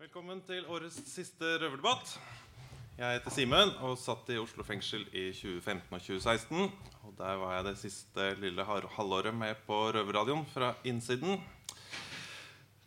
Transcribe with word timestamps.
Velkommen 0.00 0.38
til 0.48 0.64
årets 0.72 0.94
siste 1.12 1.44
røverdebatt. 1.60 2.14
Jeg 2.96 3.18
heter 3.18 3.32
Simen 3.34 3.72
og 3.84 3.98
satt 4.00 4.30
i 4.32 4.38
Oslo 4.40 4.64
fengsel 4.64 5.02
i 5.12 5.26
2015 5.36 5.82
og 5.92 6.04
2016. 6.06 6.70
Og 7.04 7.10
Der 7.18 7.34
var 7.36 7.50
jeg 7.52 7.66
det 7.66 7.74
siste 7.82 8.28
lille 8.40 8.64
halvåret 8.64 9.34
med 9.36 9.58
på 9.66 9.76
Røverradioen 9.92 10.46
fra 10.54 10.70
innsiden. 10.88 11.36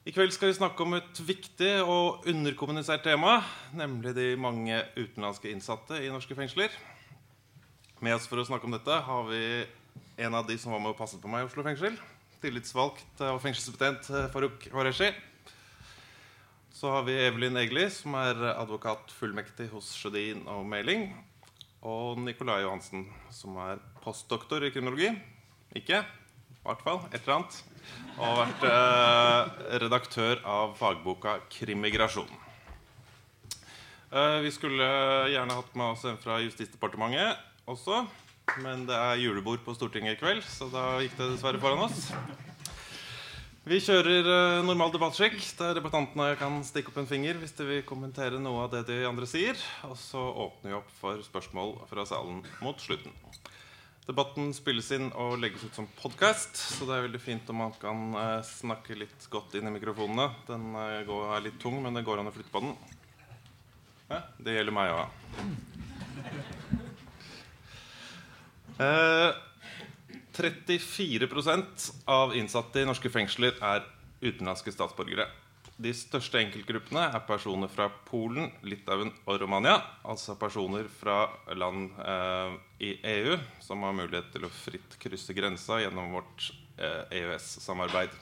I 0.10 0.14
kveld 0.16 0.34
skal 0.34 0.50
vi 0.50 0.56
snakke 0.58 0.82
om 0.82 0.96
et 0.98 1.22
viktig 1.22 1.84
og 1.84 2.26
underkommunisert 2.26 3.06
tema, 3.06 3.44
nemlig 3.78 4.16
de 4.18 4.32
mange 4.34 4.80
utenlandske 4.98 5.52
innsatte 5.54 6.00
i 6.02 6.10
norske 6.10 6.34
fengsler. 6.34 6.74
Med 8.02 8.16
oss 8.18 8.26
for 8.26 8.42
å 8.42 8.48
snakke 8.48 8.66
om 8.66 8.74
dette 8.74 8.98
har 9.06 9.30
vi 9.30 9.44
en 10.18 10.34
av 10.34 10.50
de 10.50 10.58
som 10.58 10.74
var 10.74 10.82
med 10.82 10.96
og 10.96 10.98
passet 10.98 11.22
på 11.22 11.30
meg 11.30 11.46
i 11.46 11.52
Oslo 11.52 11.62
fengsel. 11.62 11.94
Tillitsvalgt 12.42 13.22
og 13.22 13.38
fengselsbetjent 13.46 14.10
Faruk 14.10 14.34
Farouk 14.34 14.68
Wareshi. 14.74 15.12
Så 16.74 16.90
har 16.90 17.04
vi 17.06 17.14
Evelyn 17.22 17.58
Egli, 17.62 17.84
som 17.94 18.16
er 18.18 18.40
advokat 18.56 19.12
fullmektig 19.14 19.68
hos 19.70 19.92
Sjødin 19.94 20.40
og 20.50 20.64
Meling. 20.66 21.12
Og 21.86 22.18
Nicolai 22.18 22.64
Johansen, 22.64 23.04
som 23.30 23.60
er 23.62 23.82
postdoktor 24.02 24.66
i 24.66 24.72
kriminologi. 24.74 25.12
Ikke, 25.78 26.00
i 26.02 26.64
hvert 26.66 26.82
fall. 26.82 27.04
Et 27.12 27.20
eller 27.20 27.36
annet. 27.36 27.60
Og 28.16 28.24
har 28.26 28.40
vært 28.40 28.66
eh, 28.72 29.62
redaktør 29.84 30.42
av 30.50 30.74
fagboka 30.80 31.36
Krimigrasjon. 31.54 32.34
Eh, 34.10 34.40
vi 34.42 34.54
skulle 34.56 34.90
gjerne 35.30 35.60
hatt 35.60 35.78
med 35.78 35.92
oss 35.92 36.08
en 36.10 36.18
fra 36.26 36.40
Justisdepartementet 36.42 37.38
også. 37.70 38.02
Men 38.66 38.88
det 38.90 38.98
er 38.98 39.22
julebord 39.22 39.62
på 39.62 39.78
Stortinget 39.78 40.18
i 40.18 40.24
kveld, 40.26 40.42
så 40.50 40.74
da 40.74 40.98
gikk 41.06 41.20
det 41.22 41.36
dessverre 41.36 41.62
foran 41.62 41.86
oss. 41.86 42.10
Vi 43.64 43.78
kjører 43.80 44.26
uh, 44.28 44.66
normal 44.68 44.90
debattskikk, 44.92 45.38
der 45.56 45.78
debattantene 45.78 46.34
kan 46.36 46.58
stikke 46.68 46.92
opp 46.92 46.98
en 47.00 47.08
finger 47.08 47.38
hvis 47.40 47.54
de 47.56 47.64
vil 47.64 47.86
kommentere 47.88 48.36
noe 48.36 48.66
av 48.66 48.74
det 48.74 48.82
de 48.90 48.98
andre 49.08 49.24
sier. 49.30 49.56
Og 49.88 49.96
så 49.96 50.20
åpner 50.20 50.74
vi 50.74 50.76
opp 50.82 50.90
for 50.98 51.22
spørsmål 51.24 51.78
fra 51.88 52.04
salen 52.10 52.42
mot 52.60 52.76
slutten. 52.84 53.16
Debatten 54.04 54.52
spilles 54.52 54.92
inn 54.92 55.08
og 55.16 55.38
legges 55.40 55.64
ut 55.64 55.80
som 55.80 55.88
podkast, 56.02 56.60
så 56.60 56.84
det 56.90 56.98
er 56.98 57.06
veldig 57.06 57.22
fint 57.24 57.48
om 57.54 57.62
man 57.64 57.72
kan 57.80 58.04
uh, 58.18 58.44
snakke 58.44 59.00
litt 59.00 59.30
godt 59.32 59.56
inn 59.56 59.72
i 59.72 59.76
mikrofonene. 59.78 60.28
Den 60.50 60.76
uh, 60.76 61.00
går, 61.08 61.24
er 61.38 61.48
litt 61.48 61.56
tung, 61.64 61.80
men 61.86 61.96
det 61.96 62.04
går 62.04 62.20
an 62.20 62.28
å 62.34 62.36
flytte 62.36 62.52
på 62.52 62.66
den. 62.68 62.76
Ja, 64.12 64.20
det 64.44 64.58
gjelder 64.60 64.76
meg 64.76 64.92
òg. 64.92 65.08
34% 70.34 71.92
av 72.10 72.36
innsatte 72.36 72.82
i 72.82 72.88
norske 72.90 73.10
fengsler 73.14 73.58
er 73.62 73.86
utenlandske 74.24 74.74
statsborgere. 74.74 75.28
De 75.84 75.90
største 75.98 76.38
enkeltgruppene 76.38 77.08
er 77.16 77.24
personer 77.26 77.70
fra 77.72 77.88
Polen, 78.08 78.52
Litauen 78.62 79.10
og 79.26 79.40
Romania. 79.42 79.80
Altså 80.06 80.36
personer 80.38 80.86
fra 81.00 81.26
land 81.58 81.96
eh, 81.98 82.54
i 82.86 82.92
EU 83.16 83.38
som 83.64 83.82
har 83.86 83.96
mulighet 83.98 84.30
til 84.36 84.46
å 84.46 84.54
fritt 84.54 85.00
krysse 85.02 85.34
grensa 85.34 85.82
gjennom 85.82 86.14
vårt 86.14 86.52
eh, 86.78 87.18
EØS-samarbeid. 87.24 88.14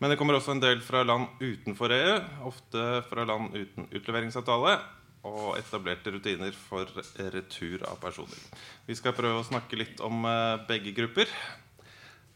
Men 0.00 0.12
det 0.12 0.16
kommer 0.16 0.38
også 0.38 0.54
en 0.54 0.62
del 0.62 0.80
fra 0.80 1.02
land 1.04 1.42
utenfor 1.42 1.92
EU, 1.92 2.14
ofte 2.48 2.86
fra 3.10 3.26
land 3.28 3.52
uten 3.52 3.90
utleveringsavtale, 3.90 4.78
og 5.26 5.58
etablerte 5.58 6.12
rutiner 6.14 6.54
for 6.56 6.88
retur 7.34 7.82
av 7.88 7.98
personer. 8.00 8.38
Vi 8.86 8.96
skal 8.96 9.16
prøve 9.16 9.42
å 9.42 9.46
snakke 9.46 9.78
litt 9.78 10.00
om 10.04 10.24
eh, 10.28 10.62
begge 10.68 10.94
grupper. 10.96 11.28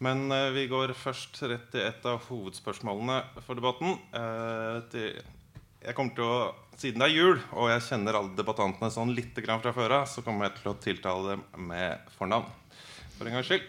Men 0.04 0.26
eh, 0.34 0.50
vi 0.52 0.66
går 0.68 0.92
først 0.98 1.40
rett 1.48 1.70
til 1.72 1.84
et 1.86 2.04
av 2.08 2.20
hovedspørsmålene 2.28 3.20
for 3.46 3.56
debatten. 3.56 3.96
Eh, 4.12 5.08
jeg 5.84 5.96
kommer 5.96 6.16
til 6.16 6.28
å, 6.28 6.36
Siden 6.74 6.98
det 6.98 7.06
er 7.06 7.14
jul, 7.14 7.36
og 7.54 7.68
jeg 7.70 7.84
kjenner 7.86 8.16
alle 8.18 8.34
debattantene 8.34 8.88
sånn 8.90 9.12
litt 9.14 9.36
fra 9.38 9.72
før 9.76 9.92
av, 10.00 10.08
så 10.10 10.24
kommer 10.26 10.48
jeg 10.48 10.56
til 10.56 10.70
å 10.72 10.78
tiltale 10.82 11.36
dem 11.36 11.68
med 11.68 12.08
fornavn. 12.16 12.48
For 13.14 13.30
en 13.30 13.36
gangs 13.36 13.46
skyld. 13.46 13.68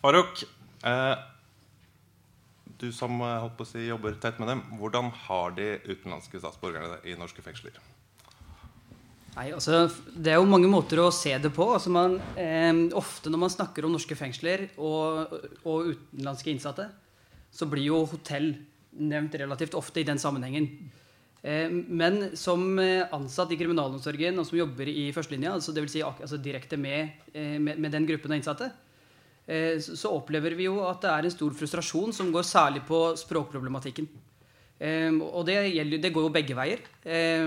Farouk, 0.00 0.40
du 2.82 2.90
som 2.94 3.20
eh, 3.22 3.64
si, 3.68 3.86
jobber 3.86 4.16
tett 4.20 4.40
med 4.42 4.50
dem, 4.50 4.62
hvordan 4.80 5.10
har 5.26 5.54
de 5.56 5.74
utenlandske 5.86 6.40
statsborgerne 6.42 6.98
i 7.06 7.16
norske 7.18 7.44
fengsler? 7.44 7.76
Nei, 9.32 9.48
altså, 9.54 9.86
Det 10.12 10.34
er 10.34 10.40
jo 10.40 10.48
mange 10.48 10.68
måter 10.68 11.00
å 11.00 11.12
se 11.14 11.32
det 11.40 11.52
på. 11.56 11.70
Altså, 11.72 11.92
man, 11.94 12.18
eh, 12.36 12.72
ofte 12.98 13.32
når 13.32 13.44
man 13.46 13.54
snakker 13.54 13.86
om 13.86 13.94
norske 13.94 14.18
fengsler 14.18 14.68
og, 14.76 15.32
og, 15.64 15.94
utenlandske 15.94 16.52
innsatte, 16.52 16.90
så 17.52 17.68
blir 17.68 17.88
jo 17.88 18.04
hotell 18.08 18.52
nevnt 18.92 19.38
relativt 19.40 19.76
ofte 19.78 20.02
i 20.02 20.08
den 20.08 20.20
sammenhengen. 20.20 20.68
Eh, 21.42 21.70
men 21.70 22.36
som 22.36 22.76
ansatt 22.78 23.54
i 23.54 23.58
kriminalomsorgen 23.58 24.38
og 24.38 24.46
som 24.46 24.60
jobber 24.60 24.90
i 24.90 25.08
førstelinja, 25.16 25.56
altså 25.56 25.72
dvs. 25.74 25.96
Si, 25.96 26.04
altså 26.04 26.38
direkte 26.42 26.76
med, 26.76 27.24
eh, 27.32 27.58
med, 27.58 27.78
med, 27.78 27.92
den 27.94 28.06
gruppen 28.10 28.34
av 28.34 28.42
innsatte, 28.42 28.68
eh, 28.68 28.91
så, 29.42 29.96
så, 29.98 30.10
opplever 30.14 30.54
vi 30.54 30.68
jo 30.68 30.76
at 30.86 31.02
det 31.02 31.10
er 31.10 31.26
en 31.26 31.32
stor 31.34 31.54
frustrasjon 31.58 32.12
som 32.14 32.28
går 32.32 32.44
særlig 32.46 32.84
på 32.86 33.00
språkproblematikken. 33.18 34.06
Eh, 34.82 35.12
og 35.14 35.46
det, 35.46 35.58
gjelder, 35.72 36.00
det, 36.02 36.12
går 36.14 36.26
jo 36.26 36.34
begge 36.34 36.56
veier. 36.58 36.82
Eh, 37.02 37.46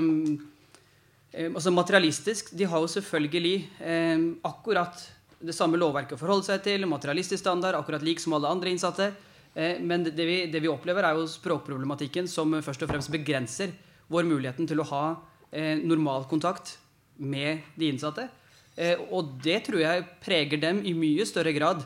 altså 1.49 1.73
Materialistisk 1.75 2.53
De 2.55 2.67
har 2.69 2.83
jo 2.83 2.91
selvfølgelig 2.91 3.55
eh, 3.83 4.27
akkurat 4.47 5.03
det 5.45 5.53
samme 5.55 5.77
lovverket 5.77 6.15
å 6.15 6.21
forholde 6.21 6.47
seg 6.47 6.63
til. 6.65 6.87
Materialistisk 6.89 7.41
standard, 7.43 7.77
akkurat 7.77 8.05
lik 8.05 8.23
som 8.23 8.37
alle 8.37 8.51
andre 8.51 8.71
innsatte. 8.71 9.11
Eh, 9.53 9.81
men 9.83 10.05
det, 10.05 10.15
det, 10.15 10.29
vi, 10.29 10.37
det, 10.51 10.63
vi, 10.63 10.71
opplever, 10.71 11.03
er 11.03 11.19
jo 11.19 11.27
språkproblematikken 11.29 12.29
som 12.31 12.55
først 12.63 12.85
og 12.85 12.93
fremst 12.93 13.13
begrenser 13.13 13.75
vår 14.11 14.27
muligheten 14.29 14.69
til 14.69 14.81
å 14.81 14.89
ha 14.93 15.05
eh, 15.51 15.75
normal 15.81 16.27
kontakt 16.31 16.77
med 17.17 17.65
de 17.75 17.91
innsatte. 17.91 18.29
Eh, 18.75 18.99
og 19.11 19.37
det 19.43 19.61
tror 19.67 19.81
jeg 19.81 20.07
preger 20.23 20.61
dem 20.61 20.81
i 20.83 20.95
mye 20.97 21.25
større 21.27 21.53
grad 21.55 21.85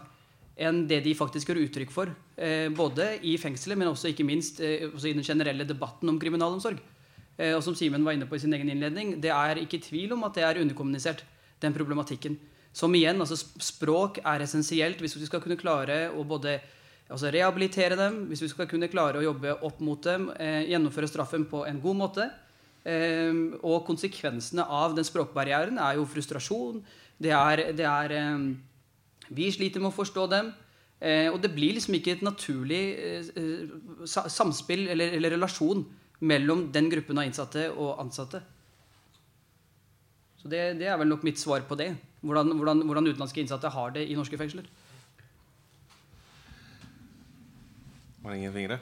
enn 0.60 0.84
det 0.90 1.04
de 1.06 1.16
faktisk 1.16 1.52
gjør 1.52 1.64
uttrykk 1.64 1.92
for. 1.94 2.14
Eh, 2.36 2.68
både 2.74 3.14
i 3.24 3.38
fengselet, 3.40 3.80
men 3.80 3.92
også 3.92 4.12
ikke 4.12 4.28
minst 4.28 4.60
også 4.60 5.12
i 5.12 5.16
den 5.16 5.24
generelle 5.24 5.68
debatten 5.68 6.10
om 6.12 6.20
kriminalomsorg. 6.20 6.82
Eh, 7.40 7.56
og 7.56 7.64
som 7.64 7.76
Simen 7.78 8.04
var 8.04 8.18
inne 8.18 8.28
på 8.28 8.36
i 8.36 8.44
sin 8.44 8.54
egen 8.54 8.70
innledning, 8.72 9.16
det 9.24 9.32
er 9.32 9.62
ikke 9.62 9.80
tvil 9.84 10.14
om 10.18 10.26
at 10.28 10.36
det 10.36 10.44
er 10.44 10.60
underkommunisert, 10.62 11.24
den 11.64 11.76
problematikken. 11.76 12.38
Som 12.76 12.94
igjen, 12.96 13.20
altså 13.20 13.38
Språk 13.40 14.20
er 14.24 14.44
essensielt 14.44 15.00
hvis 15.02 15.18
vi 15.18 15.28
skal 15.28 15.42
kunne 15.44 15.60
klare 15.60 16.10
å 16.12 16.24
både 16.28 16.60
altså 17.10 17.32
rehabilitere 17.34 17.98
dem, 18.00 18.26
hvis 18.30 18.44
vi 18.44 18.52
skal 18.52 18.68
kunne 18.70 18.92
klare 18.92 19.20
å 19.20 19.26
jobbe 19.26 19.56
opp 19.66 19.80
mot 19.82 20.04
dem, 20.04 20.30
eh, 20.38 20.68
gjennomføre 20.70 21.10
straffen 21.10 21.48
på 21.50 21.66
en 21.68 21.82
god 21.82 21.98
måte. 21.98 22.30
Eh, 22.88 23.36
og 23.60 23.86
konsekvensene 23.88 24.64
av 24.64 24.96
den 24.98 25.08
språkbarrieren 25.08 25.80
er 25.82 26.00
jo 26.00 26.08
frustrasjon. 26.10 26.82
Det 27.20 27.34
er, 27.36 27.70
det 27.76 27.86
er 27.86 28.16
eh, 28.16 28.50
Vi 29.30 29.52
sliter 29.52 29.84
med 29.84 29.92
å 29.92 29.98
forstå 29.98 30.28
dem. 30.32 30.54
Eh, 31.00 31.30
og 31.32 31.40
det 31.40 31.54
blir 31.56 31.78
liksom 31.78 31.96
ikke 31.96 32.18
et 32.18 32.24
naturlig 32.28 32.84
eh, 33.00 33.70
samspill 34.04 34.90
eller, 34.92 35.16
eller 35.16 35.38
relasjon 35.38 35.86
mellom 36.20 36.66
den 36.76 36.90
gruppen 36.92 37.22
av 37.22 37.28
innsatte 37.30 37.70
og 37.72 38.02
ansatte. 38.04 38.42
Så 40.40 40.52
det, 40.52 40.60
det 40.80 40.88
er 40.88 41.00
vel 41.00 41.08
nok 41.08 41.24
mitt 41.28 41.40
svar 41.40 41.64
på 41.68 41.78
det. 41.80 41.94
Hvordan, 42.20 42.52
hvordan, 42.60 42.84
hvordan, 42.88 43.08
utenlandske 43.08 43.42
innsatte 43.44 43.72
har 43.72 43.96
det 43.96 44.06
i 44.08 44.16
norske 44.20 44.38
fengsler. 44.40 44.68
Var 48.20 48.32
det 48.32 48.38
ingen 48.42 48.54
fingre? 48.54 48.80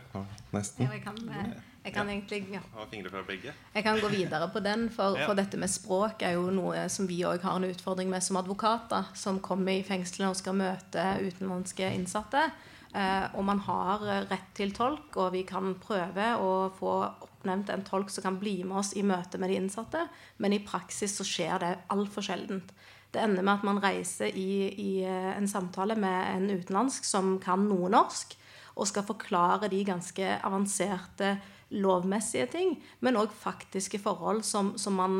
Nesten. 0.53 0.85
Ja, 0.85 0.93
jeg 0.97 1.03
kan, 1.05 1.17
eh, 1.29 1.53
jeg 1.87 1.95
kan 1.95 2.09
egentlig 2.11 2.41
ja. 2.51 2.61
fra 3.09 3.23
begge. 3.23 3.53
Jeg 3.73 3.83
kan 3.85 3.99
gå 4.03 4.09
videre 4.11 4.49
på 4.51 4.59
den, 4.63 4.89
for, 4.93 5.15
for 5.23 5.39
dette 5.39 5.59
med 5.59 5.71
språk 5.71 6.23
er 6.27 6.35
jo 6.35 6.49
noe 6.51 6.87
som 6.91 7.07
vi 7.07 7.21
òg 7.27 7.45
har 7.47 7.59
en 7.59 7.67
utfordring 7.69 8.11
med 8.11 8.25
som 8.25 8.39
advokater, 8.41 9.07
som 9.15 9.39
kommer 9.43 9.79
i 9.79 9.85
fengslene 9.87 10.33
og 10.33 10.39
skal 10.39 10.57
møte 10.59 11.05
utenlandske 11.23 11.87
innsatte. 11.95 12.49
Eh, 12.95 13.25
og 13.35 13.43
man 13.47 13.59
har 13.67 14.03
eh, 14.07 14.25
rett 14.29 14.51
til 14.57 14.71
tolk, 14.75 15.15
og 15.19 15.33
vi 15.35 15.43
kan 15.47 15.75
prøve 15.79 16.31
å 16.39 16.51
få 16.75 16.93
oppnevnt 17.27 17.71
en 17.71 17.85
tolk 17.87 18.11
som 18.11 18.25
kan 18.25 18.39
bli 18.41 18.61
med 18.63 18.79
oss 18.81 18.93
i 18.97 19.03
møte 19.05 19.39
med 19.39 19.51
de 19.51 19.59
innsatte, 19.59 20.05
men 20.41 20.55
i 20.55 20.63
praksis 20.65 21.17
så 21.19 21.27
skjer 21.27 21.63
det 21.63 21.73
altfor 21.93 22.25
sjeldent. 22.25 22.71
Det 23.11 23.21
ender 23.23 23.45
med 23.45 23.59
at 23.59 23.67
man 23.67 23.81
reiser 23.83 24.31
i, 24.35 24.67
i, 24.71 24.91
eh, 25.07 25.31
en 25.35 25.47
samtale 25.47 25.95
med 25.99 26.19
en 26.33 26.49
utenlandsk 26.51 27.07
som 27.07 27.37
kan 27.43 27.67
noe 27.67 27.91
norsk, 27.91 28.35
og 28.77 28.87
skal 28.89 29.07
forklare 29.07 29.71
de 29.73 29.83
ganske 29.85 30.33
avanserte 30.45 31.37
lovmessige 31.69 32.47
ting, 32.51 32.77
men 33.03 33.19
òg 33.19 33.33
faktiske 33.35 33.99
forhold 33.99 34.43
som, 34.47 34.75
som 34.79 34.95
man 34.99 35.19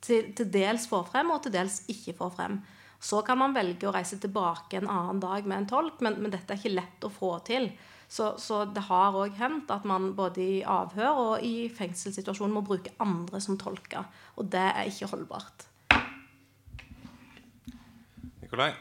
til, 0.00 0.32
til, 0.36 0.48
dels 0.52 0.88
får 0.88 1.08
frem, 1.12 1.30
og 1.34 1.42
til 1.44 1.54
dels 1.54 1.82
ikke 1.92 2.16
får 2.18 2.34
frem. 2.38 2.58
Så 2.98 3.20
kan 3.26 3.38
man 3.38 3.54
velge 3.54 3.86
å 3.86 3.94
reise 3.94 4.18
tilbake 4.18 4.80
en 4.80 4.90
annen 4.90 5.20
dag 5.22 5.46
med 5.46 5.60
en 5.60 5.70
tolk, 5.70 6.00
men, 6.02 6.18
men 6.22 6.34
dette 6.34 6.54
er 6.54 6.58
ikke 6.60 6.74
lett 6.74 7.06
å 7.06 7.12
få 7.12 7.36
til. 7.46 7.70
Så, 8.08 8.32
så 8.40 8.62
det 8.72 8.86
har 8.88 9.16
òg 9.20 9.36
hendt 9.36 9.70
at 9.70 9.84
man 9.86 10.14
både 10.16 10.40
i 10.40 10.60
avhør 10.64 11.22
og 11.22 11.44
i 11.44 11.68
fengselssituasjonen 11.76 12.56
må 12.56 12.64
bruke 12.64 12.94
andre 13.04 13.40
som 13.44 13.58
tolker. 13.60 14.08
Og 14.40 14.48
det 14.50 14.64
er 14.70 14.88
ikke 14.88 15.10
holdbart. 15.12 15.68
Nikolai? 18.40 18.72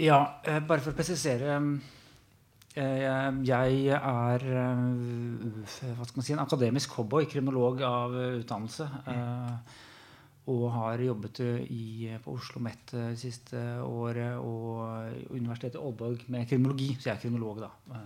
Ja, 0.00 0.40
eh, 0.46 0.62
bare 0.62 0.80
for 0.80 0.94
å 0.94 0.96
presisere 0.96 1.58
Jeg 2.70 3.86
er 3.90 4.44
hva 4.46 6.04
skal 6.06 6.18
man 6.20 6.26
si, 6.26 6.34
en 6.36 6.42
akademisk 6.44 6.92
cowboy, 6.94 7.26
kriminolog 7.26 7.82
av 7.82 8.14
utdannelse. 8.14 8.86
Og 10.50 10.62
har 10.74 11.02
jobbet 11.02 11.40
i, 11.66 12.10
på 12.22 12.34
Oslo 12.38 12.62
Met 12.62 12.94
det 12.94 13.18
siste 13.18 13.58
året 13.82 14.38
og 14.38 15.34
Universitetet 15.34 15.80
i 15.80 15.82
Aalborg 15.82 16.22
med 16.30 16.46
kriminologi. 16.50 16.92
Så 16.94 17.10
jeg 17.10 17.16
er 17.16 17.24
kriminolog, 17.24 17.64
da. 17.66 17.98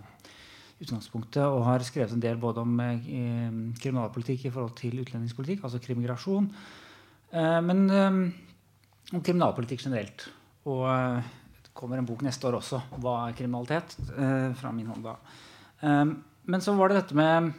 utgangspunktet, 0.81 1.45
Og 1.45 1.65
har 1.69 1.85
skrevet 1.85 2.17
en 2.17 2.25
del 2.25 2.41
både 2.41 2.65
om 2.65 2.81
kriminalpolitikk 3.81 4.49
i 4.49 4.55
forhold 4.55 4.75
til 4.81 5.01
utlendingspolitikk, 5.05 5.63
altså 5.65 5.79
krimigrasjon. 5.79 6.49
men 7.69 7.91
om 9.13 9.23
kriminalpolitikk 9.23 9.85
generelt. 9.85 10.29
Og 10.65 10.89
kommer 11.75 11.99
en 11.99 12.07
bok 12.07 12.23
neste 12.23 12.47
år 12.49 12.61
også. 12.61 12.81
'Hva 12.99 13.29
er 13.29 13.37
kriminalitet?' 13.37 13.97
Eh, 14.17 14.55
fra 14.55 14.73
min 14.73 14.87
hånd 14.87 15.05
da. 15.05 15.17
Eh, 15.83 16.05
men 16.47 16.61
så 16.61 16.75
var 16.77 16.89
det 16.89 17.03
dette 17.03 17.15
med 17.15 17.53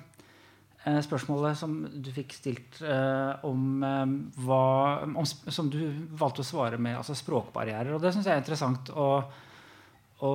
eh, 0.86 1.02
spørsmålet 1.02 1.58
som 1.58 1.88
du 2.02 2.12
fikk 2.12 2.34
stilt 2.34 2.82
om 3.44 3.82
hva 4.38 5.04
om, 5.04 5.26
Som 5.26 5.70
du 5.70 6.08
valgte 6.12 6.42
å 6.42 6.46
svare 6.46 6.78
med, 6.78 6.98
altså 6.98 7.16
språkbarrierer. 7.16 7.94
Og 7.94 8.02
det 8.02 8.14
syns 8.14 8.26
jeg 8.26 8.34
er 8.34 8.44
interessant 8.44 8.90
å, 8.90 9.24
å, 10.22 10.32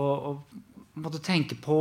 å 0.96 1.10
tenke 1.22 1.54
på 1.54 1.78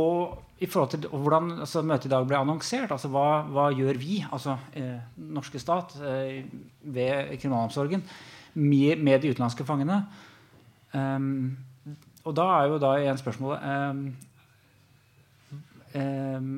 i 0.60 0.68
forhold 0.68 0.90
til 0.92 1.06
hvordan 1.08 1.54
altså, 1.64 1.82
møtet 1.82 2.10
i 2.10 2.12
dag 2.12 2.26
ble 2.28 2.36
annonsert. 2.36 2.92
altså 2.92 3.08
Hva, 3.08 3.42
hva 3.48 3.70
gjør 3.72 3.98
vi, 4.00 4.20
altså 4.28 4.58
eh, 4.76 4.98
norske 5.16 5.60
stat, 5.60 5.96
eh, 6.04 6.44
ved 6.82 7.32
kriminalomsorgen, 7.40 8.04
med, 8.54 9.00
med 9.00 9.22
de 9.22 9.32
utenlandske 9.32 9.64
fangene? 9.64 10.02
Um, 10.92 11.56
og 12.24 12.36
da 12.36 12.48
er 12.58 12.68
jo 12.68 12.80
da 12.82 12.90
igjen 13.00 13.18
spørsmålet 13.20 13.64
um, 13.64 14.02
um, 15.96 16.50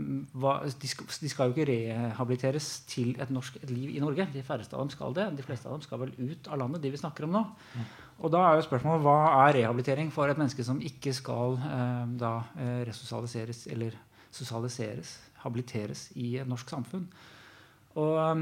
hva, 0.43 0.55
de, 0.67 0.91
skal, 0.91 1.09
de, 1.09 1.31
skal, 1.31 1.51
jo 1.51 1.57
ikke 1.57 1.69
rehabiliteres 1.71 2.71
til 2.91 3.15
et, 3.15 3.31
norsk, 3.31 3.61
et, 3.63 3.71
liv 3.71 3.95
i 3.95 4.03
Norge. 4.03 4.27
De 4.35 4.43
færreste 4.47 4.77
av 4.77 4.85
dem 4.85 4.93
skal 4.95 5.15
det. 5.17 5.29
De 5.39 5.47
fleste 5.47 5.69
av 5.69 5.77
dem 5.77 5.85
skal 5.87 6.03
vel 6.03 6.15
ut 6.19 6.51
av 6.51 6.63
landet, 6.65 6.83
de 6.83 6.93
vi 6.93 7.01
snakker 7.01 7.29
om 7.29 7.37
nå. 7.39 7.45
Mm. 7.75 7.91
Og 8.23 8.35
da 8.35 8.45
er 8.47 8.59
jo 8.59 8.67
spørsmålet 8.67 9.07
hva 9.07 9.19
er 9.47 9.59
rehabilitering 9.61 10.11
for 10.15 10.31
et 10.31 10.41
menneske 10.41 10.67
som 10.67 10.83
ikke 10.83 11.15
skal 11.17 11.59
um, 11.59 12.17
da 12.21 12.39
uh, 12.57 12.81
resosialiseres 12.89 13.67
eller 13.73 13.99
sosialiseres, 14.33 15.17
habiliteres 15.45 16.09
i 16.19 16.35
et 16.41 16.49
norsk 16.49 16.71
samfunn. 16.73 17.07
Og 18.01 18.15
Eh, 18.23 18.37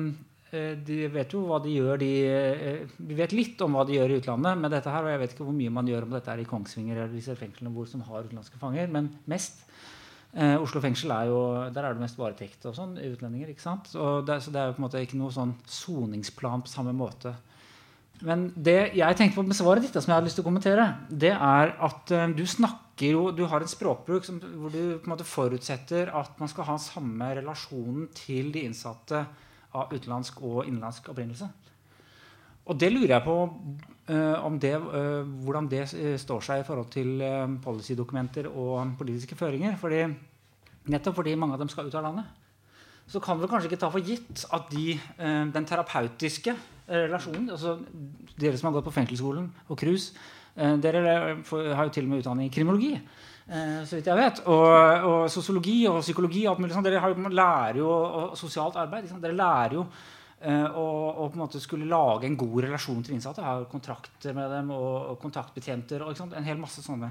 de 0.51 1.05
vet 1.15 1.31
jo 1.31 1.45
hva 1.47 1.61
de 1.63 1.77
gjør 1.77 2.01
de, 2.03 2.11
eh, 2.27 2.81
Vi 2.99 3.15
vet 3.15 3.33
litt 3.37 3.61
om 3.63 3.77
hva 3.77 3.85
de 3.87 3.95
gjør 3.95 4.11
i 4.11 4.19
utlandet 4.19 4.59
med 4.59 4.73
dette 4.75 4.91
her. 4.91 5.05
Og 5.05 5.13
jeg 5.13 5.21
vet 5.23 5.35
ikke 5.35 5.47
hvor 5.47 5.55
mye 5.57 5.71
man 5.71 5.87
gjør 5.87 6.09
om 6.09 6.15
dette 6.17 6.33
er 6.33 6.43
i 6.43 6.49
Kongsvinger 6.49 6.97
eller 6.97 7.15
disse 7.15 7.37
fengslene 7.39 7.71
hvor 7.75 7.87
som 7.87 8.03
har 8.03 8.27
utenlandske 8.27 8.59
fanger. 8.59 8.91
Men 8.91 9.13
mest. 9.31 9.63
Eh, 10.35 10.57
Oslo 10.63 10.79
fengsel 10.83 11.11
er 11.11 11.27
jo 11.27 11.39
Der 11.75 11.85
er 11.85 11.95
det 11.95 12.03
mest 12.03 12.19
varetekt 12.19 12.67
og 12.67 12.75
sånn. 12.75 12.99
Utlendinger. 12.99 13.51
ikke 13.51 13.63
sant? 13.63 13.93
Det, 13.93 14.41
så 14.43 14.51
det 14.51 14.61
er 14.61 14.67
jo 14.71 14.75
på 14.79 14.83
en 14.83 14.89
måte 14.89 15.05
ikke 15.05 15.21
noe 15.21 15.31
sånn 15.35 15.55
soningsplan 15.67 16.67
på 16.67 16.73
samme 16.73 16.95
måte. 16.95 17.35
Men 18.27 18.51
det 18.53 18.93
jeg 18.99 19.17
tenkte 19.17 19.39
på 19.39 19.47
med 19.47 19.57
svaret 19.57 19.85
ditt, 19.85 19.95
som 19.97 20.11
jeg 20.11 20.19
hadde 20.19 20.29
lyst 20.29 20.37
til 20.37 20.45
å 20.45 20.49
kommentere, 20.51 20.87
det 21.09 21.33
er 21.33 21.73
at 21.79 22.11
eh, 22.13 22.33
du 22.35 22.43
snakker 22.47 22.79
jo 23.01 23.31
Du 23.33 23.47
har 23.49 23.63
en 23.63 23.71
språkbruk 23.71 24.27
som, 24.27 24.37
hvor 24.61 24.69
du 24.69 24.99
på 25.01 25.09
en 25.09 25.15
måte 25.15 25.25
forutsetter 25.25 26.11
at 26.13 26.35
man 26.37 26.51
skal 26.53 26.67
ha 26.69 26.75
samme 26.77 27.31
relasjonen 27.39 28.11
til 28.13 28.51
de 28.53 28.67
innsatte 28.69 29.23
av 29.77 29.93
utenlandsk 29.95 30.41
og 30.43 30.65
innenlandsk 30.67 31.11
opprinnelse. 31.13 31.49
Og 32.71 32.79
det 32.79 32.91
lurer 32.93 33.17
jeg 33.17 33.25
på 33.25 33.37
uh, 34.11 34.59
det, 34.63 34.75
uh, 34.79 35.23
hvordan 35.45 35.69
det 35.71 35.85
uh, 35.95 36.17
står 36.21 36.45
seg 36.47 36.63
i 36.63 36.67
forhold 36.67 36.91
til 36.93 37.23
policydokumenter 37.65 38.51
og 38.51 38.97
politiske 38.99 39.39
føringer. 39.39 39.79
Fordi, 39.81 40.05
nettopp 40.91 41.19
fordi 41.23 41.35
mange 41.39 41.57
av 41.57 41.65
dem 41.65 41.73
skal 41.73 41.89
ut 41.89 41.97
av 41.99 42.07
landet. 42.07 42.37
Så 43.11 43.19
kan 43.23 43.41
vi 43.41 43.49
kanskje 43.51 43.73
ikke 43.73 43.81
ta 43.83 43.91
for 43.91 44.07
gitt 44.07 44.45
at 44.55 44.69
de, 44.71 44.93
den 45.51 45.65
terapeutiske 45.67 46.53
relasjonen 46.87 47.49
altså 47.51 47.73
Dere 48.39 48.59
som 48.59 48.69
har 48.69 48.77
gått 48.77 48.87
på 48.87 48.93
fengselsskolen 48.95 49.49
og 49.67 49.79
KRUS, 49.81 50.05
dere 50.55 51.01
har 51.03 51.89
jo 51.89 51.91
til 51.91 52.07
og 52.07 52.13
med 52.13 52.23
utdanning 52.23 52.47
i 52.47 52.53
kriminologi. 52.55 52.93
Eh, 53.51 53.83
så 53.83 53.99
vidt 53.99 54.09
jeg 54.11 54.21
vet. 54.21 54.41
Og, 54.47 54.69
og, 55.11 55.21
sosiologi 55.33 55.83
og 55.91 56.01
psykologi 56.05 56.45
og 56.47 56.55
alt 56.55 56.63
mulig 56.63 56.77
sånt. 56.77 56.87
Dere 56.87 57.03
har, 57.03 57.17
lærer 57.35 57.83
jo 57.83 57.91
og 57.91 58.39
sosialt 58.39 58.79
arbeid. 58.79 59.07
Liksom. 59.07 59.21
Dere 59.25 59.39
lærer 59.39 59.77
jo 59.81 59.85
eh, 59.85 60.67
å, 60.71 60.87
på 61.27 61.35
en 61.35 61.43
måte 61.43 61.63
skulle 61.63 61.91
lage 61.91 62.29
en 62.29 62.39
god 62.39 62.65
relasjon 62.69 63.03
til 63.07 63.17
innsatte. 63.17 63.45
Ha 63.45 63.59
kontrakter 63.71 64.37
med 64.37 64.53
dem 64.55 64.75
og, 64.77 65.15
og 65.15 65.23
kontaktbetjenter. 65.25 66.07
Og, 66.07 66.27
en 66.31 66.47
hel 66.47 66.61
masse 66.63 66.85
sånne 66.87 67.11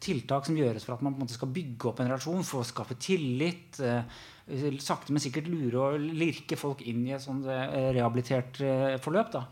tiltak 0.00 0.46
som 0.48 0.56
gjøres 0.56 0.86
for 0.86 0.96
at 0.96 1.02
man 1.04 1.12
på 1.12 1.20
en 1.20 1.26
måte 1.26 1.36
skal 1.36 1.50
bygge 1.52 1.90
opp 1.90 1.98
en 2.00 2.08
relasjon 2.08 2.46
for 2.46 2.62
å 2.62 2.68
skape 2.68 2.96
tillit. 3.02 3.80
Eh, 3.82 4.78
sakte, 4.82 5.14
men 5.14 5.22
sikkert 5.22 5.50
lure 5.50 5.82
og 5.88 6.06
lirke 6.14 6.58
folk 6.58 6.84
inn 6.86 7.02
i 7.08 7.16
et 7.16 7.22
sånt 7.22 7.50
eh, 7.50 7.90
rehabilitert 7.96 8.62
eh, 8.62 8.94
forløp. 9.02 9.34
Da. 9.34 9.44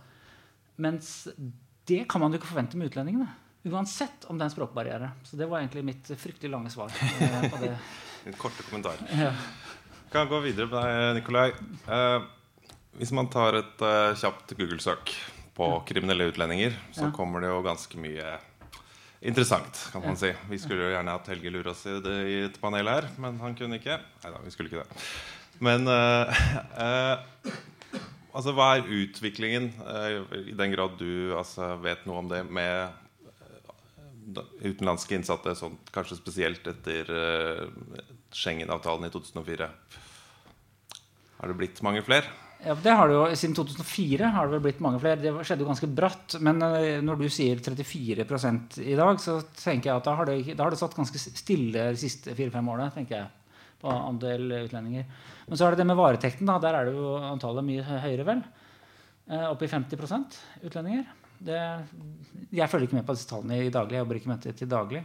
Mens 0.87 1.29
det 1.89 2.05
kan 2.11 2.23
man 2.23 2.31
jo 2.31 2.41
ikke 2.41 2.53
forvente 2.53 2.79
med 2.79 2.93
utlendingene. 2.93 3.29
Uansett 3.69 4.27
om 4.29 4.39
det 4.39 4.47
er 4.47 4.51
en 4.51 4.57
språkbarriere. 4.57 5.11
Så 5.29 5.37
det 5.37 5.49
var 5.51 5.61
egentlig 5.61 5.85
mitt 5.87 6.11
fryktelig 6.17 6.53
lange 6.53 6.73
svar. 6.73 6.93
Eh, 7.19 7.51
på 7.51 7.61
det. 7.63 7.75
En 8.27 8.37
korte 8.39 8.63
kommentar. 8.63 9.01
Ja. 9.13 9.33
Kan 10.13 10.29
gå 10.29 10.41
videre 10.41 10.67
med 10.71 10.79
deg, 10.81 11.17
Nikolai. 11.19 11.49
Eh, 11.87 12.23
hvis 12.99 13.13
man 13.15 13.29
tar 13.31 13.59
et 13.61 13.83
eh, 13.85 14.15
kjapt 14.19 14.55
Google-søk 14.59 15.13
på 15.59 15.67
ja. 15.73 15.81
kriminelle 15.89 16.31
utlendinger, 16.31 16.77
så 16.93 17.09
ja. 17.09 17.15
kommer 17.15 17.45
det 17.45 17.51
jo 17.51 17.61
ganske 17.67 18.01
mye 18.01 18.37
interessant, 19.21 19.89
kan 19.93 20.05
man 20.05 20.17
si. 20.19 20.31
Vi 20.51 20.59
skulle 20.63 20.87
jo 20.87 20.93
gjerne 20.95 21.17
hatt 21.17 21.29
Helge 21.33 21.53
Lurås 21.53 21.85
i, 21.91 21.97
det, 22.05 22.17
i 22.31 22.39
et 22.47 22.61
panel 22.63 22.89
her, 22.89 23.09
men 23.21 23.41
han 23.43 23.57
kunne 23.59 23.81
ikke. 23.81 23.99
Nei 24.23 24.33
da, 24.35 24.43
vi 24.45 24.55
skulle 24.55 24.71
ikke 24.71 24.85
det. 24.85 25.05
Men 25.65 25.91
eh, 25.91 26.43
uh, 26.79 27.53
altså, 28.33 28.55
hva 28.55 28.71
er 28.77 28.93
utviklingen, 29.01 29.73
i 30.47 30.57
den 30.57 30.75
grad 30.75 30.97
du 31.01 31.35
altså, 31.37 31.75
vet 31.83 32.07
noe 32.09 32.23
om 32.23 32.31
det, 32.31 32.45
med 32.47 33.08
utenlandske 34.63 35.17
innsatte, 35.17 35.55
sånn, 35.59 35.79
kanskje 35.95 36.19
spesielt 36.19 36.67
etter 36.71 37.09
uh, 37.13 37.65
Schengen-avtalen 38.35 39.09
i 39.09 39.13
2004? 39.15 39.71
Har 41.39 41.51
det 41.51 41.57
blitt 41.59 41.83
mange 41.87 42.03
flere? 42.07 42.31
Ja, 42.59 42.75
det 42.75 42.91
har 42.99 43.07
det 43.07 43.15
jo, 43.15 43.25
Siden 43.39 43.55
2004 43.55 44.31
har 44.35 44.49
det 44.49 44.57
vel 44.57 44.65
blitt 44.65 44.81
mange 44.83 44.99
flere. 45.03 45.21
Det 45.23 45.31
skjedde 45.47 45.63
jo 45.63 45.71
ganske 45.71 45.91
bratt. 46.01 46.39
Men 46.43 46.63
uh, 46.65 46.99
når 47.05 47.23
du 47.23 47.27
sier 47.33 47.61
34 47.63 48.27
i 48.83 48.97
dag, 48.99 49.21
så 49.23 49.39
tenker 49.61 49.93
jeg 49.93 49.97
at 49.97 50.09
da 50.09 50.17
har 50.19 50.31
det, 50.31 50.39
da 50.55 50.67
har 50.67 50.75
det 50.75 50.81
satt 50.81 50.97
ganske 50.99 51.23
stille 51.23 51.91
de 51.93 52.01
siste 52.01 52.35
fire-fem 52.35 52.73
årene. 52.75 52.91
tenker 52.95 53.21
jeg 53.21 53.35
på 53.79 53.93
andel 53.95 54.65
utlendinger. 54.65 55.07
Men 55.47 55.59
så 55.59 55.67
er 55.67 55.75
det 55.75 55.85
det 55.85 55.91
med 55.93 56.01
varetekten. 56.01 56.51
da, 56.51 56.59
Der 56.59 56.75
er 56.75 56.89
det 56.89 56.97
jo 56.99 57.15
antallet 57.23 57.67
mye 57.67 57.87
høyere, 57.87 58.27
vel. 58.27 58.43
Uh, 59.31 59.53
opp 59.53 59.63
i 59.63 59.71
50% 59.71 60.39
utlendinger. 60.67 61.07
Det, 61.39 61.61
jeg 62.51 62.71
følger 62.71 62.89
ikke 62.89 62.99
med 62.99 63.07
på 63.07 63.15
disse 63.17 63.29
tallene 63.31 63.61
i 63.63 63.73
daglig. 63.73 63.97
Jeg 63.97 64.05
jobber 64.05 64.21
ikke 64.21 64.33
med 64.33 64.43
det 64.47 64.57
til 64.59 64.71
daglig. 64.71 65.05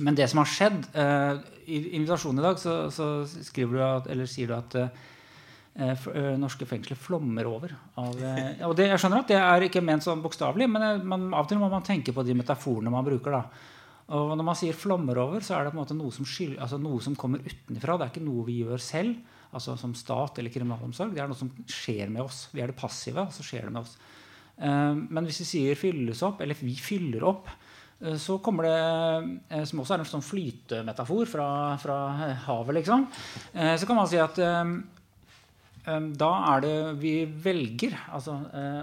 Men 0.00 0.16
det 0.16 0.28
som 0.30 0.40
har 0.40 0.48
skjedd 0.48 0.86
eh, 0.96 1.40
I 1.68 1.80
invitasjonen 1.98 2.40
i 2.40 2.46
dag 2.46 2.60
så, 2.60 2.76
så 2.88 3.08
du 3.28 3.74
at, 3.84 4.06
sier 4.30 4.48
du 4.48 4.54
at 4.56 4.76
eh, 4.80 6.30
norske 6.40 6.68
fengsler 6.68 6.96
flommer 6.96 7.48
over. 7.50 7.74
Av, 8.00 8.16
eh, 8.16 8.62
og 8.68 8.76
det, 8.78 8.88
jeg 8.88 9.02
skjønner 9.02 9.20
at 9.20 9.34
det 9.34 9.40
er 9.42 9.66
ikke 9.68 9.84
ment 9.84 10.06
sånn 10.06 10.24
bokstavelig, 10.24 10.70
men 10.70 11.04
man, 11.08 11.28
av 11.34 11.44
og 11.44 11.52
til 11.52 11.60
må 11.60 11.68
man 11.72 11.84
tenke 11.84 12.14
på 12.16 12.24
de 12.24 12.38
metaforene 12.38 12.92
man 12.92 13.06
bruker. 13.06 13.36
da. 13.36 13.70
Og 14.12 14.32
når 14.36 14.44
man 14.44 14.56
sier 14.58 14.76
'flommer 14.76 15.16
over', 15.16 15.44
så 15.44 15.58
er 15.58 15.64
det 15.64 15.74
noe 15.74 16.12
som, 16.12 16.24
skyld, 16.24 16.58
altså 16.58 16.78
noe 16.80 17.00
som 17.00 17.16
kommer 17.16 17.38
utenfra. 17.38 17.96
Det 17.96 18.04
er 18.04 18.12
ikke 18.12 18.26
noe 18.26 18.44
vi 18.44 18.62
gjør 18.64 18.80
selv, 18.80 19.14
altså 19.52 19.76
som 19.78 19.94
stat 19.94 20.38
eller 20.38 20.50
kriminalomsorg. 20.50 21.14
Det 21.14 21.22
er 21.22 21.28
noe 21.28 21.38
som 21.38 21.52
skjer 21.66 22.10
med 22.10 22.22
oss. 22.22 22.48
Vi 22.52 22.60
er 22.60 22.72
det 22.72 22.76
passive, 22.76 23.28
og 23.28 23.32
så 23.32 23.44
skjer 23.44 23.68
det 23.68 23.72
med 23.72 23.82
oss. 23.82 23.96
Eh, 24.60 24.94
men 24.94 25.28
hvis 25.28 25.42
vi 25.42 25.48
sier 25.48 25.78
'fylles 25.78 26.22
opp', 26.22 26.40
eller 26.42 26.54
'vi 26.54 26.74
fyller 26.76 27.24
opp', 27.24 27.48
eh, 28.00 28.16
så 28.16 28.38
kommer 28.42 28.64
det, 28.68 29.40
eh, 29.50 29.64
som 29.64 29.80
også 29.80 29.94
er 29.94 29.98
en 29.98 30.04
sånn 30.04 30.30
flytemetafor 30.30 31.26
fra, 31.26 31.76
fra 31.76 32.36
havet, 32.46 32.74
liksom, 32.74 33.06
så 33.54 33.86
kan 33.86 33.96
man 33.96 34.06
si 34.06 34.18
at 34.18 34.36
da 35.84 36.30
er 36.54 36.60
det 36.60 37.00
vi 37.00 37.26
velger. 37.26 37.98
Altså, 38.12 38.38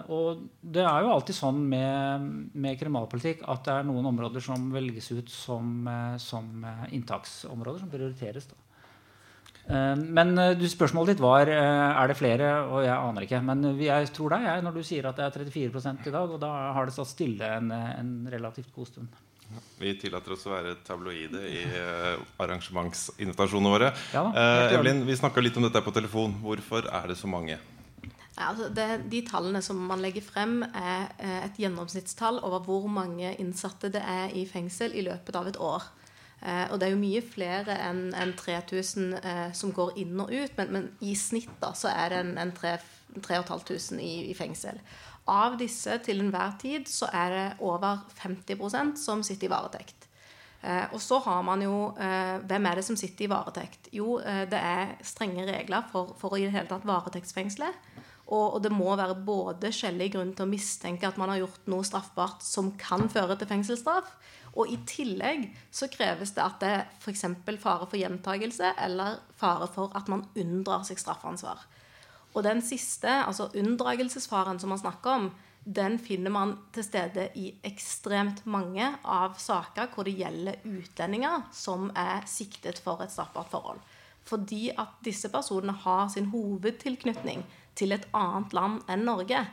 og 0.09 0.41
det 0.61 0.83
er 0.83 0.99
jo 1.01 1.13
alltid 1.13 1.33
sånn 1.33 1.69
med, 1.69 2.51
med, 2.53 2.77
kriminalpolitikk 2.77 3.47
at 3.47 3.63
det 3.63 3.71
er 3.71 3.83
noen 3.83 4.05
områder 4.05 4.41
som 4.41 4.69
velges 4.69 5.09
ut 5.11 5.29
som, 5.29 5.87
som 6.17 6.65
inntaksområder, 6.91 7.79
som 7.79 7.89
prioriteres. 7.89 8.47
Da. 8.47 8.68
Eh, 9.69 9.95
men 10.17 10.33
eh, 10.37 10.55
du, 10.57 10.65
spørsmålet 10.69 11.13
ditt 11.13 11.23
var 11.23 11.49
eh, 11.53 12.01
er 12.01 12.09
det 12.09 12.17
flere, 12.17 12.51
og 12.65 12.83
jeg 12.85 12.95
aner 12.95 13.25
ikke. 13.25 13.41
Men 13.45 13.65
jeg 13.77 14.11
tror 14.15 14.35
deg 14.35 14.47
jeg, 14.49 14.65
når 14.65 14.77
du 14.77 14.83
sier 14.85 15.09
at 15.09 15.19
det 15.19 15.27
er 15.27 15.49
34% 15.49 16.09
i 16.09 16.13
dag. 16.15 16.35
Og 16.35 16.41
da 16.41 16.51
har 16.75 16.89
det 16.89 16.95
stått 16.95 17.13
stille 17.13 17.55
en, 17.59 17.73
en 17.73 18.13
relativt 18.31 18.71
god 18.75 18.89
stund. 18.89 19.25
Vi 19.79 19.95
tillater 19.97 20.35
oss 20.35 20.45
å 20.45 20.53
være 20.53 20.75
tabloide 20.85 21.41
i 21.49 21.63
arrangementsinvitasjonene 22.37 23.71
våre. 23.73 23.89
Ja, 24.13 24.27
eh, 24.29 24.75
Evelyn, 24.75 25.01
vi 25.07 25.17
snakka 25.17 25.41
litt 25.41 25.57
om 25.57 25.65
dette 25.65 25.81
på 25.85 25.93
telefon. 25.95 26.37
Hvorfor 26.43 26.85
er 26.85 27.09
det 27.09 27.17
så 27.17 27.29
mange? 27.29 27.57
Ja, 28.35 28.51
altså 28.51 28.69
det, 28.71 28.85
de 29.11 29.23
tallene 29.27 29.61
som 29.65 29.81
man 29.89 30.03
legger 30.05 30.23
frem, 30.23 30.61
er 30.63 31.09
et 31.49 31.57
gjennomsnittstall 31.59 32.37
over 32.45 32.61
hvor 32.63 32.85
mange 32.87 33.33
innsatte 33.41 33.89
det 33.91 33.99
er 33.99 34.31
i 34.37 34.45
fengsel 34.47 34.93
i 34.95 35.03
løpet 35.09 35.35
av 35.35 35.49
et 35.49 35.59
år. 35.59 35.89
Eh, 36.41 36.65
og 36.71 36.79
det 36.79 36.87
er 36.87 36.93
jo 36.95 37.01
mye 37.01 37.21
flere 37.25 37.75
enn 37.89 38.09
en 38.15 38.33
3000 38.39 39.13
eh, 39.19 39.45
som 39.57 39.73
går 39.75 39.97
inn 39.99 40.19
og 40.23 40.31
ut, 40.31 40.57
men, 40.57 40.73
men, 40.75 40.89
i 41.03 41.15
snitt 41.19 41.51
da, 41.61 41.73
så 41.75 41.91
er 41.91 42.13
det 42.13 42.23
en, 42.23 42.33
en 42.39 42.53
3500 42.55 43.99
i, 43.99 44.13
i 44.31 44.35
fengsel. 44.37 44.79
Av 45.29 45.57
disse 45.59 45.99
til 46.05 46.23
enhver 46.23 46.55
tid 46.61 46.87
så 46.89 47.09
er 47.13 47.33
det 47.35 47.47
over 47.61 48.05
50% 48.21 48.95
som 48.97 49.25
sitter 49.25 49.49
i 49.49 49.51
varetekt. 49.51 50.09
Eh, 50.61 50.85
og 50.91 50.99
så 50.99 51.21
har 51.23 51.43
man 51.47 51.61
jo 51.63 51.93
eh, 51.95 52.41
Hvem 52.43 52.65
er 52.67 52.75
det 52.75 52.83
som 52.83 52.97
sitter 52.99 53.25
i 53.25 53.29
varetekt? 53.31 53.87
Jo, 53.95 54.17
eh, 54.19 54.43
det 54.49 54.59
er 54.59 54.97
strenge 55.07 55.45
regler 55.47 55.85
for, 55.91 56.11
for 56.19 56.35
å 56.35 56.39
i 56.39 56.49
det 56.49 56.55
hele 56.55 56.67
tatt 56.67 56.87
varetektsfengsle. 56.87 57.69
Og, 58.29 58.43
og, 58.43 58.59
det 58.61 58.71
må 58.73 58.91
være 58.93 59.15
både 59.25 59.71
skjellig 59.73 60.11
grunn 60.13 60.35
til 60.37 60.45
å 60.45 60.51
mistenke 60.51 61.07
at 61.07 61.17
man 61.17 61.31
har 61.31 61.39
gjort 61.41 61.69
noe 61.71 61.87
straffbart 61.87 62.43
som 62.45 62.73
kan 62.77 63.07
føre 63.09 63.39
til 63.39 63.49
fengselsstraff, 63.49 64.11
og 64.59 64.71
i 64.71 64.77
tillegg 64.87 65.45
så 65.71 65.87
kreves 65.91 66.33
det 66.35 66.43
at 66.43 66.57
det 66.59 66.69
er 66.75 66.87
f.eks. 66.99 67.25
fare 67.61 67.87
for 67.87 67.97
gjentagelse 67.99 68.73
eller 68.85 69.21
fare 69.39 69.69
for 69.71 69.95
at 69.95 70.09
man 70.11 70.25
unndrar 70.35 70.83
seg 70.87 70.99
straffansvar. 70.99 71.61
Og 72.35 72.43
den 72.45 72.61
siste, 72.61 73.09
altså 73.09 73.49
unndragelsesfaren 73.57 74.59
som 74.59 74.73
man 74.73 74.81
snakker 74.81 75.15
om, 75.15 75.29
den 75.63 75.97
finner 75.99 76.33
man 76.33 76.53
til 76.73 76.85
stede 76.85 77.27
i 77.37 77.51
ekstremt 77.67 78.45
mange 78.49 78.85
av 79.03 79.35
saker 79.39 79.89
hvor 79.93 80.07
det 80.07 80.17
gjelder 80.17 80.61
utlendinger 80.65 81.49
som 81.55 81.89
er 81.97 82.27
siktet 82.29 82.79
for 82.83 83.01
et 83.03 83.13
straffbart 83.13 83.51
forhold. 83.51 83.81
Fordi 84.29 84.69
at 84.77 84.99
disse 85.05 85.29
personene 85.31 85.75
har 85.85 86.07
sin 86.11 86.29
hovedtilknytning 86.33 87.43
til 87.79 87.95
et 87.95 88.07
annet 88.15 88.53
land 88.53 88.81
enn 88.91 89.05
Norge. 89.07 89.45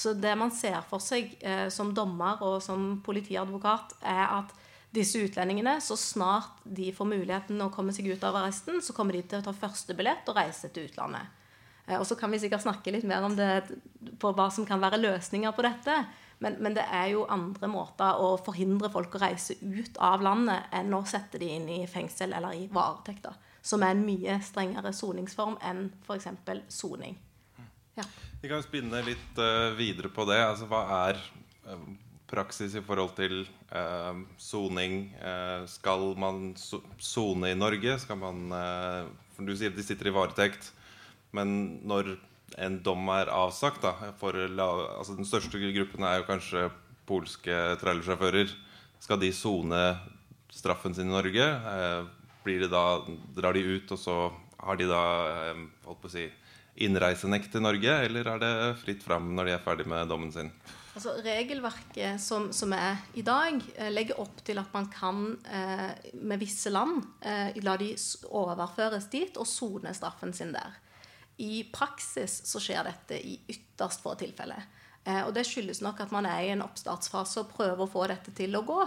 Så 0.00 0.14
det 0.16 0.32
man 0.40 0.52
ser 0.54 0.78
for 0.88 1.02
seg 1.04 1.34
eh, 1.44 1.66
som 1.68 1.90
dommer 1.92 2.40
og 2.46 2.62
som 2.64 2.94
politiadvokat, 3.04 3.98
er 4.08 4.22
at 4.38 4.54
disse 4.96 5.20
utlendingene, 5.20 5.76
så 5.84 5.94
snart 5.98 6.62
de 6.64 6.88
får 6.94 7.08
muligheten 7.10 7.60
å 7.60 7.68
komme 7.74 7.92
seg 7.94 8.08
ut 8.08 8.24
av 8.24 8.38
arresten, 8.40 8.80
så 8.82 8.96
kommer 8.96 9.14
de 9.14 9.22
til 9.28 9.42
å 9.42 9.44
ta 9.44 9.52
første 9.54 9.94
billett 9.98 10.26
og 10.32 10.40
reise 10.40 10.72
til 10.72 10.88
utlandet. 10.88 11.28
Eh, 11.84 11.98
og 11.98 12.06
så 12.08 12.16
kan 12.16 12.32
vi 12.32 12.40
sikkert 12.40 12.64
snakke 12.64 12.96
litt 12.96 13.04
mer 13.04 13.28
om 13.28 13.36
det 13.36 13.52
på 14.22 14.32
hva 14.32 14.48
som 14.54 14.64
kan 14.66 14.80
være 14.80 15.02
løsninger 15.02 15.52
på 15.52 15.68
dette. 15.68 16.00
Men, 16.40 16.56
men, 16.64 16.72
det 16.72 16.88
er 16.88 17.10
jo 17.12 17.28
andre 17.28 17.68
måter 17.68 18.24
å 18.24 18.32
forhindre 18.40 18.88
folk 18.88 19.18
å 19.18 19.20
reise 19.20 19.58
ut 19.60 20.00
av 20.00 20.24
landet 20.24 20.72
enn 20.72 20.94
å 20.96 21.04
sette 21.04 21.36
de 21.42 21.50
inn 21.58 21.68
i 21.68 21.82
fengsel 21.84 22.32
eller 22.32 22.56
i 22.56 22.68
varetekt. 22.72 23.28
Som 23.60 23.84
er 23.84 23.92
en 23.92 24.06
mye 24.06 24.40
strengere 24.40 24.94
soningsform 24.96 25.60
enn 25.60 25.90
f.eks. 26.06 26.30
soning. 26.72 27.18
Ja. 28.00 28.06
Vi 28.40 28.48
kan 28.48 28.62
spinne 28.64 29.02
litt 29.04 29.40
uh, 29.40 29.72
videre 29.76 30.08
på 30.12 30.24
det. 30.28 30.38
Altså, 30.40 30.68
hva 30.70 30.80
er 31.10 31.20
uh, 31.68 31.82
praksis 32.30 32.76
i 32.78 32.82
forhold 32.86 33.16
til 33.16 33.40
eh, 33.74 34.18
soning? 34.38 35.08
Uh, 35.18 35.66
skal 35.66 36.12
man 36.20 36.52
sone 36.56 37.50
i 37.50 37.58
Norge? 37.58 37.96
Skal 37.98 38.20
man 38.20 38.52
For 39.34 39.48
du 39.48 39.56
sier 39.58 39.74
de 39.74 39.82
sitter 39.82 40.08
i 40.08 40.14
varetekt. 40.14 40.70
Men 41.34 41.82
når 41.82 42.14
en 42.62 42.78
dom 42.86 43.10
er 43.14 43.32
avsagt 43.34 43.82
da, 43.82 43.92
for, 44.18 44.34
altså 44.34 45.16
Den 45.18 45.26
største 45.26 45.58
gruppen 45.74 46.06
er 46.06 46.20
jo 46.20 46.28
kanskje 46.30 46.64
polske 47.10 47.58
trailersjåfører. 47.82 48.54
Skal 49.02 49.20
de 49.20 49.32
sone 49.34 49.82
straffen 50.54 50.94
sin 50.94 51.10
i 51.10 51.14
Norge? 51.16 51.50
det 52.46 52.70
da, 52.70 52.84
Drar 53.36 53.58
de 53.58 53.66
ut, 53.74 53.90
og 53.90 53.98
så 53.98 54.16
har 54.62 54.78
de 54.78 54.86
da 54.88 55.02
holdt 55.84 56.02
på 56.02 56.08
å 56.08 56.14
si, 56.14 56.30
innreisenekt 56.80 57.52
til 57.52 57.64
Norge, 57.64 57.96
eller 58.06 58.28
er 58.34 58.42
det 58.42 58.52
fritt 58.80 59.02
fram 59.04 59.32
når 59.36 59.48
de 59.48 59.56
er 59.56 59.64
ferdig 59.64 59.86
med 59.90 60.08
dommen 60.10 60.32
sin? 60.34 60.52
Altså, 60.90 61.14
regelverket 61.22 62.18
som, 62.20 62.48
som, 62.52 62.72
er 62.74 62.98
i 63.14 63.22
dag, 63.26 63.60
eh, 63.76 63.92
legger 63.92 64.18
opp 64.20 64.42
til 64.46 64.58
at 64.58 64.72
man 64.74 64.88
kan 64.90 65.22
eh, 65.46 66.12
med 66.18 66.40
visse 66.42 66.72
land 66.72 67.04
eh, 67.22 67.54
la 67.62 67.76
de 67.78 67.92
overføres 68.26 69.06
dit 69.12 69.38
og 69.38 69.48
sone 69.48 69.94
straffen 69.94 70.34
sin 70.36 70.50
der. 70.56 70.80
I 71.40 71.62
praksis 71.72 72.42
så 72.50 72.60
skjer 72.60 72.84
dette 72.90 73.16
i 73.16 73.38
ytterst 73.48 74.02
få 74.04 74.16
tilfeller. 74.20 74.66
Eh, 75.04 75.22
og 75.24 75.32
Det 75.34 75.46
skyldes 75.48 75.80
nok 75.80 76.02
at 76.04 76.12
man 76.12 76.26
er 76.28 76.42
i 76.44 76.50
en 76.52 76.64
oppstartsfase 76.64 77.44
og 77.44 77.54
prøver 77.54 77.84
å 77.84 77.90
få 77.90 78.04
dette 78.10 78.34
til 78.36 78.56
å 78.58 78.64
gå. 78.66 78.80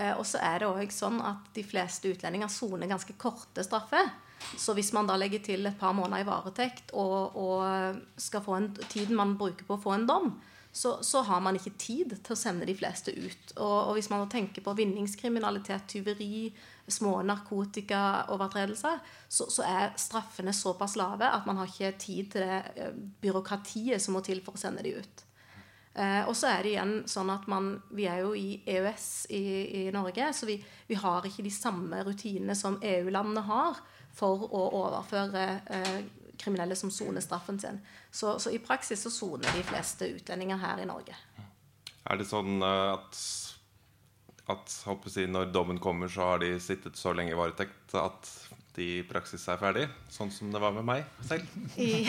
Eh, 0.00 0.16
og 0.16 0.24
så 0.26 0.40
er 0.42 0.62
det 0.62 0.70
òg 0.70 0.90
sånn 0.94 1.20
at 1.22 1.52
de 1.54 1.64
fleste 1.66 2.10
utlendinger 2.10 2.50
soner 2.50 2.90
ganske 2.90 3.14
korte 3.20 3.62
straffer. 3.66 4.10
Så 4.56 4.74
hvis 4.76 4.92
man 4.96 5.08
da 5.08 5.16
legger 5.20 5.42
til 5.44 5.68
et 5.68 5.78
par 5.80 5.92
måneder 5.96 6.24
i 6.24 6.28
varetekt 6.28 6.94
og, 6.96 7.36
og 7.36 8.00
skal 8.20 8.44
få 8.44 8.56
en, 8.56 8.70
tiden 8.88 9.18
man 9.18 9.36
bruker 9.40 9.66
på 9.68 9.76
å 9.76 9.82
få 9.82 9.94
en 9.96 10.08
dom, 10.08 10.32
så, 10.72 10.98
så, 11.02 11.22
har 11.26 11.40
man 11.42 11.56
ikke 11.58 11.74
tid 11.82 12.12
til 12.22 12.34
å 12.34 12.38
sende 12.38 12.66
de 12.68 12.76
fleste 12.78 13.10
ut. 13.10 13.54
Og, 13.56 13.76
og 13.90 13.96
hvis 13.96 14.10
man 14.12 14.28
tenker 14.30 14.62
på 14.62 14.74
vinningskriminalitet, 14.78 15.88
tyveri, 15.90 16.50
små 16.90 17.16
narkotikaovertredelser, 17.26 19.00
så, 19.28 19.48
så, 19.50 19.64
er 19.66 19.96
straffene 19.98 20.54
såpass 20.54 20.94
lave 20.98 21.26
at 21.26 21.46
man 21.46 21.58
har 21.58 21.70
ikke 21.70 21.98
tid 21.98 22.30
til 22.34 22.46
det 22.46 22.60
eh, 22.76 22.94
byråkratiet 23.22 24.02
som 24.02 24.14
må 24.14 24.22
til 24.26 24.42
for 24.46 24.58
å 24.58 24.62
sende 24.62 24.86
de 24.86 24.94
ut. 24.98 25.24
Eh, 25.98 26.22
og 26.28 26.36
så 26.38 26.52
er 26.52 26.62
det 26.62 26.74
igjen 26.76 26.96
sånn 27.10 27.32
at 27.34 27.48
man, 27.50 27.72
Vi 27.90 28.06
er 28.06 28.22
jo 28.22 28.34
i 28.38 28.60
EØS 28.62 29.08
i, 29.34 29.44
i 29.80 29.84
Norge, 29.94 30.30
så 30.34 30.46
vi, 30.46 30.60
vi, 30.86 30.98
har 31.02 31.26
ikke 31.26 31.46
de 31.46 31.54
samme 31.54 32.04
rutinene 32.06 32.54
som 32.58 32.78
EU-landene 32.78 33.42
har 33.50 33.82
for 34.16 34.48
å 34.50 34.64
overføre 34.84 35.44
eh, 35.70 36.00
kriminelle 36.40 36.76
som 36.76 36.90
soner 36.90 37.20
straffen 37.20 37.60
sin. 37.60 37.80
Så, 38.10 38.38
så, 38.38 38.50
i 38.50 38.58
praksis 38.62 39.02
så 39.02 39.12
soner 39.12 39.52
de 39.54 39.64
fleste 39.66 40.08
utlendinger 40.16 40.60
her 40.60 40.82
i 40.82 40.88
Norge. 40.88 41.16
Er 42.10 42.20
det 42.20 42.28
sånn 42.30 42.62
eh, 42.64 42.92
at, 42.94 43.20
at 44.54 44.78
jeg, 45.16 45.28
når 45.30 45.52
dommen 45.54 45.80
kommer, 45.82 46.10
så 46.10 46.32
har 46.32 46.44
de 46.44 46.54
sittet 46.62 46.98
så 46.98 47.14
lenge 47.16 47.34
i 47.34 47.38
varetekt 47.38 47.94
at 47.98 48.32
de 48.76 48.88
i 49.00 49.04
praksis 49.06 49.46
er 49.50 49.60
ferdig? 49.60 49.86
Sånn 50.12 50.32
som 50.34 50.52
det 50.52 50.62
var 50.62 50.74
med 50.76 50.88
meg 50.88 51.04
selv? 51.28 51.46
I, 51.76 52.06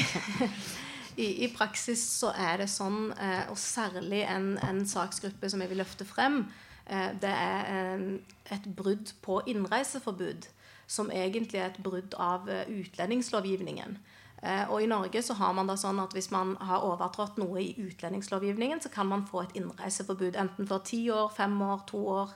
i, 1.25 1.29
i 1.45 1.51
praksis 1.53 2.03
så 2.21 2.31
er 2.37 2.63
det 2.63 2.71
sånn, 2.71 3.11
eh, 3.17 3.45
og 3.51 3.59
særlig 3.59 4.23
en, 4.29 4.55
en 4.63 4.83
saksgruppe 4.87 5.51
som 5.51 5.63
jeg 5.63 5.73
vil 5.73 5.83
løfte 5.83 6.07
frem, 6.07 6.43
eh, 6.87 7.11
det 7.21 7.35
er 7.35 8.07
et 8.51 8.73
brudd 8.77 9.13
på 9.23 9.41
innreiseforbud 9.51 10.49
som 10.91 11.11
egentlig 11.11 11.61
er 11.61 11.69
et 11.69 11.83
brudd 11.83 12.15
av 12.19 12.49
eh, 12.51 12.67
utlendingslovgivningen. 12.67 13.95
Eh, 14.41 14.63
og 14.67 14.81
I 14.83 14.89
Norge 14.91 15.21
så 15.23 15.37
har 15.39 15.53
man 15.55 15.69
da 15.69 15.77
sånn 15.79 16.01
at 16.03 16.15
hvis 16.17 16.31
man 16.33 16.55
har 16.59 16.83
overtrådt 16.83 17.37
noe 17.39 17.61
i 17.61 17.75
utlendingslovgivningen, 17.79 18.81
så 18.83 18.91
kan 18.91 19.07
man 19.07 19.23
få 19.29 19.45
et 19.45 19.55
innreiseforbud 19.59 20.39
enten 20.41 20.67
for 20.67 20.83
ti 20.87 21.05
år, 21.13 21.29
fem 21.37 21.55
år, 21.63 21.85
to 21.87 22.01
år. 22.17 22.33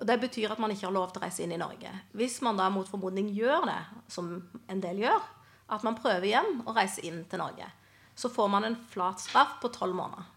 Og 0.00 0.06
Det 0.06 0.20
betyr 0.20 0.54
at 0.54 0.62
man 0.62 0.72
ikke 0.72 0.86
har 0.86 0.94
lov 0.94 1.10
til 1.10 1.20
å 1.20 1.26
reise 1.26 1.42
inn 1.44 1.56
i 1.56 1.60
Norge. 1.60 1.90
Hvis 2.16 2.38
man 2.46 2.60
da 2.60 2.70
mot 2.72 2.88
formodning 2.88 3.32
gjør 3.36 3.66
det, 3.68 3.80
som 4.08 4.32
en 4.68 4.82
del 4.84 5.02
gjør, 5.02 5.26
at 5.70 5.86
man 5.86 5.98
prøver 5.98 6.28
igjen 6.30 6.62
å 6.66 6.74
reise 6.76 7.02
inn 7.06 7.24
til 7.30 7.42
Norge, 7.42 7.66
så 8.14 8.30
får 8.30 8.48
man 8.52 8.66
en 8.68 8.78
flat 8.90 9.20
straff 9.20 9.58
på 9.62 9.70
tolv 9.74 9.96
måneder. 9.98 10.28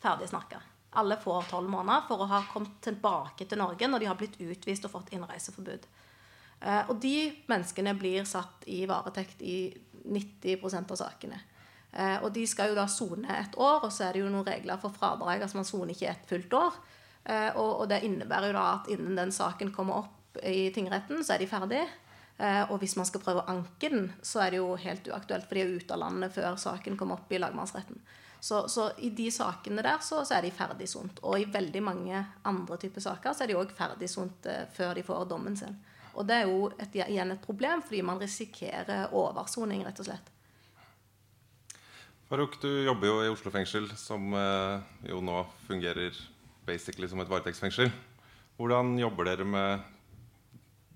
Ferdig 0.00 0.30
snakka. 0.30 0.60
Alle 1.00 1.18
får 1.20 1.50
tolv 1.50 1.70
måneder 1.70 2.06
for 2.08 2.22
å 2.22 2.30
ha 2.30 2.40
kommet 2.52 2.80
tilbake 2.84 3.46
til 3.46 3.60
Norge 3.60 3.88
når 3.88 4.02
de 4.02 4.08
har 4.10 4.18
blitt 4.18 4.40
utvist 4.40 4.86
og 4.88 4.94
fått 4.94 5.12
innreiseforbud. 5.14 5.86
Eh, 6.60 6.82
og 6.90 6.98
de 7.00 7.30
menneskene 7.48 7.94
blir 7.96 8.26
satt 8.28 8.66
i 8.68 8.82
varetekt 8.88 9.40
i 9.42 9.70
90 10.04 10.76
av 10.82 10.98
sakene. 11.00 11.40
Eh, 11.90 12.18
og 12.22 12.30
de 12.34 12.44
skal 12.46 12.70
jo 12.70 12.78
da 12.78 12.86
sone 12.90 13.32
et 13.38 13.56
år, 13.56 13.86
og 13.86 13.92
så 13.92 14.06
er 14.06 14.14
det 14.14 14.24
jo 14.24 14.30
noen 14.32 14.46
regler 14.46 14.80
for 14.82 14.94
fradrag. 14.94 15.42
altså 15.42 15.60
Man 15.60 15.68
soner 15.68 15.94
ikke 15.94 16.12
et 16.12 16.28
fullt 16.28 16.52
år. 16.60 16.78
Eh, 17.24 17.56
og, 17.56 17.88
det 17.88 18.02
innebærer 18.04 18.52
jo 18.52 18.58
da 18.58 18.68
at 18.74 18.92
innen 18.92 19.16
den 19.16 19.32
saken 19.32 19.72
kommer 19.72 20.04
opp 20.04 20.40
i 20.46 20.70
tingretten, 20.74 21.24
så 21.24 21.34
er 21.34 21.42
de 21.42 21.50
ferdig. 21.50 21.82
Og 22.40 22.78
hvis 22.80 22.94
man 22.96 23.04
skal 23.04 23.20
prøve 23.20 23.42
å 23.42 23.52
anke 23.52 23.90
den, 23.92 24.06
så 24.24 24.40
er 24.40 24.54
det 24.54 24.60
jo 24.62 24.70
helt 24.80 25.08
uaktuelt, 25.10 25.44
for 25.44 25.58
de 25.58 25.60
er 25.60 25.74
ute 25.76 25.92
av 25.92 26.00
landet 26.00 26.32
før 26.32 26.54
saken 26.56 26.94
kommer 26.96 27.18
opp 27.18 27.34
i 27.36 27.40
lagmannsretten. 27.42 27.98
Så, 28.40 28.62
så, 28.72 28.86
i 29.04 29.10
de 29.12 29.26
sakene 29.28 29.84
der 29.84 30.00
så, 30.00 30.22
så 30.24 30.38
er 30.38 30.46
de 30.46 30.54
ferdigsont. 30.56 31.20
Og 31.20 31.36
i 31.36 31.50
veldig 31.52 31.82
mange 31.84 32.22
andre 32.48 32.78
typer 32.80 33.04
saker 33.04 33.36
så 33.36 33.44
er 33.44 33.50
de 33.50 33.58
òg 33.60 33.74
ferdigsont 33.76 34.48
før 34.72 34.96
de 34.96 35.04
får 35.04 35.28
dommen 35.28 35.58
sin. 35.60 35.76
Og 36.14 36.26
det 36.26 36.40
er 36.40 36.50
jo 36.50 36.68
et, 36.74 36.96
igjen 36.96 37.34
et 37.34 37.42
problem, 37.44 37.82
fordi 37.86 38.02
man 38.06 38.20
risikerer 38.20 39.14
oversoning, 39.16 39.84
rett 39.86 40.02
og 40.02 40.10
slett. 40.10 40.30
Farouk, 42.30 42.60
du 42.62 42.68
jobber 42.86 43.10
jo 43.10 43.14
i 43.24 43.30
Oslo 43.32 43.50
fengsel, 43.50 43.88
som 43.98 44.34
eh, 44.38 44.90
jo 45.10 45.18
nå 45.24 45.40
fungerer 45.66 46.14
basically 46.66 47.08
som 47.10 47.18
et 47.22 47.30
varetektsfengsel. 47.30 47.90
Hvordan 48.60 48.94
jobber 49.00 49.26
dere 49.26 49.46
med 49.48 49.88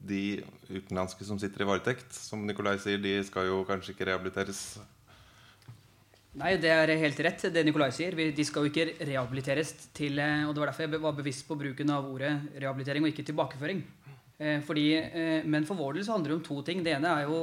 de 0.04 0.44
utenlandske 0.68 1.26
som 1.26 1.40
sitter 1.40 1.64
i 1.64 1.68
varetekt? 1.68 2.14
Som 2.14 2.44
Nikolai 2.46 2.76
sier, 2.78 3.00
de 3.02 3.16
skal 3.26 3.48
jo 3.48 3.64
kanskje 3.66 3.96
ikke 3.96 4.06
rehabiliteres? 4.12 4.60
Nei, 6.38 6.56
det 6.58 6.70
er 6.70 6.90
helt 6.98 7.20
rett, 7.22 7.48
det 7.54 7.62
Nikolai 7.66 7.90
sier. 7.94 8.14
De 8.14 8.46
skal 8.46 8.66
jo 8.66 8.70
ikke 8.70 9.06
rehabiliteres 9.06 9.70
til 9.94 10.18
eh, 10.22 10.46
Og 10.46 10.54
det 10.54 10.62
var 10.62 10.70
derfor 10.70 10.86
jeg 10.86 11.02
var 11.02 11.18
bevisst 11.18 11.46
på 11.50 11.58
bruken 11.58 11.90
av 11.94 12.06
ordet 12.10 12.32
rehabilitering 12.54 13.06
og 13.06 13.10
ikke 13.10 13.26
tilbakeføring. 13.26 13.82
Eh, 14.44 14.60
fordi, 14.60 14.94
eh, 14.94 15.44
men 15.44 15.64
for 15.64 15.78
vår 15.78 15.96
del 15.96 16.04
så 16.04 16.12
handler 16.12 16.34
det 16.34 16.36
om 16.36 16.44
to 16.44 16.60
ting. 16.62 16.82
Det 16.84 16.92
ene 16.92 17.08
er 17.08 17.28
jo, 17.28 17.38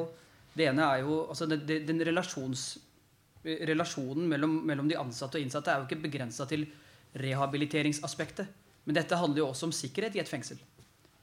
ene 0.62 0.86
er 0.86 1.02
jo 1.02 1.22
altså 1.34 1.48
det, 1.50 1.64
den 1.88 2.02
eh, 2.02 3.66
relasjonen 3.66 4.28
mellom, 4.30 4.60
mellom, 4.70 4.90
de 4.90 5.00
ansatte 5.02 5.40
og 5.40 5.46
innsatte 5.46 5.72
er 5.74 5.82
jo 5.82 5.88
ikke 5.90 6.04
begrensa 6.04 6.46
til 6.46 6.68
rehabiliteringsaspektet. 7.18 8.60
Men 8.86 8.98
dette 8.98 9.18
handler 9.18 9.42
jo 9.42 9.48
også 9.50 9.70
om 9.70 9.74
sikkerhet 9.74 10.16
i 10.16 10.22
et 10.22 10.30
fengsel. 10.30 10.60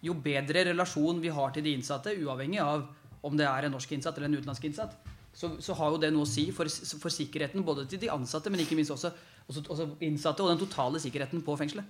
jo 0.02 0.14
bedre 0.14 0.64
relasjon 0.64 1.20
vi 1.20 1.28
har 1.28 1.50
til 1.50 1.62
de 1.62 1.72
innsatte, 1.74 2.14
uavhengig 2.22 2.60
av 2.62 2.84
om 3.22 3.36
det 3.36 3.46
er 3.46 3.66
en 3.66 3.72
norsk 3.74 3.92
innsatt 3.92 4.18
eller 4.18 4.28
en 4.28 4.36
utenlandsk 4.38 4.64
innsatt, 4.64 4.92
så, 5.34 5.56
så 5.60 5.74
har 5.74 5.90
jo 5.90 5.98
det 5.98 6.12
noe 6.14 6.22
å 6.22 6.28
si 6.28 6.52
for, 6.54 6.70
for, 7.02 7.10
sikkerheten 7.10 7.64
både 7.66 7.84
til 7.90 7.98
de 7.98 8.10
ansatte, 8.10 8.50
men 8.50 8.62
ikke 8.62 8.78
minst 8.78 8.94
også, 8.94 9.10
også, 9.46 9.64
også 9.66 9.88
innsatte 10.06 10.42
og 10.42 10.52
den 10.52 10.62
totale 10.62 11.02
sikkerheten 11.02 11.42
på 11.42 11.56
fengselet. 11.58 11.84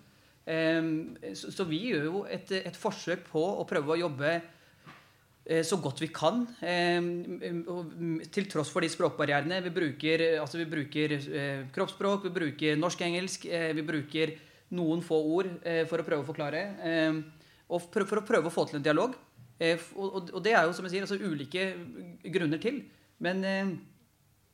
Um, 0.49 1.19
så, 1.37 1.65
vi 1.69 1.91
gjør 1.91 2.05
jo 2.07 2.21
et, 2.25 2.49
et, 2.57 2.77
forsøk 2.77 3.27
på 3.29 3.41
å 3.61 3.67
prøve 3.69 3.93
å 3.93 3.99
jobbe 4.01 4.31
uh, 4.39 5.61
så 5.67 5.77
godt 5.85 6.01
vi 6.01 6.09
kan. 6.15 6.47
Um, 6.65 8.23
til 8.33 8.49
tross 8.49 8.73
for 8.73 8.85
de 8.85 8.89
språkbarrierene. 8.89 9.61
Vi 9.67 9.75
bruker, 9.77 10.25
altså 10.41 10.63
vi 10.63 10.69
bruker 10.71 11.19
uh, 11.19 11.67
kroppsspråk, 11.75 12.25
vi 12.31 12.35
bruker 12.39 12.81
norsk-engelsk, 12.81 13.45
vi 13.77 13.85
bruker 13.85 14.39
noen 14.73 15.05
få 15.05 15.21
ord 15.37 15.53
for 15.89 16.01
å 16.01 16.05
prøve 16.05 16.25
å 16.25 16.29
forklare. 16.29 16.65
Um, 16.81 17.23
og 17.69 17.85
for, 17.93 18.21
å 18.21 18.25
prøve 18.25 18.49
å 18.49 18.53
få 18.53 18.65
til 18.69 18.81
en 18.81 18.89
dialog. 18.89 19.17
Og, 19.59 20.19
og, 20.31 20.37
det 20.45 20.55
er 20.55 20.65
jo 20.65 20.75
som 20.77 20.87
jeg 20.87 20.95
sier, 20.95 21.05
altså 21.05 21.19
ulike 21.19 22.31
grunner 22.31 22.61
til. 22.63 22.85
Men, 23.25 23.43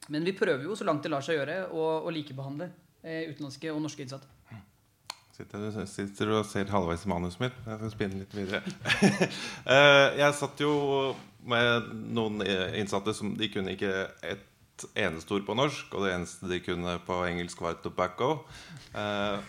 men, 0.08 0.26
vi 0.26 0.34
prøver 0.34 0.64
jo 0.64 0.74
så 0.78 0.86
langt 0.88 1.04
det 1.04 1.12
lar 1.12 1.22
seg 1.22 1.38
gjøre 1.38 1.66
å, 1.70 1.84
å 2.08 2.14
likebehandle 2.14 2.70
utenlandske 3.04 3.70
og 3.70 3.82
norske 3.84 4.06
innsatte. 4.06 4.30
Sitter, 5.34 5.64
du 5.66 5.86
sitter 5.90 6.30
og 6.30 6.44
ser 6.46 6.68
halvveis 6.70 7.02
i 7.02 7.08
manuset 7.10 7.40
mitt. 7.42 7.54
Jeg 7.66 7.78
skal 7.80 7.90
spinne 7.90 8.20
litt 8.20 8.34
videre. 8.38 8.60
Eh, 9.74 10.18
jeg 10.20 10.36
satt 10.38 10.60
jo 10.62 10.74
med 11.50 11.88
noen 12.14 12.44
innsatte 12.78 13.10
som 13.16 13.32
de 13.34 13.48
kunne 13.50 13.72
ikke 13.74 13.90
et 14.22 14.84
eneste 15.00 15.34
ord 15.34 15.42
på 15.48 15.56
norsk. 15.58 15.88
Og 15.90 16.06
det 16.06 16.12
eneste 16.14 16.50
de 16.52 16.60
kunne 16.62 16.94
på 17.02 17.16
engelsk, 17.26 17.64
var 17.64 17.80
'tobacco'. 17.82 18.44
Eh, 18.94 19.40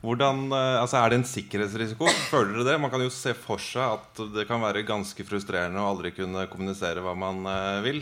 hvordan, 0.00 0.46
eh, 0.48 0.78
altså 0.80 0.96
Er 1.02 1.10
det 1.10 1.18
en 1.18 1.28
sikkerhetsrisiko? 1.28 2.08
Føler 2.30 2.54
dere 2.54 2.70
det? 2.70 2.80
Man 2.80 2.90
kan 2.90 3.04
jo 3.04 3.12
se 3.12 3.36
for 3.36 3.60
seg 3.60 3.98
at 3.98 4.24
det 4.32 4.48
kan 4.48 4.64
være 4.64 4.86
ganske 4.88 5.28
frustrerende 5.28 5.84
å 5.84 5.92
aldri 5.92 6.14
kunne 6.16 6.48
kommunisere 6.48 7.04
hva 7.04 7.12
man 7.12 7.44
vil. 7.84 8.00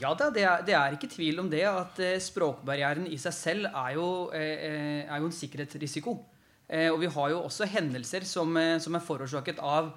Ja 0.00 0.10
da, 0.18 0.30
det 0.30 0.42
er, 0.42 0.66
det 0.66 0.74
er, 0.74 0.98
ikke 0.98 1.14
tvil 1.14 1.38
om 1.38 1.48
det. 1.52 1.62
At 1.70 2.02
språkbarrieren 2.18 3.06
i 3.06 3.16
seg 3.16 3.32
selv 3.32 3.70
er 3.70 3.94
jo, 3.94 4.10
er 4.34 5.18
jo 5.20 5.30
en 5.30 5.38
sikkerhetsrisiko. 5.38 6.31
Eh, 6.72 6.88
og 6.88 7.02
vi 7.02 7.10
har 7.12 7.32
jo 7.34 7.42
også 7.44 7.68
hendelser 7.68 8.24
som, 8.24 8.56
eh, 8.56 8.78
som 8.80 8.94
er 8.96 9.04
forårsaket 9.04 9.60
av 9.60 9.92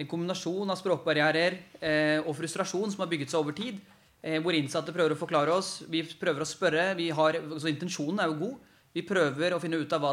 en 0.00 0.08
kombinasjon 0.08 0.70
av 0.72 0.78
språkbarrierer 0.80 1.58
eh, 1.78 2.18
og 2.24 2.34
frustrasjon 2.34 2.90
som 2.90 3.04
har 3.04 3.10
bygget 3.12 3.30
seg 3.30 3.42
over 3.42 3.56
tid. 3.56 3.80
hvor 4.22 4.54
innsatte 4.54 4.92
prøver 4.94 5.16
å 5.16 5.18
forklare 5.18 5.50
oss. 5.50 5.82
Vi 5.90 6.04
prøver 6.14 6.44
å 6.44 6.46
spørre. 6.46 6.94
Har, 7.10 7.34
altså 7.42 7.66
intensjonen 7.66 8.20
er 8.22 8.28
jo 8.30 8.36
god. 8.38 8.68
Vi 8.94 9.02
prøver 9.02 9.50
å 9.50 9.58
finne 9.58 9.80
ut 9.82 9.92
av 9.96 9.98
hva, 9.98 10.12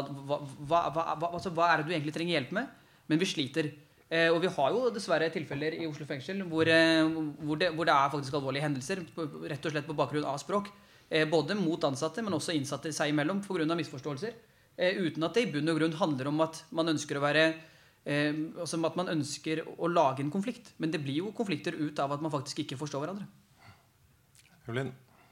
hva, 0.66 0.80
hva, 0.90 1.30
altså 1.30 1.52
hva 1.54 1.68
er 1.70 1.76
det 1.78 1.86
du 1.86 1.92
egentlig 1.94 2.16
trenger 2.16 2.34
hjelp 2.34 2.50
med. 2.58 2.72
Men 3.06 3.20
vi 3.20 3.28
sliter. 3.30 3.70
Og 4.34 4.40
vi 4.42 4.50
har 4.50 4.74
jo 4.74 4.90
dessverre 4.90 5.30
tilfeller 5.30 5.78
i 5.78 5.86
Oslo 5.86 6.08
fengsel 6.10 6.42
hvor, 6.42 6.66
hvor, 6.66 7.60
det, 7.62 7.70
hvor, 7.70 7.86
det, 7.86 7.94
er 7.94 8.10
faktisk 8.10 8.34
alvorlige 8.34 8.66
hendelser. 8.66 9.04
Rett 9.14 9.70
og 9.70 9.76
slett 9.76 9.86
på 9.86 9.94
bakgrunn 9.94 10.26
av 10.26 10.42
språk. 10.42 10.72
Både 11.30 11.54
mot 11.54 11.86
ansatte, 11.86 12.26
men 12.26 12.34
også 12.34 12.58
innsatte 12.58 12.90
seg 12.90 13.14
imellom 13.14 13.44
pga. 13.46 13.78
misforståelser. 13.78 14.34
Eh, 14.80 14.96
uten 14.96 15.26
at 15.26 15.36
det 15.36 15.44
i 15.44 15.50
bunn 15.52 15.68
og 15.68 15.76
grunn 15.76 15.98
handler 16.00 16.30
om 16.30 16.40
at 16.46 16.62
man 16.72 16.88
ønsker 16.94 17.18
å 17.18 17.24
være 17.24 17.44
eh, 18.08 18.32
altså 18.56 18.80
at 18.88 18.96
man 18.96 19.12
ønsker 19.12 19.60
å 19.76 19.90
lage 19.92 20.24
en 20.24 20.32
konflikt. 20.32 20.72
Men 20.80 20.94
det 20.94 21.02
blir 21.04 21.20
jo 21.20 21.34
konflikter 21.36 21.76
ut 21.76 22.00
av 22.00 22.16
at 22.16 22.24
man 22.24 22.32
faktisk 22.32 22.64
ikke 22.64 22.80
forstår 22.80 23.04
hverandre. 23.04 23.28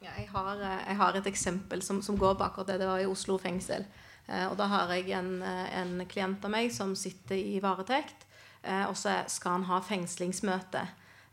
Ja, 0.04 0.12
jeg, 0.14 0.28
har, 0.34 0.52
eh, 0.60 0.84
jeg, 0.84 0.98
har, 1.00 1.16
et 1.16 1.32
eksempel 1.32 1.82
som, 1.82 2.02
som, 2.04 2.18
går 2.20 2.36
på 2.36 2.46
akkurat 2.46 2.74
det. 2.74 2.82
Det 2.82 2.90
var 2.90 3.00
i 3.02 3.08
Oslo 3.08 3.38
fengsel. 3.40 3.88
Eh, 4.28 4.44
og 4.50 4.56
da 4.60 4.68
har 4.68 4.92
jeg 4.94 5.10
en, 5.16 5.42
eh, 5.42 5.66
en, 5.80 6.06
klient 6.08 6.44
av 6.44 6.52
meg 6.52 6.70
som 6.74 6.94
sitter 6.96 7.38
i 7.38 7.58
varetekt. 7.64 8.26
Eh, 8.62 8.84
og 8.88 8.96
så 8.98 9.22
skal 9.30 9.58
han 9.58 9.68
ha 9.70 9.80
fengslingsmøte. 9.80 10.86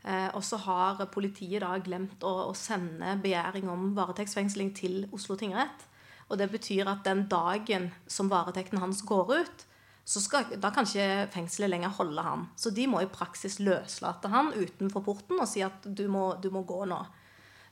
og 0.06 0.42
så 0.46 0.56
har 0.62 1.00
politiet 1.10 1.64
da 1.64 1.72
glemt 1.82 2.22
å, 2.22 2.30
å 2.46 2.52
sende 2.54 3.16
begjæring 3.18 3.66
om 3.66 3.88
varetektsfengsling 3.96 4.68
til 4.78 5.08
Oslo 5.10 5.34
tingrett. 5.34 5.82
Og 6.26 6.38
det 6.40 6.50
betyr 6.50 6.88
at 6.90 7.04
den 7.06 7.26
dagen 7.30 7.90
som 8.10 8.30
varetekten 8.32 8.80
hans 8.82 9.02
går 9.06 9.32
ut, 9.36 9.66
så 10.06 10.22
skal, 10.22 10.52
da 10.62 10.70
kan 10.70 10.86
ikke 10.86 11.26
fengselet 11.34 11.72
lenger 11.72 11.94
holde 11.98 12.22
han. 12.22 12.44
Så 12.58 12.70
de 12.70 12.86
må 12.86 13.00
i 13.02 13.10
praksis 13.10 13.58
løslate 13.58 14.30
han 14.30 14.52
utenfor 14.54 15.02
porten 15.02 15.40
og 15.42 15.48
si 15.50 15.64
at 15.66 15.86
du 15.86 16.04
må, 16.10 16.28
du 16.42 16.46
må 16.54 16.62
gå 16.66 16.84
nå. 16.86 17.00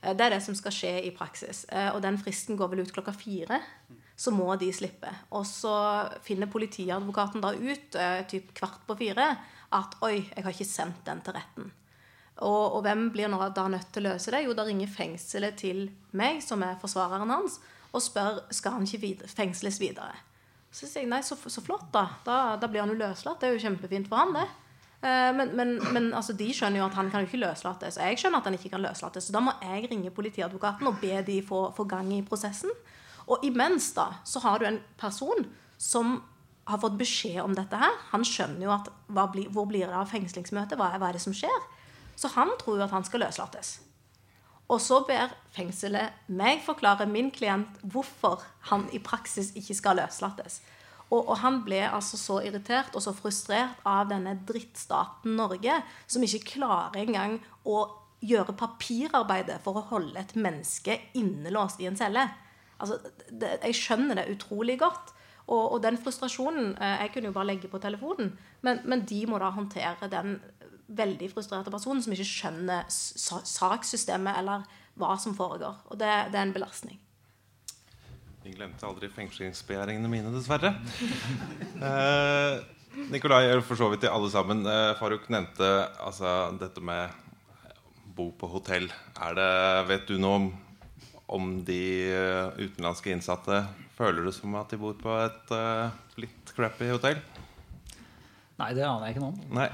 Eh, 0.02 0.14
det 0.14 0.26
er 0.26 0.34
det 0.34 0.42
som 0.46 0.56
skal 0.58 0.74
skje 0.74 0.94
i 1.06 1.12
praksis. 1.14 1.64
Eh, 1.70 1.92
og 1.94 2.02
den 2.02 2.18
fristen 2.18 2.58
går 2.58 2.72
vel 2.72 2.82
ut 2.82 2.94
klokka 2.94 3.14
fire. 3.14 3.60
Så 4.18 4.34
må 4.34 4.48
de 4.58 4.70
slippe. 4.74 5.10
Og 5.34 5.46
så 5.46 5.74
finner 6.26 6.50
politiadvokaten 6.50 7.42
da 7.42 7.54
ut 7.54 7.98
eh, 7.98 8.20
typ 8.30 8.50
kvart 8.58 8.82
på 8.86 8.98
fire 8.98 9.30
at 9.74 9.96
oi, 10.06 10.20
jeg 10.20 10.44
har 10.44 10.54
ikke 10.54 10.70
sendt 10.70 11.06
den 11.06 11.22
til 11.22 11.34
retten. 11.34 11.70
Og, 12.42 12.78
og 12.78 12.80
hvem 12.82 13.08
blir 13.14 13.30
da 13.30 13.68
nødt 13.70 13.92
til 13.94 14.06
å 14.06 14.10
løse 14.10 14.34
det? 14.34 14.42
Jo, 14.42 14.54
da 14.58 14.66
ringer 14.66 14.90
fengselet 14.90 15.58
til 15.58 15.86
meg, 16.18 16.42
som 16.42 16.62
er 16.66 16.78
forsvareren 16.82 17.30
hans, 17.30 17.60
og 17.94 18.02
spør 18.02 18.42
skal 18.54 18.78
han 18.78 18.86
ikke 18.88 19.02
videre, 19.04 19.30
fengsles 19.30 19.78
videre. 19.82 20.16
Så 20.74 20.88
sier 20.88 21.04
jeg 21.04 21.12
nei, 21.12 21.22
så, 21.22 21.36
så 21.38 21.62
flott, 21.62 21.86
da. 21.94 22.08
da. 22.26 22.38
da. 22.58 22.68
blir 22.70 22.82
han 22.82 22.90
jo 22.90 22.98
løslatt. 22.98 23.38
Det 23.40 23.48
er 23.48 23.54
jo 23.54 23.62
kjempefint 23.62 24.10
for 24.10 24.18
han, 24.18 24.34
det. 24.34 24.48
Eh, 25.06 25.30
men, 25.38 25.52
men, 25.54 25.76
men 25.94 26.10
altså, 26.10 26.34
de 26.34 26.48
skjønner 26.50 26.82
jo 26.82 26.88
at 26.88 26.98
han 26.98 27.12
kan 27.12 27.22
jo 27.22 27.30
ikke 27.30 27.44
løslates. 27.44 28.00
Jeg 28.02 28.18
skjønner 28.18 28.42
at 28.42 28.50
han 28.50 28.58
ikke 28.58 28.72
kan 28.74 28.82
løslates. 28.82 29.28
Så 29.28 29.36
da 29.36 29.42
må 29.44 29.54
jeg 29.62 29.86
ringe 29.92 30.10
politiadvokaten 30.14 30.90
og 30.90 30.98
be 31.02 31.22
de 31.26 31.38
få, 31.46 31.68
få 31.76 31.86
gang 31.90 32.10
i 32.16 32.24
prosessen. 32.26 32.74
Og 33.30 33.46
imens 33.46 33.92
da, 33.96 34.10
så 34.26 34.42
har 34.42 34.58
du 34.58 34.66
en 34.68 34.82
person 35.00 35.46
som 35.78 36.18
har 36.66 36.80
fått 36.80 36.98
beskjed 36.98 37.38
om 37.44 37.54
dette 37.54 37.78
her. 37.78 37.94
Han 38.10 38.26
skjønner 38.26 38.66
jo 38.66 38.74
at 38.74 38.90
blir, 39.30 39.46
hvor 39.54 39.68
blir 39.70 39.86
det 39.86 39.94
av 39.94 40.10
fengslingsmøtet? 40.10 40.74
Hva, 40.80 40.94
hva 40.98 41.12
er 41.12 41.20
det 41.20 41.22
som 41.22 41.36
skjer? 41.36 41.70
Så 42.18 42.34
han 42.34 42.50
tror 42.58 42.80
jo 42.80 42.86
at 42.86 42.94
han 42.94 43.06
skal 43.06 43.26
løslates. 43.26 43.76
Og 44.72 44.80
så 44.80 45.02
ber 45.04 45.32
fengselet 45.52 46.24
meg 46.32 46.62
forklare 46.64 47.06
min 47.08 47.28
klient 47.34 47.82
hvorfor 47.82 48.42
han 48.70 48.86
i 48.96 49.00
praksis 49.02 49.52
ikke 49.58 49.76
skal 49.76 50.00
løslates. 50.00 50.62
Og, 51.10 51.20
og, 51.20 51.36
han 51.44 51.60
ble 51.66 51.82
altså 51.84 52.18
så 52.18 52.38
irritert 52.46 52.96
og 52.96 53.04
så 53.04 53.12
frustrert 53.14 53.82
av 53.86 54.08
denne 54.10 54.32
drittstaten 54.48 55.36
Norge, 55.38 55.76
som 56.10 56.24
ikke 56.24 56.56
klarer 56.56 57.04
engang 57.04 57.36
å 57.68 57.84
gjøre 58.24 58.56
papirarbeidet 58.56 59.60
for 59.62 59.78
å 59.78 59.84
holde 59.90 60.16
et 60.20 60.32
menneske 60.38 60.96
innelåst 61.18 61.82
i 61.84 61.90
en 61.90 61.98
celle. 62.00 62.24
Altså, 62.80 62.98
det, 63.28 63.58
jeg 63.68 63.78
skjønner 63.78 64.18
det 64.18 64.30
utrolig 64.32 64.78
godt. 64.80 65.12
Og, 65.44 65.74
og 65.74 65.80
den 65.84 65.98
frustrasjonen 66.00 66.70
eh, 66.80 67.02
Jeg 67.02 67.10
kunne 67.12 67.28
jo 67.28 67.34
bare 67.36 67.50
legge 67.50 67.68
på 67.68 67.76
telefonen, 67.76 68.30
men, 68.64 68.78
men 68.88 69.02
de 69.04 69.18
må 69.28 69.36
da 69.42 69.50
håndtere 69.52 70.08
den 70.08 70.38
veldig 70.86 71.30
frustrerte 71.32 71.72
personen 71.72 72.02
som 72.04 72.12
ikke 72.14 72.28
skjønner 72.28 72.88
sakssystemet 72.90 74.40
eller 74.40 74.66
hva 75.00 75.16
som 75.20 75.34
foregår. 75.36 75.80
Og 75.90 75.98
det, 76.00 76.10
det 76.32 76.40
er 76.40 76.46
en 76.46 76.54
belastning. 76.54 77.00
Vi 78.44 78.52
glemte 78.52 78.84
aldri 78.84 79.08
fengslingsbegjæringene 79.08 80.10
mine, 80.12 80.32
dessverre. 80.34 80.74
eh, 81.88 82.58
Nikolai, 83.08 83.46
for 83.64 83.80
så 83.80 83.88
vidt 83.88 84.04
til 84.04 84.12
alle 84.12 84.28
sammen. 84.30 84.60
Eh, 84.68 84.92
Faruk 84.98 85.30
nevnte 85.32 85.70
altså, 86.04 86.52
dette 86.60 86.84
med 86.84 87.22
bo 88.14 88.28
på 88.38 88.50
hotell. 88.52 88.90
Er 89.24 89.38
det, 89.38 89.48
vet 89.88 90.04
du 90.10 90.18
noe 90.20 90.36
om, 90.38 90.50
om 91.34 91.54
de 91.66 91.80
uh, 92.12 92.60
utenlandske 92.60 93.10
innsatte 93.10 93.64
føler 93.96 94.26
det 94.26 94.34
som 94.36 94.54
at 94.58 94.70
de 94.70 94.78
bor 94.78 94.94
på 94.98 95.16
et 95.18 95.54
uh, 95.54 95.94
litt 96.20 96.52
crappy 96.54 96.92
hotell? 96.92 97.18
Nei, 98.60 98.70
det 98.76 98.84
aner 98.86 99.08
jeg 99.08 99.16
ikke 99.16 99.24
noe 99.24 99.32
om. 99.34 99.40
Nei. 99.56 99.66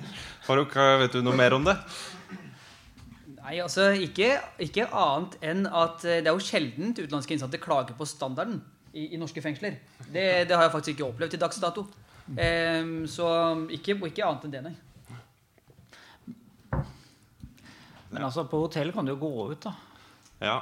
Faruk, 0.46 0.76
vet 1.02 1.10
du 1.10 1.24
noe 1.26 1.34
mer 1.34 1.56
om 1.56 1.64
det? 1.66 1.74
Nei, 3.46 3.56
altså 3.62 3.88
ikke, 3.98 4.36
ikke, 4.62 4.84
annet 4.94 5.36
enn 5.42 5.66
at 5.66 6.04
eh, 6.06 6.20
det 6.22 6.30
er 6.30 6.34
jo 6.34 6.42
sjelden 6.42 6.92
utenlandske 6.94 7.34
innsatte 7.34 7.58
klager 7.62 7.94
på 7.98 8.06
standarden 8.06 8.60
i, 8.92 9.08
i 9.14 9.18
norske 9.18 9.42
fengsler. 9.42 9.80
Det, 10.06 10.24
det, 10.46 10.54
har 10.54 10.66
jeg 10.66 10.72
faktisk 10.74 10.94
ikke 10.94 11.08
opplevd 11.08 11.34
til 11.34 11.42
dags 11.42 11.58
dato. 11.62 11.84
Um, 12.26 13.04
så 13.10 13.28
ikke, 13.74 13.94
ikke, 14.08 14.26
annet 14.26 14.46
enn 14.46 14.54
det, 14.54 14.62
nei. 14.66 14.74
Men 18.10 18.26
altså, 18.26 18.46
på 18.50 18.64
hotell 18.64 18.90
kan 18.94 19.06
du 19.06 19.16
jo 19.16 19.20
gå 19.22 19.30
ut, 19.52 19.66
da. 19.66 19.74
Ja. 20.42 20.58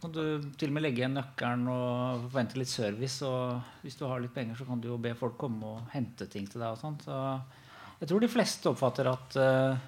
Kan 0.00 0.12
du 0.12 0.22
til 0.60 0.70
og 0.70 0.76
med 0.76 0.84
legge 0.84 1.02
igjen 1.02 1.16
nøkkelen 1.16 1.68
og 1.72 2.26
forvente 2.28 2.60
litt 2.60 2.72
service. 2.72 3.20
Og 3.24 3.80
hvis 3.84 3.96
du 3.96 4.04
har 4.08 4.20
litt 4.22 4.36
penger, 4.36 4.60
så 4.60 4.68
kan 4.68 4.80
du 4.80 4.88
jo 4.92 5.00
be 5.00 5.12
folk 5.16 5.36
komme 5.40 5.72
og 5.72 5.88
hente 5.92 6.28
ting 6.28 6.48
til 6.48 6.60
deg. 6.60 6.76
og 6.76 6.80
sånt. 6.80 7.08
Så 7.08 7.16
jeg 7.98 8.10
tror 8.10 8.22
de 8.22 8.30
fleste 8.30 8.70
oppfatter 8.70 9.08
at 9.10 9.36
uh, 9.42 9.78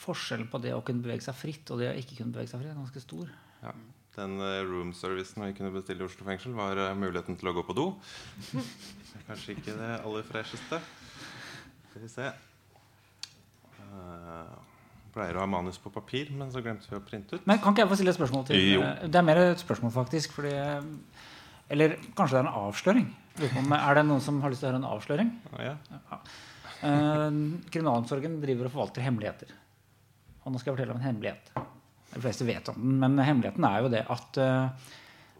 forskjellen 0.00 0.48
på 0.50 0.60
det 0.62 0.74
å 0.74 0.82
kunne 0.86 1.04
bevege 1.04 1.24
seg 1.24 1.36
fritt 1.38 1.70
og 1.70 1.82
det 1.82 1.92
å 1.92 1.96
ikke 1.98 2.18
kunne 2.18 2.34
bevege 2.34 2.50
seg 2.50 2.62
fritt, 2.62 2.72
er 2.72 2.80
ganske 2.80 3.02
stor. 3.04 3.30
Ja. 3.62 3.74
Den 4.16 4.40
uh, 4.42 4.58
room-servicen 4.66 5.44
vi 5.46 5.54
kunne 5.54 5.70
bestille 5.74 6.02
i 6.02 6.08
Oslo 6.08 6.26
fengsel, 6.26 6.56
var 6.56 6.80
uh, 6.80 6.88
muligheten 6.98 7.38
til 7.38 7.52
å 7.52 7.54
gå 7.54 7.64
på 7.68 7.76
do. 7.78 7.86
Kanskje 9.28 9.54
ikke 9.54 9.76
det 9.78 9.92
aller 10.00 10.26
fresheste. 10.26 10.80
Skal 11.90 12.02
vi 12.02 12.10
se. 12.10 12.26
Uh, 13.78 14.58
pleier 15.14 15.38
å 15.38 15.44
ha 15.44 15.48
manus 15.50 15.78
på 15.82 15.92
papir, 15.94 16.34
men 16.34 16.50
så 16.50 16.62
glemte 16.64 16.90
vi 16.90 16.98
å 16.98 17.04
printe 17.06 17.38
ut. 17.38 17.46
Men 17.46 17.62
Kan 17.62 17.74
ikke 17.74 17.86
jeg 17.86 17.92
få 17.92 18.00
stille 18.00 18.14
et 18.14 18.18
spørsmål 18.18 18.44
til? 18.50 18.60
Jo. 18.74 18.82
Det 19.06 19.22
er 19.22 19.26
mer 19.26 19.42
et 19.44 19.62
spørsmål, 19.62 19.94
faktisk. 19.94 20.34
Fordi, 20.38 20.52
eller 21.70 21.96
kanskje 22.18 22.34
det 22.34 22.42
er 22.42 22.46
en 22.48 22.54
avsløring. 22.66 23.08
Er 23.38 23.94
det 23.96 24.06
noen 24.08 24.22
som 24.24 24.40
har 24.42 24.52
lyst 24.52 24.64
til 24.64 24.68
å 24.68 24.72
høre 24.72 24.80
en 24.82 24.90
avsløring? 24.90 25.34
Ja. 25.62 25.76
Ja. 25.90 26.20
Uh, 26.80 27.60
kriminalomsorgen 27.72 28.38
driver 28.42 28.68
og 28.68 28.74
forvalter 28.74 29.04
hemmeligheter. 29.04 29.52
Og 30.44 30.52
nå 30.52 30.60
skal 30.60 30.72
jeg 30.72 30.78
fortelle 30.78 30.96
om 30.96 31.00
en 31.00 31.08
hemmelighet. 31.08 31.52
De 32.10 32.22
fleste 32.24 32.46
vet 32.48 32.72
om 32.72 32.80
den, 32.80 32.96
men 33.02 33.20
hemmeligheten 33.22 33.66
er 33.68 33.84
jo 33.84 33.92
det 33.92 34.02
at 34.10 34.40
uh, 34.42 34.90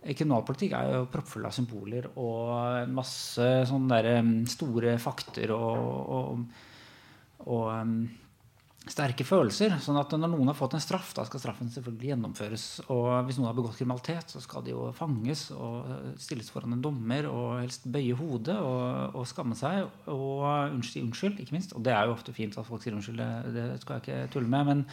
kriminalpolitikk 0.06 0.76
er 0.76 0.94
jo 0.94 1.06
proppfull 1.12 1.48
av 1.48 1.54
symboler 1.56 2.08
og 2.14 2.50
en 2.84 2.96
masse 2.96 3.48
sånne 3.68 3.96
der, 3.96 4.20
um, 4.20 4.34
store 4.48 4.96
fakter 5.02 5.52
og, 5.56 6.12
og, 6.16 7.46
og 7.48 7.66
um, 7.74 7.96
sterke 8.88 9.26
følelser. 9.28 9.74
sånn 9.82 9.98
at 10.00 10.12
når 10.16 10.30
noen 10.32 10.48
har 10.48 10.56
fått 10.56 10.74
en 10.78 10.82
straff, 10.82 11.12
da 11.16 11.26
skal 11.28 11.42
straffen 11.42 11.68
selvfølgelig 11.72 12.12
gjennomføres. 12.14 12.64
Og 12.88 13.08
hvis 13.26 13.38
noen 13.38 13.50
har 13.50 13.56
begått 13.58 13.76
kriminalitet, 13.76 14.32
så 14.32 14.40
skal 14.40 14.64
de 14.64 14.72
jo 14.72 14.88
fanges 14.96 15.50
og 15.52 16.16
stilles 16.20 16.48
foran 16.50 16.76
en 16.76 16.84
dommer 16.84 17.28
og 17.28 17.60
helst 17.60 17.84
bøye 17.84 18.16
hodet 18.16 18.56
og, 18.56 19.18
og 19.20 19.28
skamme 19.28 19.58
seg 19.58 19.84
og 20.10 20.80
si 20.88 21.04
unnskyld, 21.04 21.42
ikke 21.42 21.58
minst. 21.58 21.76
Og 21.76 21.84
det 21.84 21.92
er 21.92 22.08
jo 22.08 22.16
ofte 22.16 22.34
fint 22.36 22.56
at 22.56 22.66
folk 22.66 22.84
sier 22.84 22.96
unnskyld, 22.96 23.20
det, 23.20 23.52
det 23.56 23.82
skal 23.82 23.98
jeg 23.98 24.06
ikke 24.06 24.22
tulle 24.36 24.54
med. 24.54 24.72
men 24.72 24.86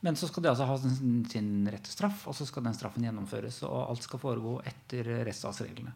men 0.00 0.16
så 0.16 0.30
skal 0.30 0.44
de 0.44 0.48
altså 0.48 0.64
ha 0.64 0.78
sin, 0.80 1.24
sin 1.28 1.48
rette 1.68 1.90
straff, 1.92 2.22
og 2.24 2.32
så 2.32 2.46
skal 2.48 2.64
den 2.64 2.76
straffen 2.76 3.04
gjennomføres. 3.04 3.58
Og 3.68 3.82
alt 3.82 4.06
skal 4.06 4.22
foregå 4.22 4.54
etter 4.64 5.10
rettsstatsreglene. 5.26 5.92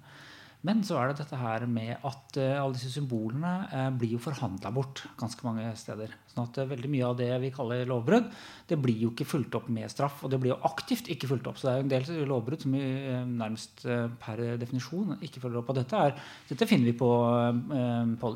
Men 0.64 0.80
så 0.86 0.96
er 0.96 1.10
det 1.10 1.18
dette 1.18 1.36
her 1.36 1.66
med 1.68 1.92
at 2.08 2.36
uh, 2.40 2.62
alle 2.62 2.72
disse 2.72 2.88
symbolene 2.94 3.52
uh, 3.68 3.90
blir 3.92 4.14
jo 4.14 4.20
forhandla 4.22 4.70
bort 4.72 5.02
ganske 5.20 5.44
mange 5.44 5.66
steder. 5.76 6.14
Sånn 6.30 6.46
at 6.46 6.60
uh, 6.62 6.68
veldig 6.70 6.88
mye 6.88 7.10
av 7.10 7.18
det 7.18 7.28
vi 7.42 7.50
kaller 7.52 7.84
lovbrudd, 7.90 8.30
det 8.70 8.78
blir 8.80 9.02
jo 9.02 9.10
ikke 9.12 9.26
fulgt 9.28 9.58
opp 9.58 9.68
med 9.68 9.92
straff. 9.92 10.22
Og 10.24 10.32
det 10.32 10.40
blir 10.40 10.54
jo 10.54 10.62
aktivt 10.64 11.10
ikke 11.12 11.28
fulgt 11.34 11.50
opp. 11.50 11.60
Så 11.60 11.68
det 11.68 11.74
er 11.74 11.82
jo 11.82 11.84
en 11.84 11.92
del 11.92 12.30
lovbrudd 12.32 12.64
som 12.64 12.78
vi 12.78 12.86
nærmest 13.34 13.84
per 14.24 14.42
definisjon 14.62 15.18
ikke 15.20 15.44
følger 15.44 15.60
opp. 15.60 15.74
Og 15.74 15.78
dette, 15.82 16.00
er, 16.00 16.16
dette 16.48 16.70
finner 16.70 16.88
vi 16.88 16.96
på, 16.96 17.12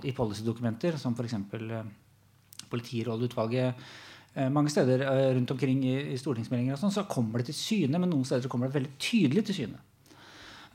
i 0.04 0.14
policydokumenter, 0.20 1.00
som 1.00 1.16
f.eks. 1.16 1.38
Politirådutvalget 2.68 3.88
mange 4.52 4.70
steder 4.70 5.00
rundt 5.34 5.50
omkring 5.50 5.80
i 5.88 6.16
stortingsmeldinger 6.20 6.76
og 6.76 6.82
sånn, 6.82 6.92
så 6.94 7.08
kommer 7.10 7.40
det 7.40 7.48
til 7.48 7.56
syne, 7.56 7.98
men 7.98 8.12
noen 8.12 8.26
steder 8.28 8.52
kommer 8.52 8.68
det 8.68 8.76
veldig 8.76 8.96
tydelig 9.00 9.48
til 9.48 9.62
syne. 9.62 9.80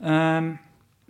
Um, 0.02 0.56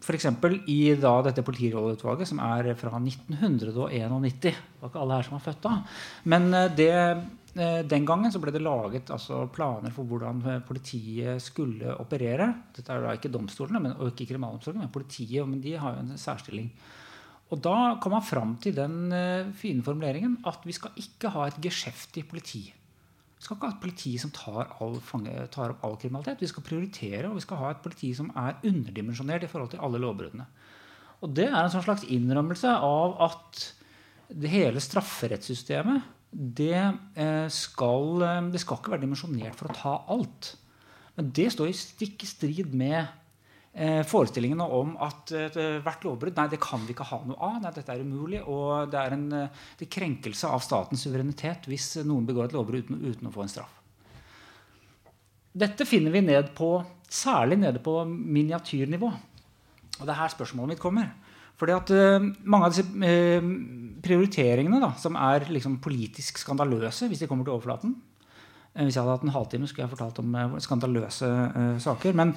F.eks. 0.04 0.26
i 0.68 0.78
da 1.00 1.12
dette 1.24 1.44
politirolleutvalget, 1.44 2.28
som 2.28 2.42
er 2.44 2.74
fra 2.76 2.98
1991. 3.00 4.34
Det 4.44 4.52
var 4.82 4.90
ikke 4.90 5.00
alle 5.00 5.16
her 5.16 5.26
som 5.28 5.38
var 5.38 5.44
født 5.46 5.62
da. 5.64 5.72
Men 6.28 6.50
eh, 6.52 6.72
det, 6.76 6.90
eh, 7.56 7.78
den 7.88 8.04
gangen 8.08 8.32
så 8.32 8.42
ble 8.42 8.52
det 8.52 8.62
laget 8.64 9.14
altså, 9.14 9.46
planer 9.54 9.94
for 9.94 10.08
hvordan 10.10 10.44
eh, 10.50 10.60
politiet 10.66 11.40
skulle 11.42 11.96
operere. 11.96 12.50
Dette 12.76 12.92
er 12.92 13.06
da 13.06 13.16
ikke 13.16 13.32
domstolene 13.32 13.80
men, 13.80 13.96
og 13.96 14.12
ikke 14.12 14.28
kriminalomsorgen, 14.34 14.84
men 14.84 14.92
politiet. 14.92 15.48
Men 15.48 15.64
de 15.64 15.74
har 15.80 15.96
jo 15.96 16.04
en 16.04 16.20
særstilling. 16.20 16.68
Og 17.54 17.60
da 17.64 17.96
kom 18.02 18.16
man 18.16 18.24
fram 18.24 18.56
til 18.60 18.76
den 18.76 19.12
fine 19.54 19.84
formuleringen 19.84 20.38
at 20.48 20.64
vi 20.66 20.74
skal 20.74 20.96
ikke 20.98 21.30
ha 21.32 21.44
et 21.48 21.60
geskjeftig 21.62 22.24
politi. 22.28 22.64
Vi 23.44 23.50
skal 23.50 23.58
ikke 23.58 23.68
ha 23.68 23.74
et 23.74 23.82
politi 23.82 24.10
som 24.16 24.30
tar, 24.32 24.70
all, 24.80 24.94
fange, 25.04 25.32
tar, 25.52 25.74
opp 25.74 25.82
all 25.84 25.98
kriminalitet. 26.00 26.40
Vi 26.40 26.48
skal 26.48 26.64
prioritere, 26.64 27.28
og 27.28 27.36
vi 27.36 27.42
skal 27.44 27.58
ha 27.60 27.74
et 27.74 27.82
politi 27.84 28.08
som 28.16 28.30
er 28.40 28.56
underdimensjonert 28.64 29.44
i 29.44 29.50
forhold 29.52 29.74
til 29.74 29.82
alle 29.84 30.00
lovbruddene. 30.00 30.46
Og 31.20 31.34
det 31.36 31.50
er 31.50 31.58
en 31.58 31.72
sånn 31.74 31.84
slags 31.84 32.06
innrømmelse 32.08 32.72
av 32.72 33.18
at 33.26 33.66
det 34.32 34.48
hele 34.48 34.80
strafferettssystemet 34.80 36.08
det 36.32 36.72
eh, 36.72 37.44
skal, 37.52 38.24
eh, 38.24 38.40
det 38.48 38.64
skal 38.64 38.80
ikke 38.80 38.94
være 38.94 39.04
dimensjonert 39.04 39.60
for 39.60 39.68
å 39.68 39.76
ta 39.76 39.92
alt. 40.16 40.54
Men 41.18 41.28
det 41.36 41.50
står 41.52 41.68
i 41.68 41.76
stikk 41.76 42.24
strid 42.24 42.72
med 42.72 43.12
forestillingene 44.06 44.66
om 44.70 44.92
at 45.02 45.32
eh, 45.34 45.80
hvert 45.82 46.04
lovbrudd 46.06 46.36
nei, 46.38 46.46
det 46.52 46.60
kan 46.62 46.84
vi 46.86 46.94
ikke 46.94 47.08
ha 47.08 47.18
noe 47.26 47.38
av. 47.42 47.56
Nei, 47.62 47.72
dette 47.74 47.90
er 47.90 48.04
umulig. 48.06 48.42
Og 48.46 48.90
det 48.92 49.00
er 49.00 49.16
en 49.16 49.24
eh, 49.34 49.64
det 49.80 49.90
krenkelse 49.90 50.50
av 50.50 50.62
statens 50.62 51.02
suverenitet 51.02 51.66
hvis 51.70 51.96
noen 52.06 52.28
begår 52.28 52.48
et 52.48 52.54
lovbrudd 52.54 52.86
uten, 52.86 53.02
uten, 53.02 53.30
å 53.30 53.34
få 53.34 53.42
en 53.44 53.50
straff. 53.50 53.80
Dette 55.54 55.86
finner 55.86 56.14
vi 56.14 56.22
ned 56.22 56.54
på, 56.54 56.76
særlig 57.10 57.58
nede 57.62 57.82
på 57.82 58.00
miniatyrnivå. 58.06 59.10
Og 59.10 60.06
det 60.06 60.10
er 60.10 60.22
her 60.22 60.34
spørsmålet 60.34 60.74
mitt 60.74 60.82
kommer. 60.82 61.10
Fordi 61.58 61.74
at 61.74 61.90
uh, 61.94 62.24
Mange 62.50 62.66
av 62.66 62.74
disse 62.74 62.86
uh, 62.86 63.44
prioriteringene 64.02 64.80
da, 64.82 64.90
som 64.98 65.14
er 65.18 65.46
liksom 65.54 65.78
politisk 65.82 66.40
skandaløse 66.42 67.06
hvis 67.06 67.22
de 67.22 67.28
kommer 67.30 67.46
til 67.46 67.54
overflaten 67.54 67.94
uh, 67.94 68.82
Hvis 68.82 68.96
jeg 68.96 69.04
hadde 69.04 69.14
hatt 69.14 69.26
en 69.28 69.34
halvtime, 69.36 69.70
skulle 69.70 69.86
jeg 69.86 69.94
fortalt 69.94 70.18
om 70.18 70.58
skandaløse 70.62 71.30
saker. 71.82 72.18
Men 72.18 72.34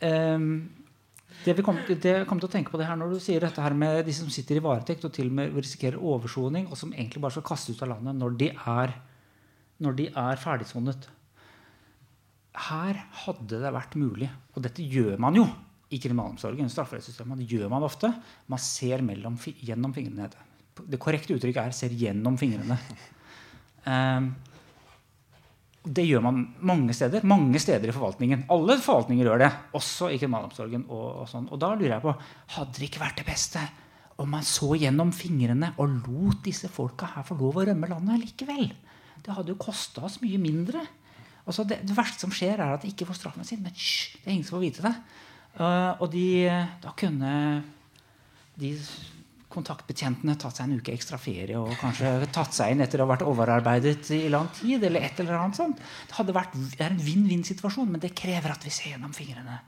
det 0.00 1.54
vi 1.56 1.64
kommer 1.64 1.84
kom 2.28 2.40
til 2.40 2.48
å 2.48 2.52
tenke 2.52 2.72
på 2.72 2.80
det 2.80 2.88
her 2.88 2.98
når 2.98 3.14
du 3.14 3.20
sier 3.22 3.44
dette 3.44 3.62
her 3.62 3.76
med 3.76 4.02
de 4.06 4.14
som 4.16 4.28
sitter 4.32 4.58
i 4.58 4.64
varetekt 4.64 5.04
og 5.04 5.12
til 5.14 5.30
og 5.30 5.38
med 5.38 5.56
risikerer 5.56 6.00
oversoning, 6.00 6.68
og 6.68 6.76
som 6.80 6.92
egentlig 6.92 7.22
bare 7.22 7.36
skal 7.36 7.46
kastes 7.46 7.76
ut 7.76 7.84
av 7.86 7.94
landet 7.94 8.18
når 8.18 8.36
de 8.40 8.50
er, 8.50 8.94
når 9.80 9.98
de 10.00 10.08
er 10.10 10.40
ferdigsonet. 10.40 11.08
Her 12.70 13.02
hadde 13.24 13.60
det 13.62 13.72
vært 13.76 13.96
mulig, 14.00 14.28
og 14.56 14.64
dette 14.66 14.84
gjør 14.84 15.20
man 15.22 15.38
jo 15.38 15.46
i 15.90 15.98
kriminalomsorgen. 15.98 16.70
strafferettssystemet, 16.70 17.38
Det 17.38 17.50
gjør 17.50 17.70
man 17.70 17.82
ofte. 17.82 18.12
Man 18.46 18.58
ser 18.58 19.02
mellom, 19.02 19.36
gjennom 19.36 19.94
fingrene. 19.94 20.30
Det 20.86 20.98
korrekte 20.98 21.34
uttrykket 21.34 21.66
er 21.66 21.72
'ser 21.72 21.90
gjennom 21.90 22.38
fingrene'. 22.38 22.78
Um, 23.86 24.34
det 25.80 26.04
gjør 26.04 26.24
man 26.24 26.40
mange 26.68 26.92
steder. 26.96 27.24
Mange 27.24 27.60
steder 27.62 27.88
i 27.88 27.94
forvaltningen. 27.94 28.44
Alle 28.52 28.76
forvaltninger 28.84 29.24
gjør 29.24 29.40
det, 29.40 29.50
også 29.78 30.10
i 30.12 30.18
kriminalomsorgen. 30.20 30.84
Og, 30.92 31.06
og, 31.22 31.28
sånn. 31.30 31.48
og 31.48 31.60
da 31.62 31.72
lurer 31.72 31.94
jeg 31.94 32.04
på 32.04 32.12
Hadde 32.56 32.76
det 32.76 32.90
ikke 32.90 33.04
vært 33.04 33.22
det 33.22 33.28
beste 33.30 33.64
om 34.20 34.28
man 34.28 34.44
så 34.44 34.74
gjennom 34.76 35.14
fingrene 35.16 35.70
og 35.80 36.02
lot 36.04 36.42
disse 36.44 36.68
folka 36.68 37.08
her 37.14 37.24
få 37.24 37.38
lov 37.40 37.62
å 37.62 37.64
rømme 37.70 37.88
landet 37.88 38.20
likevel? 38.20 38.66
Det 39.24 39.32
hadde 39.32 39.54
jo 39.54 39.60
kosta 39.60 40.04
oss 40.04 40.18
mye 40.20 40.40
mindre. 40.40 40.82
Altså 41.48 41.64
det, 41.64 41.80
det, 41.88 41.96
verste 41.96 42.26
som 42.26 42.34
skjer, 42.34 42.60
er 42.60 42.74
at 42.74 42.84
de 42.84 42.92
ikke 42.92 43.08
får 43.08 43.16
straffen 43.16 43.48
sin. 43.48 43.62
Men 43.64 43.72
hysj, 43.72 44.20
det 44.20 44.28
er 44.28 44.34
ingen 44.36 44.44
som 44.48 44.58
får 44.58 44.66
vite 44.66 44.84
det. 44.84 44.94
Uh, 45.56 45.96
og 45.96 46.10
de, 46.12 46.26
da 46.84 46.92
kunne 47.00 47.32
de 48.60 48.74
kontaktbetjentene 49.50 50.36
tatt 50.38 50.60
seg 50.60 50.68
en 50.68 50.78
uke 50.78 50.92
ekstra 50.94 51.18
ferie 51.18 51.58
og 51.58 51.72
kanskje 51.80 52.12
tatt 52.34 52.54
seg 52.54 52.74
inn 52.74 52.84
etter 52.84 53.02
å 53.02 53.06
ha 53.06 53.12
vært 53.14 53.26
overarbeidet 53.26 54.12
i 54.14 54.28
lang 54.30 54.46
tid. 54.54 54.84
eller 54.86 55.02
et 55.02 55.20
eller 55.20 55.40
annet 55.40 55.58
sånt. 55.58 55.82
Det, 56.06 56.34
vært, 56.36 56.54
det 56.54 56.84
er 56.84 56.94
en 56.94 57.02
vinn-vinn-situasjon, 57.02 57.90
men 57.90 58.02
det 58.02 58.14
krever 58.14 58.54
at 58.54 58.64
vi 58.66 58.72
ser 58.74 58.94
gjennom 58.94 59.14
fingrene. 59.16 59.58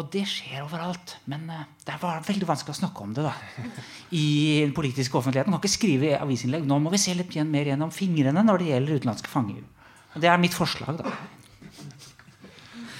Og 0.00 0.08
det 0.12 0.24
skjer 0.28 0.62
overalt. 0.64 1.16
Men 1.28 1.44
uh, 1.52 1.64
det 1.84 1.98
var 2.00 2.24
veldig 2.24 2.48
vanskelig 2.48 2.74
å 2.76 2.80
snakke 2.80 3.04
om 3.04 3.12
det 3.16 3.26
da, 3.26 3.34
i 4.16 4.26
den 4.64 4.74
politiske 4.76 5.18
offentligheten. 5.18 5.52
Man 5.52 5.60
kan 5.60 5.68
ikke 5.68 5.80
skrive 5.80 6.14
avisinnlegg. 6.20 6.64
Nå 6.68 6.80
må 6.80 6.92
vi 6.92 7.00
se 7.00 7.16
litt 7.16 7.36
mer 7.48 7.72
gjennom 7.72 7.92
fingrene 7.92 8.44
når 8.44 8.62
det 8.62 8.72
gjelder 8.72 9.00
utenlandske 9.00 9.32
fanger. 9.32 9.64
Og 10.12 10.20
det 10.24 10.28
er 10.32 10.40
mitt 10.40 10.56
forslag, 10.56 11.00
da. 11.00 11.12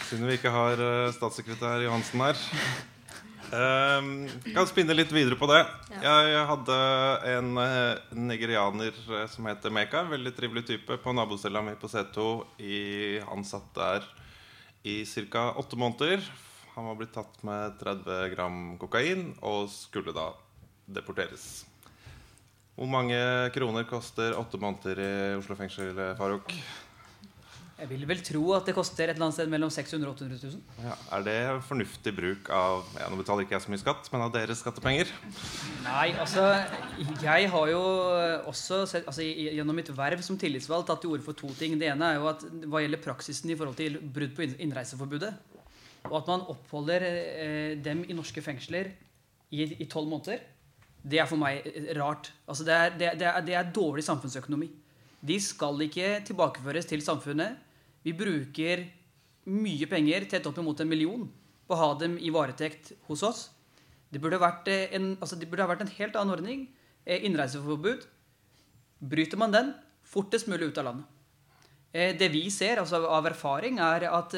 Siden 0.08 0.28
vi 0.28 0.36
ikke 0.36 0.52
har 0.52 0.80
uh, 0.80 1.12
statssekretær 1.16 1.84
Johansen 1.86 2.24
her 2.24 2.40
Um, 3.52 4.24
kan 4.54 4.64
spinne 4.64 4.94
litt 4.96 5.10
videre 5.12 5.36
på 5.36 5.44
det. 5.50 5.60
Ja. 6.00 6.12
Jeg 6.24 6.44
hadde 6.48 6.76
en 7.34 7.50
uh, 7.60 8.14
nigerianer 8.16 8.96
uh, 9.10 9.26
som 9.28 9.48
heter 9.50 9.74
Meka. 9.74 10.06
Veldig 10.08 10.32
trivelig 10.36 10.64
type. 10.70 10.96
På 11.02 11.12
nabocella 11.12 11.60
mi 11.64 11.74
på 11.76 11.90
C2. 11.92 12.28
I, 12.64 12.78
han 13.26 13.44
satt 13.44 13.68
der 13.76 14.06
i 14.88 15.02
ca. 15.04 15.50
åtte 15.60 15.76
måneder. 15.76 16.24
Han 16.72 16.88
var 16.88 16.96
blitt 16.96 17.12
tatt 17.12 17.42
med 17.44 17.76
30 17.82 18.32
gram 18.32 18.62
kokain 18.80 19.34
og 19.44 19.68
skulle 19.68 20.14
da 20.16 20.30
deporteres. 20.88 21.66
Hvor 22.72 22.88
mange 22.88 23.20
kroner 23.52 23.84
koster 23.84 24.32
åtte 24.38 24.56
måneder 24.56 25.02
i 25.04 25.12
Oslo 25.36 25.58
fengsel, 25.58 25.92
Farouk? 26.16 26.56
Jeg 27.80 27.88
vil 27.90 28.04
vel 28.06 28.20
tro 28.22 28.42
at 28.54 28.68
det 28.68 28.74
koster 28.76 29.08
et 29.08 29.16
eller 29.16 29.26
annet 29.26 29.36
sted 29.36 29.50
mellom 29.50 29.70
600 29.72 30.06
og 30.06 30.20
800 30.20 30.50
000. 30.52 30.82
Ja, 30.84 30.96
er 31.16 31.24
det 31.26 31.36
fornuftig 31.66 32.12
bruk 32.14 32.50
av 32.54 32.84
ja, 33.00 33.08
Nå 33.10 33.18
betaler 33.18 33.46
ikke 33.46 33.56
jeg 33.56 33.64
så 33.64 33.72
mye 33.72 33.82
skatt, 33.82 34.10
men 34.12 34.24
av 34.26 34.34
deres 34.34 34.60
skattepenger? 34.62 35.10
Nei, 35.86 36.12
altså 36.22 36.44
Jeg 37.24 37.48
har 37.54 37.72
jo 37.72 37.82
også 38.52 38.82
sett, 38.90 39.08
altså, 39.10 39.24
gjennom 39.24 39.80
mitt 39.80 39.90
verv 39.96 40.22
som 40.24 40.38
tillitsvalgt 40.38 40.90
tatt 40.92 41.02
til 41.04 41.14
orde 41.14 41.26
for 41.26 41.38
to 41.38 41.50
ting. 41.58 41.78
Det 41.80 41.90
ene 41.90 42.12
er 42.12 42.20
jo 42.20 42.28
at 42.30 42.44
hva 42.70 42.84
gjelder 42.84 43.02
praksisen 43.02 43.50
i 43.50 43.58
forhold 43.58 43.80
til 43.80 43.98
brudd 44.02 44.36
på 44.36 44.46
innreiseforbudet, 44.52 45.32
og 46.10 46.16
at 46.20 46.30
man 46.30 46.46
oppholder 46.52 47.06
eh, 47.08 47.72
dem 47.82 48.04
i 48.06 48.16
norske 48.16 48.42
fengsler 48.44 48.92
i 49.52 49.84
tolv 49.90 50.08
måneder, 50.08 50.40
det 51.02 51.18
er 51.20 51.26
for 51.28 51.40
meg 51.40 51.66
rart. 51.98 52.30
Altså, 52.46 52.64
det, 52.64 52.72
er, 52.72 52.94
det, 52.94 53.10
det, 53.20 53.26
er, 53.28 53.40
det 53.44 53.56
er 53.58 53.74
dårlig 53.74 54.04
samfunnsøkonomi. 54.06 54.70
De 55.22 55.38
skal 55.40 55.78
ikke 55.86 56.16
tilbakeføres 56.26 56.88
til 56.90 57.04
samfunnet 57.04 57.60
vi 58.02 58.14
bruker 58.18 58.82
mye 59.52 59.86
penger, 59.90 60.26
tett 60.30 60.46
opp 60.48 60.58
imot 60.58 60.80
en 60.82 60.90
million, 60.90 61.26
på 61.66 61.74
å 61.74 61.78
ha 61.78 61.90
dem 61.98 62.16
i 62.18 62.32
varetekt 62.34 62.92
hos 63.08 63.22
oss. 63.26 63.42
Det 64.12 64.20
burde 64.22 64.40
vært 64.42 64.68
eh, 64.70 64.90
en, 64.98 65.14
altså 65.22 65.38
det 65.38 65.48
burde 65.50 65.64
ha 65.64 65.70
vært 65.70 65.86
en 65.86 65.94
helt 65.94 66.18
annen 66.18 66.34
ordning. 66.34 66.66
Eh, 67.06 67.22
innreiseforbud. 67.28 68.04
Bryter 69.12 69.40
man 69.40 69.54
den, 69.54 69.72
fortest 70.06 70.50
mulig 70.50 70.70
ut 70.70 70.82
av 70.82 70.90
landet. 70.90 71.08
Eh, 71.94 72.12
det 72.18 72.28
vi 72.34 72.44
ser 72.52 72.82
altså 72.82 73.00
av 73.06 73.30
erfaring, 73.30 73.78
er 73.82 74.08
at 74.10 74.36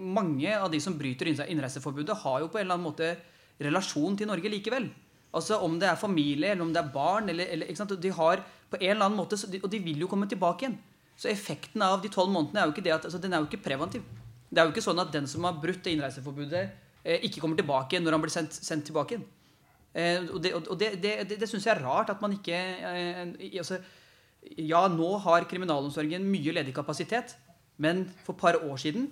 mange 0.00 0.54
av 0.54 0.70
de 0.72 0.80
som 0.82 0.96
bryter 0.98 1.32
innreiseforbudet, 1.32 2.22
har 2.22 2.40
jo 2.40 2.50
på 2.50 2.60
en 2.60 2.66
eller 2.68 2.78
annen 2.78 2.88
måte 2.88 3.12
relasjon 3.60 4.16
til 4.16 4.30
Norge 4.30 4.52
likevel. 4.52 4.88
Altså 5.36 5.60
Om 5.62 5.76
det 5.78 5.90
er 5.90 5.98
familie 5.98 6.54
eller 6.54 6.64
om 6.64 6.72
det 6.74 6.80
er 6.80 6.94
barn. 6.94 7.28
Eller, 7.30 7.52
eller, 7.54 7.96
de 8.02 8.10
har 8.16 8.42
på 8.70 8.78
en 8.80 8.92
eller 8.94 9.08
annen 9.08 9.18
måte, 9.18 9.36
Og 9.62 9.70
de 9.70 9.78
vil 9.82 10.00
jo 10.00 10.08
komme 10.08 10.28
tilbake 10.28 10.66
igjen. 10.66 10.78
Så 11.16 11.28
effekten 11.28 11.82
av 11.82 12.00
de 12.02 12.08
tolv 12.08 12.30
månedene 12.32 12.62
er 12.62 12.68
jo 12.68 12.72
ikke 12.72 12.86
det 12.86 12.94
at, 12.94 13.04
altså, 13.04 13.18
den 13.20 13.34
er 13.34 13.42
jo 13.42 13.48
ikke 13.50 13.64
preventiv. 13.64 14.02
Det 14.48 14.58
er 14.58 14.66
jo 14.66 14.72
ikke 14.72 14.84
sånn 14.84 15.02
at 15.02 15.12
den 15.12 15.26
som 15.26 15.44
har 15.44 15.58
brutt 15.60 15.82
det 15.84 15.92
innreiseforbudet, 15.92 16.62
eh, 17.04 17.20
ikke 17.26 17.42
kommer 17.42 17.56
tilbake 17.60 18.00
når 18.00 18.16
han 18.16 18.24
blir 18.24 18.32
sendt, 18.32 18.56
sendt 18.56 18.88
tilbake 18.88 19.16
igjen. 19.16 19.26
Eh, 19.92 20.22
og 20.30 20.40
det, 20.42 20.54
og 20.54 20.78
det, 20.78 20.94
det, 21.02 21.14
det, 21.28 21.38
det 21.40 21.48
syns 21.50 21.66
jeg 21.66 21.74
er 21.74 21.82
rart 21.82 22.12
at 22.12 22.20
man 22.22 22.32
ikke 22.36 22.54
eh, 22.54 23.24
altså, 23.58 23.80
Ja, 24.56 24.86
nå 24.88 25.18
har 25.20 25.44
kriminalomsorgen 25.44 26.24
mye 26.24 26.54
ledig 26.56 26.72
kapasitet, 26.72 27.34
men 27.76 28.06
for 28.24 28.32
et 28.32 28.40
par 28.40 28.56
år 28.56 28.78
siden, 28.80 29.10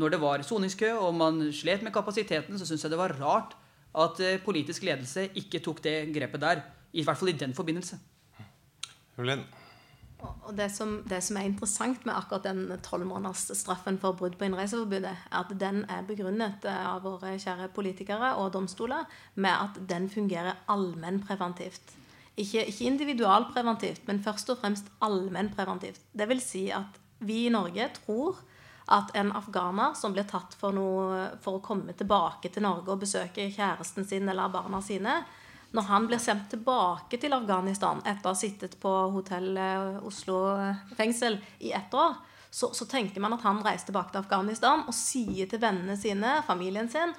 når 0.00 0.14
det 0.14 0.20
var 0.22 0.44
soningskø 0.46 0.94
og 0.94 1.12
man 1.18 1.42
slet 1.52 1.82
med 1.84 1.92
kapasiteten, 1.92 2.56
så 2.56 2.64
syns 2.64 2.86
jeg 2.86 2.94
det 2.94 3.00
var 3.00 3.12
rart 3.18 3.52
at 3.92 4.20
eh, 4.24 4.40
politisk 4.40 4.86
ledelse 4.88 5.26
ikke 5.36 5.60
tok 5.60 5.82
det 5.84 5.96
grepet 6.14 6.40
der. 6.40 6.62
I 6.92 7.04
hvert 7.04 7.18
fall 7.18 7.32
i 7.32 7.36
den 7.36 7.52
forbindelse. 7.56 7.98
Evelyn? 9.18 9.44
Og 10.22 10.52
det 10.54 10.68
som, 10.70 11.00
det 11.08 11.18
som, 11.26 11.36
er 11.38 11.48
interessant 11.48 12.04
med 12.06 12.14
akkurat 12.14 12.44
den 12.46 12.70
tolvmånedersstraffen 12.84 13.98
for 14.02 14.14
brudd 14.18 14.36
på 14.38 14.46
innreiseforbudet, 14.46 15.10
er 15.10 15.40
at 15.40 15.50
den 15.58 15.82
er 15.90 16.04
begrunnet 16.06 16.66
eh, 16.68 16.84
av 16.86 17.02
våre 17.06 17.34
kjære 17.42 17.72
politikere 17.74 18.34
og 18.38 18.52
domstoler 18.54 19.08
med 19.34 19.50
at 19.50 19.80
den 19.90 20.06
fungerer 20.12 20.62
allmennpreventivt. 20.70 21.96
Ikke, 22.38 22.64
ikke 22.64 22.86
individualpreventivt, 22.88 24.06
men 24.08 24.22
først 24.22 24.54
og 24.54 24.62
fremst 24.62 24.88
allmennpreventivt. 25.04 26.00
Det 26.14 26.28
vil 26.30 26.40
si 26.40 26.68
at 26.72 26.98
vi 27.22 27.46
i 27.46 27.52
Norge 27.52 27.90
tror 27.98 28.38
at 28.92 29.12
en 29.18 29.30
afghaner 29.36 29.94
som 29.98 30.14
blir 30.14 30.26
tatt 30.28 30.54
for, 30.58 30.74
noe, 30.74 31.26
for 31.42 31.58
å 31.58 31.64
komme 31.64 31.94
tilbake 31.98 32.50
til 32.50 32.64
Norge 32.64 32.94
og 32.94 33.02
besøke 33.02 33.50
kjæresten 33.52 34.06
sin 34.08 34.28
eller 34.28 34.52
barna 34.54 34.80
sine, 34.82 35.20
når 35.72 35.88
han 35.88 36.06
blir 36.08 36.20
sendt 36.20 36.50
tilbake 36.52 37.18
til 37.20 37.32
Afghanistan 37.36 38.02
etter 38.04 38.28
å 38.28 38.34
ha 38.34 38.38
sittet 38.38 38.76
på 38.80 38.92
hotell 39.14 39.56
eh, 39.56 40.04
Oslo 40.04 40.42
fengsel 40.98 41.38
i 41.64 41.72
ett 41.76 41.94
år, 41.96 42.18
så, 42.52 42.68
så, 42.76 42.84
tenker 42.84 43.22
man 43.24 43.32
at 43.32 43.44
han 43.46 43.62
reiser 43.64 43.88
tilbake 43.88 44.12
til 44.12 44.20
Afghanistan 44.20 44.84
og 44.84 44.96
sier 44.96 45.48
til 45.48 45.62
vennene 45.62 45.96
sine, 45.96 46.40
familien 46.44 46.90
sin, 46.92 47.14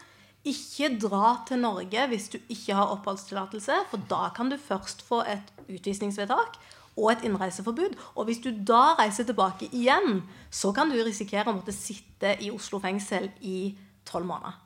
ikke 0.46 0.92
dra 1.02 1.40
til 1.48 1.64
Norge 1.64 2.06
hvis 2.12 2.30
du 2.30 2.38
ikke 2.52 2.76
har 2.78 2.92
oppholdstillatelse, 2.94 3.80
for 3.90 4.06
da 4.12 4.28
kan 4.36 4.52
du 4.52 4.60
først 4.62 5.02
få 5.08 5.24
et 5.32 5.50
utvisningsvedtak 5.66 6.60
og 6.94 7.08
et 7.10 7.24
innreiseforbud. 7.26 7.96
Og 8.14 8.28
hvis 8.28 8.44
du 8.44 8.52
da 8.54 8.94
reiser 9.00 9.26
tilbake 9.26 9.72
igjen, 9.74 10.22
så 10.54 10.74
kan 10.76 10.92
du 10.92 11.00
risikere 11.00 11.50
å 11.50 11.58
måtte 11.58 11.74
sitte 11.74 12.36
i 12.44 12.52
Oslo 12.54 12.78
fengsel 12.84 13.32
i 13.42 13.72
tolv 14.06 14.30
måneder. 14.30 14.60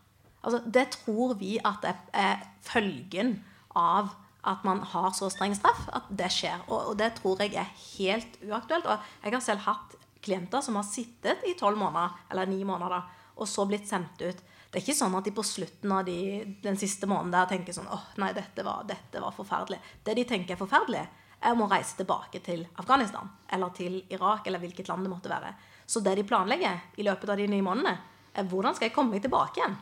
Altså, 0.44 0.60
det 0.68 0.90
tror 0.98 1.38
vi 1.40 1.56
at 1.64 1.80
det 1.86 1.94
er 2.16 2.44
følgen 2.68 3.38
av 3.78 4.10
at 4.48 4.64
man 4.64 4.82
har 4.94 5.12
så 5.12 5.30
streng 5.32 5.56
straff 5.58 5.88
at 5.96 6.10
det 6.20 6.30
skjer. 6.32 6.62
Og, 6.70 6.92
og, 6.92 6.98
det 7.00 7.14
tror 7.20 7.42
jeg 7.44 7.56
er 7.60 7.72
helt 7.98 8.38
uaktuelt. 8.46 8.88
Og 8.88 9.26
jeg 9.26 9.36
har 9.36 9.44
selv 9.44 9.66
hatt 9.66 9.98
klienter 10.24 10.64
som 10.64 10.80
har 10.80 10.88
sittet 10.88 11.44
i 11.48 11.56
tolv 11.60 11.80
måneder, 11.80 12.16
eller 12.32 12.50
ni 12.50 12.62
måneder, 12.68 12.98
da, 12.98 13.34
og 13.38 13.50
så 13.50 13.68
blitt 13.70 13.88
sendt 13.90 14.22
ut. 14.24 14.40
Det 14.68 14.80
er 14.80 14.84
ikke 14.84 14.98
sånn 14.98 15.16
at 15.16 15.28
de 15.28 15.32
på 15.36 15.46
slutten 15.46 15.94
av 15.96 16.08
de, 16.08 16.20
den 16.64 16.80
siste 16.80 17.08
måneden 17.08 17.36
der 17.36 17.52
tenker 17.52 17.76
sånn 17.76 17.88
åh, 17.92 18.10
nei, 18.20 18.34
dette 18.36 18.66
var, 18.68 18.84
dette 18.88 19.22
var 19.24 19.36
forferdelig. 19.36 19.80
Det 20.04 20.16
de 20.18 20.26
tenker 20.28 20.56
er 20.56 20.60
forferdelig, 20.60 21.06
er 21.38 21.54
å 21.54 21.70
reise 21.70 22.00
tilbake 22.00 22.42
til 22.44 22.66
Afghanistan 22.82 23.30
eller 23.54 23.72
til 23.78 24.00
Irak 24.10 24.48
eller 24.50 24.62
hvilket 24.64 24.90
land 24.90 25.06
det 25.06 25.12
måtte 25.14 25.32
være. 25.32 25.54
Så 25.88 26.02
det 26.04 26.18
de 26.18 26.26
planlegger 26.28 26.98
i 26.98 27.06
løpet 27.08 27.30
av 27.32 27.40
de 27.40 27.48
nye 27.52 27.64
månedene, 27.64 27.96
er 28.38 28.50
hvordan 28.50 28.76
skal 28.76 28.90
jeg 28.90 28.96
komme 28.98 29.16
meg 29.16 29.24
tilbake 29.24 29.62
igjen? 29.62 29.78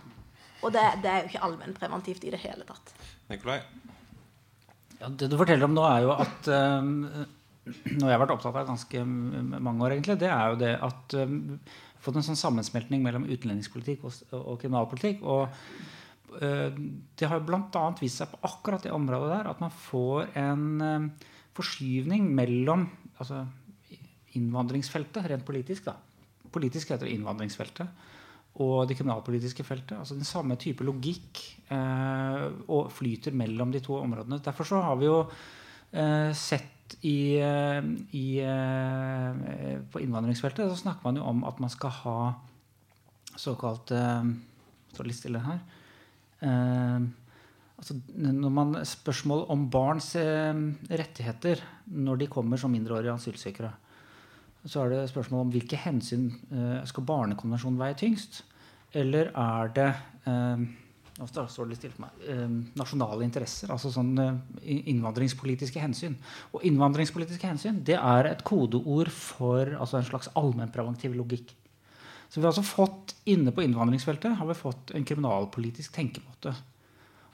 Og 0.65 0.73
det, 0.73 0.83
det 1.03 1.11
er 1.11 1.23
jo 1.23 1.31
ikke 1.31 1.43
allmennpreventivt 1.45 2.25
i 2.25 2.33
det 2.33 2.41
hele 2.41 2.65
tatt. 2.67 2.93
Nikolai? 3.29 3.59
Ja, 4.99 5.09
det 5.09 5.29
du 5.29 5.37
forteller 5.37 5.67
om 5.67 5.75
nå, 5.75 5.83
er 5.85 6.05
jo 6.05 6.13
at 6.15 6.47
um, 6.49 6.93
Noe 7.65 8.11
jeg 8.11 8.13
har 8.13 8.21
vært 8.21 8.35
opptatt 8.35 8.59
av 8.61 8.67
ganske 8.69 9.01
mange 9.05 9.81
år, 9.81 9.95
egentlig, 9.95 10.19
det 10.21 10.29
er 10.29 10.51
jo 10.53 10.57
det 10.61 10.71
at 10.85 11.15
um, 11.17 11.37
fått 12.01 12.19
en 12.19 12.25
sånn 12.27 12.37
sammensmeltning 12.37 13.01
mellom 13.01 13.25
utlendingspolitikk 13.25 14.05
og, 14.05 14.19
og 14.37 14.59
kriminalpolitikk. 14.61 15.23
Og 15.25 15.47
uh, 16.41 16.81
det 17.17 17.29
har 17.31 17.45
bl.a. 17.45 17.85
vist 18.01 18.21
seg 18.21 18.29
på 18.33 18.41
akkurat 18.45 18.85
det 18.85 18.93
området 18.93 19.31
der 19.33 19.49
at 19.49 19.63
man 19.63 19.73
får 19.73 20.29
en 20.37 21.09
forskyvning 21.55 22.27
mellom 22.35 22.85
altså, 23.17 23.45
innvandringsfeltet, 24.37 25.25
rent 25.31 25.45
politisk, 25.47 25.89
da. 25.89 25.95
Politisk 26.53 26.93
heter 26.93 27.09
det 27.09 27.15
innvandringsfeltet 27.17 28.13
og 28.63 28.87
det 28.87 28.95
kriminalpolitiske 28.95 29.65
feltet. 29.67 29.97
altså 29.97 30.15
Den 30.15 30.27
samme 30.27 30.55
type 30.55 30.85
logikk 30.87 31.41
eh, 31.73 32.45
og 32.71 32.91
flyter 32.95 33.35
mellom 33.35 33.73
de 33.73 33.81
to 33.83 33.97
områdene. 33.99 34.39
Derfor 34.43 34.67
så 34.67 34.79
har 34.85 34.95
vi 34.99 35.09
jo 35.09 35.17
eh, 35.91 36.31
sett 36.31 36.95
i, 37.01 37.35
eh, 37.41 37.81
i, 38.15 38.39
eh, 38.39 39.81
På 39.91 39.99
innvandringsfeltet 39.99 40.69
så 40.69 40.79
snakker 40.79 41.03
man 41.03 41.19
jo 41.19 41.27
om 41.27 41.43
at 41.49 41.59
man 41.59 41.73
skal 41.73 41.93
ha 42.03 42.17
såkalt 43.35 43.91
eh, 43.91 44.33
Står 44.95 45.09
litt 45.09 45.17
stille 45.19 45.41
her. 45.43 45.59
Eh, 46.39 47.07
altså 47.75 47.97
når 48.15 48.53
man 48.53 48.77
Spørsmål 48.87 49.49
om 49.51 49.67
barns 49.67 50.13
rettigheter 50.15 51.59
når 51.91 52.23
de 52.23 52.31
kommer 52.31 52.61
som 52.61 52.71
mindreårige 52.71 53.17
asylsøkere 53.17 53.73
så 54.65 54.81
er 54.81 54.93
det 54.93 55.03
spørsmål 55.11 55.45
om 55.45 55.51
hvilke 55.53 55.77
hensyn 55.77 56.29
uh, 56.49 56.81
skal 56.89 57.05
barnekonvensjonen 57.05 57.77
veie 57.77 57.97
tyngst? 57.97 58.41
Eller 58.97 59.29
er 59.29 59.71
det 59.75 59.89
uh, 60.25 60.63
nå 61.15 61.27
står 61.29 61.69
det 61.69 61.77
stille 61.77 62.01
meg, 62.01 62.15
uh, 62.25 62.55
nasjonale 62.79 63.23
interesser, 63.27 63.69
altså 63.71 63.91
sånn 63.93 64.15
innvandringspolitiske 64.65 65.81
hensyn. 65.83 66.15
Og 66.51 66.65
innvandringspolitiske 66.67 67.51
hensyn 67.51 67.83
det 67.85 67.99
er 67.99 68.31
et 68.31 68.41
kodeord 68.47 69.11
for 69.13 69.75
altså 69.77 69.99
en 69.99 70.07
slags 70.09 70.31
allmennpreventiv 70.33 71.13
logikk. 71.17 71.53
Så 72.25 72.39
vi 72.39 72.47
har 72.47 72.51
altså 72.51 72.65
fått, 72.65 73.13
Inne 73.29 73.49
på 73.49 73.63
innvandringsfeltet 73.65 74.35
har 74.37 74.45
vi 74.45 74.53
fått 74.53 74.91
en 74.93 75.05
kriminalpolitisk 75.07 75.95
tenkemåte. 75.95 76.51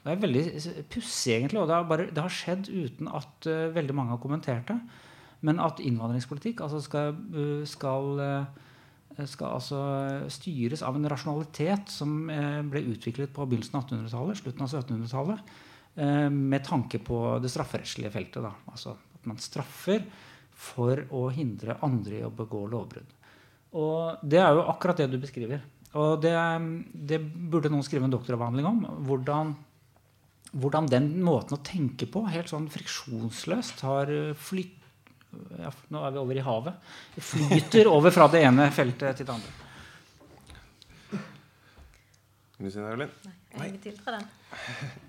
Det 0.02 0.08
er 0.08 0.20
veldig 0.22 0.44
pussig, 0.88 1.34
egentlig, 1.34 1.58
og 1.60 1.66
det 1.68 1.74
har, 1.76 1.84
bare, 1.90 2.06
det 2.08 2.22
har, 2.24 2.32
skjedd 2.32 2.70
uten 2.70 3.10
at 3.12 3.48
veldig 3.74 3.96
mange 3.98 4.14
har 4.14 4.22
kommentert 4.22 4.70
det. 4.72 4.78
Men 5.46 5.60
at 5.62 5.82
innvandringspolitikk 5.82 6.62
altså 6.62 6.80
skal, 6.84 7.16
øh, 7.34 7.62
skal, 7.66 8.20
øh, 8.22 9.24
skal 9.26 9.56
altså 9.58 9.80
styres 10.30 10.84
av 10.86 10.96
en 10.96 11.08
rasjonalitet 11.10 11.90
som 11.90 12.30
øh, 12.30 12.60
ble 12.70 12.84
utviklet 12.94 13.34
på 13.34 13.46
begynnelsen 13.50 13.80
av 13.80 13.88
1800-tallet, 13.88 14.42
slutten 14.42 14.66
av 14.66 14.74
1700-tallet, 14.82 15.54
med 16.32 16.62
tanke 16.64 16.96
på 17.04 17.16
det 17.44 17.50
strafferettslige 17.52 18.08
feltet. 18.14 18.40
Da. 18.40 18.54
Altså 18.72 18.94
at 18.96 19.26
man 19.28 19.36
straffer 19.36 20.06
for 20.56 21.02
å 21.12 21.26
hindre 21.34 21.76
andre 21.84 22.22
i 22.22 22.24
å 22.24 22.32
begå 22.32 22.62
lovbrudd. 22.72 23.10
Og 23.76 24.22
det 24.24 24.40
er 24.40 24.56
jo 24.56 24.64
akkurat 24.72 25.02
det 25.02 25.10
du 25.12 25.18
beskriver. 25.20 25.60
Og 26.00 26.22
det, 26.24 26.32
det 26.96 27.20
burde 27.20 27.68
noen 27.72 27.84
skrive 27.84 28.08
en 28.08 28.14
doktoravhandling 28.14 28.68
om. 28.68 28.80
Hvordan, 29.04 29.52
hvordan, 30.52 30.88
den 30.88 31.10
måten 31.24 31.58
å 31.58 31.64
tenke 31.66 32.08
på 32.08 32.24
helt 32.32 32.48
sånn 32.48 32.70
friksjonsløst 32.72 33.84
har 33.84 34.12
flytt, 34.40 34.81
ja, 35.58 35.72
Nå 35.88 36.04
er 36.06 36.14
vi 36.14 36.20
over 36.22 36.38
i 36.38 36.44
havet. 36.44 36.90
Det 37.14 37.24
flyter 37.24 37.90
over 37.90 38.14
fra 38.14 38.28
det 38.32 38.42
ene 38.46 38.68
feltet 38.74 39.20
til 39.20 39.28
det 39.28 39.36
andre. 39.36 39.52
Kan 42.56 42.68
du 42.68 42.70
si 42.70 42.82
noe? 42.82 43.08
Nei, 43.56 43.70
jeg 43.72 43.80
tiltrer 43.88 44.20
den. 44.20 44.28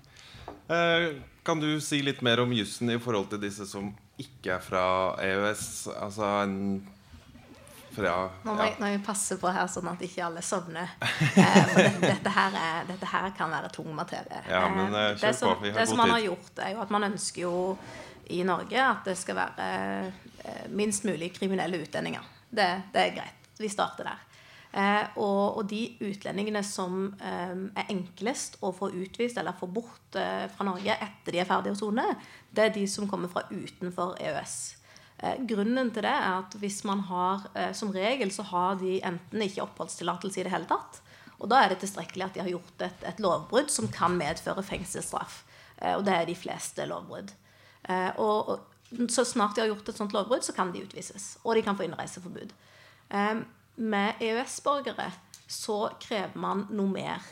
Eh, 0.64 1.10
kan 1.44 1.60
du 1.60 1.80
si 1.80 1.98
litt 2.04 2.22
mer 2.24 2.40
om 2.40 2.52
jussen 2.56 2.88
i 2.92 2.96
forhold 3.00 3.26
til 3.32 3.40
disse 3.42 3.66
som 3.68 3.90
ikke 4.20 4.54
er 4.54 4.62
fra 4.64 4.84
EØS? 5.20 5.64
Altså 5.92 6.28
en 6.44 6.54
fra, 7.94 8.14
nå, 8.42 8.54
må 8.54 8.64
jeg, 8.64 8.74
nå 8.78 8.84
må 8.84 8.90
jeg 8.90 9.02
passe 9.06 9.36
på 9.38 9.50
her, 9.54 9.68
sånn 9.70 9.88
at 9.92 10.00
ikke 10.02 10.24
alle 10.26 10.42
sovner. 10.44 10.96
Eh, 11.04 11.60
dette, 11.68 12.00
dette, 12.02 12.32
her 12.34 12.56
er, 12.58 12.88
dette, 12.88 13.06
her 13.06 13.28
kan 13.36 13.52
være 13.54 13.70
tung 13.74 13.92
materie. 13.94 14.40
Ja, 14.50 14.64
men, 14.72 14.88
eh, 14.90 15.12
eh 15.12 15.20
det 15.20 15.34
som, 15.38 15.62
det 15.62 15.86
som 15.88 16.00
man 16.00 16.14
har 16.16 16.24
gjort, 16.24 16.50
er 16.64 16.74
jo 16.74 16.82
at 16.82 16.94
man 16.94 17.06
ønsker 17.12 17.44
jo 17.44 17.54
i 18.32 18.42
Norge 18.46 18.80
at 18.80 19.08
det 19.08 19.16
skal 19.20 19.38
være 19.38 19.68
eh, 20.44 20.68
minst 20.72 21.04
mulig 21.04 21.32
kriminelle 21.36 21.82
utlendinger. 21.84 22.24
Det, 22.50 22.68
det 22.94 23.02
er 23.02 23.18
greit. 23.18 23.50
Vi 23.58 23.68
starter 23.70 24.08
der. 24.08 24.22
Eh, 24.74 25.18
og, 25.22 25.58
og, 25.60 25.66
de 25.70 25.84
utlendingene 26.02 26.64
som 26.66 27.12
eh, 27.22 27.52
er 27.78 27.90
enklest 27.92 28.56
å 28.64 28.72
få 28.74 28.88
utvist 28.90 29.38
eller 29.38 29.54
få 29.54 29.68
bort 29.70 30.18
eh, 30.18 30.48
fra 30.50 30.66
Norge 30.66 30.96
etter 30.96 31.36
de 31.36 31.42
er 31.42 31.46
ferdige 31.46 31.76
å 31.76 31.78
sone, 31.78 32.06
det 32.50 32.64
er 32.64 32.74
de 32.74 32.82
som 32.90 33.06
kommer 33.10 33.30
fra 33.30 33.44
utenfor 33.52 34.16
EØS. 34.18 34.56
Eh, 35.22 35.44
grunnen 35.46 35.92
til 35.94 36.02
det 36.02 36.10
er 36.10 36.40
at 36.40 36.58
hvis 36.58 36.80
man 36.88 37.04
har 37.06 37.46
eh, 37.54 37.70
Som 37.70 37.92
regel 37.94 38.34
så 38.34 38.42
har 38.50 38.80
de 38.82 38.98
enten 39.06 39.46
ikke 39.46 39.62
oppholdstillatelse 39.62 40.42
i 40.42 40.48
det 40.48 40.54
hele 40.56 40.66
tatt. 40.66 40.98
Og 41.38 41.46
da 41.52 41.62
er 41.62 41.70
det 41.70 41.78
tilstrekkelig 41.84 42.26
at 42.26 42.34
de 42.34 42.42
har 42.42 42.50
gjort 42.50 42.82
et, 42.82 43.06
et 43.06 43.22
lovbrudd 43.22 43.70
som 43.70 43.86
kan 43.92 44.18
medføre 44.18 44.62
fengselsstraff. 44.66 45.44
og 45.84 46.04
det 46.06 46.14
er 46.14 46.26
de 46.26 46.36
fleste 46.38 46.86
lovbrudd. 46.86 47.32
Eh, 47.88 48.10
og, 48.20 48.58
så 49.10 49.24
snart 49.26 49.56
de 49.56 49.64
har 49.64 49.70
gjort 49.72 49.88
et 49.90 49.98
sånt 49.98 50.14
lovbrudd, 50.14 50.44
så 50.46 50.54
kan 50.56 50.72
de 50.72 50.84
utvises. 50.84 51.34
Og 51.42 51.56
de 51.56 51.64
kan 51.66 51.76
få 51.78 51.86
innreiseforbud. 51.86 52.52
Eh, 53.10 53.34
med 53.74 54.22
EØS-borgere 54.22 55.10
så 55.50 55.78
krever 56.00 56.38
man 56.40 56.66
noe 56.74 56.92
mer. 56.92 57.24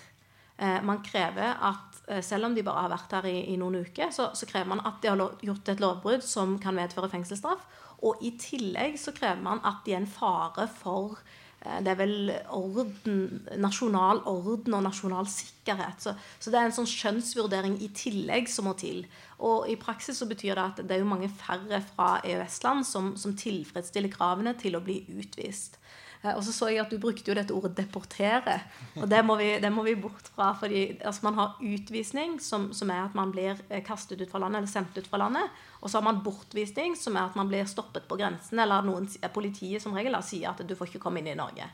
Eh, 0.56 0.80
man 0.84 1.02
krever 1.06 1.54
at 1.54 1.88
selv 2.26 2.48
om 2.48 2.54
de 2.54 2.64
bare 2.66 2.80
har 2.82 2.90
vært 2.90 3.12
her 3.14 3.26
i, 3.30 3.36
i 3.52 3.56
noen 3.56 3.84
uker, 3.86 4.10
så, 4.10 4.32
så, 4.34 4.46
krever 4.50 4.72
man 4.72 4.80
at 4.84 4.96
de 5.00 5.08
har 5.08 5.20
gjort 5.46 5.68
et 5.70 5.80
lovbrudd 5.80 6.24
som 6.26 6.56
kan 6.60 6.74
medføre 6.74 7.08
fengselsstraff. 7.12 7.62
Og 8.02 8.18
i 8.26 8.32
tillegg 8.42 8.98
så 8.98 9.14
krever 9.14 9.38
man 9.44 9.62
at 9.62 9.84
de 9.86 9.94
er 9.94 10.02
en 10.02 10.10
fare 10.10 10.66
for 10.80 11.20
det 11.62 11.92
er 11.92 11.98
vel 11.98 12.33
orden, 12.51 13.18
nasjonal 13.62 14.22
orden 14.27 14.75
og 14.75 14.83
nasjonal 14.83 15.29
sikkerhet. 15.31 16.03
Så, 16.03 16.14
så, 16.38 16.51
det 16.51 16.59
er 16.59 16.68
en 16.68 16.75
sånn 16.75 16.90
skjønnsvurdering 16.90 17.77
i 17.85 17.90
tillegg 17.94 18.51
som 18.51 18.66
må 18.66 18.75
til. 18.81 19.05
Og 19.46 19.68
i 19.70 19.77
praksis 19.79 20.18
så 20.18 20.27
betyr 20.31 20.57
det 20.59 20.64
at 20.64 20.83
det 20.83 20.96
er 20.96 21.05
jo 21.05 21.11
mange 21.12 21.31
færre 21.31 21.83
fra 21.92 22.16
EØS-land 22.27 22.87
som, 22.88 23.12
som 23.18 23.37
tilfredsstiller 23.38 24.11
kravene 24.11 24.57
til 24.59 24.79
å 24.79 24.83
bli 24.83 25.03
utvist. 25.14 25.79
Eh, 26.22 26.32
og 26.37 26.42
så 26.46 26.54
så 26.54 26.70
jeg 26.70 26.82
at 26.85 26.90
du 26.90 26.98
brukte 27.02 27.30
jo 27.30 27.35
dette 27.35 27.54
ordet 27.54 27.74
'deportere'. 27.78 28.61
Og 29.02 29.11
det 29.11 29.24
må 29.24 29.37
vi, 29.37 29.58
det 29.61 29.72
må 29.72 29.82
vi 29.82 29.94
bort 29.94 30.30
fra. 30.35 30.52
fordi 30.58 30.98
altså, 31.04 31.20
man 31.22 31.35
har 31.35 31.58
utvisning, 31.61 32.40
som, 32.40 32.72
som, 32.72 32.90
er 32.90 33.04
at 33.04 33.14
man 33.14 33.32
blir 33.32 33.56
eh, 33.70 33.82
kastet 33.85 34.20
ut 34.20 34.30
fra 34.30 34.38
landet 34.38 34.58
eller 34.58 34.68
sendt 34.68 34.98
ut 34.98 35.06
fra 35.06 35.18
landet. 35.18 35.50
Og 35.80 35.90
så 35.90 35.98
har 35.98 36.12
man 36.12 36.22
bortvisning, 36.24 36.96
som 36.96 37.16
er 37.16 37.24
at 37.24 37.37
man 37.37 37.48
blir 37.48 37.64
stoppet 37.64 38.08
på 38.08 38.16
grensen. 38.16 38.58
Eller 38.58 38.82
noen, 38.82 39.08
politiet 39.35 39.82
som 39.82 39.92
regel 39.94 40.16
sier 40.22 40.50
at 40.50 40.68
du 40.68 40.74
får 40.74 40.87
ikke 40.88 41.02
komme 41.02 41.18
inn 41.18 41.32
i 41.32 41.35
Norge. 41.35 41.70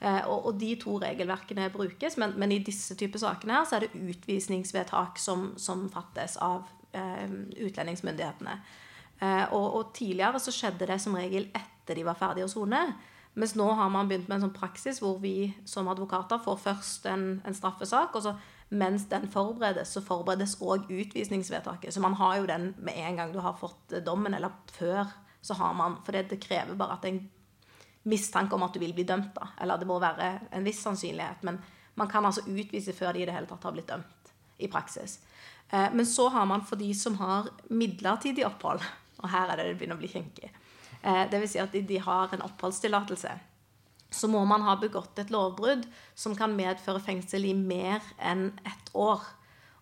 Eh, 0.00 0.26
og, 0.28 0.46
og, 0.46 0.54
de 0.60 0.74
to 0.76 0.98
regelverkene 0.98 1.70
brukes, 1.72 2.16
men, 2.16 2.34
men, 2.36 2.52
i 2.52 2.58
disse 2.64 2.96
typer 2.98 3.18
sakene 3.22 3.54
her 3.56 3.64
så 3.68 3.78
er 3.78 3.86
det 3.86 3.94
utvisningsvedtak 3.94 5.20
som, 5.22 5.52
som 5.56 5.86
fattes 5.92 6.36
av 6.42 6.66
eh, 6.92 7.30
utlendingsmyndighetene. 7.64 8.58
Eh, 9.20 9.44
og, 9.54 9.66
og, 9.78 9.92
tidligere 9.94 10.42
så 10.42 10.52
skjedde 10.52 10.90
det 10.90 10.98
som 11.00 11.16
regel 11.16 11.48
etter 11.54 11.96
de 11.96 12.04
var 12.06 12.18
ferdige 12.18 12.48
å 12.48 12.52
sone. 12.52 12.82
Mens 13.34 13.54
nå 13.58 13.66
har 13.74 13.90
man 13.90 14.08
begynt 14.08 14.28
med 14.30 14.38
en 14.38 14.46
sånn 14.46 14.54
praksis 14.54 15.00
hvor 15.02 15.18
vi 15.22 15.50
som 15.66 15.88
advokater 15.90 16.38
får 16.42 16.60
først 16.62 17.08
en, 17.10 17.24
en 17.42 17.56
straffesak, 17.56 18.14
og 18.14 18.22
så 18.22 18.34
mens 18.74 19.08
den 19.10 19.26
forberedes, 19.30 19.92
så 19.94 20.02
forberedes 20.02 20.56
òg 20.62 20.88
utvisningsvedtaket. 20.90 21.94
Så 21.94 22.02
man 22.02 22.16
har 22.18 22.38
jo 22.38 22.48
den 22.48 22.72
med 22.78 22.96
en 22.98 23.20
gang 23.20 23.34
du 23.34 23.40
har 23.42 23.56
fått 23.58 23.96
dommen, 24.06 24.34
eller 24.34 24.54
før. 24.72 25.10
så 25.42 25.54
har 25.54 25.74
man, 25.74 25.98
For 26.04 26.12
det, 26.12 26.28
det 26.30 26.40
krever 26.40 26.74
bare 26.74 26.96
at 26.96 27.02
det 27.02 27.10
er 27.10 27.18
en 27.18 27.30
mistanke 28.04 28.54
om 28.54 28.62
at 28.62 28.74
du 28.74 28.80
vil 28.80 28.94
bli 28.94 29.04
dømt. 29.04 29.34
da, 29.34 29.48
Eller 29.60 29.78
det 29.78 29.86
må 29.86 29.98
være 29.98 30.48
en 30.52 30.64
viss 30.64 30.82
sannsynlighet. 30.82 31.42
Men 31.42 31.58
man 31.94 32.08
kan 32.08 32.24
altså 32.24 32.46
utvise 32.46 32.92
før 32.92 33.12
de 33.12 33.22
i 33.22 33.26
det 33.26 33.34
hele 33.34 33.46
tatt 33.46 33.64
har 33.64 33.72
blitt 33.72 33.88
dømt 33.88 34.34
i 34.58 34.68
praksis. 34.68 35.20
Eh, 35.70 35.92
men 35.92 36.06
så 36.06 36.28
har 36.28 36.44
man 36.46 36.62
for 36.62 36.76
de 36.76 36.94
som 36.94 37.18
har 37.18 37.50
midlertidig 37.68 38.46
opphold, 38.46 38.80
og 39.18 39.28
her 39.28 39.50
er 39.50 39.56
det 39.56 39.66
det 39.66 39.78
begynner 39.78 39.98
å 39.98 40.02
bli 40.02 40.10
kinkig 40.10 40.50
Eh, 41.04 41.24
Dvs. 41.30 41.52
Si 41.52 41.60
at 41.60 41.74
de, 41.76 41.98
har 42.00 42.32
en 42.32 42.44
oppholdstillatelse. 42.46 43.32
Så 44.10 44.28
må 44.30 44.44
man 44.48 44.62
ha 44.64 44.76
begått 44.80 45.18
et 45.18 45.32
lovbrudd 45.34 45.84
som 46.14 46.36
kan 46.38 46.54
medføre 46.56 47.02
fengsel 47.02 47.44
i 47.50 47.54
mer 47.54 48.04
enn 48.22 48.52
ett 48.64 48.92
år. 48.94 49.24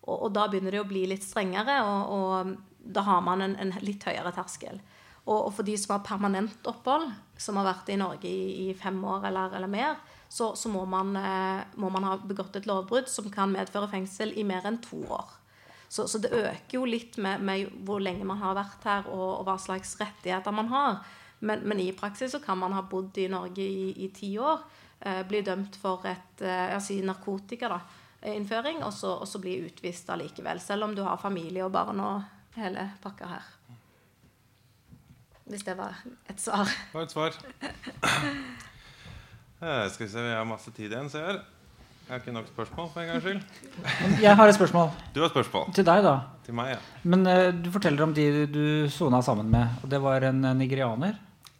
Og, 0.03 0.15
og 0.17 0.33
da 0.35 0.49
begynner 0.49 0.75
det 0.75 0.81
å 0.83 0.89
bli 0.89 1.05
litt 1.07 1.23
strengere, 1.23 1.79
og, 1.85 2.15
og 2.17 2.55
da 2.83 3.05
har 3.07 3.21
man 3.23 3.45
en, 3.45 3.55
en 3.55 3.71
litt 3.85 4.03
høyere 4.03 4.33
terskel. 4.35 4.81
Og, 5.23 5.37
og, 5.37 5.51
for 5.55 5.63
de 5.63 5.77
som 5.79 5.95
har 5.95 6.03
permanent 6.03 6.67
opphold, 6.67 7.13
som 7.39 7.59
har 7.59 7.69
vært 7.69 7.93
i 7.93 7.99
Norge 7.99 8.27
i, 8.27 8.65
i 8.65 8.73
fem 8.75 8.97
år 9.07 9.29
eller, 9.29 9.55
eller 9.55 9.71
mer, 9.71 10.01
så, 10.27 10.51
så 10.59 10.71
må, 10.73 10.83
man, 10.89 11.15
eh, 11.15 11.61
må, 11.79 11.87
man, 11.93 12.03
ha 12.09 12.17
begått 12.19 12.57
et 12.59 12.67
lovbrudd 12.67 13.07
som 13.07 13.29
kan 13.31 13.53
medføre 13.53 13.87
fengsel 13.91 14.33
i 14.35 14.43
mer 14.47 14.67
enn 14.67 14.81
to 14.83 14.99
år. 15.07 15.31
Så, 15.93 16.07
så 16.07 16.17
det 16.17 16.31
øker 16.33 16.73
jo 16.73 16.87
litt 16.89 17.19
med, 17.21 17.43
med, 17.45 17.67
hvor 17.85 17.99
lenge 18.01 18.25
man 18.25 18.39
har 18.41 18.55
vært 18.57 18.85
her, 18.89 19.09
og, 19.13 19.27
og 19.35 19.43
hva 19.45 19.53
slags 19.61 19.91
rettigheter 19.99 20.55
man 20.55 20.71
har. 20.71 21.03
Men, 21.45 21.61
men, 21.69 21.83
i 21.83 21.91
praksis 21.93 22.33
så 22.33 22.39
kan 22.41 22.57
man 22.57 22.73
ha 22.73 22.81
bodd 22.89 23.19
i 23.21 23.27
Norge 23.29 23.61
i, 23.61 24.07
ti 24.15 24.31
år, 24.41 24.63
eh, 25.05 25.21
bli 25.29 25.43
dømt 25.45 25.77
for 25.77 26.01
et 26.09 26.41
eh, 26.41 26.71
jeg 26.71 26.85
sier 26.87 27.05
narkotika, 27.05 27.69
da, 27.75 27.77
innføring, 28.33 28.81
og 28.81 28.89
så, 28.97 29.13
og 29.21 29.29
så 29.29 29.43
bli 29.43 29.59
utvist 29.67 30.09
allikevel. 30.09 30.63
Selv 30.65 30.87
om 30.87 30.97
du 30.97 31.03
har 31.05 31.21
familie 31.21 31.61
og 31.61 31.75
barn 31.77 32.01
og 32.01 32.57
hele 32.57 32.89
pakka 33.03 33.29
her. 33.35 33.53
Hvis 35.45 35.67
det 35.67 35.77
var 35.77 36.01
et 36.25 36.41
svar. 36.41 36.65
Det 36.65 36.97
var 36.97 37.05
et 37.05 37.17
svar. 37.19 37.41
Eh, 39.63 39.85
skal 39.93 40.03
vi 40.03 40.11
se, 40.11 40.19
Vi 40.19 40.31
har 40.35 40.43
masse 40.43 40.71
tid 40.75 40.91
igjen, 40.91 41.07
ser 41.07 41.23
jeg. 41.23 41.37
Jeg 42.13 42.19
har 42.19 42.27
ikke 42.27 42.33
nok 42.35 42.49
spørsmål 42.51 42.89
for 42.93 43.01
en 43.01 43.07
gangs 43.09 43.23
skyld. 43.25 43.39
Jeg 44.27 44.37
har 44.37 44.47
et 44.47 44.53
spørsmål. 44.53 44.89
Du 45.15 45.23
har 45.23 45.31
et 45.31 45.33
spørsmål. 45.33 45.63
Til 45.73 45.85
deg, 45.87 46.03
da. 46.05 46.11
Til 46.45 46.53
meg, 46.53 46.67
ja. 46.75 47.07
Men 47.09 47.25
uh, 47.25 47.47
du 47.57 47.71
forteller 47.73 48.03
om 48.05 48.13
de 48.13 48.25
du 48.53 48.65
sona 48.93 49.21
sammen 49.25 49.49
med. 49.49 49.79
Og 49.81 49.89
det 49.89 50.01
var 50.03 50.27
en 50.29 50.45
nigerianer? 50.59 51.15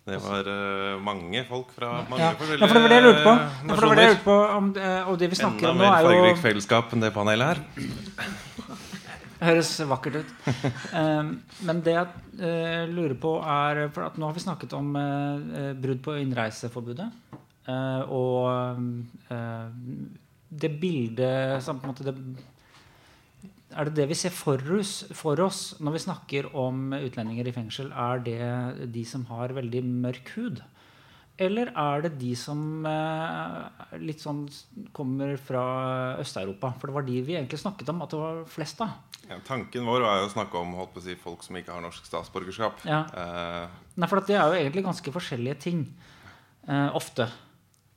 Det 0.05 0.19
var 0.21 0.45
uh, 0.45 1.01
mange 1.01 1.41
folk 1.49 1.73
fra 1.73 1.89
mange 2.05 2.21
ja. 2.21 2.29
forskjellige 2.37 2.61
ja, 2.61 2.69
for 2.69 2.77
det 2.77 2.83
var 2.83 2.93
det 2.93 2.99
jeg 2.99 3.07
lurte 3.07 3.25
på. 3.25 3.33
Ja, 3.33 3.49
for 3.73 3.81
det 3.81 3.89
var 3.89 3.97
det 3.97 4.05
jeg 4.05 4.13
lurte 4.13 4.27
på 4.29 4.37
om, 4.59 4.71
uh, 4.77 5.09
og 5.09 5.19
det 5.23 5.29
vi 5.33 5.41
snakker 5.41 5.57
Enda 5.57 5.73
om 5.73 5.81
nå, 5.81 5.89
er 5.89 5.89
jo 5.89 5.97
Enda 5.97 6.05
mer 6.05 6.19
fargerikt 6.19 6.45
fellesskap 6.45 6.93
enn 6.93 7.05
det 7.07 7.11
panelet 7.17 7.49
her. 7.49 7.59
Høres 9.49 9.75
vakkert 9.89 10.21
ut. 10.21 10.33
Um, 10.93 11.29
men 11.65 11.81
det 11.81 11.97
jeg 11.97 12.07
uh, 12.45 12.83
lurer 12.93 13.17
på, 13.25 13.37
er 13.41 13.87
For 13.95 14.05
at 14.05 14.21
nå 14.21 14.29
har 14.29 14.37
vi 14.37 14.43
snakket 14.45 14.77
om 14.77 14.93
brudd 15.81 16.05
på 16.05 16.21
innreiseforbudet. 16.21 17.09
og 18.11 18.83
det 20.59 20.71
bildet 20.81 21.69
måte 21.83 22.05
det, 22.07 22.15
Er 23.73 23.89
det 23.89 23.95
det 23.97 24.09
vi 24.11 24.17
ser 24.17 24.33
for 24.35 24.59
oss, 24.77 25.05
for 25.17 25.39
oss, 25.41 25.75
når 25.79 25.95
vi 25.97 26.03
snakker 26.05 26.51
om 26.55 26.93
utlendinger 26.93 27.47
i 27.49 27.55
fengsel? 27.55 27.91
Er 27.91 28.21
det 28.25 28.91
de 28.93 29.05
som 29.05 29.25
har 29.31 29.55
veldig 29.55 29.83
mørk 29.83 30.35
hud? 30.37 30.61
Eller 31.41 31.71
er 31.73 32.03
det 32.05 32.11
de 32.21 32.35
som 32.37 32.85
eh, 32.85 33.85
litt 33.97 34.21
sånn 34.21 34.43
kommer 34.93 35.33
fra 35.41 35.63
Øst-Europa? 36.21 36.75
For 36.77 36.91
det 36.91 36.97
var 36.99 37.07
de 37.07 37.23
vi 37.25 37.37
egentlig 37.39 37.57
snakket 37.57 37.89
om 37.89 38.03
at 38.05 38.13
det 38.13 38.19
var 38.21 38.43
flest 38.53 38.83
av. 38.85 38.93
Ja, 39.25 39.39
tanken 39.47 39.87
vår 39.87 40.05
er 40.05 40.19
jo 40.21 40.27
å 40.27 40.33
snakke 40.35 40.59
om 40.61 40.75
å 40.77 40.85
si, 41.01 41.15
folk 41.17 41.41
som 41.45 41.57
ikke 41.57 41.73
har 41.73 41.81
norsk 41.81 42.05
statsborgerskap. 42.05 42.83
Ja. 42.85 43.01
Eh. 43.17 43.79
Nei, 43.97 44.09
for 44.11 44.21
det 44.21 44.37
er 44.37 44.45
jo 44.45 44.59
egentlig 44.59 44.85
ganske 44.85 45.15
forskjellige 45.15 45.57
ting. 45.63 45.87
Eh, 46.67 46.89
ofte. 46.93 47.27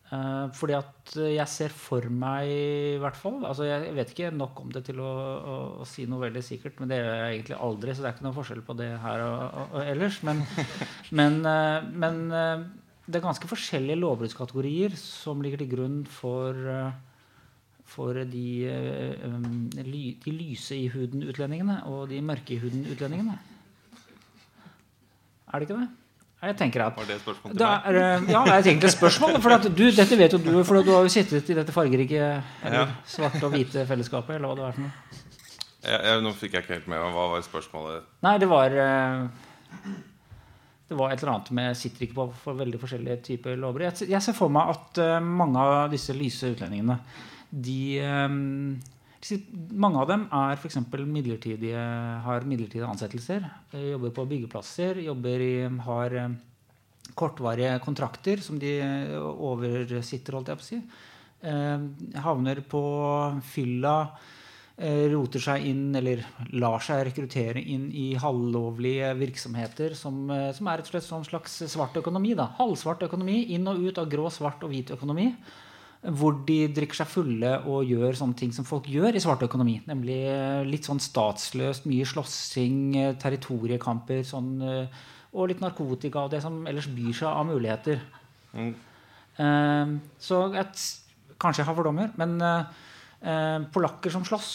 Uh, 0.07 0.47
fordi 0.55 0.77
at 0.77 1.14
jeg 1.19 1.51
ser 1.51 1.73
for 1.75 2.05
meg, 2.14 2.47
i 2.47 2.99
hvert 3.03 3.16
fall 3.19 3.40
altså 3.42 3.64
Jeg 3.66 3.90
vet 3.97 4.12
ikke 4.12 4.29
nok 4.31 4.61
om 4.62 4.69
det 4.71 4.85
til 4.87 5.01
å, 5.03 5.09
å, 5.11 5.57
å, 5.83 5.87
si 5.88 6.05
noe 6.07 6.23
veldig 6.29 6.42
sikkert, 6.47 6.77
men 6.79 6.92
det 6.92 7.01
gjør 7.01 7.11
jeg 7.11 7.33
egentlig 7.33 7.59
aldri, 7.66 7.90
så 7.90 8.05
det 8.05 8.09
er 8.12 8.14
ikke 8.14 8.27
noen 8.29 8.37
forskjell 8.37 8.62
på 8.69 8.77
det 8.79 8.92
her 9.03 9.25
og, 9.25 9.40
og, 9.42 9.75
og 9.75 9.90
ellers. 9.95 10.21
Men, 10.29 10.45
men, 11.19 11.40
uh, 11.42 11.90
men 12.05 12.23
uh, 12.31 12.62
det 13.09 13.19
er 13.19 13.27
ganske 13.27 13.51
forskjellige 13.51 13.99
lovbruddskategorier 13.99 14.95
som 15.01 15.42
ligger 15.42 15.64
til 15.64 15.73
grunn 15.75 15.99
for, 16.07 16.62
for 17.90 18.23
de, 18.31 18.47
um, 19.27 19.66
de 19.75 20.38
lyse 20.38 20.79
i 20.79 20.87
huden-utlendingene 20.95 21.81
og 21.90 22.09
de 22.14 22.23
mørke 22.23 22.55
i 22.55 22.62
huden-utlendingene. 22.62 23.38
Er 25.47 25.62
det 25.62 25.66
ikke 25.66 25.83
det? 25.83 26.06
Jeg 26.47 26.57
tenker 26.59 26.85
at 26.87 26.97
Var 26.99 27.09
det 27.09 27.19
et 27.19 27.23
spørsmål 27.25 27.53
til 27.53 27.63
meg? 27.63 27.87
Er, 27.91 27.97
ja, 28.31 28.41
det 28.47 28.55
er 28.55 28.69
egentlig 28.71 28.91
et 28.91 28.97
spørsmål. 28.97 29.39
For 29.43 29.69
du, 29.69 29.85
dette 29.97 30.19
vet 30.19 30.37
jo 30.37 30.41
du, 30.43 30.51
for 30.67 30.83
du 30.87 30.91
har 30.95 31.07
jo 31.07 31.13
sittet 31.13 31.51
i 31.51 31.57
dette 31.59 31.75
fargerike 31.75 32.19
eller 32.21 32.81
ja. 32.81 32.89
svarte 33.09 33.43
og 33.47 33.55
hvite 33.55 33.87
fellesskapet. 33.89 34.39
Eller 34.39 34.51
hva 34.51 34.59
det 34.59 34.67
var 34.67 34.77
for 34.77 34.87
noe. 34.87 35.23
Jeg, 35.87 36.01
jeg, 36.03 36.25
nå 36.25 36.35
fikk 36.35 36.57
jeg 36.57 36.67
ikke 36.67 36.75
helt 36.75 36.91
med 36.91 36.99
meg. 36.99 37.15
Hva 37.15 37.29
var 37.35 37.47
spørsmålet? 37.47 38.11
Nei, 38.27 38.35
det 38.43 38.51
var 38.51 38.75
eh, 38.83 39.95
Det 40.89 40.99
var 40.99 41.13
et 41.13 41.23
eller 41.23 41.35
annet 41.37 41.55
med 41.59 41.79
Sitter 41.79 42.07
ikke 42.07 42.19
på 42.19 42.29
for 42.43 42.59
veldig 42.59 42.83
forskjellige 42.83 43.23
typer 43.31 43.59
lover. 43.61 43.89
Jeg, 43.91 44.11
jeg 44.15 44.23
ser 44.25 44.37
for 44.39 44.53
meg 44.53 44.75
at 44.75 45.03
uh, 45.03 45.17
mange 45.23 45.63
av 45.63 45.91
disse 45.95 46.15
lyse 46.17 46.55
utlendingene 46.55 47.01
de 47.51 47.81
mange 49.73 50.01
av 50.03 50.11
dem 50.11 50.25
er 50.35 50.59
f.eks. 50.59 50.79
midlertidige, 51.07 51.81
har 52.25 52.47
midlertidige 52.49 52.89
ansettelser. 52.89 53.45
Jobber 53.73 54.15
på 54.15 54.27
byggeplasser, 54.31 55.01
jobber 55.07 55.45
i, 55.45 55.53
har 55.89 56.17
eh, 56.21 56.37
kortvarige 57.17 57.77
kontrakter 57.85 58.43
som 58.45 58.59
de 58.61 58.73
oversitter, 59.19 60.37
holdt 60.37 60.53
jeg 60.53 60.61
på 60.61 60.67
å 60.67 60.71
si. 60.71 60.81
Eh, 61.47 61.85
havner 62.25 62.62
på 62.69 62.83
fylla, 63.51 63.97
eh, 64.77 65.07
roter 65.12 65.47
seg 65.49 65.69
inn 65.71 65.85
eller 65.97 66.25
lar 66.55 66.83
seg 66.85 67.07
rekruttere 67.11 67.63
inn 67.63 67.90
i 67.92 68.09
halvlovlige 68.21 69.15
virksomheter 69.21 69.94
som, 69.98 70.27
som 70.55 70.73
er 70.73 70.83
et 70.83 70.90
slags 70.92 71.61
svart 71.73 71.96
økonomi. 72.03 72.35
Da. 72.38 72.53
Halvsvart 72.59 73.07
økonomi. 73.09 73.42
Inn 73.57 73.69
og 73.71 73.81
ut 73.87 74.03
av 74.03 74.11
grå, 74.13 74.31
svart 74.31 74.67
og 74.67 74.75
hvit 74.75 74.92
økonomi 74.96 75.33
hvor 76.15 76.37
de 76.46 76.59
drikker 76.71 77.00
seg 77.00 77.09
fulle 77.11 77.52
og 77.67 77.88
gjør 77.88 78.17
sånne 78.19 78.38
ting 78.38 78.52
som 78.54 78.67
folk 78.67 78.87
gjør 78.90 79.17
i 79.17 79.23
svart 79.23 79.42
økonomi. 79.46 79.81
Nemlig 79.88 80.19
eh, 80.31 80.63
litt 80.69 80.87
sånn 80.87 81.02
statsløst, 81.02 81.88
mye 81.90 82.07
slåssing, 82.07 82.81
eh, 83.00 83.15
territoriekamper 83.21 84.23
sånn, 84.27 84.52
eh, 84.63 85.00
og 85.35 85.50
litt 85.50 85.63
narkotika 85.65 86.25
og 86.25 86.35
det 86.35 86.42
som 86.44 86.61
ellers 86.69 86.88
byr 86.94 87.17
seg 87.17 87.29
av 87.31 87.48
muligheter. 87.48 88.02
Mm. 88.57 88.75
Uh, 89.37 89.90
så 90.23 90.38
et, 90.57 90.83
kanskje 91.37 91.61
jeg 91.61 91.69
har 91.69 91.77
fordommer, 91.77 92.09
men 92.17 92.38
uh, 92.40 93.67
polakker 93.75 94.15
som 94.15 94.25
slåss, 94.25 94.52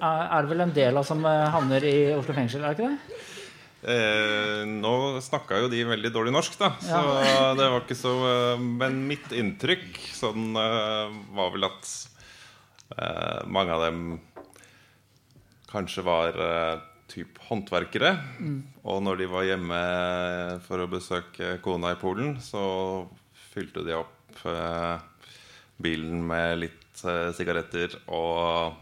er, 0.00 0.24
er 0.40 0.48
vel 0.50 0.64
en 0.64 0.74
del 0.74 0.98
av 0.98 1.06
som 1.06 1.22
havner 1.22 1.86
i 1.86 1.94
Oslo 2.16 2.34
fengsel, 2.34 2.64
er 2.66 2.74
det 2.74 2.80
ikke 2.80 2.96
det? 2.96 3.37
Eh, 3.78 4.64
nå 4.66 5.20
snakka 5.22 5.60
jo 5.62 5.68
de 5.70 5.84
veldig 5.86 6.10
dårlig 6.10 6.32
norsk, 6.34 6.56
da. 6.58 6.72
Så 6.82 6.98
ja. 6.98 7.50
det 7.58 7.68
var 7.70 7.84
ikke 7.84 7.98
så 7.98 8.14
eh, 8.26 8.62
Men 8.80 9.04
mitt 9.06 9.30
inntrykk 9.30 10.00
sånn 10.16 10.50
eh, 10.58 11.18
var 11.36 11.52
vel 11.54 11.68
at 11.68 11.92
eh, 12.96 13.46
mange 13.46 13.76
av 13.76 13.84
dem 13.86 14.02
kanskje 15.70 16.02
var 16.02 16.40
eh, 16.42 16.82
typ 17.12 17.38
håndverkere. 17.46 18.16
Mm. 18.42 18.58
Og 18.90 19.00
når 19.06 19.22
de 19.22 19.30
var 19.30 19.46
hjemme 19.46 19.80
for 20.66 20.82
å 20.82 20.90
besøke 20.90 21.54
kona 21.62 21.94
i 21.94 22.00
Polen, 22.00 22.34
så 22.42 23.06
fylte 23.52 23.86
de 23.86 23.94
opp 23.96 24.14
bilen 25.78 26.20
med 26.26 26.60
litt 26.60 27.00
sigaretter 27.34 27.94
og 28.12 28.76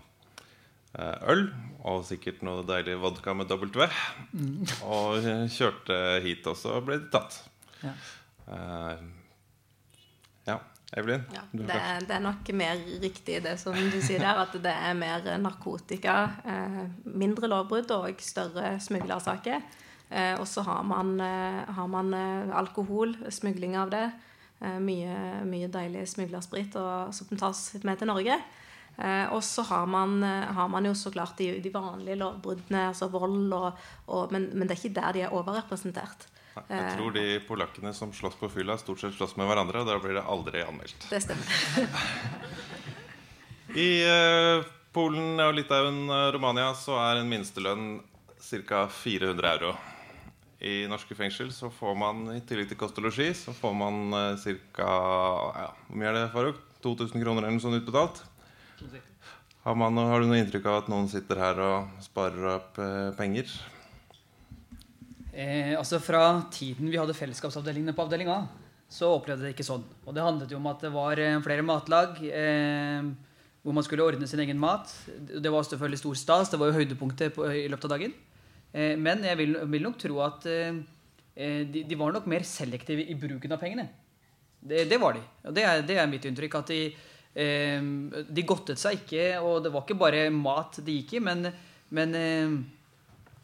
øl. 1.32 1.48
Og 1.86 2.02
sikkert 2.08 2.40
noe 2.42 2.64
deilig 2.66 2.96
vodka 2.98 3.34
med 3.36 3.52
W. 3.52 3.86
Mm. 4.32 4.64
Og 4.88 5.26
kjørte 5.54 5.98
hit 6.24 6.48
også 6.50 6.80
og 6.80 6.88
ble 6.88 6.98
tatt. 7.12 7.36
Ja. 7.84 7.92
ja. 10.48 10.56
Evelyn? 10.94 11.24
Ja, 11.34 11.42
det, 11.50 11.66
er, 11.74 12.04
det, 12.06 12.14
er 12.14 12.22
nok 12.22 12.50
mer 12.54 12.78
riktig 13.02 13.40
det 13.42 13.56
som 13.58 13.74
du 13.74 13.96
sier 13.98 14.22
der, 14.22 14.38
at 14.44 14.54
det 14.62 14.70
er 14.72 14.94
mer 14.98 15.24
narkotika. 15.42 16.14
Eh, 16.46 16.78
mindre 17.10 17.50
lovbrudd 17.50 17.90
og 17.96 18.22
større 18.22 18.76
smuglersaker. 18.82 19.64
Eh, 20.08 20.34
og 20.38 20.46
så 20.46 20.62
har 20.62 20.84
man, 20.86 21.18
eh, 21.20 21.64
har 21.74 21.90
man 21.90 22.14
eh, 22.14 22.54
alkohol, 22.54 23.16
smugling 23.34 23.74
av 23.76 23.90
det. 23.90 24.04
Eh, 24.60 24.78
mye, 24.78 25.16
mye, 25.44 25.68
deilig 25.68 26.06
smuglersprit 26.14 26.78
som 27.12 27.40
tas 27.40 27.66
med 27.82 27.98
til 27.98 28.12
Norge. 28.12 28.38
Eh, 28.96 29.26
og 29.34 29.42
så 29.44 29.64
har 29.68 29.86
man, 29.90 30.22
har 30.22 30.70
man, 30.72 30.86
jo 30.88 30.94
så 30.96 31.12
klart 31.12 31.36
de, 31.40 31.50
de 31.60 31.72
vanlige 31.72 32.16
lovbruddene, 32.20 32.88
altså 32.92 33.10
vold, 33.12 33.52
og, 33.52 33.84
og, 34.06 34.32
men, 34.32 34.48
men 34.54 34.68
det 34.68 34.76
er 34.76 34.82
ikke 34.84 35.00
der 35.00 35.16
de 35.16 35.26
er 35.26 35.36
overrepresentert. 35.36 36.28
Jeg 36.70 36.92
tror 36.96 37.12
de 37.12 37.24
polakkene 37.44 37.92
som 37.92 38.12
slåss 38.16 38.38
på 38.40 38.48
fylla, 38.48 38.78
stort 38.80 39.02
sett 39.02 39.16
slåss 39.16 39.36
med 39.36 39.48
hverandre. 39.50 39.82
Og 39.82 39.90
da 39.90 39.98
blir 40.00 40.16
det 40.16 40.24
aldri 40.24 40.62
anmeldt. 40.64 41.08
Det 41.10 41.20
stemmer. 41.20 41.44
I 43.86 43.90
uh, 44.08 44.64
Polen 44.96 45.42
og 45.42 45.52
Litauen 45.52 46.06
og 46.08 46.30
Romania 46.32 46.70
så 46.78 46.96
er 47.02 47.20
en 47.20 47.28
minstelønn 47.28 47.98
ca. 48.40 48.86
400 48.88 49.50
euro. 49.52 49.74
I 50.64 50.86
norske 50.88 51.12
fengsel 51.18 51.50
så 51.52 51.68
får 51.68 51.98
man 52.00 52.22
i 52.32 52.40
tillegg 52.48 52.70
til 52.70 52.78
kost 52.80 52.96
og 52.96 53.04
losji 53.04 53.28
så 53.36 53.52
får 53.52 53.74
man 53.76 54.16
ca. 54.40 54.86
Ja, 54.86 55.66
hvor 55.90 56.00
mye 56.00 56.08
er 56.08 56.16
det, 56.16 56.30
Farouk? 56.32 56.62
2000 56.86 57.20
kroner 57.20 57.44
eller 57.44 57.58
noe 57.58 57.64
sånt 57.64 57.76
utbetalt? 57.76 58.22
Har, 59.66 59.74
man, 59.74 59.96
har, 59.98 60.22
du 60.22 60.28
noe 60.30 60.38
inntrykk 60.38 60.68
av 60.70 60.82
at 60.82 60.90
noen 60.92 61.08
sitter 61.10 61.40
her 61.42 61.58
og 61.64 62.02
sparer 62.04 62.50
opp 62.52 62.78
eh, 62.82 63.10
penger? 63.18 63.50
Eh, 65.32 65.74
altså 65.76 65.98
Fra 66.00 66.22
tiden 66.54 66.88
vi 66.92 67.00
hadde 67.00 67.16
fellesskapsavdelingene 67.16 67.94
på 67.96 68.04
avdeling 68.06 68.30
A, 68.32 68.44
så 68.88 69.10
opplevde 69.16 69.48
det 69.48 69.56
ikke 69.56 69.66
sånn. 69.66 69.82
Og 70.06 70.14
det 70.14 70.24
handlet 70.24 70.52
jo 70.54 70.60
om 70.60 70.68
at 70.70 70.84
det 70.86 70.92
var 70.94 71.18
eh, 71.20 71.40
flere 71.44 71.66
matlag 71.66 72.20
eh, 72.30 73.10
hvor 73.66 73.74
man 73.74 73.82
skulle 73.82 74.06
ordne 74.06 74.28
sin 74.30 74.40
egen 74.44 74.60
mat. 74.62 74.92
Det 75.18 75.50
var 75.50 75.66
selvfølgelig 75.66 75.98
stor 75.98 76.18
stas. 76.20 76.52
Det 76.52 76.60
var 76.60 76.70
jo 76.70 76.78
høydepunktet 76.78 77.34
på, 77.34 77.48
i 77.50 77.66
løpet 77.66 77.88
av 77.88 77.96
dagen. 77.96 78.14
Eh, 78.70 78.94
men 78.94 79.24
jeg 79.26 79.40
vil, 79.40 79.58
vil, 79.66 79.82
nok 79.88 79.98
tro 79.98 80.20
at 80.22 80.46
eh, 80.46 80.78
de, 81.34 81.82
de, 81.82 81.98
var 81.98 82.14
nok 82.14 82.28
mer 82.30 82.46
selektive 82.46 83.02
i 83.02 83.18
bruken 83.18 83.56
av 83.56 83.58
pengene. 83.58 83.88
Det, 84.62 84.86
det 84.86 85.00
var 85.02 85.18
de. 85.18 85.24
Og 85.50 85.58
det 85.58 85.66
er, 85.66 85.82
det 85.86 85.98
er, 85.98 86.06
mitt 86.10 86.30
inntrykk. 86.30 86.54
At 86.60 86.70
de, 86.70 86.80
de 87.36 88.42
godtet 88.48 88.80
seg 88.80 89.02
ikke. 89.02 89.24
Og 89.44 89.58
det 89.64 89.72
var 89.74 89.84
ikke 89.84 89.98
bare 90.00 90.22
mat 90.32 90.78
de 90.80 90.94
gikk 91.02 91.18
i, 91.18 91.20
men, 91.26 91.50
men 91.92 92.14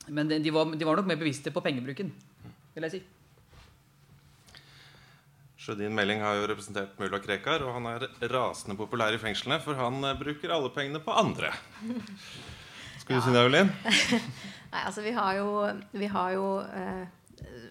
men 0.06 0.28
de 0.28 0.50
var, 0.50 0.66
de 0.76 0.84
var, 0.84 0.96
nok 0.98 1.06
mer 1.06 1.18
bevisste 1.20 1.52
på 1.54 1.62
pengebruken, 1.62 2.10
vil 2.74 2.86
jeg 2.88 2.94
si. 2.96 3.02
Sjødin 5.62 5.94
Meling 5.94 6.24
har 6.24 6.40
jo 6.40 6.48
representert 6.50 6.96
mulla 6.98 7.20
Krekar, 7.22 7.62
og 7.62 7.76
han 7.76 7.86
er 7.92 8.08
rasende 8.32 8.74
populær 8.78 9.14
i 9.14 9.20
fengslene, 9.22 9.60
for 9.62 9.78
han 9.78 10.02
eh, 10.08 10.16
bruker 10.18 10.50
alle 10.50 10.72
pengene 10.74 10.98
på 11.04 11.14
andre. 11.14 11.52
Skal 12.98 13.14
du 13.14 13.20
ja. 13.20 13.22
si 13.22 13.34
det, 13.34 13.44
Evelyn? 13.44 13.70
Nei, 14.72 14.82
altså 14.82 15.04
vi 15.06 15.14
har 15.14 15.38
jo, 15.38 15.52
vi 15.94 16.10
har 16.10 16.34
jo 16.34 16.48
eh, 16.66 17.04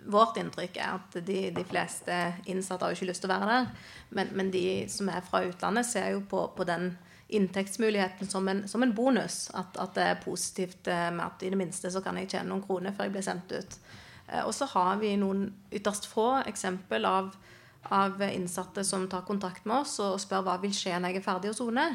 Vårt 0.09 0.37
inntrykk 0.41 0.77
er 0.81 0.95
at 0.95 1.15
de, 1.25 1.39
de, 1.53 1.63
fleste 1.67 2.15
innsatte 2.49 2.85
har 2.85 2.93
jo 2.93 2.97
ikke 2.97 3.11
lyst 3.11 3.21
til 3.21 3.29
å 3.29 3.35
være 3.35 3.49
der. 3.51 3.87
Men, 4.17 4.31
men 4.37 4.51
de 4.53 4.65
som 4.89 5.09
er 5.13 5.23
fra 5.25 5.43
utlandet, 5.45 5.85
ser 5.85 6.13
jo 6.15 6.23
på, 6.29 6.47
på 6.57 6.65
den 6.67 6.93
inntektsmuligheten 7.31 8.27
som 8.27 8.47
en, 8.47 8.67
som 8.67 8.83
en 8.83 8.93
bonus. 8.95 9.51
At, 9.53 9.77
at, 9.77 9.93
det 9.95 10.03
er 10.03 10.23
positivt 10.23 10.87
eh, 10.87 11.07
med 11.13 11.25
at 11.25 11.43
i 11.43 11.51
det 11.53 11.59
minste 11.59 11.91
så 11.91 12.01
kan 12.03 12.17
jeg 12.19 12.31
tjene 12.33 12.49
noen 12.51 12.65
kroner 12.65 12.95
før 12.95 13.07
jeg 13.07 13.15
blir 13.15 13.25
sendt 13.25 13.53
ut. 13.55 13.77
Eh, 14.27 14.43
og 14.43 14.51
så 14.55 14.67
har 14.73 14.99
vi 14.99 15.13
noen 15.19 15.45
ytterst 15.71 16.09
få 16.11 16.27
eksempel 16.49 17.07
av, 17.07 17.31
av, 17.93 18.19
innsatte 18.27 18.83
som 18.87 19.07
tar 19.09 19.23
kontakt 19.27 19.63
med 19.69 19.85
oss 19.85 19.99
og 20.03 20.19
spør 20.21 20.43
hva 20.47 20.57
vil 20.63 20.75
skje 20.75 20.97
når 20.99 21.15
jeg 21.15 21.21
er 21.21 21.27
ferdig 21.29 21.53
å 21.53 21.59
sone. 21.61 21.87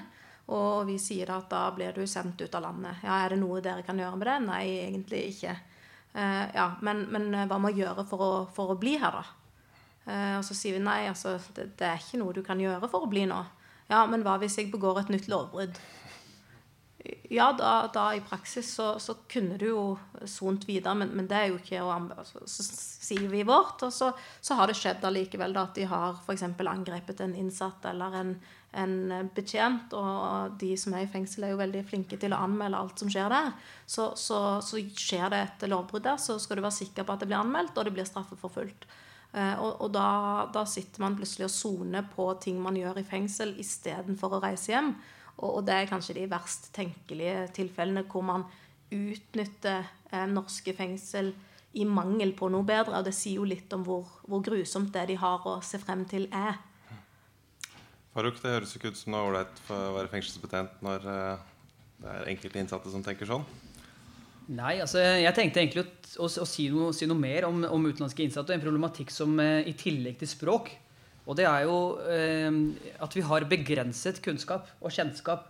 Og 0.57 0.86
vi 0.86 0.96
sier 1.02 1.28
da 1.28 1.40
at 1.42 1.50
da 1.50 1.64
blir 1.74 1.92
du 1.92 2.07
sendt 2.09 2.40
ut 2.40 2.54
av 2.54 2.62
landet. 2.68 3.02
Ja, 3.02 3.24
Er 3.24 3.34
det 3.34 3.42
noe 3.42 3.61
dere 3.61 3.82
kan 3.84 3.98
gjøre 3.98 4.16
med 4.16 4.30
det? 4.30 4.38
Nei, 4.46 4.64
egentlig 4.86 5.24
ikke. 5.34 5.57
Uh, 6.16 6.46
ja, 6.56 6.70
men, 6.80 7.04
men, 7.12 7.28
hva 7.44 7.58
må 7.60 7.74
jeg 7.74 7.84
gjøre 7.84 8.06
for 8.08 8.24
å, 8.24 8.30
for 8.56 8.72
å 8.72 8.78
bli 8.80 8.94
her, 9.02 9.18
da? 9.20 9.24
Uh, 10.06 10.34
og 10.38 10.46
så 10.46 10.54
sier 10.56 10.78
vi 10.78 10.80
nei, 10.80 11.02
altså, 11.10 11.34
det, 11.52 11.74
det, 11.76 11.90
er 11.90 12.00
ikke 12.00 12.22
noe 12.22 12.32
du 12.32 12.40
kan 12.46 12.60
gjøre 12.62 12.88
for 12.88 13.04
å 13.04 13.10
bli 13.10 13.26
nå. 13.28 13.42
Ja, 13.90 14.00
men 14.08 14.24
hva 14.24 14.38
hvis 14.40 14.56
jeg 14.58 14.72
begår 14.72 15.02
et 15.02 15.12
nytt 15.12 15.28
lovbrudd? 15.30 15.76
Ja, 17.30 17.50
da, 17.52 17.90
da 17.94 18.06
i 18.16 18.22
praksis 18.24 18.72
så, 18.74 18.96
så, 19.02 19.14
kunne 19.30 19.58
du 19.60 19.66
jo 19.68 19.82
sont 20.26 20.64
videre, 20.66 20.94
men, 20.98 21.12
men, 21.14 21.28
det 21.30 21.38
er 21.38 21.50
jo 21.50 21.58
ikke 21.60 21.82
å 21.84 21.92
anbefale. 21.94 22.26
Så, 22.26 22.64
så, 22.64 22.64
sier 23.06 23.28
vi 23.30 23.44
vårt, 23.46 23.84
og 23.86 23.92
så, 23.94 24.10
så 24.42 24.56
har 24.58 24.70
det 24.70 24.78
skjedd 24.78 25.04
allikevel 25.06 25.54
da, 25.54 25.66
at 25.68 25.76
de 25.78 25.86
har 25.86 26.16
f.eks. 26.24 26.46
angrepet 26.48 27.22
en 27.22 27.36
innsatt 27.38 27.86
eller 27.92 28.16
en, 28.22 28.32
en, 28.76 29.30
betjent, 29.34 29.94
og 29.96 30.56
de 30.60 30.72
som 30.78 30.94
er 30.96 31.06
i 31.06 31.10
fengsel, 31.10 31.46
er 31.46 31.54
jo 31.54 31.62
veldig 31.62 31.82
flinke 31.88 32.18
til 32.20 32.34
å 32.34 32.42
anmelde 32.44 32.78
alt 32.80 33.02
som 33.02 33.10
skjer 33.12 33.32
der. 33.32 33.50
Så, 33.88 34.10
skjer 34.18 35.30
det 35.32 35.42
et 35.42 35.66
lovbrudd 35.70 36.04
der, 36.04 36.20
så 36.20 36.38
skal 36.42 36.58
du 36.58 36.64
være 36.66 36.80
sikker 36.82 37.06
på 37.06 37.14
at 37.14 37.24
det 37.24 37.30
blir 37.30 37.40
anmeldt, 37.40 37.76
og 37.76 37.88
det 37.88 37.94
blir 37.96 38.08
straffeforfulgt. 38.08 38.88
Eh, 39.36 39.54
og, 39.60 39.82
og 39.84 39.90
da, 39.92 40.08
da, 40.54 40.64
sitter 40.68 41.02
man 41.04 41.16
plutselig 41.18 41.48
og 41.48 41.54
soner 41.54 42.06
på 42.12 42.28
ting 42.42 42.60
man 42.62 42.76
gjør 42.78 43.02
i 43.02 43.06
fengsel, 43.06 43.56
istedenfor 43.60 44.36
å 44.36 44.42
reise 44.44 44.72
hjem. 44.72 44.94
Og, 45.36 45.50
og, 45.50 45.60
det 45.68 45.74
er 45.76 45.90
kanskje 45.90 46.16
de 46.20 46.30
verst 46.30 46.70
tenkelige 46.76 47.50
tilfellene 47.56 48.06
hvor 48.08 48.24
man 48.24 48.46
utnytter 48.92 49.84
eh, 50.12 50.24
norske 50.30 50.72
fengsel 50.76 51.34
i 51.76 51.84
mangel 51.84 52.32
på 52.38 52.48
noe 52.52 52.64
bedre. 52.66 53.00
Og 53.00 53.08
det 53.08 53.16
sier 53.16 53.42
jo 53.42 53.48
litt 53.48 53.72
om 53.76 53.84
hvor, 53.84 54.08
hvor 54.24 54.44
grusomt 54.44 54.94
det 54.94 55.08
de 55.10 55.18
har 55.20 55.44
å 55.44 55.58
se 55.64 55.80
frem 55.82 56.06
til, 56.08 56.30
er. 56.32 56.56
Farouk, 58.16 58.40
det 58.40 58.54
høres 58.54 58.72
ikke 58.72 58.88
ut 58.88 58.96
som 58.96 59.12
noe 59.12 59.26
ålreit 59.28 59.58
å 59.68 59.78
være 59.98 60.08
fengselsbetjent 60.08 60.78
når 60.84 61.02
uh, 61.04 61.56
det 62.00 62.12
er 62.12 62.30
enkelte 62.32 62.60
innsatte 62.62 62.92
som 62.92 63.02
tenker 63.04 63.28
sånn? 63.28 63.44
Nei, 64.56 64.76
altså 64.80 65.02
jeg 65.02 65.34
tenkte 65.34 65.60
egentlig 65.60 65.82
å, 65.82 65.88
å, 66.22 66.28
å 66.28 66.46
si, 66.48 66.68
noe, 66.72 66.92
si, 66.94 67.08
noe, 67.10 67.18
mer 67.18 67.48
om, 67.48 67.64
om, 67.66 67.88
utenlandske 67.90 68.22
innsatte. 68.22 68.54
En 68.54 68.62
problematikk 68.62 69.10
som 69.10 69.32
eh, 69.42 69.66
i 69.66 69.74
tillegg 69.74 70.20
til 70.20 70.30
språk. 70.30 70.70
Og 71.26 71.34
det 71.36 71.48
er 71.50 71.64
jo 71.66 71.78
eh, 72.06 72.60
at 73.02 73.16
vi 73.16 73.24
har 73.26 73.48
begrenset 73.50 74.20
kunnskap 74.22 74.70
og 74.78 74.94
kjennskap 74.94 75.48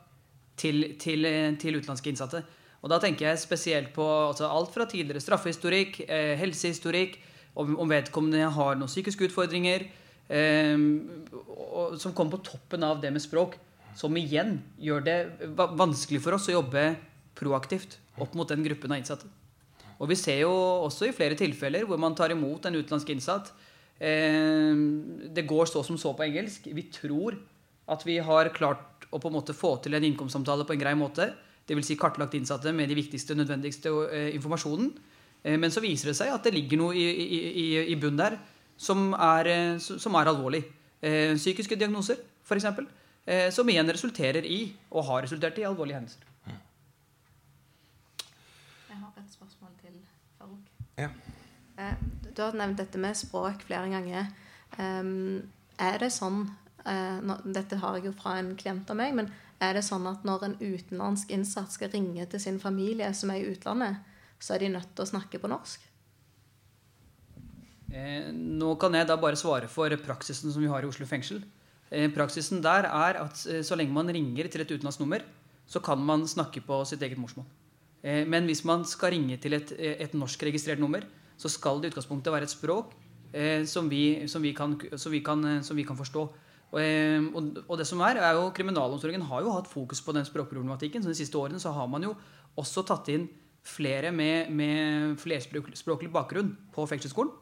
til, 0.56 0.94
til, 1.02 1.28
eh, 1.28 1.50
til, 1.60 1.76
utenlandske 1.76 2.08
innsatte. 2.14 2.40
Og 2.80 2.88
da 2.92 2.98
tenker 3.02 3.28
jeg 3.28 3.42
spesielt 3.42 3.92
på 3.92 4.06
altså, 4.30 4.48
alt 4.48 4.72
fra 4.72 4.88
tidligere 4.88 5.20
straffehistorikk, 5.20 6.00
eh, 6.08 6.32
helsehistorikk, 6.40 7.20
om, 7.56 7.76
om, 7.76 7.92
vedkommende 7.92 8.48
har 8.56 8.80
noen 8.80 8.88
psykiske 8.88 9.28
utfordringer, 9.28 9.84
eh, 9.84 10.05
som 10.26 12.14
kommer 12.14 12.34
på 12.34 12.42
toppen 12.48 12.82
av 12.82 13.00
det 13.00 13.12
med 13.14 13.22
språk. 13.22 13.54
Som 13.96 14.16
igjen 14.20 14.58
gjør 14.82 15.04
det 15.06 15.18
vanskelig 15.54 16.20
for 16.24 16.36
oss 16.36 16.48
å 16.50 16.58
jobbe 16.58 16.88
proaktivt 17.36 17.98
opp 18.20 18.34
mot 18.36 18.48
den 18.48 18.64
gruppen 18.64 18.92
av 18.92 19.00
innsatte. 19.00 19.28
Og 19.96 20.10
vi 20.10 20.18
ser 20.18 20.42
jo 20.42 20.52
også 20.84 21.08
i 21.08 21.14
flere 21.16 21.38
tilfeller 21.38 21.86
hvor 21.88 22.00
man 22.00 22.16
tar 22.16 22.34
imot 22.34 22.66
en 22.68 22.76
utenlandsk 22.76 23.14
innsatt. 23.14 23.52
Eh, 23.96 24.76
det 25.32 25.46
går 25.48 25.70
så 25.70 25.84
som 25.86 25.98
så 26.00 26.12
på 26.16 26.26
engelsk. 26.26 26.68
Vi 26.68 26.88
tror 26.92 27.38
at 27.88 28.04
vi 28.04 28.18
har 28.20 28.52
klart 28.56 29.06
å 29.14 29.20
på 29.22 29.30
en 29.30 29.38
måte 29.38 29.56
få 29.56 29.76
til 29.80 29.96
en 29.96 30.04
innkomstsamtale 30.04 30.66
på 30.68 30.76
en 30.76 30.82
grei 30.82 30.96
måte. 30.98 31.30
Dvs. 31.66 31.88
Si 31.88 31.96
kartlagt 31.98 32.36
innsatte 32.36 32.74
med 32.76 32.90
de 32.90 32.98
viktigste 32.98 33.36
nødvendigste 33.38 33.92
eh, 34.10 34.34
informasjonen. 34.36 34.92
Eh, 35.42 35.56
men 35.56 35.72
så 35.72 35.80
viser 35.84 36.12
det 36.12 36.18
seg 36.18 36.34
at 36.34 36.44
det 36.44 36.54
ligger 36.56 36.82
noe 36.82 36.98
i, 36.98 37.06
i, 37.06 37.40
i, 37.64 37.66
i 37.94 37.98
bunn 38.00 38.20
der 38.20 38.36
som 38.76 39.12
er, 39.14 39.78
som 39.80 40.14
er 40.14 40.30
alvorlig. 40.30 40.62
Psykiske 41.00 41.76
diagnoser, 41.78 42.20
f.eks. 42.44 42.66
Som 43.54 43.68
igjen 43.70 43.90
resulterer 43.90 44.46
i, 44.46 44.60
og 44.90 45.06
har 45.08 45.24
resultert 45.26 45.58
i, 45.58 45.66
alvorlige 45.66 45.98
hendelser. 45.98 46.22
jeg 48.88 48.98
har 49.00 49.12
et 49.16 49.32
Ja. 50.96 51.08
Eh, 51.76 51.94
du 52.34 52.42
har 52.42 52.52
nevnt 52.52 52.78
dette 52.78 52.98
med 52.98 53.16
språk 53.16 53.62
flere 53.68 53.88
ganger. 53.92 54.30
Er 55.78 55.98
det 56.00 56.12
sånn 56.12 56.46
eh, 56.84 57.34
Dette 57.44 57.78
har 57.80 57.98
jeg 57.98 58.08
jo 58.08 58.14
fra 58.16 58.38
en 58.40 58.54
klient 58.56 58.90
av 58.90 58.98
meg, 58.98 59.14
men 59.16 59.30
er 59.60 59.76
det 59.76 59.84
sånn 59.86 60.06
at 60.08 60.24
når 60.28 60.44
en 60.44 60.56
utenlandsk 60.60 61.32
innsatt 61.32 61.72
skal 61.72 61.92
ringe 61.92 62.26
til 62.28 62.42
sin 62.42 62.60
familie 62.60 63.08
som 63.16 63.32
er 63.32 63.40
i 63.40 63.50
utlandet, 63.54 64.02
så 64.40 64.54
er 64.54 64.64
de 64.64 64.74
nødt 64.74 64.92
til 64.94 65.06
å 65.06 65.10
snakke 65.14 65.40
på 65.40 65.48
norsk? 65.48 65.85
Eh, 67.92 68.32
nå 68.32 68.74
kan 68.80 68.94
jeg 68.94 69.06
da 69.06 69.16
bare 69.20 69.38
svare 69.38 69.68
for 69.70 69.92
praksisen 70.02 70.52
som 70.52 70.62
vi 70.62 70.70
har 70.70 70.82
i 70.82 70.90
Oslo 70.90 71.06
fengsel. 71.06 71.42
praksisen 72.14 72.58
der 72.60 72.82
er 72.82 73.14
at 73.22 73.36
så 73.38 73.76
lenge 73.78 73.94
man 73.94 74.08
ringer 74.10 74.48
til 74.50 74.60
et 74.60 74.70
utenlandsk 74.70 75.00
nummer, 75.00 75.20
så 75.66 75.78
kan 75.80 75.98
man 75.98 76.26
snakke 76.26 76.60
på 76.60 76.84
sitt 76.84 77.02
eget 77.02 77.18
morsmål. 77.18 77.46
Eh, 78.06 78.24
men 78.26 78.46
hvis 78.46 78.64
man 78.64 78.84
skal 78.86 79.14
ringe 79.16 79.36
til 79.42 79.56
et, 79.58 79.72
et 79.78 80.14
norsk 80.14 80.42
registrert 80.46 80.82
nummer, 80.82 81.04
så 81.36 81.50
skal 81.52 81.80
det 81.80 81.90
i 81.90 81.94
utgangspunktet 81.94 82.32
være 82.32 82.48
et 82.48 82.54
språk 82.54 82.92
eh, 83.32 83.64
som, 83.66 83.90
vi, 83.90 84.28
som, 84.30 84.42
vi 84.42 84.52
kan, 84.56 84.76
som, 84.96 85.12
vi 85.12 85.20
kan, 85.20 85.42
som, 85.62 85.76
vi, 85.76 85.84
kan, 85.84 85.98
forstå. 85.98 86.26
Eh, 86.78 87.26
og, 87.34 87.58
og, 87.66 87.74
det 87.78 87.86
som 87.88 88.02
er, 88.06 88.20
er 88.22 88.38
jo 88.38 88.52
Kriminalomsorgen 88.54 89.26
har 89.30 89.42
jo 89.42 89.56
hatt 89.56 89.70
fokus 89.70 90.02
på 90.02 90.14
den 90.16 90.28
språkproblematikken. 90.28 91.02
så 91.02 91.10
De 91.10 91.18
siste 91.18 91.38
årene 91.38 91.60
så 91.62 91.74
har 91.74 91.90
man 91.90 92.06
jo 92.06 92.14
også 92.56 92.86
tatt 92.86 93.10
inn 93.12 93.26
flere 93.66 94.12
med, 94.14 94.52
med 94.54 95.18
flerspråklig 95.18 96.12
bakgrunn 96.14 96.54
på 96.74 96.86
fengselsskolen. 96.86 97.34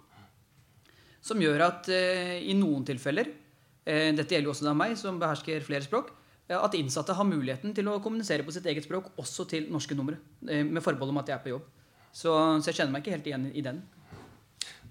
Som 1.25 1.41
gjør 1.41 1.65
at 1.71 1.89
eh, 1.93 2.37
i 2.45 2.57
noen 2.59 2.85
tilfeller 2.85 3.31
eh, 3.31 4.11
Dette 4.13 4.37
gjelder 4.37 4.51
jo 4.51 4.53
også 4.53 4.69
da 4.69 4.75
meg, 4.77 4.99
som 5.01 5.21
behersker 5.21 5.65
flere 5.65 5.87
språk. 5.87 6.13
At 6.53 6.75
innsatte 6.77 7.15
har 7.17 7.25
muligheten 7.25 7.73
til 7.73 7.89
å 7.89 7.97
kommunisere 8.05 8.45
på 8.45 8.53
sitt 8.53 8.67
eget 8.69 8.85
språk 8.85 9.09
også 9.17 9.47
til 9.49 9.71
norske 9.73 9.97
numre. 9.97 10.19
Eh, 10.45 10.61
med 10.61 10.85
forbehold 10.85 11.15
om 11.15 11.21
at 11.23 11.33
jeg 11.33 11.39
er 11.39 11.45
på 11.45 11.55
jobb. 11.55 11.71
Så, 12.13 12.31
så, 12.61 12.69
jeg 12.69 12.77
kjenner 12.77 12.93
meg 12.95 13.03
ikke 13.05 13.15
helt 13.17 13.31
igjen 13.31 13.47
i 13.49 13.65
den. 13.65 13.81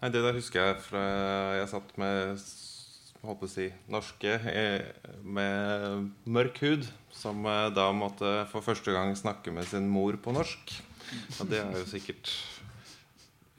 Nei, 0.01 0.09
Det 0.09 0.23
der 0.25 0.35
husker 0.35 0.65
jeg 0.65 0.79
fra 0.87 1.03
jeg 1.59 1.69
satt 1.71 1.93
med 2.01 2.41
håper 3.23 3.47
å 3.47 3.51
si, 3.51 3.69
norske 3.93 4.33
eh, 4.49 4.89
med 5.23 6.09
mørk 6.25 6.57
hud, 6.65 6.89
som 7.13 7.45
eh, 7.47 7.69
da 7.77 7.85
måtte 7.95 8.33
for 8.51 8.65
første 8.65 8.91
gang 8.91 9.13
snakke 9.15 9.53
med 9.53 9.69
sin 9.69 9.85
mor 9.87 10.17
på 10.19 10.33
norsk. 10.35 10.75
Og 11.37 11.53
det 11.53 11.61
er 11.61 11.77
jo 11.77 11.85
sikkert 11.87 12.33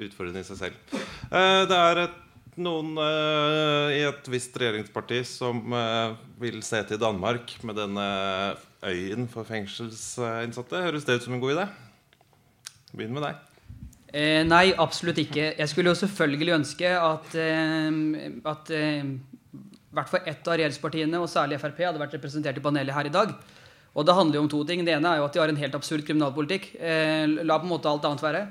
utfordrende 0.03 0.43
i 0.43 0.47
seg 0.51 0.59
selv. 0.59 0.95
Det 1.31 1.79
er 1.79 2.01
et 2.03 2.21
noen 2.61 2.93
uh, 2.99 3.89
i 3.95 4.03
et 4.07 4.29
visst 4.31 4.55
regjeringsparti 4.61 5.23
som 5.29 5.63
uh, 5.75 6.15
vil 6.41 6.61
se 6.67 6.83
til 6.89 7.01
Danmark 7.01 7.57
med 7.67 7.79
denne 7.81 8.07
øyen 8.85 9.27
for 9.33 9.49
fengselsinnsatte. 9.49 10.85
Høres 10.87 11.09
det 11.09 11.19
ut 11.19 11.27
som 11.27 11.37
en 11.37 11.43
god 11.43 11.57
idé? 11.57 11.67
Begynn 12.95 13.17
med 13.17 13.27
deg. 13.27 13.43
Eh, 14.15 14.45
nei, 14.47 14.69
absolutt 14.79 15.19
ikke. 15.19 15.49
Jeg 15.59 15.71
skulle 15.71 15.91
jo 15.91 15.99
selvfølgelig 15.99 16.55
ønske 16.61 16.91
at, 16.95 17.33
eh, 17.35 17.97
at 18.47 18.71
eh, 18.71 19.09
hvert 19.95 20.13
fall 20.13 20.29
ett 20.31 20.47
av 20.47 20.55
regjeringspartiene, 20.55 21.19
og 21.19 21.31
særlig 21.31 21.59
Frp, 21.63 21.81
hadde 21.89 22.03
vært 22.03 22.15
representert 22.15 22.61
i 22.61 22.63
panelet 22.63 22.95
her 22.95 23.11
i 23.11 23.15
dag. 23.15 23.35
Og 23.95 24.07
det 24.07 24.15
handler 24.15 24.39
jo 24.39 24.45
om 24.45 24.51
to 24.51 24.61
ting. 24.67 24.85
Det 24.87 24.95
ene 24.95 25.11
er 25.11 25.21
jo 25.21 25.27
at 25.27 25.35
de 25.35 25.43
har 25.43 25.51
en 25.51 25.59
helt 25.59 25.75
absurd 25.75 26.07
kriminalpolitikk. 26.07 26.71
Eh, 26.79 27.27
la 27.43 27.59
på 27.59 27.67
en 27.67 27.75
måte 27.75 27.91
alt 27.91 28.07
annet 28.07 28.23
være. 28.23 28.45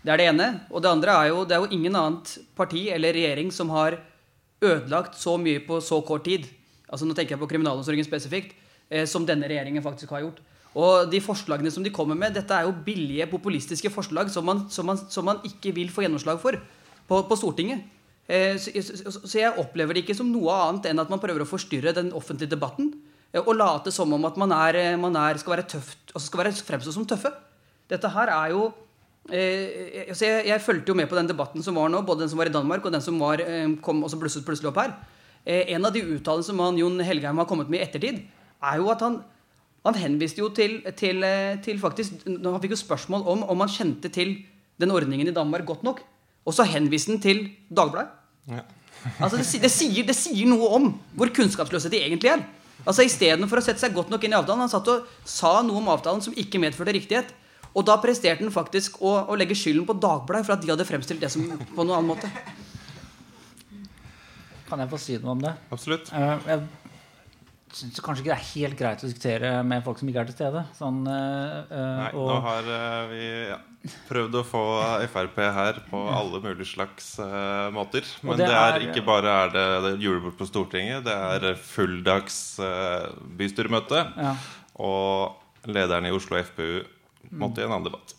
Det 0.00 0.12
er 0.12 0.20
det 0.20 0.30
ene. 0.30 0.48
Og 0.70 0.82
det 0.82 0.90
andre 0.90 1.16
er 1.16 1.32
jo 1.32 1.44
det 1.44 1.56
er 1.56 1.64
jo 1.64 1.74
ingen 1.76 1.96
annet 1.96 2.38
parti 2.56 2.88
eller 2.92 3.14
regjering 3.16 3.52
som 3.52 3.72
har 3.74 3.98
ødelagt 4.60 5.16
så 5.16 5.36
mye 5.40 5.60
på 5.64 5.80
så 5.84 6.00
kort 6.04 6.24
tid. 6.28 6.48
Altså 6.90 7.06
Nå 7.06 7.14
tenker 7.14 7.36
jeg 7.36 7.42
på 7.42 7.50
kriminalomsorgen 7.50 8.06
spesifikt. 8.06 8.56
Eh, 8.90 9.06
som 9.06 9.22
denne 9.26 9.46
regjeringen 9.46 9.84
faktisk 9.84 10.10
har 10.16 10.24
gjort. 10.24 10.40
Og 10.74 11.06
de 11.10 11.20
forslagene 11.22 11.70
som 11.70 11.84
de 11.86 11.92
kommer 11.94 12.18
med, 12.18 12.34
dette 12.34 12.54
er 12.54 12.66
jo 12.66 12.74
billige, 12.86 13.28
populistiske 13.30 13.90
forslag 13.90 14.30
som 14.34 14.46
man, 14.46 14.64
som 14.70 14.86
man, 14.86 14.98
som 15.10 15.26
man 15.26 15.38
ikke 15.46 15.72
vil 15.76 15.90
få 15.94 16.02
gjennomslag 16.02 16.40
for 16.42 16.58
på, 17.06 17.20
på 17.28 17.38
Stortinget. 17.38 17.86
Eh, 18.26 18.58
så, 18.58 18.70
så, 19.14 19.38
jeg 19.38 19.54
opplever 19.62 19.94
det 19.94 20.04
ikke 20.04 20.18
som 20.18 20.30
noe 20.30 20.56
annet 20.66 20.90
enn 20.90 21.02
at 21.02 21.10
man 21.10 21.22
prøver 21.22 21.44
å 21.44 21.48
forstyrre 21.48 21.94
den 21.94 22.10
offentlige 22.18 22.50
debatten. 22.50 22.90
Eh, 23.30 23.38
og 23.42 23.54
late 23.58 23.94
som 23.94 24.10
om 24.16 24.26
at 24.26 24.38
man, 24.42 24.54
er, 24.58 24.80
man 24.98 25.18
er, 25.18 25.38
skal 25.38 25.54
være 25.54 25.70
tøft, 25.70 26.02
altså 26.10 26.26
skal 26.26 26.44
være 26.44 26.54
fremstå 26.58 26.98
som 26.98 27.06
tøffe. 27.06 27.30
Dette 27.90 28.10
her 28.10 28.30
er 28.34 28.54
jo 28.56 28.70
Eh, 28.70 28.89
jeg, 29.30 30.44
jeg, 30.48 30.62
fulgte 30.64 30.92
jo 30.92 30.98
med 30.98 31.08
på 31.10 31.16
den 31.18 31.30
debatten 31.30 31.64
som 31.64 31.78
var 31.78 31.90
nå, 31.92 32.02
både 32.06 32.24
den 32.24 32.32
som 32.32 32.40
var 32.40 32.50
i 32.50 32.54
Danmark, 32.54 32.84
og 32.84 32.94
den 32.94 33.04
som 33.04 33.18
var, 33.20 33.40
eh, 33.40 33.68
kom 33.84 34.02
og 34.04 34.14
blusset 34.20 34.46
plutselig 34.46 34.70
opp 34.72 34.80
her. 34.82 34.94
Eh, 35.46 35.72
en 35.74 35.84
av 35.84 35.94
de 35.94 36.02
uttalelsene 36.02 36.56
som 36.56 36.78
Jon 36.78 37.00
Helgheim 37.00 37.38
har 37.40 37.48
kommet 37.48 37.70
med 37.70 37.80
i 37.80 37.84
ettertid, 37.86 38.22
er 38.60 38.76
jo 38.76 38.90
at 38.92 39.00
han, 39.00 39.20
han 39.86 39.96
henviste 39.96 40.42
jo 40.42 40.50
til, 40.52 40.80
til, 40.92 41.24
til, 41.64 41.78
faktisk 41.80 42.26
Han 42.28 42.60
fikk 42.60 42.74
jo 42.74 42.82
spørsmål 42.82 43.24
om 43.24 43.46
om 43.48 43.62
han 43.64 43.72
kjente 43.72 44.10
til 44.12 44.34
den 44.80 44.92
ordningen 44.92 45.28
i 45.28 45.34
Danmark 45.36 45.64
godt 45.66 45.82
nok. 45.82 46.02
Og 46.44 46.56
så 46.56 46.66
henviste 46.68 47.14
han 47.14 47.20
til 47.20 47.48
Dagbladet. 47.68 48.12
Ja. 48.48 48.64
altså 49.22 49.38
det, 49.38 49.46
det, 49.62 49.70
sier, 49.72 50.04
det, 50.04 50.16
sier, 50.16 50.46
noe 50.48 50.68
om 50.76 50.90
hvor 51.16 51.32
kunnskapsløse 51.32 51.88
de 51.92 52.02
egentlig 52.02 52.34
er. 52.34 52.44
Altså 52.84 53.04
Istedenfor 53.04 53.60
å 53.60 53.64
sette 53.64 53.80
seg 53.80 53.96
godt 53.96 54.12
nok 54.12 54.24
inn 54.24 54.34
i 54.34 54.38
avtalen, 54.38 54.64
han 54.64 54.72
satt 54.72 54.88
og 54.88 55.08
sa 55.28 55.60
noe 55.64 55.80
om 55.80 55.88
avtalen 55.92 56.22
som 56.24 56.36
ikke 56.36 56.60
medførte 56.60 56.94
riktighet. 56.96 57.32
Og 57.70 57.86
da 57.86 57.96
presterte 58.02 58.42
han 58.42 58.52
faktisk 58.54 58.98
å, 59.02 59.14
å, 59.30 59.38
legge 59.38 59.56
skylden 59.58 59.86
på 59.86 59.96
Dagbladet 60.02 60.46
for 60.46 60.56
at 60.56 60.64
de 60.64 60.72
hadde 60.72 60.88
fremstilt 60.88 61.22
det 61.22 61.30
som 61.32 61.46
på 61.46 61.84
noen 61.84 62.00
annen 62.00 62.10
måte. 62.10 62.30
Kan 64.70 64.82
jeg 64.82 64.90
få 64.90 65.00
si 65.02 65.18
noe 65.22 65.36
om 65.36 65.42
det? 65.42 65.54
Absolutt. 65.74 66.10
Uh, 66.14 66.38
jeg 66.46 66.66
syns 67.74 68.02
kanskje 68.02 68.24
ikke 68.24 68.32
det 68.32 68.36
er 68.36 68.48
helt 68.50 68.78
greit 68.78 69.02
å 69.02 69.08
diskutere 69.08 69.50
med 69.66 69.82
folk 69.86 69.98
som 70.00 70.10
ikke 70.10 70.22
er 70.24 70.30
til 70.30 70.38
stede. 70.40 70.66
Sånn, 70.78 71.00
uh, 71.06 71.70
Nei, 71.70 72.12
og... 72.18 72.26
nå 72.26 72.38
har 72.46 72.70
uh, 72.70 73.10
vi 73.10 73.24
ja, 73.52 73.58
prøvd 74.10 74.38
å 74.42 74.44
få 74.46 74.66
Frp 75.14 75.42
her 75.58 75.82
på 75.90 76.04
alle 76.10 76.42
mulige 76.42 76.70
slags 76.74 77.12
måter. 77.74 78.06
Men 78.26 78.38
det, 78.38 78.46
det, 78.50 78.54
er, 78.54 78.78
er 78.78 78.86
ikke 78.90 79.06
bare 79.06 79.36
er 79.46 79.54
det, 79.54 79.66
det 79.86 79.98
julebord 80.02 80.38
på 80.38 80.50
Stortinget, 80.50 81.06
det 81.06 81.14
er 81.14 81.52
fulldags 81.54 82.40
bystyremøte. 83.38 84.08
Ja. 84.18 84.34
Og 84.80 85.70
lederen 85.70 86.08
i 86.08 86.14
Oslo 86.14 86.38
FPU 86.42 86.80
måtte 87.30 87.62
i 87.62 87.66
en 87.66 87.74
annen 87.74 87.90
debatt. 87.90 88.16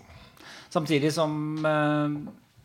Samtidig 0.71 1.11
som 1.13 1.33
eh, 1.67 2.15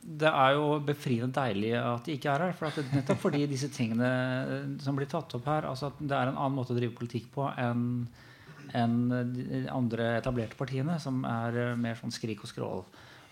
det 0.07 0.31
er 0.31 0.55
jo 0.55 0.77
befriende 0.87 1.35
deilig 1.35 1.73
at 1.81 2.07
de 2.07 2.15
ikke 2.15 2.31
er 2.31 2.47
her. 2.47 2.55
For 2.59 2.71
det, 2.71 2.87
nettopp 2.95 3.25
fordi 3.25 3.43
disse 3.51 3.71
tingene 3.75 4.11
eh, 4.45 4.69
som 4.83 4.99
blir 4.99 5.11
tatt 5.11 5.35
opp 5.39 5.49
her 5.51 5.67
altså 5.67 5.91
at 5.91 5.99
Det 5.99 6.15
er 6.15 6.31
en 6.31 6.39
annen 6.39 6.57
måte 6.59 6.75
å 6.75 6.79
drive 6.79 6.95
politikk 6.97 7.33
på 7.35 7.49
enn 7.57 8.07
en 8.75 8.95
de 9.09 9.61
andre 9.71 10.17
etablerte 10.19 10.59
partiene, 10.59 10.97
som 11.03 11.21
er 11.29 11.59
eh, 11.63 11.77
mer 11.79 11.99
sånn 11.99 12.15
skrik 12.15 12.43
og 12.45 12.51
skrål. 12.51 12.83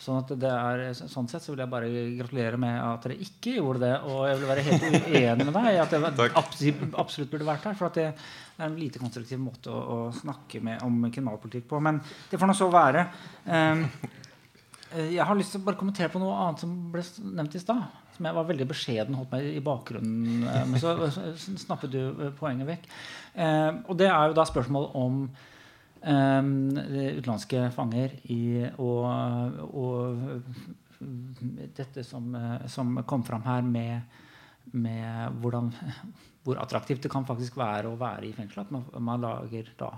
Sånn, 0.02 0.24
er, 0.36 0.82
sånn 0.92 1.28
sett 1.30 1.44
så 1.44 1.52
vil 1.52 1.62
jeg 1.62 1.70
bare 1.72 1.90
gratulere 2.18 2.58
med 2.60 2.74
at 2.76 3.06
dere 3.06 3.16
ikke 3.24 3.54
gjorde 3.56 3.84
det. 3.86 3.92
Og 4.10 4.24
jeg 4.28 4.40
vil 4.40 4.50
være 4.50 4.64
helt 4.66 4.88
uenig 4.90 5.46
med 5.46 5.54
deg 5.56 5.68
i 5.70 5.80
at 5.80 5.94
det 5.94 6.30
absolutt 7.02 7.30
burde 7.30 7.48
vært 7.48 7.68
her. 7.70 7.78
For 7.78 7.94
det 7.94 8.08
er 8.10 8.66
en 8.66 8.76
lite 8.78 9.00
konstruktiv 9.02 9.40
måte 9.40 9.72
å, 9.72 9.80
å 9.80 9.98
snakke 10.16 10.60
med, 10.64 10.82
om 10.84 11.06
kriminalpolitikk 11.08 11.70
på. 11.70 11.80
Men 11.84 12.02
det 12.30 12.40
får 12.40 12.50
nå 12.50 12.58
så 12.58 12.68
være. 12.74 13.06
Um, 13.46 13.86
jeg 14.94 15.26
har 15.26 15.34
lyst 15.38 15.54
til 15.56 15.62
å 15.62 15.66
bare 15.66 15.78
kommentere 15.78 16.12
på 16.12 16.20
noe 16.22 16.34
annet 16.38 16.62
som 16.62 16.74
ble 16.92 17.02
nevnt 17.34 17.56
i 17.58 17.62
stad. 17.62 17.86
Som 18.14 18.28
jeg 18.28 18.36
var 18.36 18.46
veldig 18.46 18.66
beskjeden 18.70 19.16
holdt 19.18 19.32
meg 19.34 19.48
i 19.56 19.62
bakgrunnen. 19.64 20.44
Eh, 20.46 20.60
men 20.70 20.78
så 20.78 20.92
snappet 21.64 21.90
du 21.90 21.98
eh, 22.04 22.30
poenget 22.38 22.68
vekk. 22.68 22.86
Um, 23.34 23.80
og 23.88 23.98
det 23.98 24.06
er 24.06 24.30
jo 24.30 24.36
da 24.38 24.44
spørsmål 24.46 24.92
om 25.00 25.24
utenlandske 26.04 27.70
fanger 27.72 28.12
i, 28.32 28.60
og, 28.76 29.04
og 29.72 30.18
dette 31.76 32.04
som, 32.04 32.28
som, 32.68 32.92
kom 33.08 33.24
fram 33.24 33.42
her 33.48 33.64
med, 33.64 34.20
med 34.76 35.40
hvordan 35.40 35.72
hvor 36.44 36.60
attraktivt 36.60 37.06
det 37.06 37.12
kan 37.12 37.24
faktisk 37.26 37.56
være 37.56 37.88
å 37.88 37.98
være 37.98 38.28
i 38.28 38.34
fengsel. 38.36 38.66
At 38.66 38.72
man, 38.74 38.84
man 39.00 39.22
lager 39.24 39.70
da 39.80 39.90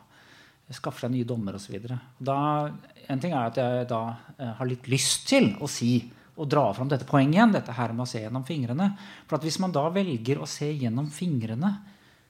skaffer 0.74 1.06
seg 1.06 1.14
nye 1.14 1.26
dommer 1.26 1.58
osv. 1.58 1.74
En 1.78 3.22
ting 3.22 3.34
er 3.34 3.42
at 3.42 3.58
jeg 3.60 3.88
da 3.90 4.02
eh, 4.38 4.52
har 4.58 4.68
litt 4.68 4.88
lyst 4.90 5.26
til 5.30 5.52
å 5.62 5.70
si 5.70 5.98
og 6.36 6.48
dra 6.52 6.66
fram 6.76 6.88
dette 6.90 7.06
poenget 7.08 7.38
igjen, 7.38 7.52
dette 7.54 7.72
her 7.72 7.94
med 7.96 8.04
å 8.04 8.10
se 8.10 8.20
gjennom 8.20 8.44
fingrene. 8.44 8.90
For 9.24 9.38
at 9.38 9.46
hvis 9.46 9.58
man 9.62 9.72
da 9.72 9.86
velger 9.92 10.42
å 10.42 10.48
se 10.50 10.68
gjennom 10.68 11.08
fingrene 11.12 11.70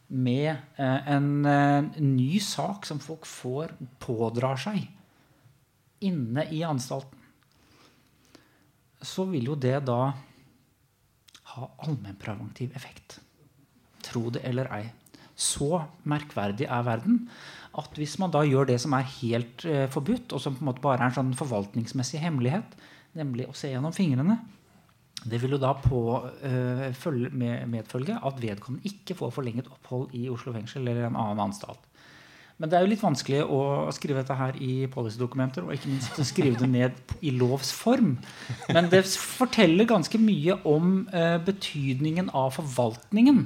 med 0.08 0.50
eh, 0.78 1.08
en, 1.10 1.46
eh, 1.46 1.88
ny 1.98 2.38
sak 2.40 2.86
som 2.86 3.00
folk 3.02 3.26
får 3.26 3.74
pådrar 4.02 4.60
seg 4.60 4.84
inne 6.06 6.44
i 6.52 6.62
anstalten, 6.66 7.18
så 9.02 9.24
vil 9.30 9.50
jo 9.50 9.56
det 9.58 9.78
da 9.88 10.12
ha 11.56 11.68
allmennpreventiv 11.86 12.74
effekt 12.76 13.18
tro 14.04 14.28
det 14.30 14.44
eller 14.46 14.68
ei. 14.76 14.84
Så 15.36 15.82
merkverdig 16.08 16.68
er 16.68 16.84
verden 16.86 17.26
at 17.76 17.98
hvis 17.98 18.16
man 18.20 18.32
da 18.32 18.44
gjør 18.46 18.70
det 18.70 18.78
som 18.80 18.94
er 18.96 19.08
helt 19.18 19.64
uh, 19.68 19.84
forbudt, 19.92 20.32
og 20.32 20.40
som 20.40 20.54
på 20.56 20.64
en 20.64 20.70
måte 20.70 20.84
bare 20.84 21.00
er 21.02 21.10
en 21.10 21.16
sånn 21.18 21.34
forvaltningsmessig 21.36 22.22
hemmelighet, 22.22 22.76
nemlig 23.16 23.48
å 23.48 23.56
se 23.56 23.68
gjennom 23.72 23.92
fingrene, 23.96 24.38
det 25.30 25.40
vil 25.42 25.56
jo 25.56 25.62
da 25.62 25.72
på, 25.78 26.00
uh, 26.24 26.86
følge, 26.96 27.32
med, 27.32 27.66
medfølge 27.72 28.18
at 28.18 28.40
vedkommende 28.42 28.88
ikke 28.90 29.18
får 29.18 29.34
forlenget 29.34 29.68
opphold 29.72 30.14
i 30.16 30.28
Oslo 30.32 30.54
fengsel 30.54 30.86
eller 30.86 31.08
en 31.08 31.18
annen 31.18 31.44
anstalt. 31.48 31.82
Men 32.56 32.70
det 32.72 32.78
er 32.78 32.86
jo 32.86 32.88
litt 32.88 33.02
vanskelig 33.04 33.42
å 33.52 33.60
skrive 33.92 34.22
dette 34.22 34.36
her 34.38 34.56
i 34.64 34.86
policydokumenter, 34.88 35.66
og 35.66 35.74
ikke 35.74 35.90
minst 35.92 36.16
å 36.16 36.24
skrive 36.24 36.56
det 36.62 36.70
ned 36.72 37.16
i 37.20 37.34
lovs 37.36 37.68
form. 37.76 38.14
Men 38.72 38.88
det 38.88 39.02
forteller 39.12 39.88
ganske 39.90 40.20
mye 40.20 40.56
om 40.64 41.02
uh, 41.12 41.36
betydningen 41.44 42.32
av 42.32 42.54
forvaltningen 42.56 43.44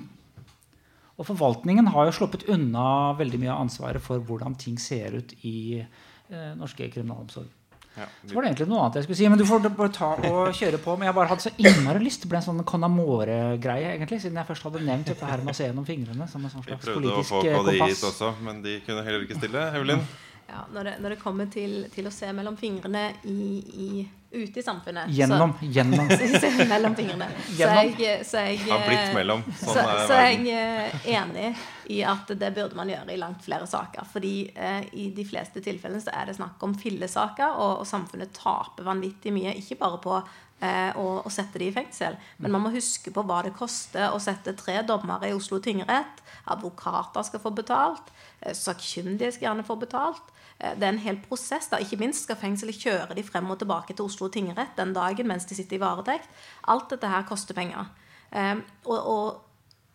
og 1.20 1.26
forvaltningen 1.28 1.90
har 1.92 2.08
jo 2.08 2.16
sluppet 2.16 2.46
unna 2.48 3.12
veldig 3.18 3.42
mye 3.42 3.52
av 3.52 3.66
ansvaret 3.66 4.00
for 4.00 4.22
hvordan 4.24 4.54
ting 4.60 4.78
ser 4.80 5.18
ut 5.18 5.34
i 5.44 5.82
uh, 5.82 6.52
norske 6.56 6.88
kriminalomsorg. 6.94 7.50
Ja, 7.98 8.06
så 8.06 8.34
var 8.36 8.44
det 8.44 8.50
egentlig 8.52 8.68
noe 8.70 8.84
annet 8.84 8.94
jeg 9.00 9.04
skulle 9.08 9.18
si. 9.18 9.28
Men 9.32 9.40
du 9.40 9.44
får 9.48 9.64
bare 9.76 9.92
ta 9.92 10.10
og 10.30 10.52
kjøre 10.56 10.78
på. 10.84 10.94
Men 11.00 11.10
jeg 11.10 11.16
bare 11.18 11.30
hadde 11.32 11.44
så 11.46 11.52
innmari 11.58 12.02
lyst. 12.04 12.28
Ble 12.30 12.38
en 12.38 12.46
sånn 12.46 12.62
Conamore-greie, 12.64 13.94
egentlig. 13.96 14.20
Siden 14.22 14.38
jeg 14.40 14.48
først 14.48 14.66
hadde 14.68 14.84
nevnt 14.86 15.10
dette 15.10 15.26
her 15.26 15.42
med 15.42 15.52
å 15.52 15.58
se 15.58 15.66
gjennom 15.68 15.86
fingrene. 15.88 16.28
som 16.30 16.44
en 16.44 16.52
sånn 16.54 16.64
slags 16.64 16.86
politisk 16.86 17.34
kompass. 17.34 17.44
Vi 17.44 17.50
prøvde 17.50 17.60
å 17.60 17.66
få 17.66 17.70
KDI 17.70 17.90
hit 17.90 18.04
også, 18.12 18.32
men 18.46 18.62
de 18.62 18.80
kunne 18.86 19.04
heller 19.04 19.26
ikke 19.26 19.40
stille. 19.42 19.66
Evelyn? 19.74 20.06
Ja, 20.50 20.64
når 20.74 20.84
det, 20.84 20.94
når 20.98 21.14
det 21.14 21.20
kommer 21.20 21.46
til, 21.50 21.84
til, 21.94 22.08
å 22.08 22.12
se 22.14 22.30
mellom 22.34 22.56
fingrene 22.58 23.04
i, 23.30 23.44
i, 23.84 23.88
ute 24.32 24.58
i 24.58 24.64
samfunnet 24.64 25.12
Gjennom. 25.14 25.52
Så, 25.60 25.68
gjennom. 25.76 26.08
mellom 26.72 26.96
fingrene. 26.98 27.28
Så 27.46 27.68
jeg, 27.68 28.16
så 28.26 28.42
jeg, 28.48 28.58
Har 28.66 28.82
blitt 28.88 29.14
mellom. 29.14 29.44
Sånn 29.46 29.78
så, 29.78 29.84
så 30.10 30.18
jeg 30.24 30.50
er 30.50 30.98
enig 31.20 31.52
i 31.94 32.00
at 32.06 32.34
det 32.34 32.50
burde 32.56 32.78
man 32.78 32.90
gjøre 32.90 33.14
i 33.14 33.20
langt 33.20 33.46
flere 33.46 33.68
saker. 33.70 34.10
Fordi 34.10 34.34
eh, 34.54 34.90
i 34.98 35.08
de 35.14 35.26
fleste 35.28 35.62
tilfellene 35.62 36.02
så 36.02 36.14
er 36.18 36.30
det 36.30 36.38
snakk 36.40 36.62
om 36.66 36.74
fillesaker, 36.78 37.54
og, 37.54 37.84
og 37.84 37.90
samfunnet 37.90 38.34
taper 38.34 38.86
vanvittig 38.90 39.34
mye. 39.34 39.54
Ikke 39.62 39.78
bare 39.78 40.00
på 40.02 40.16
eh, 40.18 40.90
å, 40.98 41.06
å, 41.22 41.32
sette 41.32 41.62
de 41.62 41.70
i 41.70 41.74
fengsel, 41.74 42.18
men 42.42 42.54
man 42.54 42.66
må 42.66 42.74
huske 42.74 43.12
på 43.14 43.24
hva 43.26 43.42
det 43.46 43.54
koster 43.56 44.10
å 44.10 44.18
sette 44.22 44.56
tre 44.58 44.80
dommere 44.86 45.30
i 45.30 45.36
Oslo 45.36 45.60
tingrett. 45.62 46.22
Advokater 46.50 47.26
skal 47.26 47.42
få 47.42 47.54
betalt. 47.54 48.10
Eh, 48.40 48.56
sakkyndige 48.56 49.32
skal 49.34 49.50
gjerne 49.50 49.66
få 49.66 49.78
betalt. 49.80 50.36
Eh, 50.60 50.76
det 50.76 50.86
er 50.86 50.94
en 50.94 51.02
hel 51.02 51.20
prosess. 51.24 51.68
da, 51.72 51.80
Ikke 51.80 52.00
minst 52.00 52.26
skal 52.28 52.38
fengselet 52.40 52.80
kjøre 52.80 53.16
de 53.16 53.24
frem 53.26 53.50
og 53.50 53.58
tilbake 53.60 53.96
til 53.96 54.06
Oslo 54.06 54.28
tingrett 54.28 54.76
den 54.76 54.94
dagen 54.96 55.28
mens 55.30 55.48
de 55.48 55.58
sitter 55.58 55.78
i 55.78 55.84
varetekt. 55.84 56.28
Alt 56.68 56.90
dette 56.92 57.10
her 57.10 57.26
koster 57.28 57.56
penger. 57.56 57.88
Um, 58.30 58.60
og, 58.86 58.98
og 59.00 59.46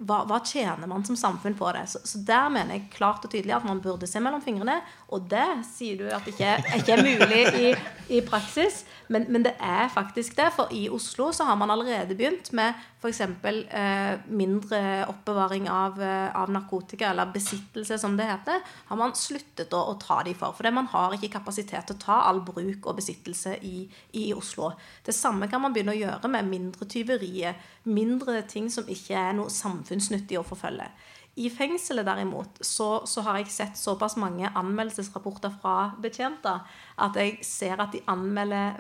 hva, 0.04 0.26
hva, 0.28 0.42
tjener 0.44 0.90
man 0.92 1.06
som 1.08 1.16
samfunn 1.16 1.56
på 1.56 1.70
det? 1.72 1.86
Så, 1.88 2.02
så, 2.04 2.20
der 2.28 2.50
mener 2.52 2.76
jeg 2.76 2.90
klart 2.92 3.24
og 3.24 3.32
tydelig 3.32 3.54
at 3.56 3.68
man 3.68 3.80
burde 3.80 4.10
se 4.10 4.20
mellom 4.20 4.44
fingrene. 4.44 4.82
Og 5.16 5.30
det 5.32 5.48
sier 5.70 6.02
du 6.02 6.10
at 6.12 6.28
ikke, 6.28 6.58
ikke 6.76 6.98
er 6.98 7.06
mulig 7.06 7.44
i, 7.56 7.72
i 8.18 8.22
praksis, 8.26 8.84
men, 9.08 9.26
men, 9.30 9.44
det 9.44 9.54
er 9.62 9.90
faktisk 9.94 10.36
det. 10.38 10.48
For 10.56 10.72
i 10.74 10.88
Oslo 10.90 11.32
så 11.34 11.46
har 11.48 11.56
man 11.60 11.72
allerede 11.72 12.16
begynt 12.18 12.52
med 12.58 12.74
f.eks. 13.02 13.22
Eh, 13.22 14.20
mindre 14.28 14.82
oppbevaring 15.12 15.70
av, 15.70 16.02
eh, 16.02 16.36
av, 16.36 16.52
narkotika, 16.52 17.10
eller 17.10 17.32
besittelse, 17.34 18.00
som 18.00 18.18
det 18.18 18.28
heter. 18.30 18.62
Har 18.90 19.00
man 19.00 19.16
sluttet 19.16 19.74
å, 19.74 19.84
å 19.92 19.98
ta 20.02 20.22
de 20.26 20.34
for. 20.38 20.56
For 20.58 20.72
man 20.74 20.90
har 20.94 21.16
ikke 21.16 21.34
kapasitet 21.38 21.88
til 21.88 21.98
å 21.98 22.04
ta 22.06 22.22
all 22.30 22.42
bruk 22.46 22.86
og 22.86 23.00
besittelse 23.02 23.58
i, 23.62 23.86
i 24.18 24.28
Oslo. 24.34 24.72
Det 25.06 25.16
samme 25.16 25.50
kan 25.52 25.62
man 25.62 25.76
begynne 25.76 25.96
å 25.96 26.02
gjøre 26.02 26.32
med 26.32 26.50
mindre 26.50 26.90
tyverier. 26.90 27.60
Mindre 27.86 28.42
ting 28.50 28.72
som 28.74 28.88
ikke 28.90 29.18
er 29.20 29.36
noe 29.38 29.54
samfunnsnyttig 29.54 30.40
å 30.40 30.48
forfølge. 30.48 30.90
I 31.36 31.50
fengselet 31.52 32.08
derimot 32.08 32.62
så, 32.64 33.02
så, 33.08 33.22
har 33.26 33.42
jeg 33.42 33.52
sett 33.52 33.80
såpass 33.80 34.16
mange 34.16 34.48
anmeldelsesrapporter 34.56 35.52
fra 35.60 35.92
betjenter 36.00 36.64
at 37.04 37.20
jeg 37.20 37.42
ser 37.44 37.82
at 37.84 37.92
de 37.92 38.04
anmelder 38.08 38.80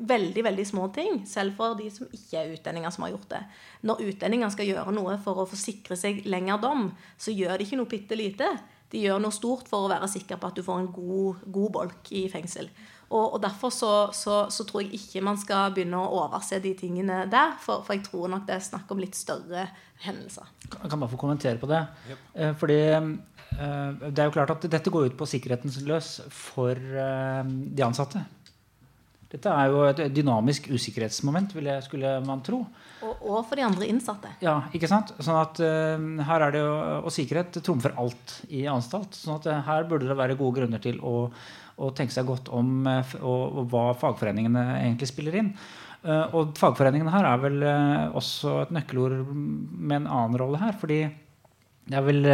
veldig 0.00 0.44
veldig 0.44 0.66
små 0.68 0.88
ting, 0.94 1.24
selv 1.26 1.56
for 1.58 1.74
de 1.78 1.88
som 1.92 2.08
ikke 2.14 2.38
er 2.38 2.52
utlendinger 2.54 2.92
som 2.94 3.04
har 3.04 3.14
gjort 3.14 3.32
det. 3.32 3.40
Når 3.88 4.04
utlendinger 4.10 4.52
skal 4.54 4.68
gjøre 4.68 4.94
noe 4.94 5.16
for 5.24 5.42
å 5.42 5.48
forsikre 5.48 5.98
seg 5.98 6.22
lengre 6.30 6.60
dom, 6.62 6.86
så 7.20 7.34
gjør 7.34 7.58
de 7.58 7.66
ikke 7.66 7.80
noe 7.80 7.90
bitte 7.90 8.18
lite. 8.18 8.48
De 8.90 9.02
gjør 9.02 9.20
noe 9.22 9.34
stort 9.34 9.68
for 9.70 9.86
å 9.86 9.90
være 9.90 10.08
sikker 10.10 10.40
på 10.40 10.50
at 10.50 10.56
du 10.58 10.64
får 10.66 10.80
en 10.82 10.92
god, 10.94 11.44
god 11.46 11.74
bolk 11.76 12.10
i 12.16 12.24
fengsel. 12.32 12.70
Og, 13.10 13.34
og 13.34 13.38
Derfor 13.42 13.74
så, 13.74 13.92
så, 14.14 14.44
så, 14.50 14.66
tror 14.66 14.84
jeg 14.84 15.00
ikke 15.00 15.24
man 15.26 15.38
skal 15.38 15.74
begynne 15.74 15.98
å 15.98 16.22
overse 16.22 16.60
de 16.62 16.74
tingene 16.78 17.24
der. 17.30 17.56
For, 17.62 17.84
for 17.86 17.96
jeg 17.96 18.06
tror 18.06 18.30
nok 18.30 18.46
det 18.46 18.56
er 18.56 18.66
snakk 18.66 18.90
om 18.94 19.02
litt 19.02 19.18
større 19.18 19.66
hendelser. 20.04 20.46
Kan 20.78 21.00
bare 21.00 21.10
få 21.10 21.20
kommentere 21.20 21.60
på 21.60 21.68
det. 21.70 21.80
Yep. 22.10 22.26
Eh, 22.34 22.52
fordi 22.60 22.80
eh, 22.90 23.88
det 24.06 24.18
er 24.18 24.28
jo 24.28 24.34
klart 24.34 24.54
at 24.54 24.68
dette 24.70 24.92
går 24.92 25.10
ut 25.10 25.16
på 25.18 25.28
sikkerheten 25.28 25.72
løs 25.88 26.20
for 26.34 26.78
eh, 26.78 27.42
de 27.48 27.86
ansatte. 27.86 28.22
Dette 29.30 29.50
er 29.54 29.70
jo 29.70 29.82
et 29.86 30.00
dynamisk 30.10 30.66
usikkerhetsmoment, 30.74 31.52
vil 31.54 31.68
jeg, 31.70 31.84
skulle 31.86 32.16
man 32.26 32.40
tro. 32.42 32.64
Og, 33.00 33.12
og, 33.14 33.36
for 33.46 33.54
de 33.56 33.62
andre 33.62 33.86
innsatte. 33.86 34.32
Ja, 34.42 34.56
ikke 34.74 34.90
sant? 34.90 35.12
Sånn 35.22 35.38
at 35.38 35.60
uh, 35.62 36.24
her 36.26 36.44
er 36.48 36.54
det 36.56 36.62
jo, 36.64 36.72
Og 37.06 37.14
sikkerhet 37.14 37.60
trumfer 37.62 37.94
alt 38.00 38.34
i 38.50 38.64
anstalt. 38.68 39.14
sånn 39.14 39.38
at 39.38 39.46
uh, 39.46 39.60
her 39.68 39.86
burde 39.88 40.10
det 40.10 40.18
være 40.18 40.36
gode 40.40 40.58
grunner 40.58 40.82
til 40.82 40.98
å, 41.06 41.28
å 41.78 41.92
tenke 41.94 42.16
seg 42.16 42.26
godt 42.26 42.50
om 42.50 42.82
uh, 42.90 43.14
og, 43.22 43.62
og 43.62 43.70
hva 43.70 43.84
fagforeningene 44.02 44.66
egentlig 44.80 45.12
spiller 45.12 45.38
inn. 45.44 45.54
Uh, 46.00 46.32
og 46.32 46.54
fagforeningene 46.56 47.12
her 47.12 47.26
er 47.28 47.42
vel 47.42 47.64
også 48.16 48.62
et 48.62 48.72
nøkkelord 48.72 49.18
med 49.34 49.98
en 49.98 50.08
annen 50.08 50.40
rolle 50.40 50.62
her. 50.62 50.72
fordi 50.80 51.02
det 51.90 51.98
er 51.98 52.06
vel 52.06 52.24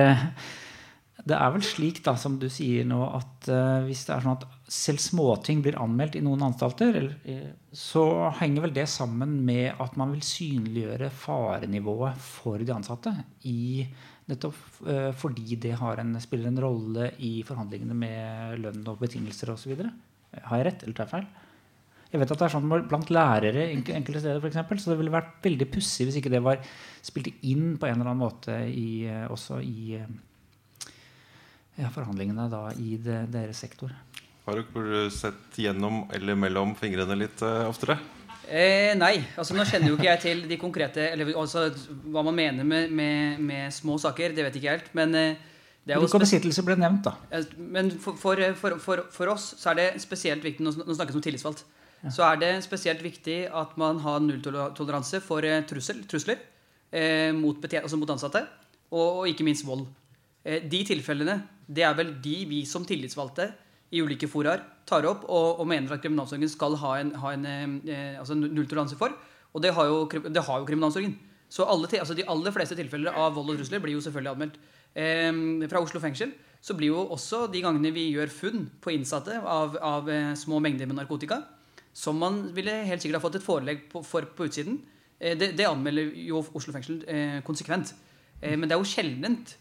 det 1.26 1.34
er 1.34 1.50
vel 1.50 1.64
slik, 1.64 2.02
da, 2.04 2.12
som 2.20 2.36
du 2.38 2.44
sier 2.52 2.84
nå, 2.86 3.00
at 3.16 3.48
hvis 3.82 4.04
det 4.06 4.12
er 4.14 4.22
sånn 4.22 4.36
at 4.36 4.44
selv 4.70 5.00
småting 5.02 5.62
blir 5.64 5.78
anmeldt 5.82 6.18
i 6.18 6.22
noen 6.22 6.44
anstalter, 6.46 7.08
så 7.74 8.04
henger 8.38 8.66
vel 8.66 8.74
det 8.76 8.84
sammen 8.92 9.32
med 9.48 9.80
at 9.82 9.96
man 9.98 10.12
vil 10.12 10.22
synliggjøre 10.22 11.08
farenivået 11.10 12.20
for 12.22 12.62
de 12.62 12.70
ansatte. 12.76 13.10
I, 13.48 13.88
nettopp 14.30 14.60
fordi 15.18 15.58
det 15.64 15.74
en, 15.80 16.14
spiller 16.22 16.52
en 16.52 16.62
rolle 16.62 17.10
i 17.18 17.40
forhandlingene 17.48 17.96
med 17.96 18.62
lønn 18.62 18.86
og 18.92 19.00
betingelser 19.02 19.50
osv. 19.56 19.82
Har 20.36 20.60
jeg 20.60 20.68
rett, 20.68 20.84
eller 20.84 21.00
tar 21.00 21.08
jeg 21.08 21.14
feil? 21.16 21.45
Jeg 22.16 22.22
vet 22.22 22.32
at 22.32 22.40
det 22.40 22.46
er 22.48 22.54
sånn 22.56 22.70
blant 22.88 23.10
lærere 23.12 23.66
enkelte 23.76 24.22
steder, 24.22 24.40
for 24.40 24.48
eksempel, 24.48 24.80
så 24.80 24.94
det 24.94 25.00
ville 25.02 25.12
vært 25.12 25.36
veldig 25.44 25.68
pussig 25.68 26.08
hvis 26.08 26.16
ikke 26.22 26.32
det 26.32 26.40
var 26.44 26.62
spilt 27.04 27.28
inn 27.44 27.74
på 27.76 27.90
en 27.90 27.98
eller 27.98 28.08
annen 28.14 28.24
måte 28.24 28.56
i, 28.72 29.04
uh, 29.04 29.26
også 29.34 29.60
i 29.60 30.00
ja, 31.76 31.90
forhandlingene 31.92 32.48
da 32.48 32.70
i 32.80 32.96
det, 32.96 33.26
deres 33.34 33.60
sektor. 33.60 33.92
Har 34.46 34.62
dere 34.62 35.08
sett 35.12 35.58
gjennom 35.60 36.06
eller 36.16 36.38
mellom 36.38 36.72
fingrene 36.78 37.18
litt 37.20 37.44
uh, 37.44 37.68
oftere? 37.68 37.98
Eh, 38.46 38.92
nei. 38.94 39.16
altså 39.34 39.56
Nå 39.56 39.64
kjenner 39.66 39.90
jo 39.90 39.96
ikke 39.96 40.06
jeg 40.06 40.22
til 40.22 40.42
de 40.46 40.58
konkrete 40.60 41.08
eller 41.10 41.32
altså, 41.34 41.64
Hva 42.14 42.22
man 42.22 42.36
mener 42.36 42.62
med, 42.62 42.92
med, 42.94 43.40
med, 43.42 43.74
små 43.74 43.96
saker, 43.98 44.36
det 44.36 44.44
vet 44.46 44.54
jeg 44.54 44.62
ikke 44.62 44.76
helt. 44.76 44.92
Men 44.94 45.14
eh, 45.18 45.54
det 45.86 45.94
er 45.94 46.02
jo 46.02 46.20
besittelse 46.22 46.62
ble 46.66 46.76
nevnt, 46.78 47.06
da. 47.06 47.42
Men 47.58 47.92
for, 48.02 48.18
for, 48.18 48.78
for, 48.82 49.02
for, 49.14 49.32
oss 49.34 49.52
så 49.58 49.70
er 49.72 49.80
det 49.80 49.88
spesielt 50.02 50.46
viktig 50.46 50.64
Nå 50.66 50.72
snakkes 50.74 51.14
det 51.14 51.20
om 51.20 51.26
tillitsvalgt. 51.26 51.64
Så 52.12 52.22
er 52.26 52.38
det 52.38 52.50
spesielt 52.66 53.02
viktig 53.02 53.46
at 53.48 53.76
man 53.80 53.98
har 54.04 54.20
nulltoleranse 54.22 55.20
for 55.24 55.44
eh, 55.46 55.62
trussel, 55.66 56.04
trusler 56.06 56.38
eh, 56.92 57.32
mot, 57.34 57.58
altså 57.64 57.98
mot, 57.98 58.10
ansatte, 58.12 58.44
og, 58.92 59.22
og 59.22 59.28
ikke 59.30 59.46
minst 59.46 59.66
vold. 59.66 59.86
Eh, 60.44 60.62
de 60.62 60.82
tilfellene 60.86 61.40
det 61.66 61.82
er 61.82 61.96
vel 61.98 62.12
de 62.22 62.36
vi 62.46 62.60
som 62.68 62.84
tillitsvalgte 62.86 63.48
i 63.94 64.02
ulike 64.02 64.28
foraer 64.30 64.62
tar 64.86 65.06
opp 65.08 65.24
og, 65.26 65.60
og, 65.60 65.66
mener 65.66 65.96
at 65.96 66.02
kriminalomsorgen 66.02 66.50
skal 66.50 66.76
ha 66.82 66.92
en, 67.00 67.14
ha 67.18 67.32
en 67.34 67.46
eh, 67.86 68.18
altså 68.20 68.36
nulltoleranse 68.38 68.98
for. 68.98 69.14
Og 69.56 69.62
det 69.64 69.72
har 69.74 69.88
jo, 69.88 70.04
det 70.06 70.44
har 70.46 70.60
jo 70.60 70.68
kriminalomsorgen. 70.68 71.16
Så 71.48 71.66
alle, 71.66 71.88
altså 71.98 72.14
de 72.18 72.26
aller 72.28 72.54
fleste 72.54 72.76
tilfeller 72.78 73.14
av 73.14 73.34
vold 73.34 73.54
og 73.54 73.60
trusler 73.60 73.82
blir 73.82 73.96
jo 73.96 74.02
selvfølgelig 74.04 74.34
anmeldt. 74.34 74.60
Eh, 74.94 75.66
fra 75.70 75.82
Oslo 75.82 76.02
fengsel 76.02 76.34
så 76.62 76.74
blir 76.74 76.90
jo 76.94 77.04
også 77.14 77.46
de 77.52 77.62
gangene 77.62 77.92
vi 77.94 78.08
gjør 78.14 78.32
funn 78.32 78.64
på 78.82 78.94
innsatte 78.94 79.38
av, 79.38 79.76
av 79.78 80.08
eh, 80.10 80.32
små 80.38 80.58
mengder 80.62 80.88
med 80.90 80.98
narkotika, 80.98 81.42
som 81.96 82.18
man 82.20 82.42
ville 82.56 82.74
helt 82.84 83.00
sikkert 83.02 83.20
ha 83.20 83.24
fått 83.24 83.38
et 83.38 83.46
forelegg 83.46 83.86
på, 83.92 84.02
for 84.04 84.28
på 84.36 84.48
utsiden, 84.50 84.82
eh, 85.18 85.36
det, 85.38 85.54
det, 85.56 85.68
anmelder 85.68 86.12
jo 86.26 86.42
Oslo 86.58 86.74
fengsel 86.74 87.00
eh, 87.08 87.38
konsekvent. 87.46 87.94
Eh, 88.42 88.56
men 88.56 88.68
det 88.68 88.76
er 88.76 88.82
jo 88.82 88.90
sjeldent 88.90 89.56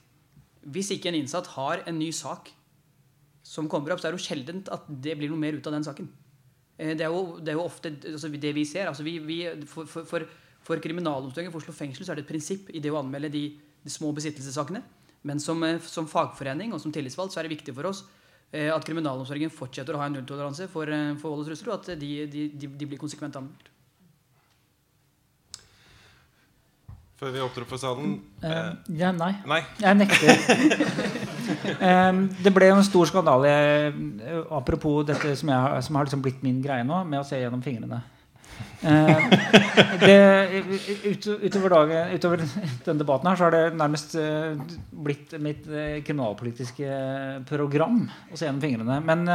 hvis 0.75 0.91
ikke 0.95 1.11
en 1.11 1.19
innsatt 1.19 1.47
har 1.53 1.85
en 1.87 1.99
ny 2.01 2.09
sak 2.15 2.49
som 3.45 3.69
kommer 3.69 3.93
opp, 3.93 4.01
så 4.01 4.09
er 4.09 4.15
det 4.15 4.19
jo 4.19 4.25
sjeldent 4.25 4.71
at 4.73 4.87
det 4.89 5.13
blir 5.19 5.29
noe 5.29 5.39
mer 5.39 5.55
ut 5.55 5.67
av 5.69 5.75
den 5.77 5.85
saken. 5.85 6.09
Det 6.75 7.05
er 7.05 7.13
jo, 7.13 7.37
det 7.39 7.53
er 7.53 7.55
jo 7.55 7.63
ofte 7.63 7.91
altså 8.09 8.27
det 8.33 8.51
vi 8.57 8.65
ser. 8.67 8.89
Altså 8.89 9.05
vi, 9.05 9.13
vi, 9.23 9.37
for, 9.69 9.87
for, 9.87 10.07
for, 10.09 10.25
for 10.65 10.81
kriminalomsorgen 10.83 11.53
for 11.53 11.61
Oslo 11.61 11.75
fengsel 11.77 12.03
så 12.03 12.11
er 12.11 12.19
det 12.19 12.25
et 12.25 12.31
prinsipp 12.33 12.73
i 12.73 12.81
det 12.83 12.91
å 12.91 12.97
anmelde 12.99 13.29
de, 13.31 13.43
de 13.85 13.93
små 13.93 14.09
besittelsessakene. 14.17 14.81
Men 15.29 15.39
som, 15.39 15.61
som, 15.85 16.09
fagforening 16.09 16.73
og 16.73 16.81
som 16.81 16.91
tillitsvalgt 16.91 17.37
så 17.37 17.39
er 17.39 17.47
det 17.47 17.55
viktig 17.55 17.77
for 17.77 17.93
oss 17.93 18.03
at 18.53 18.85
kriminalomsorgen 18.87 19.51
fortsetter 19.51 19.97
å 19.97 19.99
ha 19.99 20.05
en 20.07 20.13
nulltoleranse 20.15 20.69
for, 20.71 20.91
for 21.19 21.33
vold 21.33 21.43
og 21.43 21.49
trusler, 21.49 21.73
og 21.73 21.79
at 21.81 21.99
de, 21.99 22.11
de, 22.31 22.45
de, 22.55 22.69
de 22.69 22.87
blir 22.87 23.01
konsekvent 23.01 23.35
anmeldt. 23.39 23.71
Før 27.15 27.31
vi 27.31 27.39
åpner 27.39 27.63
opp 27.63 27.69
for 27.71 27.79
salen? 27.79 28.17
Uh, 28.43 28.73
ja, 28.99 29.13
nei. 29.15 29.31
nei. 29.47 29.61
Jeg 29.79 29.95
nekter. 30.01 30.41
um, 32.11 32.25
det 32.43 32.51
ble 32.51 32.67
jo 32.67 32.75
en 32.75 32.83
stor 32.83 33.07
skandale, 33.07 33.53
apropos 34.51 35.05
dette 35.07 35.31
som, 35.39 35.51
jeg, 35.53 35.85
som 35.87 35.95
har 35.95 36.09
liksom 36.09 36.25
blitt 36.25 36.43
min 36.43 36.59
greie 36.63 36.83
nå, 36.83 36.99
med 37.07 37.21
å 37.21 37.27
se 37.27 37.39
gjennom 37.39 37.63
fingrene. 37.63 38.01
Uh, 38.85 39.31
det, 40.03 40.17
ut, 41.09 41.27
utover, 41.41 41.73
dagen, 41.73 42.11
utover 42.13 42.43
denne 42.85 42.99
debatten 43.01 43.29
her 43.31 43.39
så 43.39 43.47
har 43.47 43.55
det 43.55 43.79
nærmest 43.79 44.13
uh, 44.19 44.59
blitt 45.05 45.33
mitt 45.41 45.65
kriminalpolitiske 46.05 46.99
program 47.49 48.03
å 48.29 48.37
se 48.37 48.45
gjennom 48.45 48.61
fingrene. 48.63 48.99
Men 49.05 49.25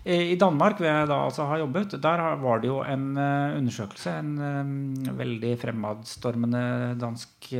i 0.00 0.36
Danmark, 0.40 0.78
hvor 0.78 0.86
jeg 0.88 1.08
da 1.10 1.16
altså 1.26 1.44
har 1.44 1.60
jobbet, 1.60 1.98
der 2.00 2.22
var 2.40 2.62
det 2.62 2.70
jo 2.70 2.78
en 2.80 3.10
undersøkelse. 3.20 4.14
En 4.16 5.10
veldig 5.18 5.50
fremadstormende 5.60 6.62
dansk 6.96 7.50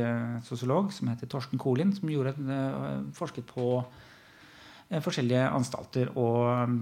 sosiolog 0.47 0.89
som 0.95 1.11
heter 1.11 1.29
Torsten 1.29 1.61
Kolin, 1.61 1.93
som 1.93 2.09
et, 2.09 2.41
forsket 3.13 3.45
på 3.45 3.83
forskjellige 4.99 5.43
anstalter 5.47 6.09
og 6.19 6.75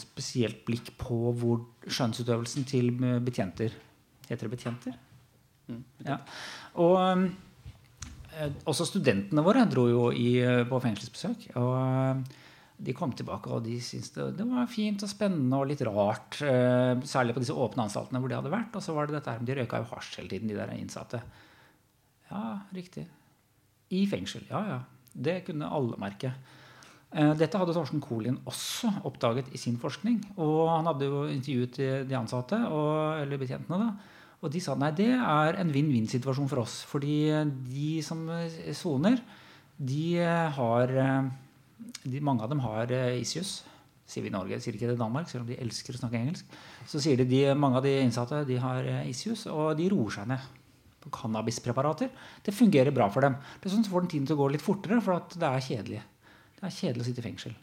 spesielt 0.00 0.62
blikk 0.64 0.94
på 0.96 1.34
hvor 1.36 1.66
skjønnsutøvelsen 1.84 2.64
til 2.68 2.94
betjenter 3.26 3.74
Heter 4.26 4.48
det 4.48 4.54
betjenter? 4.56 4.94
Mm, 5.68 5.82
ja. 6.06 6.16
Og 6.82 7.28
også 8.66 8.88
studentene 8.88 9.44
våre 9.44 9.62
dro 9.70 9.84
jo 9.86 10.08
i, 10.10 10.40
på 10.66 10.80
fengselsbesøk. 10.82 11.50
og 11.60 12.24
de 12.76 12.92
kom 12.92 13.12
tilbake 13.16 13.48
og 13.52 13.62
de 13.64 13.78
syntes 13.80 14.12
det, 14.12 14.26
det, 14.36 14.44
var 14.50 14.68
fint 14.68 15.00
og 15.04 15.08
spennende 15.08 15.58
og 15.58 15.70
litt 15.70 15.82
rart. 15.88 16.36
Eh, 16.44 16.92
særlig 17.08 17.36
på 17.36 17.42
disse 17.42 17.56
åpne 17.56 17.86
anstaltene 17.86 18.20
hvor 18.20 18.32
de 18.32 18.36
hadde 18.36 18.52
vært. 18.52 18.76
Og 18.76 18.84
så 18.84 18.92
var 18.96 19.08
det 19.08 19.16
dette 19.16 19.32
her 19.32 19.46
de 19.48 19.56
røyka 19.56 19.80
jo 19.80 19.88
hasj 19.94 20.18
hele 20.20 20.32
tiden, 20.32 20.50
de 20.52 20.58
der 20.58 20.74
innsatte. 20.76 21.22
Ja, 22.28 22.42
riktig. 22.76 23.06
I 23.96 24.02
fengsel. 24.10 24.44
Ja, 24.50 24.62
ja. 24.68 24.78
Det 25.16 25.38
kunne 25.46 25.70
alle 25.72 25.96
merke. 26.00 26.34
Eh, 27.16 27.32
dette 27.40 27.56
hadde 27.56 27.72
Torsten 27.72 28.02
Kolin 28.02 28.36
også 28.44 28.90
oppdaget 29.08 29.48
i 29.56 29.60
sin 29.60 29.78
forskning. 29.80 30.18
Og 30.36 30.68
han 30.68 30.88
hadde 30.90 31.08
jo 31.08 31.22
intervjuet 31.32 31.78
de 32.08 32.18
ansatte, 32.18 32.58
og, 32.68 33.22
eller 33.22 33.40
betjentene. 33.40 33.78
da, 33.80 34.34
Og 34.42 34.52
de 34.52 34.60
sa 34.60 34.74
nei, 34.76 34.92
det 34.92 35.08
er 35.16 35.56
en 35.62 35.72
vinn-vinn-situasjon 35.72 36.50
for 36.50 36.64
oss. 36.66 36.82
Fordi 36.90 37.16
de 37.70 38.02
som 38.04 38.26
soner, 38.76 39.22
de 39.76 40.20
har 40.58 40.92
de, 42.04 42.20
mange 42.20 42.44
av 42.44 42.52
dem 42.52 42.60
har 42.64 42.92
uh, 42.92 43.16
issues. 43.16 43.62
Sier 44.06 44.22
vi 44.22 44.30
i 44.30 44.34
Norge, 44.34 44.60
sier 44.62 44.76
ikke 44.76 44.86
det 44.90 44.94
i 44.94 45.00
Danmark, 45.00 45.28
selv 45.28 45.44
om 45.44 45.48
de 45.48 45.58
elsker 45.58 45.96
å 45.96 46.00
snakke 46.02 46.20
engelsk. 46.20 46.52
Så 46.86 47.00
sier 47.02 47.18
de, 47.18 47.26
de 47.26 47.56
mange 47.58 47.80
av 47.80 47.84
de 47.84 47.96
innsatte 48.04 48.44
de 48.46 48.60
har 48.62 48.86
issues, 49.08 49.48
og 49.50 49.72
de 49.80 49.88
roer 49.90 50.14
seg 50.14 50.28
ned 50.30 50.44
på 51.02 51.10
cannabispreparater. 51.16 52.12
Det 52.44 52.54
fungerer 52.54 52.94
bra 52.94 53.08
for 53.10 53.26
dem. 53.26 53.34
Det 53.58 53.66
er 53.66 53.74
sånn 53.74 53.82
at 53.82 53.90
får 53.90 54.04
den 54.04 54.12
tiden 54.12 54.28
til 54.28 54.36
å 54.36 54.44
gå 54.44 54.52
litt 54.52 54.64
fortere, 54.64 55.00
for 55.02 55.26
det 55.34 55.48
er 55.48 55.66
kjedelig. 55.66 56.04
Det 56.56 56.66
er 56.66 56.76
kjedelig 56.78 57.04
å 57.04 57.08
sitte 57.08 57.22
i 57.22 57.26
fengsel. 57.26 57.54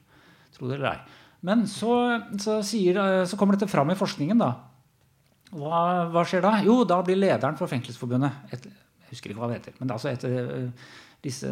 Tro 0.54 0.70
det 0.70 0.78
eller 0.78 0.92
ei. 0.94 1.22
Men 1.44 1.66
så, 1.68 1.96
så, 2.40 2.60
sier, 2.66 3.00
uh, 3.00 3.24
så, 3.28 3.40
kommer 3.40 3.58
dette 3.58 3.72
fram 3.72 3.92
i 3.92 4.00
forskningen. 4.00 4.40
da. 4.40 4.52
Hva, 5.54 5.80
hva, 6.14 6.24
skjer 6.28 6.46
da? 6.46 6.58
Jo, 6.66 6.82
da 6.88 7.02
blir 7.06 7.20
lederen 7.20 7.58
for 7.60 7.70
Fengselsforbundet 7.70 8.54
et, 8.56 8.70
Jeg 8.70 9.10
husker 9.12 9.34
ikke 9.34 9.44
hva 9.44 9.52
det 9.52 9.60
heter. 9.60 9.76
men 9.78 9.90
det 9.90 9.94
er 9.94 10.00
altså 10.00 10.14
et 10.14 10.72
disse, 11.24 11.48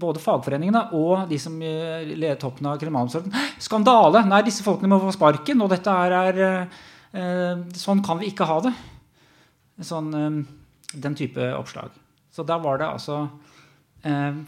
både 0.00 0.22
fagforeningene 0.22 0.86
og 0.96 1.26
de 1.28 1.36
som 1.40 1.56
eh, 1.60 2.06
leder 2.14 2.38
toppen 2.40 2.70
av 2.70 2.78
kriminalomsorgen. 2.80 3.34
Skandale! 3.60 4.24
Nei, 4.28 4.40
disse 4.46 4.64
folkene 4.64 4.88
må 4.94 5.00
få 5.02 5.12
sparken, 5.12 5.60
og 5.60 5.72
dette 5.72 5.92
er, 6.06 6.14
er 6.30 6.38
eh, 7.12 7.64
Sånn 7.76 8.00
kan 8.04 8.20
vi 8.22 8.30
ikke 8.32 8.48
ha 8.48 8.60
det. 8.64 8.72
Sånn, 9.84 10.08
eh, 10.16 10.40
den 11.04 11.18
type 11.18 11.50
oppslag. 11.58 11.92
Så 12.32 12.46
da 12.48 12.56
var 12.62 12.80
det 12.80 12.88
altså 12.88 13.20
eh, 13.26 13.52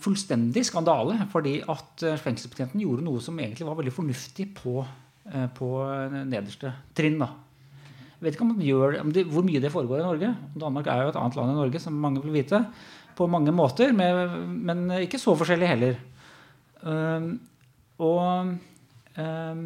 fullstendig 0.04 0.66
skandale, 0.68 1.16
fordi 1.32 1.59
at 1.64 2.04
eh, 2.04 2.18
fengselsbetjenten 2.20 2.82
gjorde 2.82 3.04
noe 3.07 3.22
som 3.24 3.38
egentlig 3.40 3.66
var 3.68 3.78
veldig 3.78 3.94
fornuftig 3.94 4.50
på, 4.59 4.82
eh, 5.30 5.46
på 5.57 5.70
nederste 6.28 6.74
trinn. 6.96 7.18
da. 7.22 7.30
Jeg 8.16 8.24
vet 8.24 8.36
ikke 8.36 8.46
om 8.46 8.52
man 8.52 8.66
gjør, 8.66 8.98
om 9.00 9.12
det, 9.12 9.26
hvor 9.32 9.44
mye 9.46 9.62
det 9.62 9.72
foregår 9.72 10.02
i 10.02 10.07
Norge. 10.07 10.30
Danmark 10.61 10.90
er 10.92 11.02
jo 11.02 11.12
et 11.12 11.18
annet 11.20 11.38
land 11.40 11.52
i 11.52 11.59
Norge, 11.61 11.80
som 11.80 11.96
mange 12.00 12.22
vil 12.24 12.36
vite 12.36 12.62
på 13.16 13.28
mange 13.32 13.52
måter, 13.52 13.92
men 13.96 14.90
ikke 15.00 15.20
så 15.20 15.32
forskjellig 15.36 15.68
heller. 15.68 15.98
Um, 16.84 17.28
og 18.04 18.57
um, 19.16 19.62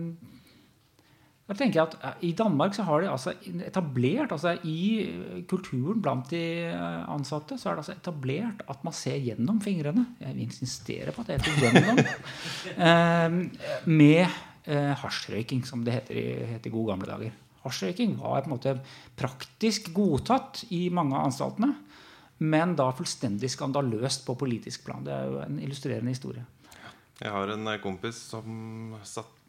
da 1.50 1.56
tenker 1.58 1.80
jeg 1.80 1.88
at 1.88 1.96
eh, 1.98 2.22
I 2.28 2.32
Danmark 2.38 2.76
så 2.76 2.86
har 2.86 3.02
de 3.02 3.10
altså 3.10 3.34
etablert 3.66 4.32
altså 4.36 4.54
I 4.70 5.42
kulturen 5.50 5.98
blant 6.02 6.30
de 6.30 6.42
eh, 6.70 7.02
ansatte 7.10 7.58
så 7.58 7.70
er 7.70 7.78
det 7.78 7.84
altså 7.84 7.96
etablert 7.96 8.62
at 8.70 8.86
man 8.86 8.96
ser 8.96 9.18
gjennom 9.18 9.58
fingrene. 9.64 10.06
Jeg 10.22 10.36
insisterer 10.46 11.10
insistere 11.10 11.16
på 11.16 11.24
at 11.24 11.30
det 11.30 11.40
heter 11.40 11.60
gjennom. 11.66 12.00
um, 12.86 13.38
med 14.00 14.24
uh, 14.70 14.94
hasjrøyking, 15.02 15.64
som 15.66 15.82
det 15.86 15.98
heter 15.98 16.20
i, 16.20 16.26
heter 16.54 16.72
gode 16.72 16.94
gamle 16.94 17.10
dager. 17.10 17.38
Hasjrøyking 17.64 18.16
var 18.20 18.44
på 18.44 18.50
en 18.50 18.54
måte 18.54 18.76
praktisk 19.18 19.90
godtatt 19.96 20.64
i 20.72 20.86
mange 20.94 21.18
av 21.18 21.28
anstaltene 21.28 21.74
men 22.40 22.72
da 22.76 22.88
fullstendig 22.96 23.50
skandaløst 23.52 24.24
på 24.24 24.36
politisk 24.40 24.86
plan. 24.86 25.04
Det 25.04 25.12
er 25.12 25.28
jo 25.28 25.42
en 25.44 25.58
illustrerende 25.60 26.14
historie. 26.14 26.46
Jeg 27.20 27.32
har 27.34 27.52
en 27.52 27.68
eh, 27.68 27.80
kompis 27.82 28.16
som 28.30 28.94
satt 29.04 29.39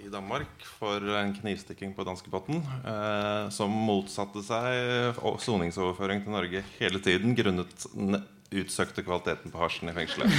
i 0.00 0.08
Danmark 0.12 0.64
for 0.78 1.04
en 1.18 1.32
knivstikking 1.36 1.94
på 1.96 2.04
danskebåten. 2.08 2.62
Eh, 2.64 3.48
som 3.54 3.72
motsatte 3.86 4.42
seg 4.46 5.18
soningsoverføring 5.44 6.24
til 6.24 6.36
Norge 6.36 6.64
hele 6.78 7.02
tiden 7.04 7.36
grunnet 7.38 7.88
den 7.94 8.20
utsøkte 8.50 9.04
kvaliteten 9.06 9.52
på 9.52 9.62
hasjen 9.62 9.92
i 9.92 9.96
fengselet. 9.96 10.30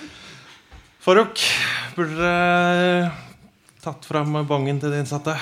Farouk, 1.04 1.40
burde 1.96 2.16
dere 2.20 3.10
tatt 3.80 4.04
fram 4.04 4.34
bongen 4.44 4.80
til 4.82 4.92
de 4.92 5.00
innsatte? 5.00 5.36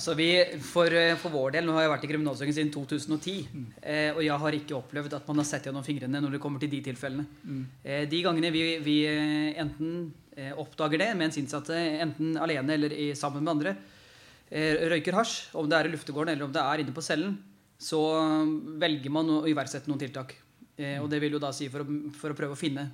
Altså 0.00 0.14
vi, 0.16 0.30
for, 0.64 0.88
eh, 0.96 1.12
for, 1.20 1.28
vår 1.34 1.56
del, 1.58 1.66
Nå 1.66 1.74
har 1.76 1.84
jeg 1.84 1.92
vært 1.92 2.04
i 2.06 2.08
kriminalsorgen 2.08 2.56
siden 2.56 2.70
2010. 2.72 3.34
Mm. 3.52 3.66
Eh, 3.82 4.08
og 4.14 4.22
jeg 4.24 4.38
har 4.42 4.56
ikke 4.56 4.76
opplevd 4.78 5.16
at 5.18 5.28
man 5.28 5.42
har 5.42 5.48
sett 5.48 5.68
gjennom 5.68 5.84
fingrene 5.84 6.22
når 6.24 6.36
det 6.36 6.40
kommer 6.42 6.62
til 6.62 6.70
de 6.72 6.80
tilfellene. 6.86 7.26
Mm. 7.44 7.64
Eh, 7.84 8.04
de 8.08 8.22
gangene 8.24 8.52
vi, 8.54 8.62
vi 8.84 8.96
eh, 9.10 9.60
enten 9.60 9.90
eh, 10.00 10.19
oppdager 10.60 11.00
det 11.02 11.08
mens 11.18 11.38
innsatte, 11.40 11.74
enten 11.74 12.36
alene 12.40 12.76
eller 12.76 12.92
i, 12.94 13.08
sammen 13.18 13.42
med 13.44 13.52
andre, 13.54 13.72
eh, 14.48 14.86
røyker 14.92 15.16
hasj, 15.18 15.50
om 15.58 15.68
det 15.68 15.78
er 15.78 15.88
i 15.88 15.92
luftegården 15.94 16.34
eller 16.34 16.46
om 16.46 16.52
det 16.54 16.62
er 16.62 16.82
inne 16.82 16.94
på 16.94 17.04
cellen, 17.04 17.34
så 17.80 18.00
velger 18.80 19.12
man 19.12 19.28
å 19.38 19.42
iverksette 19.48 19.90
noen 19.90 20.00
tiltak. 20.00 20.36
og 21.00 21.10
det 21.12 21.18
vil 21.20 21.32
jo 21.32 21.40
da 21.40 21.50
si 21.52 21.68
for 21.68 21.84
å, 21.84 21.86
for 22.16 22.32
å 22.32 22.36
prøve 22.36 22.54
å 22.54 22.60
finne 22.60 22.86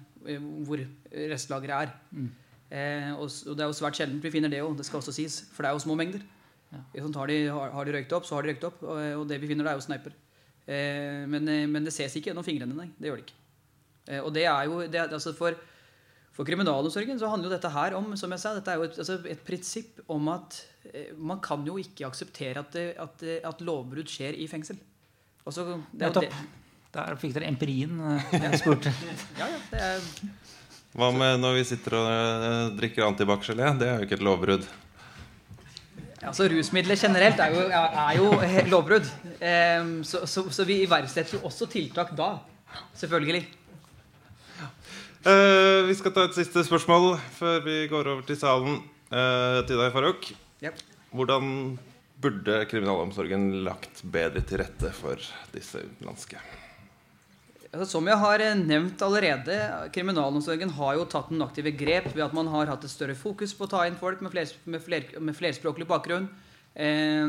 hvor 0.67 0.81
restlageret 1.13 1.87
er. 1.87 1.93
Mm. 2.11 2.31
Og, 3.19 3.31
det 3.31 3.63
er 3.63 3.69
jo 3.71 3.77
svært 3.79 3.99
sjelden 3.99 4.23
vi 4.23 4.31
finner 4.31 4.51
det 4.51 4.63
òg, 4.63 4.77
det 4.79 4.87
skal 4.87 4.99
også 4.99 5.15
sies. 5.15 5.45
For 5.55 5.63
det 5.63 5.71
er 5.71 5.79
jo 5.79 5.85
små 5.85 5.95
mengder. 5.99 6.23
Ja. 6.73 6.83
Sånn, 7.03 7.15
har, 7.15 7.31
de, 7.31 7.47
har, 7.51 7.87
de, 7.87 7.95
røykt 7.95 8.15
opp, 8.17 8.27
så 8.27 8.39
har 8.39 8.47
de 8.47 8.55
røykt 8.55 8.67
opp. 8.67 8.83
Og, 8.83 9.03
og 9.21 9.27
det 9.31 9.39
vi 9.43 9.51
finner, 9.51 9.67
det 9.67 9.75
er 9.75 9.79
jo 9.79 9.87
sniper. 9.87 10.17
Eh, 10.67 11.23
men, 11.31 11.49
eh, 11.49 11.67
men, 11.71 11.87
det 11.87 11.95
ses 11.95 12.17
ikke 12.19 12.33
gjennom 12.33 12.47
fingrene, 12.47 12.75
nei. 12.75 12.89
Det 12.99 13.11
gjør 13.11 13.21
det 13.21 13.27
ikke. 13.27 13.41
Eh, 14.11 14.21
og 14.21 14.33
det 14.35 14.47
er 14.51 14.67
jo 14.67 14.81
det, 14.83 15.05
altså 15.07 15.35
for, 15.37 15.59
for 16.37 16.45
kriminalomsorgen 16.45 17.17
så 17.21 17.31
handler 17.33 17.49
jo 17.49 17.55
dette 17.55 17.73
her 17.73 17.97
om 17.97 18.11
som 18.21 18.33
jeg 18.35 18.43
sa, 18.43 18.53
dette 18.57 18.73
er 18.73 18.81
jo 18.81 18.89
et, 18.91 18.99
altså 19.01 19.17
et 19.33 19.41
prinsipp 19.47 20.03
om 20.13 20.29
at 20.35 20.59
eh, 20.93 21.15
man 21.17 21.41
kan 21.45 21.65
jo 21.65 21.79
ikke 21.81 22.09
akseptere 22.09 22.61
at, 22.61 22.77
det, 22.77 22.91
at, 23.01 23.25
at 23.55 23.65
lovbrudd 23.65 24.11
skjer 24.13 24.37
i 24.37 24.49
fengsel. 24.51 24.77
Også, 25.47 25.79
det 25.95 26.09
er 26.09 26.13
jo 26.13 26.27
Der 26.97 27.19
fikk 27.21 27.37
dere 27.37 27.49
empirien 27.49 27.97
eh, 28.13 28.35
jeg 28.37 28.61
spurte. 28.61 28.93
ja, 29.41 29.49
ja, 29.49 29.63
det 29.73 29.87
er... 29.89 30.11
Hva 30.97 31.11
med 31.13 31.43
når 31.43 31.59
vi 31.59 31.65
sitter 31.69 31.97
og 31.99 32.07
eh, 32.09 32.59
drikker 32.79 33.09
antibac-gelé? 33.09 33.73
Det 33.81 33.89
er 33.89 33.99
jo 33.99 34.09
ikke 34.09 34.21
et 34.21 34.29
lovbrudd. 34.29 34.69
Altså 36.27 36.47
Rusmidler 36.51 36.97
generelt 36.99 37.41
er 37.41 37.53
jo, 37.53 37.65
er 37.69 38.17
jo 38.17 38.31
lovbrudd. 38.73 39.09
Um, 39.41 40.01
så, 40.05 40.25
så, 40.27 40.47
så, 40.51 40.65
vi 40.69 40.81
iverksetter 40.85 41.37
jo 41.37 41.45
også 41.47 41.69
tiltak 41.71 42.15
da. 42.17 42.35
Selvfølgelig. 42.97 43.45
Uh, 45.27 45.83
vi 45.89 45.95
skal 45.99 46.13
ta 46.15 46.29
et 46.29 46.37
siste 46.39 46.63
spørsmål 46.63 47.17
før 47.35 47.65
vi 47.65 47.81
går 47.91 48.13
over 48.13 48.27
til 48.27 48.39
salen. 48.39 48.79
Uh, 49.11 49.63
til 49.67 49.81
deg, 49.81 49.91
Farouk. 49.95 50.29
Yep. 50.63 50.85
Hvordan 51.19 51.49
burde 52.23 52.61
kriminalomsorgen 52.71 53.49
lagt 53.67 54.05
bedre 54.07 54.43
til 54.47 54.63
rette 54.63 54.93
for 54.95 55.21
disse 55.53 55.83
utenlandske? 55.83 56.39
Altså, 57.73 57.89
som 57.97 58.07
jeg 58.09 58.17
har 58.23 58.41
eh, 58.41 58.55
nevnt 58.57 59.03
allerede, 59.05 59.57
Kriminalomsorgen 59.93 60.71
har 60.79 60.95
jo 60.97 61.09
tatt 61.13 61.33
noen 61.33 61.45
aktive 61.45 61.75
grep 61.77 62.07
ved 62.15 62.23
at 62.25 62.37
man 62.37 62.49
har 62.53 62.71
hatt 62.71 62.87
et 62.87 62.93
større 62.93 63.17
fokus 63.19 63.53
på 63.57 63.67
å 63.67 63.73
ta 63.73 63.83
inn 63.85 63.99
folk 64.01 64.23
med, 64.25 64.33
flers, 64.33 64.55
med, 64.65 64.81
fler, 64.85 65.11
med 65.21 65.37
flerspråklig 65.37 65.89
bakgrunn. 65.91 66.31
Eh, 66.73 67.27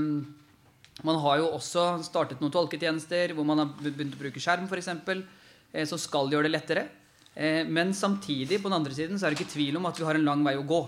man 1.07 1.19
har 1.25 1.41
jo 1.41 1.49
også 1.57 1.89
startet 2.05 2.39
noen 2.41 2.53
tolketjenester 2.53 3.33
hvor 3.35 3.49
man 3.49 3.65
har 3.65 3.73
begynt 3.81 4.15
å 4.15 4.21
bruke 4.21 4.41
skjerm, 4.43 4.69
f.eks., 4.69 4.93
eh, 5.73 5.83
som 5.89 5.99
skal 5.99 6.31
gjøre 6.31 6.47
det 6.47 6.55
lettere. 6.55 6.87
Eh, 7.37 7.67
men 7.69 7.93
samtidig 7.93 8.57
på 8.61 8.69
den 8.69 8.79
andre 8.79 8.95
siden, 8.97 9.19
så 9.19 9.27
er 9.27 9.33
det 9.33 9.39
ikke 9.39 9.53
tvil 9.53 9.77
om 9.77 9.85
at 9.85 9.99
vi 9.99 10.05
har 10.07 10.17
en 10.17 10.25
lang 10.25 10.41
vei 10.45 10.55
å 10.57 10.65
gå. 10.65 10.79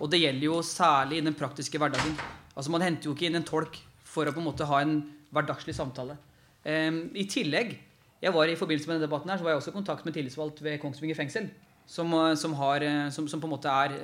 Og 0.00 0.10
det 0.10 0.22
gjelder 0.22 0.46
jo 0.46 0.62
særlig 0.64 1.18
i 1.18 1.26
den 1.26 1.36
praktiske 1.36 1.80
hverdagen. 1.80 2.14
Altså 2.54 2.72
Man 2.72 2.84
henter 2.84 3.10
jo 3.10 3.16
ikke 3.16 3.28
inn 3.28 3.36
en 3.36 3.46
tolk 3.46 3.76
for 4.08 4.24
å 4.24 4.32
på 4.32 4.40
en 4.40 4.48
måte 4.48 4.66
ha 4.68 4.80
en 4.80 5.02
hverdagslig 5.34 5.74
samtale. 5.76 6.16
Eh, 6.64 6.88
I 7.12 7.28
tillegg 7.28 7.76
jeg 8.18 8.34
var 8.34 8.50
I 8.50 8.56
forbindelse 8.58 8.88
med 8.88 8.96
denne 8.96 9.06
debatten 9.06 9.30
her, 9.30 9.38
så 9.38 9.44
var 9.46 9.52
jeg 9.52 9.60
også 9.60 9.70
i 9.70 9.76
kontakt 9.76 10.06
med 10.06 10.16
tillitsvalgt 10.16 10.62
ved 10.64 10.80
Kongsvinger 10.82 11.14
fengsel. 11.18 11.50
Som, 11.88 12.10
eh, 12.16 12.32
som, 12.40 12.56
har, 12.56 12.86
som, 13.14 13.28
som, 13.28 13.40
på 13.40 13.46
en 13.46 13.52
måte 13.52 13.68
er 13.68 13.94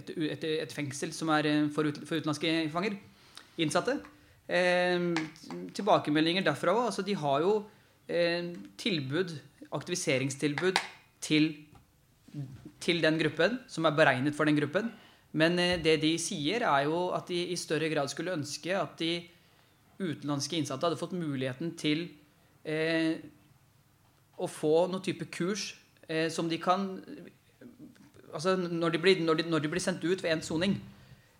et, 0.00 0.10
et, 0.16 0.48
et 0.64 0.72
fengsel 0.72 1.12
som 1.14 1.30
er 1.36 1.50
for, 1.74 1.86
ut, 1.86 2.00
for 2.08 2.16
utenlandske 2.16 2.56
fanger. 2.72 2.96
Innsatte. 3.60 4.00
Tilbakemeldinger 5.76 6.44
derfra 6.48 6.74
òg. 6.74 6.88
Altså, 6.88 7.04
de 7.06 7.14
har 7.16 7.44
jo 7.44 7.54
tilbud, 8.80 9.36
aktiviseringstilbud, 9.72 10.80
til, 11.22 11.52
til 12.82 13.02
den 13.04 13.20
gruppen, 13.20 13.60
som 13.70 13.86
er 13.88 13.96
beregnet 13.96 14.36
for 14.36 14.48
den 14.48 14.58
gruppen. 14.58 14.90
Men 15.38 15.58
eh, 15.62 15.78
det 15.82 15.98
de 16.02 16.16
sier, 16.20 16.66
er 16.68 16.88
jo 16.88 17.08
at 17.16 17.30
de 17.30 17.44
i 17.52 17.58
større 17.58 17.90
grad 17.92 18.10
skulle 18.12 18.34
ønske 18.36 18.74
at 18.76 18.98
de 19.00 19.14
utenlandske 20.02 20.58
innsatte 20.58 20.88
hadde 20.88 20.98
fått 21.00 21.14
muligheten 21.14 21.76
til 21.78 22.08
eh, 22.66 23.22
å 24.42 24.48
få 24.50 24.88
noen 24.90 25.04
type 25.04 25.28
kurs 25.32 25.70
eh, 26.08 26.26
som 26.32 26.48
de 26.50 26.58
kan 26.60 26.88
altså 28.32 28.56
når 28.56 28.94
de, 28.94 29.00
blir, 29.02 29.20
når, 29.24 29.40
de, 29.40 29.48
når 29.50 29.64
de 29.64 29.70
blir, 29.72 29.82
sendt 29.82 30.04
ut 30.04 30.22
ved 30.22 30.32
endt 30.32 30.46
soning, 30.46 30.76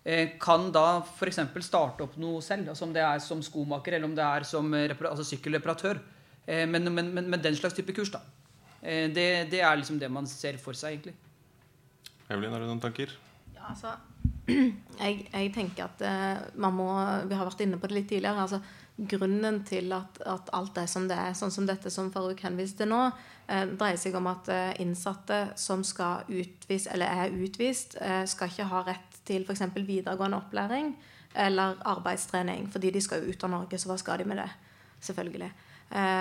eh, 0.05 0.35
kan 0.41 0.69
da 0.73 1.01
f.eks. 1.01 1.41
starte 1.65 2.05
opp 2.05 2.17
noe 2.21 2.41
selv. 2.45 2.69
Altså 2.71 2.87
om 2.87 2.93
det 2.95 3.03
er 3.05 3.23
som 3.23 3.41
skomaker 3.43 3.97
eller 3.97 4.09
om 4.09 4.15
det 4.17 4.25
er 4.25 4.47
som 4.47 4.69
altså 4.73 5.25
sykkelreparatør. 5.27 6.01
Eh, 6.45 6.65
men, 6.69 6.89
men, 6.93 7.11
men, 7.15 7.29
men, 7.29 7.41
den 7.41 7.57
slags 7.57 7.77
type 7.77 7.95
kurs, 7.95 8.13
da. 8.13 8.21
Eh, 8.83 9.09
det, 9.11 9.27
det, 9.51 9.61
er 9.63 9.77
liksom 9.79 9.99
det 9.99 10.11
man 10.11 10.27
ser 10.27 10.59
for 10.61 10.75
seg, 10.75 10.97
egentlig. 10.97 11.15
Evelyn, 12.27 12.51
har 12.51 12.63
du 12.63 12.67
noen 12.67 12.83
tanker? 12.83 13.11
Altså, 13.63 13.95
jeg, 15.03 15.27
jeg, 15.29 15.51
tenker 15.55 15.85
at 15.87 16.01
uh, 16.03 16.41
man 16.59 16.75
må 16.75 16.87
Vi 17.29 17.37
har 17.37 17.47
vært 17.47 17.63
inne 17.63 17.79
på 17.79 17.87
det 17.87 18.01
litt 18.01 18.09
tidligere. 18.11 18.43
altså 18.43 18.59
Grunnen 18.93 19.63
til 19.65 19.93
at, 19.95 20.19
at, 20.29 20.51
alt 20.53 20.77
er 20.77 20.89
som 20.91 21.07
det 21.09 21.15
er, 21.17 21.31
sånn 21.37 21.53
som 21.53 21.65
dette 21.65 21.89
som 21.89 22.11
Farouk 22.13 22.43
henviste 22.45 22.85
nå, 22.85 22.99
eh, 23.49 23.63
dreier 23.71 23.97
seg 23.97 24.13
om 24.19 24.27
at 24.29 24.51
eh, 24.53 24.75
innsatte 24.83 25.39
som 25.57 25.81
skal 25.81 26.29
utvist, 26.29 26.91
eller 26.93 27.09
er 27.09 27.33
utvist, 27.33 27.97
skal 28.29 28.53
ikke 28.53 28.67
ha 28.69 28.83
rett 28.85 29.17
til 29.25 29.47
f.eks. 29.47 29.63
videregående 29.79 30.37
opplæring 30.37 30.93
eller 31.33 31.81
arbeidstrening. 31.89 32.67
Fordi 32.69 32.93
de 32.93 33.01
skal 33.01 33.23
jo 33.23 33.33
ut 33.33 33.47
av 33.47 33.53
Norge, 33.55 33.81
så 33.81 33.89
hva 33.89 33.97
skal 33.97 34.21
de 34.21 34.29
med 34.29 34.43
det? 34.43 34.51
Selvfølgelig. 35.09 35.49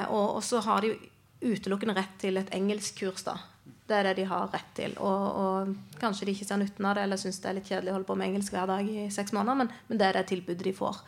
og, 0.08 0.26
og 0.38 0.42
så 0.42 0.64
har 0.64 0.80
de 0.80 0.94
utelukkende 1.42 1.96
rett 1.96 2.14
til 2.22 2.38
et 2.40 2.52
engelskkurs, 2.54 3.26
da. 3.26 3.36
Det 3.88 3.98
er 3.98 4.08
det 4.08 4.14
de 4.22 4.28
har 4.30 4.48
rett 4.52 4.70
til. 4.76 4.94
Og, 5.02 5.24
og 5.42 5.98
kanskje 6.00 6.28
de 6.28 6.36
ikke 6.36 6.46
ser 6.48 6.62
nytten 6.62 6.86
av 6.88 6.96
det 6.96 7.04
eller 7.06 7.20
syns 7.20 7.42
det 7.42 7.50
er 7.50 7.58
litt 7.58 7.68
kjedelig 7.68 7.92
å 7.92 7.98
holde 7.98 8.08
på 8.08 8.16
med 8.18 8.30
engelsk 8.30 8.54
hver 8.54 8.70
dag 8.70 8.88
i 8.88 9.08
seks 9.12 9.34
måneder, 9.36 9.58
men, 9.62 9.72
men 9.88 10.00
det 10.00 10.08
er 10.08 10.18
det 10.18 10.26
tilbudet 10.30 10.66
de 10.68 10.74
får. 10.76 11.02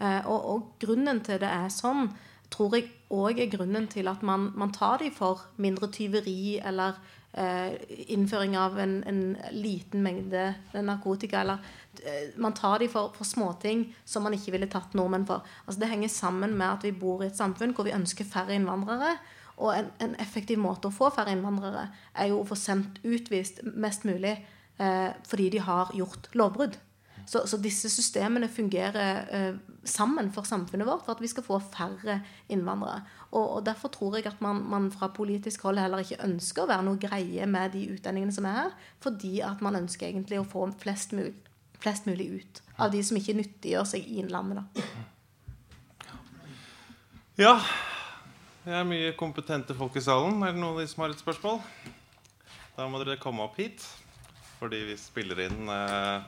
Eh, 0.00 0.20
og, 0.24 0.50
og, 0.54 0.66
grunnen 0.80 1.20
til 1.26 1.40
det 1.42 1.50
er 1.50 1.72
sånn, 1.74 2.08
tror 2.50 2.76
jeg 2.78 2.88
òg 3.14 3.42
er 3.42 3.50
grunnen 3.52 3.86
til 3.90 4.08
at 4.10 4.22
man, 4.26 4.48
man 4.58 4.72
tar 4.74 5.02
de 5.02 5.10
for 5.14 5.44
mindre 5.62 5.90
tyveri 5.92 6.58
eller 6.66 6.96
eh, 7.32 7.76
innføring 8.14 8.56
av 8.58 8.78
en, 8.80 8.96
en, 9.06 9.20
liten 9.54 10.02
mengde 10.02 10.46
narkotika. 10.74 11.44
Eller 11.44 11.60
eh, 12.02 12.32
man 12.40 12.56
tar 12.56 12.80
de 12.82 12.88
for, 12.90 13.12
for 13.16 13.28
småting 13.28 13.88
som 14.04 14.26
man 14.26 14.34
ikke 14.36 14.54
ville 14.56 14.70
tatt 14.70 14.96
nordmenn 14.98 15.28
for. 15.28 15.46
Altså 15.66 15.84
Det 15.84 15.92
henger 15.92 16.14
sammen 16.14 16.56
med 16.56 16.68
at 16.70 16.88
vi 16.88 16.96
bor 16.96 17.22
i 17.22 17.28
et 17.28 17.38
samfunn 17.38 17.74
hvor 17.76 17.86
vi 17.86 17.96
ønsker 17.96 18.28
færre 18.28 18.56
innvandrere. 18.56 19.18
Og 19.60 19.74
en, 19.76 19.90
en, 20.00 20.14
effektiv 20.22 20.60
måte 20.60 20.88
å 20.88 20.94
få 20.94 21.10
færre 21.14 21.34
innvandrere 21.36 21.88
er 22.16 22.30
jo 22.30 22.40
å 22.40 22.46
få 22.48 22.56
sendt 22.58 23.02
utvist 23.04 23.60
mest 23.64 24.06
mulig 24.08 24.38
eh, 24.80 25.10
fordi 25.28 25.50
de 25.52 25.60
har 25.64 25.92
gjort 25.96 26.30
lovbrudd. 26.34 26.78
Så, 27.30 27.44
så 27.46 27.60
disse 27.62 27.90
systemene 27.92 28.48
fungerer 28.50 29.18
eh, 29.30 29.58
sammen 29.86 30.32
for 30.34 30.48
samfunnet 30.48 30.88
vårt 30.88 31.04
for 31.04 31.14
at 31.14 31.20
vi 31.22 31.28
skal 31.30 31.44
få 31.46 31.60
færre 31.62 32.16
innvandrere. 32.50 33.04
Og, 33.30 33.44
og 33.44 33.66
Derfor 33.66 33.92
tror 33.94 34.16
jeg 34.18 34.26
at 34.26 34.40
man, 34.42 34.64
man, 34.70 34.88
fra 34.90 35.12
politisk 35.14 35.68
hold 35.68 35.78
heller 35.78 36.02
ikke 36.02 36.24
ønsker 36.26 36.64
å 36.64 36.70
være 36.72 36.86
noe 36.88 36.98
greie 36.98 37.46
med 37.46 37.76
de 37.76 37.84
utlendingene 37.92 38.34
som 38.34 38.48
er 38.50 38.58
her, 38.62 38.74
fordi 39.04 39.38
at 39.46 39.62
man 39.62 39.78
ønsker 39.78 40.08
egentlig 40.08 40.40
å 40.40 40.48
få 40.48 40.66
flest 40.80 41.14
mulig, 41.14 41.36
flest 41.80 42.08
mulig 42.10 42.30
ut 42.40 42.62
av 42.80 42.90
de 42.96 43.04
som 43.04 43.20
ikke 43.20 43.36
nyttiggjør 43.38 43.86
seg 43.92 44.08
i 44.08 44.18
innlandet. 44.24 44.64
da. 44.64 44.88
Ja, 47.40 47.54
det 48.64 48.74
er 48.76 48.84
mye 48.84 49.12
kompetente 49.16 49.72
folk 49.76 49.94
i 49.96 50.02
salen. 50.04 50.42
Er 50.44 50.52
det 50.52 50.60
noen 50.60 50.74
av 50.74 50.82
de 50.82 50.88
som 50.90 51.04
har 51.04 51.14
et 51.14 51.22
spørsmål? 51.22 51.60
Da 52.76 52.88
må 52.88 53.00
dere 53.00 53.20
komme 53.20 53.46
opp 53.46 53.56
hit, 53.60 53.84
fordi 54.58 54.82
vi 54.90 54.96
spiller 55.00 55.40
inn 55.46 55.70
eh, 55.72 56.26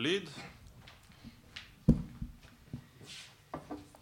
lyd. 0.00 0.30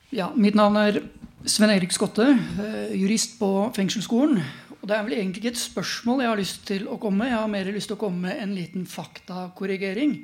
Ja, 0.08 0.30
mitt 0.32 0.56
navn 0.56 0.78
er 0.80 1.02
Sven 1.48 1.74
Erik 1.74 1.92
Skotte, 1.92 2.30
eh, 2.32 2.94
jurist 2.96 3.36
på 3.40 3.50
fengselsskolen. 3.76 4.40
Og 4.78 4.86
det 4.88 4.96
er 4.96 5.04
vel 5.04 5.18
egentlig 5.18 5.42
ikke 5.42 5.52
et 5.52 5.60
spørsmål 5.60 6.22
jeg 6.24 6.30
har 6.32 6.40
lyst 6.40 6.62
til 6.70 6.86
å 6.88 6.96
komme 7.02 7.26
med. 7.26 7.32
Jeg 7.34 7.42
har 7.42 7.50
mer 7.52 7.72
lyst 7.74 7.92
til 7.92 7.98
å 7.98 8.00
komme 8.00 8.24
med 8.30 8.40
en 8.40 8.54
liten 8.56 8.86
faktakorrigering. 8.88 10.22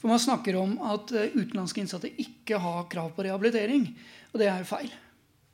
For 0.00 0.10
man 0.10 0.22
snakker 0.22 0.58
om 0.58 0.74
at 0.90 1.14
eh, 1.14 1.30
utenlandske 1.30 1.84
innsatte 1.84 2.10
ikke 2.18 2.58
har 2.58 2.90
krav 2.90 3.14
på 3.14 3.28
rehabilitering. 3.28 3.86
Og 4.32 4.42
det 4.42 4.50
er 4.50 4.66
feil. 4.66 4.90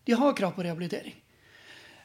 De 0.06 0.14
har 0.14 0.36
krav 0.38 0.50
på 0.54 0.62
rehabilitering. 0.62 1.14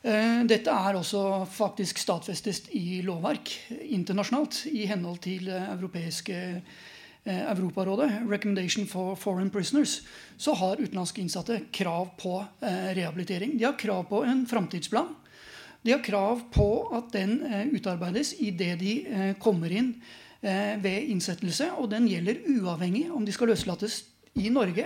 Eh, 0.02 0.40
dette 0.50 0.74
er 0.74 0.98
også 0.98 1.44
faktisk 1.46 2.00
stadfestet 2.02 2.72
i 2.74 3.04
lovverk 3.06 3.52
internasjonalt 3.86 4.64
i 4.72 4.88
henhold 4.90 5.20
til 5.22 5.52
europeiske 5.52 6.38
eh, 6.58 7.44
Europarådet, 7.52 8.26
'Recommendation 8.26 8.88
for 8.90 9.14
Foreign 9.16 9.52
Prisoners', 9.54 10.02
så 10.38 10.56
har 10.58 10.82
utenlandske 10.82 11.22
innsatte 11.22 11.60
krav 11.72 12.16
på 12.18 12.40
eh, 12.42 12.96
rehabilitering. 12.98 13.60
De 13.60 13.66
har 13.70 13.78
krav 13.78 14.10
på 14.10 14.24
en 14.26 14.48
framtidsplan. 14.48 15.14
De 15.86 15.92
har 15.92 16.02
krav 16.02 16.42
på 16.52 16.90
at 16.98 17.14
den 17.14 17.42
utarbeides 17.74 18.36
idet 18.40 18.80
de 18.80 19.36
kommer 19.40 19.72
inn 19.72 19.96
ved 20.42 21.10
innsettelse. 21.10 21.72
Og 21.74 21.90
den 21.90 22.06
gjelder 22.06 22.38
uavhengig 22.46 23.08
om 23.10 23.26
de 23.26 23.34
skal 23.34 23.50
løslates 23.50 24.04
i 24.38 24.50
Norge 24.54 24.86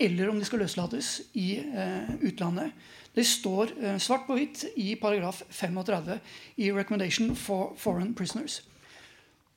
eller 0.00 0.30
om 0.30 0.38
de 0.38 0.44
skal 0.48 0.62
løslates 0.64 1.20
i 1.36 1.58
eh, 1.60 2.10
utlandet. 2.24 2.72
Det 3.14 3.26
står 3.26 3.72
eh, 3.76 3.98
svart 4.00 4.26
på 4.26 4.36
hvitt 4.38 4.64
i 4.80 4.94
paragraf 5.00 5.42
35 5.50 6.18
i 6.56 6.70
'Recommendation 6.72 7.36
for 7.36 7.74
Foreign 7.76 8.14
Prisoners'. 8.20 8.62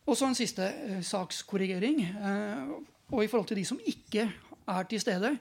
Og 0.05 0.17
så 0.17 0.27
en 0.27 0.35
siste 0.35 0.63
eh, 0.63 1.01
sakskorrigering. 1.01 2.07
Og 3.11 3.23
i 3.23 3.27
forhold 3.27 3.47
til 3.47 3.57
de 3.57 3.65
som 3.65 3.79
ikke 3.85 4.31
er 4.67 4.83
til 4.83 4.99
stede. 4.99 5.37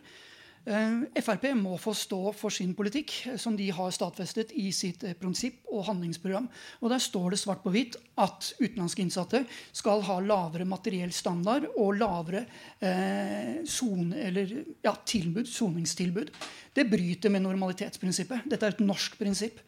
Eh, 0.65 1.23
Frp 1.23 1.49
må 1.59 1.75
få 1.81 1.91
stå 1.97 2.31
for 2.39 2.55
sin 2.55 2.71
politikk, 2.79 3.11
som 3.41 3.57
de 3.59 3.67
har 3.75 3.91
stadfestet 3.91 4.53
i 4.55 4.69
sitt 4.75 5.03
eh, 5.03 5.17
prinsipp 5.19 5.67
og 5.75 5.89
handlingsprogram. 5.89 6.47
Og 6.81 6.93
Der 6.93 7.03
står 7.03 7.33
det 7.35 7.41
svart 7.43 7.65
på 7.65 7.73
hvitt 7.75 7.97
at 8.23 8.53
utenlandske 8.61 9.03
innsatte 9.03 9.43
skal 9.75 10.05
ha 10.07 10.21
lavere 10.23 10.69
materiell 10.69 11.11
standard 11.13 11.67
og 11.73 11.99
lavere 11.99 12.45
eh, 12.79 13.63
son, 13.67 14.13
eller, 14.15 14.55
ja, 14.85 14.95
tilbud, 14.95 15.51
soningstilbud. 15.51 16.31
Det 16.75 16.87
bryter 16.91 17.35
med 17.35 17.43
normalitetsprinsippet. 17.43 18.47
Dette 18.47 18.69
er 18.69 18.77
et 18.77 18.85
norsk 18.87 19.19
prinsipp. 19.19 19.59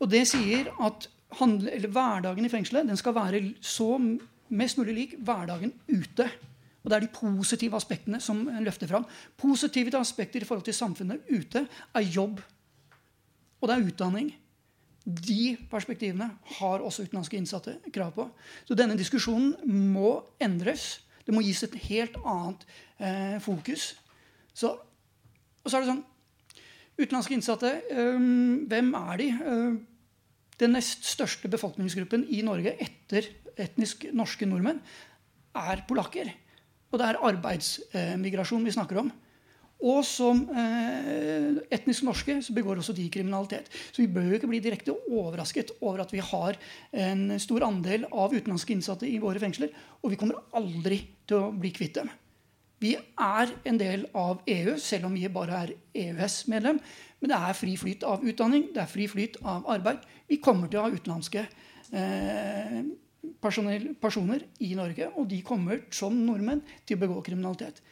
Og 0.00 0.08
det 0.10 0.24
sier 0.32 0.72
at 0.80 1.10
handle, 1.42 1.76
hverdagen 1.92 2.48
i 2.48 2.52
fengselet 2.52 2.88
den 2.88 3.00
skal 3.00 3.14
være 3.20 3.44
så 3.60 3.98
mest 4.52 4.80
mulig 4.80 4.96
lik 4.96 5.14
hverdagen 5.20 5.76
ute. 5.92 6.30
Og 6.82 6.90
det 6.90 6.96
er 6.96 7.04
de 7.04 7.14
positive 7.14 7.78
aspektene 7.78 8.18
som 8.20 8.42
løfter 8.64 8.90
fram. 8.90 9.04
Positive 9.38 9.98
aspekter 9.98 10.42
i 10.42 10.48
forhold 10.48 10.66
til 10.66 10.74
samfunnet 10.74 11.28
ute 11.30 11.66
er 11.94 12.08
jobb, 12.08 12.40
og 13.62 13.68
det 13.68 13.76
er 13.76 13.86
utdanning. 13.86 14.32
De 15.02 15.56
perspektivene 15.70 16.28
har 16.58 16.82
også 16.82 17.06
utenlandske 17.06 17.38
innsatte 17.38 17.76
krav 17.94 18.12
på. 18.14 18.26
Så 18.66 18.74
denne 18.78 18.98
diskusjonen 18.98 19.54
må 19.94 20.20
endres. 20.42 21.02
Det 21.26 21.34
må 21.34 21.42
gis 21.42 21.62
et 21.62 21.74
helt 21.86 22.18
annet 22.22 22.66
eh, 22.98 23.38
fokus. 23.42 23.92
Så, 24.54 24.74
og 25.62 25.70
så 25.70 25.78
er 25.78 25.84
det 25.84 25.92
sånn 25.92 26.08
Utenlandske 26.92 27.32
innsatte, 27.32 27.70
øh, 27.88 28.24
hvem 28.68 28.90
er 28.98 29.16
de? 29.16 29.28
Uh, 29.40 29.78
den 30.60 30.74
nest 30.76 31.06
største 31.08 31.48
befolkningsgruppen 31.48 32.26
i 32.28 32.42
Norge 32.44 32.74
etter 32.84 33.30
etnisk 33.56 34.04
norske 34.12 34.46
nordmenn 34.46 34.82
er 35.56 35.82
polakker. 35.88 36.28
Og 36.92 37.00
det 37.00 37.08
er 37.08 37.20
arbeidsmigrasjon 37.32 38.64
vi 38.68 38.74
snakker 38.74 39.00
om. 39.02 39.12
Og 39.82 40.04
som 40.06 40.44
eh, 40.54 41.58
etnisk 41.74 42.04
norske 42.06 42.36
så 42.44 42.54
begår 42.54 42.78
også 42.78 42.94
de 42.94 43.08
kriminalitet. 43.10 43.66
Så 43.90 44.04
vi 44.04 44.10
bør 44.14 44.28
jo 44.28 44.38
ikke 44.38 44.50
bli 44.52 44.60
direkte 44.62 44.94
overrasket 44.94 45.72
over 45.80 46.04
at 46.04 46.12
vi 46.14 46.22
har 46.22 46.58
en 46.94 47.24
stor 47.42 47.66
andel 47.66 48.06
av 48.12 48.30
utenlandske 48.30 48.76
innsatte 48.76 49.08
i 49.10 49.18
våre 49.22 49.42
fengsler. 49.42 49.72
Og 50.04 50.14
vi 50.14 50.20
kommer 50.20 50.38
aldri 50.54 51.00
til 51.26 51.40
å 51.40 51.54
bli 51.56 51.72
kvitt 51.74 51.98
dem. 51.98 52.12
Vi 52.82 52.94
er 52.98 53.50
en 53.66 53.78
del 53.78 54.08
av 54.18 54.40
EU, 54.50 54.76
selv 54.78 55.06
om 55.06 55.14
vi 55.14 55.28
bare 55.30 55.64
er 55.64 55.74
EØS-medlem. 56.04 56.78
Men 57.22 57.30
det 57.30 57.38
er 57.38 57.58
fri 57.58 57.76
flyt 57.78 58.06
av 58.06 58.24
utdanning, 58.26 58.68
det 58.74 58.82
er 58.82 58.90
fri 58.90 59.06
flyt 59.10 59.38
av 59.46 59.68
arbeid. 59.70 60.02
Vi 60.30 60.40
kommer 60.42 60.70
til 60.70 60.80
å 60.80 60.86
ha 60.86 60.94
utenlandske 60.94 61.44
eh, 61.94 62.80
personer 63.42 64.44
i 64.62 64.72
Norge, 64.78 65.08
og 65.16 65.28
de 65.30 65.40
kommer 65.46 65.82
som 65.94 66.14
nordmenn 66.26 66.62
til 66.86 66.98
å 66.98 67.02
begå 67.04 67.20
kriminalitet. 67.26 67.82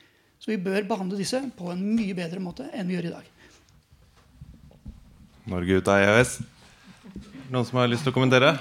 Så 0.41 0.53
vi 0.53 0.61
bør 0.63 0.87
behandle 0.89 1.19
disse 1.21 1.41
på 1.57 1.69
en 1.73 1.83
mye 1.85 2.17
bedre 2.17 2.41
måte 2.43 2.69
enn 2.73 2.89
vi 2.89 2.97
gjør 2.97 3.11
i 3.11 3.15
dag. 3.17 3.29
Norge 5.51 5.81
ut 5.81 5.91
av 5.91 6.05
EØS. 6.05 6.39
Noen 7.51 7.67
som 7.67 7.81
har 7.81 7.91
lyst 7.91 8.07
til 8.07 8.13
å 8.13 8.17
kommentere? 8.17 8.55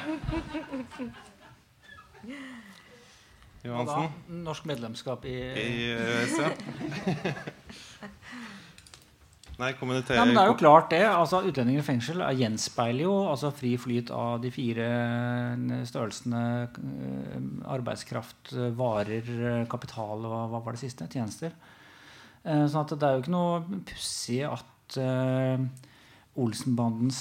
Johansen? 3.63 4.09
Norsk 4.47 4.65
medlemskap 4.69 5.25
i, 5.27 5.35
I 5.35 5.93
EØS, 5.93 6.35
ja. 6.41 6.51
Nei, 9.59 9.73
Nei, 9.75 10.23
men 10.23 10.31
det 10.31 10.39
er 10.39 10.49
jo 10.53 10.55
klart 10.55 10.87
det. 10.93 11.01
altså 11.03 11.41
Utlendinger 11.43 11.83
i 11.83 11.85
fengsel 11.85 12.21
gjenspeiler 12.39 13.03
jo 13.03 13.15
altså 13.27 13.49
fri 13.51 13.73
flyt 13.81 14.11
av 14.15 14.37
de 14.39 14.51
fire 14.55 14.85
eh, 14.87 15.73
størrelsene 15.89 16.43
eh, 16.63 17.35
arbeidskraft, 17.75 18.53
varer, 18.79 19.27
kapital 19.71 20.23
og 20.23 20.53
hva 20.53 20.63
var 20.63 20.77
det 20.77 20.83
siste? 20.85 21.09
Tjenester. 21.11 21.51
Sånn 22.39 22.85
at 22.85 22.93
det 22.95 23.03
er 23.03 23.17
jo 23.17 23.23
ikke 23.25 23.33
noe 23.33 23.81
pussig 23.83 24.37
at 24.47 24.95
Olsenbandens 26.39 27.19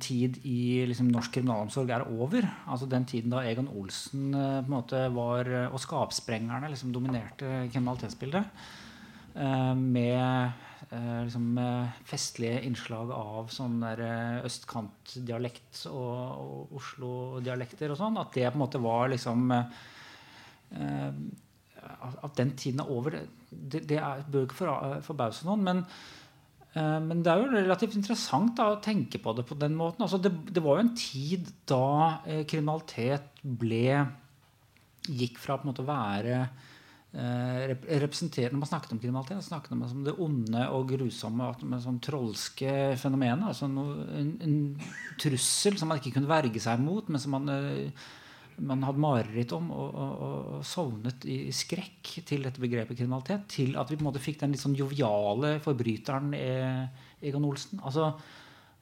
tid 0.00 0.38
i 0.48 0.86
liksom, 0.88 1.10
norsk 1.12 1.34
kriminalomsorg 1.36 1.92
er 1.92 2.06
over. 2.08 2.48
Altså 2.64 2.88
Den 2.88 3.04
tiden 3.04 3.34
da 3.34 3.44
Egon 3.44 3.68
Olsen 3.76 4.32
på 4.32 4.64
en 4.64 4.72
måte 4.72 5.04
var, 5.12 5.52
og 5.68 5.76
skapsprengerne 5.84 6.72
liksom, 6.72 6.94
dominerte 6.96 7.68
kriminalitetsbildet. 7.74 8.64
med 9.76 10.16
eh, 10.16 10.71
liksom, 10.90 11.58
festlige 12.08 12.62
innslag 12.66 13.12
av 13.14 13.50
sånn 13.52 13.82
eh, 13.86 14.40
østkantdialekt 14.46 15.84
og, 15.90 16.16
og 16.42 16.74
Oslo-dialekter 16.80 17.92
og 17.92 18.00
sånn. 18.00 18.18
At 18.20 18.34
det 18.36 18.48
på 18.48 18.58
en 18.58 18.64
måte 18.64 18.82
var 18.82 19.12
liksom 19.12 19.52
eh, 19.52 21.12
at 21.82 22.34
den 22.38 22.52
tiden 22.56 22.82
er 22.82 22.90
over, 22.92 23.18
det, 23.50 23.84
det 23.90 24.00
er, 24.00 24.24
bør 24.30 24.46
ikke 24.46 24.60
for, 24.62 24.98
forbause 25.04 25.46
noen. 25.48 25.64
Men, 25.66 25.84
men, 26.72 27.20
det 27.20 27.32
er 27.32 27.42
jo 27.42 27.50
relativt 27.52 27.96
interessant 27.98 28.54
da, 28.56 28.70
å 28.72 28.80
tenke 28.80 29.18
på 29.20 29.34
det 29.36 29.44
på 29.48 29.58
den 29.60 29.74
måten. 29.76 30.06
Altså, 30.06 30.20
det, 30.22 30.30
det, 30.48 30.62
var 30.64 30.78
jo 30.78 30.84
en 30.86 30.94
tid 30.96 31.50
da 31.68 31.88
kriminalitet 32.48 33.42
ble 33.42 33.98
gikk 35.10 35.42
fra 35.42 35.58
på 35.58 35.66
en 35.66 35.72
måte 35.72 35.84
å 35.84 35.90
være 35.90 36.38
eh, 37.12 37.72
Når 37.72 38.58
man 38.58 38.68
snakket 38.68 38.94
om 38.94 39.00
kriminalitet, 39.02 39.44
snakket 39.44 39.74
man 39.74 39.84
om 39.88 40.04
det 40.06 40.16
onde 40.18 40.64
og 40.72 40.88
grusomme, 40.94 41.52
med 41.62 41.84
sånn 41.84 42.00
trolske 42.02 42.96
fenomenet. 43.00 43.46
Altså 43.52 43.68
noe, 43.70 44.06
en, 44.18 44.34
en, 44.42 44.58
trussel 45.20 45.78
som 45.78 45.92
man 45.92 46.00
ikke 46.00 46.16
kunne 46.16 46.30
verge 46.30 46.60
seg 46.62 46.82
mot, 46.82 47.08
men 47.08 47.22
som 47.22 47.36
man, 47.36 47.48
eh, 47.52 48.10
man 48.62 48.84
hadde 48.84 49.02
mareritt 49.02 49.52
om 49.56 49.70
og, 49.72 49.88
og, 49.94 50.12
og, 50.26 50.60
sovnet 50.66 51.24
i 51.28 51.40
skrekk 51.54 52.14
til 52.28 52.46
dette 52.46 52.62
begrepet 52.62 53.00
kriminalitet. 53.00 53.48
Til 53.58 53.76
at 53.80 53.90
vi 53.90 53.98
på 53.98 54.04
en 54.06 54.10
måte 54.10 54.22
fikk 54.22 54.42
den 54.42 54.54
litt 54.54 54.62
sånn 54.64 54.78
joviale 54.78 55.56
forbryteren 55.64 56.32
Egon 56.36 57.48
Olsen. 57.48 57.82
altså 57.82 58.12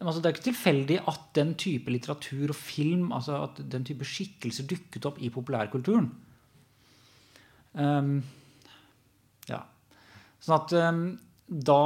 Altså, 0.01 0.21
det 0.21 0.31
er 0.31 0.37
ikke 0.37 0.47
tilfeldig 0.49 0.97
at 1.11 1.25
den 1.37 1.51
type 1.61 1.93
litteratur 1.93 2.55
og 2.55 2.57
film, 2.57 3.11
altså 3.13 3.43
at 3.45 3.59
den 3.73 3.85
type 3.85 4.07
skikkelser 4.09 4.65
dukket 4.69 5.05
opp 5.11 5.19
i 5.21 5.29
populærkulturen. 5.33 6.09
Um, 7.79 8.21
ja. 9.51 9.61
Sånn 10.43 10.57
at 10.57 10.75
um, 10.79 11.03
da 11.51 11.83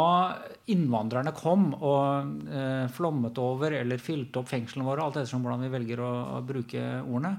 innvandrerne 0.72 1.32
kom 1.36 1.70
og 1.74 2.44
uh, 2.48 2.86
flommet 2.92 3.40
over 3.40 3.76
eller 3.78 4.02
fylte 4.02 4.42
opp 4.42 4.50
fengslene 4.52 4.86
våre, 4.86 5.04
alt 5.04 5.20
ettersom 5.20 5.44
hvordan 5.44 5.64
vi 5.64 5.72
velger 5.72 6.04
å, 6.04 6.10
å, 6.36 6.42
bruke 6.44 6.82
ordene, 7.02 7.38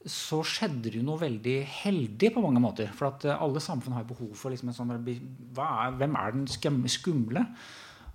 så 0.00 0.38
skjedde 0.46 0.88
det 0.88 0.96
jo 0.96 1.04
noe 1.04 1.20
veldig 1.20 1.58
heldig 1.82 2.30
på 2.32 2.44
mange 2.44 2.62
måter. 2.64 2.88
For 2.96 3.10
at 3.10 3.28
uh, 3.28 3.36
alle 3.36 3.62
samfunn 3.62 3.98
har 3.98 4.08
behov 4.08 4.32
for 4.38 4.52
liksom 4.52 4.72
en 4.72 4.78
sånn 4.80 4.96
er, 4.96 5.94
Hvem 6.00 6.18
er 6.20 6.36
den 6.36 6.82
skumle? 6.88 7.44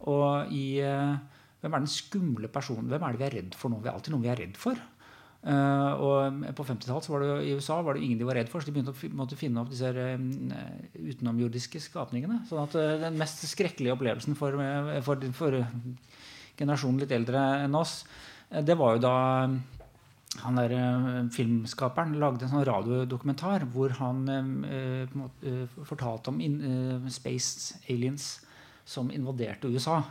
Og 0.10 0.54
i 0.54 0.66
uh, 0.86 1.16
hvem 1.66 1.74
er 1.74 1.82
den 1.82 1.90
skumle 1.90 2.50
personen? 2.54 2.90
Hvem 2.92 3.02
er 3.02 3.16
det 3.16 3.22
vi 3.22 3.26
er 3.26 3.36
redd 3.40 3.56
for 3.58 3.74
nå? 3.74 3.80
Vi 3.82 3.90
er 3.90 3.96
alltid 3.98 4.14
noen 4.14 4.26
vi 4.26 4.30
er 4.30 4.42
redd 4.44 4.58
for. 4.62 4.82
Uh, 5.46 5.92
og 6.02 6.40
På 6.58 6.64
50-tallet 6.66 7.08
var 7.12 7.22
det 7.22 7.34
i 7.46 7.52
USA 7.54 7.78
var 7.86 7.94
det 7.94 8.02
ingen 8.02 8.18
de 8.18 8.26
var 8.26 8.40
redd 8.40 8.50
for, 8.50 8.64
så 8.64 8.66
de 8.66 8.74
begynte 8.74 8.96
å 8.96 9.10
måtte 9.14 9.38
finne 9.38 9.62
opp 9.62 9.70
disse 9.70 9.92
uh, 9.94 10.16
utenomjordiske 10.98 11.82
skapningene. 11.84 12.40
sånn 12.50 12.64
at 12.64 12.74
uh, 12.80 12.96
Den 13.04 13.20
mest 13.22 13.46
skrekkelige 13.52 13.94
opplevelsen 13.94 14.38
for, 14.40 14.58
for, 15.06 15.28
for 15.38 15.60
generasjonen 16.58 17.04
litt 17.04 17.14
eldre 17.14 17.46
enn 17.62 17.78
oss, 17.78 18.00
det 18.66 18.78
var 18.80 18.96
jo 18.96 19.04
da 19.06 19.16
han 20.42 20.58
der 20.60 20.74
filmskaperen 21.32 22.18
lagde 22.20 22.46
en 22.46 22.52
sånn 22.52 22.66
radiodokumentar 22.68 23.64
hvor 23.72 23.94
han 24.02 24.26
fortalte 25.88 26.32
om 26.32 26.42
in, 26.44 26.58
space 27.12 27.80
aliens 27.88 28.28
som 28.88 29.12
invaderte 29.16 29.72
USA. 29.72 30.02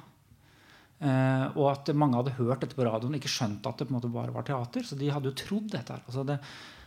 Uh, 1.05 1.51
og 1.61 1.67
at 1.69 1.91
mange 1.93 2.17
hadde 2.17 2.37
hørt 2.39 2.63
dette 2.65 2.77
på 2.79 2.85
radioen 2.87 3.13
og 3.13 3.19
ikke 3.19 3.33
skjønt 3.33 3.67
at 3.69 3.77
det 3.77 3.85
på 3.85 3.93
en 3.93 3.99
måte 3.99 4.13
bare 4.13 4.33
var 4.33 4.47
teater. 4.49 4.87
Så 4.89 4.97
de 4.97 5.11
hadde 5.13 5.29
jo 5.29 5.37
trodd 5.37 5.67
dette. 5.75 5.93
her. 5.93 6.05
Altså 6.09 6.25
det, 6.25 6.39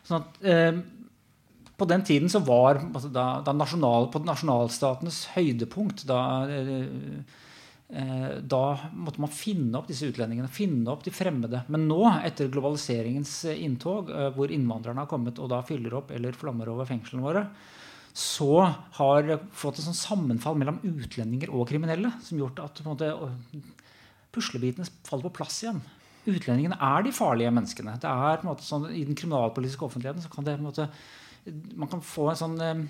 sånn 0.07 0.23
at, 0.23 0.39
uh, 0.41 1.67
på 1.77 1.85
den 1.85 2.01
tiden 2.07 2.31
så 2.33 2.41
var 2.41 2.79
altså 2.81 3.11
da, 3.13 3.27
da 3.45 3.53
nasjonal, 3.53 4.09
På 4.09 4.23
nasjonalstatenes 4.25 5.27
høydepunkt 5.35 6.07
da, 6.09 6.21
uh, 6.49 7.21
da 8.41 8.63
måtte 8.97 9.21
man 9.21 9.31
finne 9.31 9.77
opp 9.77 9.91
disse 9.91 10.09
utlendingene, 10.09 10.49
finne 10.51 10.89
opp 10.91 11.05
de 11.05 11.13
fremmede. 11.13 11.61
Men 11.71 11.85
nå, 11.87 12.01
etter 12.25 12.49
globaliseringens 12.51 13.43
inntog, 13.53 14.09
hvor 14.35 14.51
innvandrerne 14.51 15.05
har 15.05 15.11
kommet 15.11 15.37
og 15.39 15.53
da 15.53 15.61
fyller 15.63 15.93
opp 16.01 16.11
eller 16.17 16.35
flammer 16.35 16.73
over 16.73 16.89
fengslene 16.89 17.23
våre, 17.23 17.45
så 18.17 18.65
har 18.97 19.27
fått 19.53 19.77
et 19.77 19.85
sånn 19.85 19.95
sammenfall 19.95 20.57
mellom 20.57 20.81
utlendinger 20.81 21.51
og 21.53 21.67
kriminelle 21.69 22.09
som 22.25 22.39
gjort 22.41 22.63
at 22.63 22.81
måte, 22.83 23.11
puslebitene 24.37 24.87
faller 25.07 25.27
på 25.27 25.39
plass 25.41 25.63
igjen. 25.65 25.81
Utlendingene 26.27 26.77
er 26.83 27.05
de 27.05 27.13
farlige 27.15 27.51
menneskene. 27.55 27.95
Det 28.03 28.09
er 28.09 28.39
på 28.39 28.45
en 28.45 28.51
måte 28.51 28.65
sånn, 28.67 28.89
I 28.91 29.05
den 29.07 29.17
kriminalpolitiske 29.17 29.85
offentligheten 29.87 30.23
så 30.23 30.31
kan 30.31 30.47
det 30.47 30.57
på 30.57 30.63
en 30.63 30.69
måte, 30.69 30.89
man 31.79 31.89
kan 31.91 32.03
få 32.03 32.29
en 32.31 32.39
sånn 32.41 32.57
eh, 32.63 32.81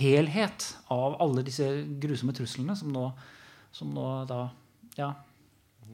helhet 0.00 0.66
av 0.90 1.14
alle 1.22 1.44
disse 1.46 1.68
grusomme 2.02 2.34
truslene 2.34 2.74
som 2.78 2.90
nå, 2.90 3.04
som 3.74 3.92
nå 3.94 4.06
da 4.26 4.40
ja, 4.98 5.12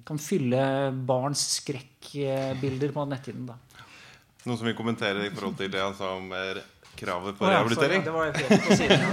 kan 0.09 0.19
fylle 0.23 0.63
barns 1.07 1.43
skrekkbilder 1.59 2.95
på 2.95 3.05
netthinnen. 3.11 3.53
da. 3.53 3.57
Noen 4.47 4.59
som 4.59 4.67
vil 4.67 4.79
kommentere 4.79 5.27
i 5.29 5.31
forhold 5.35 5.59
til 5.61 5.71
det 5.71 5.83
han 5.83 5.95
sa 5.99 6.17
om 6.17 6.33
eh, 6.35 6.63
kravet 6.99 7.37
på 7.39 7.45
oh, 7.45 7.53
ja, 7.53 7.61
rehabilitering? 7.61 8.01
Sorry, 8.01 8.09
det 8.09 8.15
var 8.17 8.25
helt 8.33 8.65
på 8.65 8.73
siden. 8.81 9.01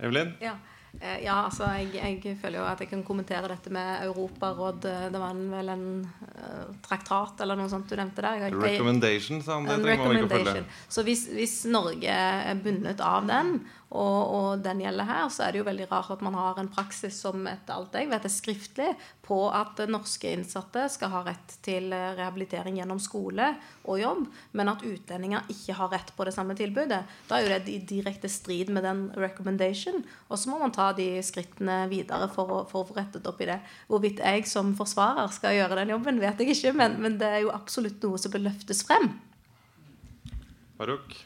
Evelyn? 0.00 0.32
Ja. 0.40 0.56
Eh, 1.00 1.22
ja, 1.24 1.38
altså 1.46 1.64
jeg, 1.78 1.94
jeg, 1.96 2.34
føler 2.42 2.60
jo 2.60 2.66
at 2.68 2.80
jeg 2.84 2.90
kan 2.90 3.02
kommentere 3.06 3.48
dette 3.48 3.70
med 3.72 4.02
Europaråd. 4.04 4.84
Eh, 4.84 5.06
det 5.08 5.22
var 5.22 5.32
en, 5.32 5.46
vel 5.48 5.72
en 5.72 5.86
uh, 6.04 6.66
traktat 6.84 7.40
eller 7.40 7.56
noe 7.56 7.72
sånt 7.72 7.88
du 7.88 7.96
nevnte 7.96 8.20
der. 8.20 8.42
Jeg, 8.44 8.58
recommendation, 8.60 9.40
sa 9.40 9.56
han. 9.56 9.68
Det 9.70 9.78
trenger 9.80 10.10
man 10.10 10.18
ikke 10.18 10.28
å 10.28 10.44
følge. 10.50 10.64
Så 10.92 11.04
hvis, 11.06 11.24
hvis 11.32 11.54
Norge 11.72 12.18
er 12.20 12.60
bundet 12.60 13.00
av 13.00 13.24
den, 13.30 13.54
og, 13.90 14.18
og, 14.30 14.60
den 14.62 14.84
gjelder 14.84 15.06
her, 15.08 15.24
så 15.34 15.42
er 15.44 15.52
det 15.52 15.60
jo 15.60 15.66
veldig 15.66 15.88
rart 15.90 16.12
at 16.14 16.20
man 16.22 16.36
har 16.38 16.58
en 16.60 16.68
praksis 16.70 17.16
som 17.24 17.42
etter 17.50 17.74
alt 17.74 17.96
jeg 17.98 18.06
vet 18.10 18.26
er 18.26 18.30
skriftlig, 18.30 18.90
på 19.26 19.38
at 19.50 19.80
norske 19.90 20.30
innsatte 20.30 20.84
skal 20.94 21.10
ha 21.10 21.22
rett 21.26 21.56
til 21.66 21.90
eh, 21.94 22.12
rehabilitering 22.18 22.78
gjennom 22.78 23.00
skole 23.02 23.48
og 23.90 23.98
jobb, 23.98 24.20
men 24.58 24.70
at 24.70 24.84
utlendinger 24.86 25.50
ikke 25.50 25.74
har 25.80 25.90
rett 25.90 26.12
på 26.14 26.26
det 26.26 26.34
samme 26.36 26.54
tilbudet. 26.58 27.00
Da 27.26 27.38
er 27.38 27.42
jo 27.42 27.50
det 27.56 27.74
i 27.74 27.80
direkte 27.90 28.30
strid 28.30 28.70
med 28.70 28.86
den 28.86 29.08
recommendation. 29.18 30.04
Og 30.28 30.38
så 30.38 30.52
må 30.52 30.60
man 30.62 30.74
ta 30.74 30.92
de 30.94 31.08
skrittene 31.26 31.82
videre 31.90 32.30
for 32.30 32.60
å, 32.60 32.60
få 32.70 32.84
rettet 32.94 33.26
opp 33.26 33.42
i 33.42 33.48
det. 33.50 33.58
Hvorvidt 33.90 34.22
jeg 34.22 34.46
som 34.50 34.70
forsvarer 34.78 35.34
skal 35.34 35.56
gjøre 35.58 35.80
den 35.82 35.96
jobben, 35.96 36.22
vet 36.22 36.38
jeg 36.38 36.54
ikke, 36.54 36.76
men, 36.78 37.00
men 37.02 37.18
det 37.18 37.32
er 37.34 37.42
jo 37.46 37.54
absolutt 37.54 37.98
noe 38.06 38.22
som 38.22 38.30
bør 38.34 38.46
løftes 38.46 38.84
frem. 38.86 39.10
Farouk? 40.78 41.18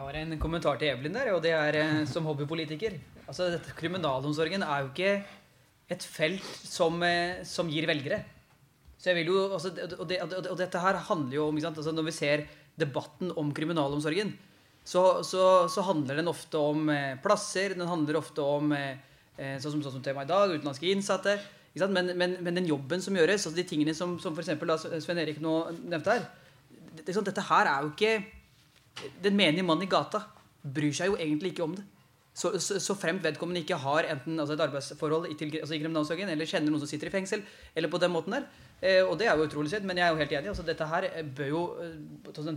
Jeg 0.00 0.06
har 0.06 0.16
en 0.16 0.38
kommentar 0.40 0.78
til 0.80 0.88
Evelyn 0.88 1.12
der, 1.12 1.28
og 1.34 1.42
det 1.44 1.50
er 1.52 1.76
eh, 1.76 1.98
som 2.08 2.24
hobbypolitiker. 2.24 2.94
Altså, 3.28 3.50
dette, 3.52 3.74
Kriminalomsorgen 3.76 4.62
er 4.64 4.78
jo 4.80 4.88
ikke 4.94 5.10
et 5.92 6.06
felt 6.08 6.46
som, 6.64 6.96
eh, 7.04 7.42
som 7.44 7.68
gir 7.68 7.84
velgere. 7.84 8.22
Så 8.96 9.10
jeg 9.10 9.18
vil 9.18 9.28
jo, 9.28 9.42
altså, 9.58 9.74
og, 9.98 10.06
det, 10.08 10.22
og, 10.24 10.56
dette 10.56 10.80
her 10.80 11.02
handler 11.04 11.36
jo 11.36 11.50
om 11.50 11.60
altså, 11.60 11.92
Når 11.92 12.08
vi 12.08 12.16
ser 12.16 12.46
debatten 12.80 13.34
om 13.36 13.52
kriminalomsorgen, 13.52 14.32
så, 14.80 15.20
så, 15.20 15.68
så 15.68 15.84
handler 15.84 16.22
den 16.22 16.32
ofte 16.32 16.56
om 16.56 16.88
eh, 16.88 17.20
plasser. 17.20 17.76
Den 17.76 17.92
handler 17.92 18.22
ofte 18.24 18.40
om 18.40 18.72
sånn 18.72 19.60
som, 19.60 19.84
sånn 19.84 19.98
som 19.98 20.02
tema 20.08 20.24
i 20.24 20.32
dag, 20.32 20.48
utenlandske 20.48 20.88
innsatte. 20.88 21.36
Men, 21.76 22.14
men, 22.16 22.40
men, 22.40 22.56
den 22.56 22.72
jobben 22.72 23.04
som 23.04 23.20
gjøres, 23.20 23.44
altså 23.44 23.56
de 23.60 23.68
tingene 23.68 23.92
som, 23.92 24.16
som 24.16 24.32
f.eks. 24.32 25.04
Svein 25.04 25.20
Erik 25.20 25.44
nå 25.44 25.58
nevnte 25.76 26.16
her 26.16 26.24
det, 26.96 27.04
det, 27.04 27.20
Dette 27.28 27.50
her 27.52 27.68
er 27.68 27.84
jo 27.84 27.92
ikke 27.92 28.39
den 29.22 29.36
menige 29.38 29.66
mannen 29.66 29.86
i 29.86 29.90
gata 29.90 30.24
bryr 30.60 30.94
seg 30.96 31.12
jo 31.12 31.18
egentlig 31.18 31.54
ikke 31.54 31.66
om 31.66 31.74
det. 31.78 31.86
Så, 32.40 32.52
så, 32.62 32.78
så 32.80 32.94
fremt 32.94 33.24
vedkommende 33.26 33.60
ikke 33.64 33.78
har 33.82 34.06
enten 34.12 34.38
altså 34.38 34.54
et 34.54 34.62
arbeidsforhold 34.64 35.26
i, 35.32 35.36
til, 35.36 35.50
altså 35.58 35.74
i 35.74 35.80
kriminalomsorgen 35.80 36.30
eller 36.30 36.48
kjenner 36.48 36.72
noen 36.72 36.82
som 36.82 36.88
sitter 36.88 37.10
i 37.10 37.12
fengsel, 37.12 37.42
eller 37.74 37.90
på 37.90 38.00
den 38.00 38.12
måten 38.14 38.36
der. 38.36 38.46
Eh, 38.80 39.02
og 39.02 39.16
det 39.20 39.26
er 39.28 39.36
jo 39.36 39.48
utrolig 39.48 39.72
synd, 39.72 39.84
men 39.88 39.98
jeg 39.98 40.06
er 40.06 40.14
jo 40.14 40.20
helt 40.22 40.34
enig. 40.38 40.52
altså 40.52 40.64
Dette 40.64 40.88
her 40.88 41.08
bør 41.36 41.50
jo 41.50 41.62
eh, 41.82 41.96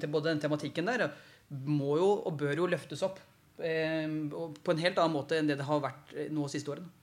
Både 0.05 0.29
den 0.29 0.43
tematikken 0.43 0.87
der 0.87 1.07
må 1.49 1.97
jo 1.99 2.09
og 2.23 2.37
bør 2.39 2.55
jo 2.63 2.69
løftes 2.69 3.03
opp 3.05 3.19
eh, 3.59 4.07
på 4.63 4.75
en 4.75 4.83
helt 4.85 4.99
annen 4.99 5.15
måte 5.17 5.37
enn 5.37 5.49
det 5.49 5.57
det 5.59 5.67
har 5.67 5.81
vært 5.83 6.13
eh, 6.15 6.29
nå 6.33 6.47
siste 6.51 6.71
årene. 6.73 7.02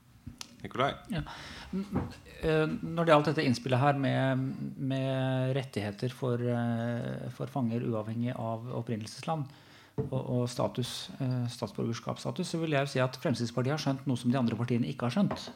Nikolai? 0.61 0.91
Ja. 1.11 1.23
Eh, 2.41 2.67
når 2.67 3.05
det 3.05 3.13
gjaldt 3.13 3.29
dette 3.31 3.45
innspillet 3.47 3.81
her 3.81 3.99
med, 4.01 4.45
med 4.77 5.55
rettigheter 5.57 6.13
for, 6.15 6.41
eh, 6.41 7.27
for, 7.35 7.51
fanger 7.51 7.85
uavhengig 7.87 8.33
av 8.35 8.69
opprinnelsesland 8.81 9.49
og, 10.07 10.21
og 10.21 10.45
status, 10.49 11.09
eh, 11.19 11.45
statsborgerskapsstatus, 11.53 12.53
så 12.53 12.61
vil 12.61 12.77
jeg 12.77 12.87
jo 12.87 12.93
si 12.93 13.03
at 13.03 13.19
Fremskrittspartiet 13.21 13.75
har 13.75 13.83
skjønt 13.83 14.07
noe 14.09 14.19
som 14.19 14.33
de 14.33 14.39
andre 14.39 14.57
partiene 14.59 14.89
ikke 14.91 15.09
har 15.09 15.17
skjønt. 15.17 15.49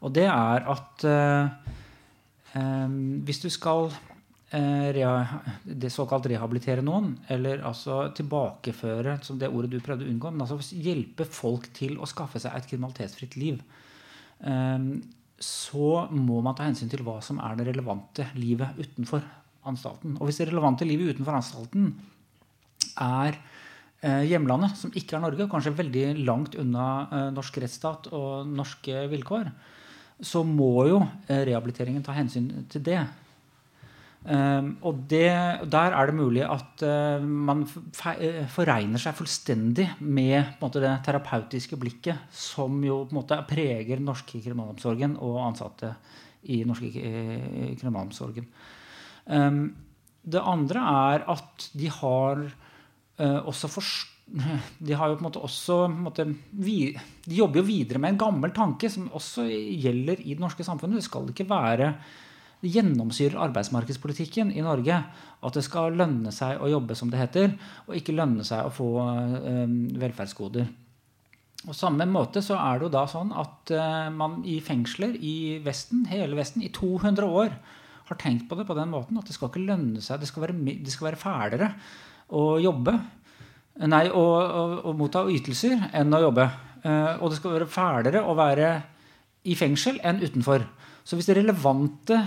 Og 0.00 0.14
det 0.16 0.28
er 0.30 0.70
at 0.74 1.06
eh, 1.10 1.74
hvis 3.26 3.44
du 3.44 3.50
skal 3.52 3.92
det 4.50 5.92
såkalt 5.94 6.24
rehabilitere 6.26 6.82
noen, 6.82 7.12
eller 7.30 7.60
altså 7.62 8.08
tilbakeføre 8.18 9.20
som 9.22 9.36
det 9.38 9.46
ordet 9.46 9.70
du 9.70 9.76
prøvde 9.78 10.02
å 10.02 10.10
unngå, 10.10 10.32
men 10.34 10.42
altså 10.42 10.58
hjelpe 10.74 11.22
folk 11.22 11.68
til 11.76 12.00
å 12.02 12.08
skaffe 12.10 12.42
seg 12.42 12.56
et 12.58 12.66
kriminalitetsfritt 12.66 13.36
liv, 13.38 13.60
så 14.40 15.88
må 16.12 16.38
man 16.44 16.56
ta 16.56 16.66
hensyn 16.66 16.88
til 16.92 17.02
hva 17.04 17.18
som 17.24 17.40
er 17.44 17.58
det 17.58 17.66
relevante 17.70 18.26
livet 18.36 18.76
utenfor 18.80 19.24
anstalten. 19.68 20.16
Og 20.18 20.28
hvis 20.28 20.40
det 20.40 20.50
relevante 20.50 20.86
livet 20.88 21.14
utenfor 21.14 21.36
anstalten 21.36 21.90
er 23.00 23.36
eh, 24.02 24.24
hjemlandet, 24.28 24.76
som 24.80 24.92
ikke 24.96 25.18
er 25.18 25.24
Norge, 25.24 25.48
kanskje 25.50 25.76
veldig 25.76 26.04
langt 26.24 26.56
unna 26.60 26.86
eh, 27.08 27.26
norsk 27.36 27.60
rettsstat 27.62 28.10
og 28.16 28.48
norske 28.48 29.06
vilkår, 29.12 29.50
så 30.20 30.44
må 30.44 30.86
jo 30.90 31.00
eh, 31.02 31.44
rehabiliteringen 31.48 32.04
ta 32.04 32.16
hensyn 32.16 32.50
til 32.72 32.84
det. 32.84 33.00
Um, 34.20 34.74
og 34.84 34.98
det, 35.08 35.30
der 35.72 35.94
er 35.96 36.10
det 36.10 36.14
mulig 36.18 36.42
at 36.44 36.82
uh, 36.84 37.22
man 37.24 37.62
foregner 37.64 39.00
seg 39.00 39.16
fullstendig 39.16 39.86
med 40.04 40.58
måte, 40.60 40.82
det 40.82 40.90
terapeutiske 41.06 41.78
blikket 41.80 42.26
som 42.28 42.82
jo 42.84 42.98
på 43.06 43.14
en 43.14 43.20
måte 43.22 43.38
preger 43.48 43.96
den 43.96 44.10
norske 44.10 44.42
kriminalomsorgen 44.44 45.16
og 45.24 45.40
ansatte 45.46 45.94
i 46.52 46.60
norske 46.68 46.92
kriminalomsorgen. 47.80 48.50
Um, 49.24 49.64
det 50.20 50.44
andre 50.44 50.84
er 51.16 51.28
at 51.32 51.70
de 51.72 51.88
har 52.00 52.44
uh, 52.44 53.40
også 53.48 53.72
forstått 53.72 54.16
de 54.86 54.94
har 54.94 55.10
jo 55.10 55.16
på 55.18 55.24
en 55.24 55.26
måte 55.26 55.42
også 55.42 55.76
måte, 55.90 56.26
vi, 56.62 56.92
De 57.26 57.38
jobber 57.40 57.60
jo 57.60 57.66
videre 57.66 57.98
med 57.98 58.14
en 58.14 58.20
gammel 58.20 58.52
tanke 58.54 58.90
som 58.92 59.08
også 59.16 59.46
gjelder 59.50 60.22
i 60.22 60.36
det 60.36 60.42
norske 60.42 60.62
samfunnet. 60.66 61.00
Det 61.00 61.08
skal 61.08 61.32
ikke 61.32 61.48
være 61.50 61.94
det 62.60 62.72
gjennomsyrer 62.74 63.40
arbeidsmarkedspolitikken 63.46 64.52
i 64.52 64.64
Norge 64.64 64.98
at 65.40 65.56
det 65.56 65.64
skal 65.64 65.96
lønne 65.96 66.32
seg 66.34 66.60
å 66.60 66.68
jobbe, 66.68 66.96
som 66.98 67.10
det 67.12 67.20
heter, 67.22 67.54
og 67.86 67.96
ikke 67.96 68.16
lønne 68.16 68.44
seg 68.44 68.66
å 68.66 68.74
få 68.74 68.88
øh, 69.00 69.76
velferdsgoder. 70.02 70.68
Og 71.68 71.76
samme 71.76 72.06
måte 72.08 72.40
så 72.44 72.56
er 72.60 72.78
det 72.78 72.88
jo 72.88 72.92
da 72.92 73.06
sånn 73.08 73.32
at 73.36 73.72
øh, 73.76 74.10
man 74.12 74.40
i 74.48 74.58
fengsler 74.64 75.16
i 75.16 75.60
Vesten, 75.64 76.04
hele 76.12 76.36
Vesten, 76.36 76.64
i 76.64 76.72
200 76.72 77.28
år 77.28 77.56
har 78.10 78.20
tenkt 78.20 78.48
på 78.50 78.58
det 78.58 78.66
på 78.68 78.76
den 78.76 78.90
måten 78.92 79.18
at 79.20 79.28
det 79.28 79.36
skal 79.36 79.52
ikke 79.52 79.64
lønne 79.68 80.02
seg, 80.04 80.20
det 80.20 80.28
skal 80.28 80.48
være, 80.48 80.56
det 80.84 80.92
skal 80.92 81.10
være 81.10 81.20
fælere 81.20 81.72
å 82.36 82.44
jobbe 82.62 82.98
Nei, 83.80 84.02
å, 84.12 84.20
å, 84.20 84.62
å 84.90 84.92
motta 84.92 85.22
ytelser 85.32 85.86
enn 85.96 86.12
å 86.12 86.18
jobbe. 86.20 86.44
Uh, 86.82 87.16
og 87.22 87.30
det 87.30 87.38
skal 87.38 87.54
være 87.54 87.68
fælere 87.70 88.20
å 88.28 88.34
være 88.36 88.72
i 89.48 89.54
fengsel 89.56 89.96
enn 90.04 90.20
utenfor. 90.20 90.66
Så 91.06 91.16
hvis 91.16 91.30
det 91.30 91.38
relevante 91.38 92.18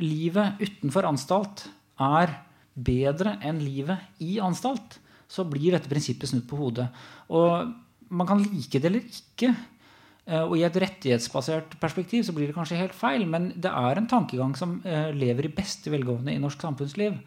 livet 0.00 0.62
utenfor 0.62 1.06
anstalt 1.08 1.66
er 2.00 2.32
bedre 2.72 3.36
enn 3.44 3.60
livet 3.60 4.22
i 4.24 4.38
anstalt, 4.40 4.98
så 5.28 5.44
blir 5.48 5.74
dette 5.74 5.90
prinsippet 5.90 6.30
snudd 6.30 6.46
på 6.48 6.58
hodet. 6.60 6.88
Og 7.32 7.72
man 8.12 8.28
kan 8.28 8.40
like 8.42 8.80
det 8.80 8.88
eller 8.88 9.04
ikke. 9.04 9.52
Eh, 10.24 10.42
og 10.44 10.54
i 10.56 10.64
et 10.66 10.78
rettighetsbasert 10.84 11.76
perspektiv 11.82 12.24
så 12.26 12.34
blir 12.36 12.48
det 12.48 12.56
kanskje 12.56 12.78
helt 12.80 12.96
feil, 12.96 13.24
men 13.28 13.50
det 13.56 13.72
er 13.72 13.98
en 13.98 14.08
tankegang 14.10 14.54
som 14.58 14.78
eh, 14.86 15.10
lever 15.16 15.48
i 15.48 15.54
beste 15.56 15.92
velgående 15.92 16.34
i 16.34 16.42
norsk 16.42 16.62
samfunnsliv. 16.62 17.18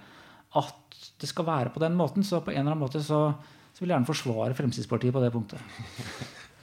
At 0.56 1.00
det 1.22 1.30
skal 1.30 1.48
være 1.48 1.74
på 1.74 1.82
den 1.84 1.98
måten. 1.98 2.26
Så 2.26 2.42
på 2.42 2.54
en 2.54 2.62
eller 2.62 2.76
annen 2.76 2.86
måte 2.86 3.02
så, 3.04 3.28
så 3.74 3.84
vil 3.84 3.90
jeg 3.90 3.98
gjerne 3.98 4.10
forsvare 4.10 4.58
Fremskrittspartiet 4.58 5.16
på 5.16 5.24
det 5.24 5.34
punktet. 5.34 5.62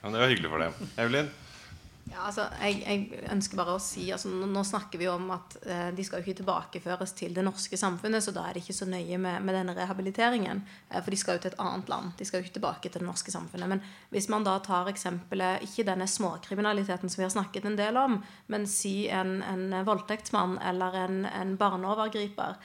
Ja, 0.03 0.11
det 0.11 0.19
var 0.19 0.31
hyggelig 0.33 0.51
for 0.51 0.59
dem. 0.65 0.73
Evelyn? 0.99 1.29
Ja, 2.11 2.25
altså, 2.27 2.45
jeg, 2.61 2.81
jeg, 2.83 3.21
ønsker 3.31 3.59
bare 3.61 3.77
å 3.77 3.81
si 3.81 4.09
altså, 4.13 4.29
nå, 4.29 4.63
snakker 4.67 5.01
vi 5.01 5.07
om 5.09 5.31
at 5.33 5.55
eh, 5.63 5.91
de 5.95 6.05
skal 6.05 6.19
jo 6.21 6.27
ikke 6.27 6.41
tilbakeføres 6.41 7.15
til 7.17 7.37
det 7.37 7.45
norske 7.47 7.79
samfunnet, 7.79 8.25
så 8.25 8.35
da 8.35 8.43
er 8.49 8.57
det 8.57 8.65
ikke 8.65 8.77
så 8.77 8.89
nøye 8.91 9.21
med, 9.23 9.45
med 9.47 9.55
denne 9.55 9.75
rehabiliteringen. 9.77 10.65
Eh, 10.91 10.99
for 10.99 11.15
de 11.15 11.21
skal 11.21 11.39
jo 11.39 11.45
til 11.45 11.53
et 11.55 11.63
annet 11.63 11.93
land. 11.93 12.11
De 12.19 12.27
skal 12.27 12.41
jo 12.41 12.47
ikke 12.47 12.57
tilbake 12.59 12.91
til 12.91 13.05
det 13.05 13.09
norske 13.09 13.33
samfunnet. 13.33 13.71
Men 13.71 13.85
hvis 14.13 14.29
man 14.33 14.45
da 14.45 14.59
tar 14.65 14.91
eksempelet 14.91 15.63
ikke 15.69 15.87
denne 15.89 16.09
småkriminaliteten 16.11 17.13
som 17.13 17.23
vi 17.23 17.29
har 17.29 17.35
snakket 17.37 17.71
en 17.71 17.79
del 17.79 18.01
om, 18.01 18.19
men 18.53 18.67
si 18.69 19.07
en, 19.07 19.39
en 19.47 19.79
voldtektsmann 19.87 20.59
eller 20.73 20.99
en, 21.05 21.23
en 21.31 21.55
barneovergriper, 21.61 22.59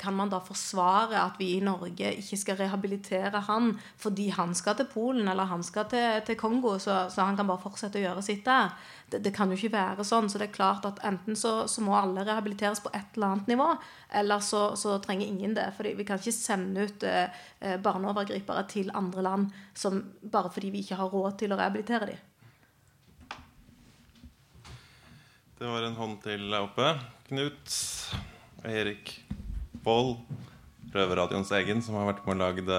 kan 0.00 0.14
man 0.16 0.30
da 0.32 0.38
forsvare 0.40 1.18
at 1.20 1.34
vi 1.36 1.50
i 1.58 1.64
Norge 1.64 2.14
ikke 2.16 2.38
skal 2.40 2.56
rehabilitere 2.62 3.42
han 3.44 3.74
fordi 4.00 4.30
han 4.32 4.54
skal 4.56 4.78
til 4.78 4.88
Polen 4.88 5.28
eller 5.28 5.50
han 5.50 5.64
skal 5.66 5.84
til, 5.90 6.22
til 6.24 6.38
Kongo, 6.40 6.78
så, 6.80 7.10
så 7.12 7.26
han 7.28 7.36
kan 7.36 7.50
bare 7.50 7.60
fortsette 7.60 8.00
å 8.00 8.06
gjøre 8.06 8.24
sitt 8.24 8.46
der? 8.46 8.72
det, 9.10 9.18
det, 9.18 9.32
kan 9.34 9.50
jo 9.50 9.56
ikke 9.56 9.74
være 9.74 10.04
sånn. 10.06 10.28
Så 10.30 10.40
det 10.40 10.48
er 10.48 10.56
klart 10.56 10.86
at 10.88 11.00
enten 11.06 11.38
så, 11.38 11.66
så 11.70 11.82
må 11.84 11.94
alle 11.98 12.24
rehabiliteres 12.26 12.82
på 12.82 12.92
et 12.96 13.16
eller 13.16 13.34
annet 13.34 13.52
nivå, 13.54 13.68
eller 14.20 14.42
så, 14.44 14.68
så 14.78 14.98
trenger 15.02 15.26
ingen 15.26 15.54
det. 15.56 15.68
For 15.76 15.86
vi 15.86 16.06
kan 16.06 16.20
ikke 16.20 16.34
sende 16.34 16.86
ut 16.86 17.06
eh, 17.06 17.42
eh, 17.60 17.76
barneovergripere 17.82 18.66
til 18.70 18.90
andre 18.94 19.26
land 19.26 19.52
som, 19.74 20.00
bare 20.22 20.50
fordi 20.52 20.72
vi 20.74 20.82
ikke 20.84 20.98
har 21.00 21.12
råd 21.12 21.38
til 21.42 21.54
å 21.54 21.60
rehabilitere 21.60 22.10
dem. 22.12 22.24
Det 25.56 25.68
var 25.70 25.86
en 25.86 25.96
hånd 25.96 26.18
til 26.24 26.52
oppe. 26.58 26.90
Knut, 27.30 27.76
Erik, 28.68 29.14
Pål, 29.86 30.16
Røverradioens 30.90 31.52
egen, 31.60 31.80
som 31.84 31.94
har 32.00 32.08
vært 32.10 32.24
med 32.26 32.36
og 32.36 32.42
lagd 32.42 32.70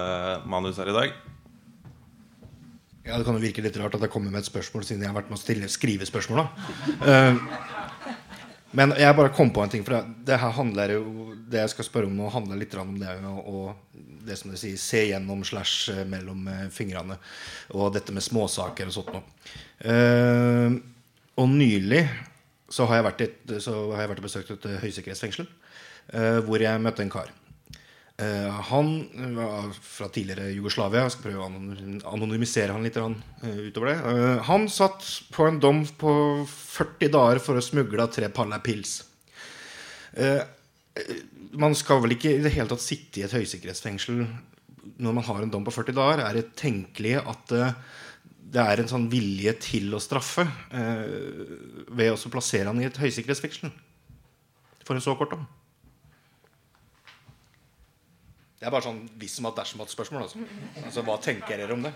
manus 0.48 0.80
her 0.80 0.92
i 0.92 0.96
dag. 0.96 1.18
Ja, 3.08 3.16
Det 3.16 3.24
kan 3.24 3.38
jo 3.38 3.40
virke 3.40 3.64
litt 3.64 3.76
rart 3.80 3.94
at 3.96 4.04
jeg 4.04 4.12
kommer 4.12 4.28
med 4.28 4.42
et 4.42 4.50
spørsmål 4.50 4.84
siden 4.84 5.00
jeg 5.00 5.08
har 5.08 5.16
vært 5.16 5.30
med 5.32 5.38
å 5.38 5.40
stille, 5.40 5.68
skrive 5.72 6.04
spørsmål. 6.04 6.44
Uh, 7.00 7.40
men 8.76 8.92
jeg 9.00 9.16
bare 9.16 9.32
kom 9.32 9.48
på 9.54 9.62
en 9.64 9.72
ting. 9.72 9.84
For 9.86 10.04
det 10.28 10.36
her 10.36 10.52
handler 10.52 10.92
jo 10.92 11.04
Det 11.48 11.62
jeg 11.62 11.72
skal 11.72 11.86
spørre 11.86 12.10
om 12.10 12.18
nå, 12.18 12.28
handler 12.28 12.60
litt 12.60 12.74
om 12.76 12.90
det 13.00 13.14
å 13.24 13.70
det 14.28 14.36
som 14.36 14.50
det 14.52 14.58
sier, 14.60 14.76
se 14.76 15.00
gjennom 15.08 15.40
slash 15.46 15.88
eh, 15.94 16.02
mellom 16.04 16.42
eh, 16.52 16.66
fingrene. 16.68 17.16
Og 17.72 17.94
dette 17.94 18.12
med 18.12 18.20
småsaker 18.20 18.90
og 18.90 18.92
sånt 18.92 19.14
noe. 19.14 19.22
Uh, 19.80 20.76
og 21.40 21.48
nylig 21.48 22.02
så 22.68 22.84
har 22.90 23.00
jeg 23.00 23.06
vært 23.08 24.20
og 24.20 24.26
besøkt 24.26 24.52
et 24.52 24.68
høysikkerhetsfengsel. 24.82 25.48
Uh, 26.08 26.40
hvor 26.46 26.62
jeg 26.62 26.80
møtte 26.80 27.04
en 27.04 27.10
kar. 27.12 27.28
Uh, 28.18 28.48
han 28.70 28.86
var 29.36 29.66
fra 29.76 30.08
tidligere 30.12 30.54
Jugoslavia. 30.54 31.04
Jeg 31.04 31.14
skal 31.14 31.26
prøve 31.26 31.44
å 31.44 32.14
anonymisere 32.14 32.72
han 32.72 32.86
litt 32.86 32.96
utover 32.96 33.90
det. 33.90 33.98
Han 34.48 34.64
satt 34.72 35.04
på 35.34 35.44
en 35.44 35.60
dom 35.60 35.82
på 36.00 36.12
40 36.48 37.12
dager 37.12 37.42
for 37.44 37.60
å 37.60 37.64
smugle 37.64 38.08
tre 38.12 38.30
paller 38.32 38.64
pils. 38.64 39.02
man 41.52 41.74
skal 41.78 42.00
vel 42.02 42.16
ikke 42.16 42.32
i 42.34 42.42
det 42.42 42.54
hele 42.54 42.68
tatt 42.72 42.82
sitte 42.82 43.20
i 43.20 43.26
et 43.26 43.34
høysikkerhetsfengsel 43.36 44.24
når 44.98 45.14
man 45.14 45.26
har 45.28 45.44
en 45.44 45.52
dom 45.52 45.66
på 45.66 45.76
40 45.76 45.94
dager. 45.94 46.24
Er 46.24 46.40
det 46.40 46.56
tenkelig 46.58 47.18
at 47.20 47.54
det 48.48 48.64
er 48.64 48.80
en 48.80 48.90
sånn 48.90 49.06
vilje 49.12 49.52
til 49.60 49.92
å 49.94 50.02
straffe 50.02 50.48
ved 50.72 52.10
å 52.16 52.32
plassere 52.32 52.72
han 52.72 52.80
i 52.80 52.88
et 52.88 52.98
høysikkerhetsfengsel 52.98 53.70
for 54.82 54.96
en 54.96 55.04
så 55.04 55.14
kort 55.20 55.36
dom? 55.36 55.46
Det 58.58 58.66
er 58.66 58.74
bare 58.74 58.88
sånn 58.88 59.04
hvis 59.20 59.36
som 59.38 59.46
at 59.46 59.58
dersom 59.60 59.84
at-spørsmål. 59.84 60.24
Altså. 60.24 60.40
altså. 60.82 61.02
Hva 61.06 61.14
tenker 61.22 61.60
dere 61.60 61.76
om 61.76 61.84
det? 61.84 61.92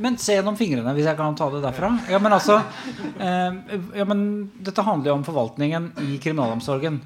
Men 0.00 0.14
se 0.20 0.38
gjennom 0.38 0.56
fingrene, 0.56 0.94
hvis 0.96 1.08
jeg 1.10 1.18
kan 1.18 1.36
ta 1.36 1.50
det 1.52 1.60
derfra. 1.60 1.90
Ja, 2.08 2.20
men 2.22 2.32
altså, 2.32 2.62
eh, 3.20 3.58
ja, 3.98 4.06
men 4.08 4.22
Dette 4.56 4.84
handler 4.86 5.12
jo 5.12 5.16
om 5.18 5.26
forvaltningen 5.26 5.90
i 6.06 6.16
kriminalomsorgen. 6.22 6.96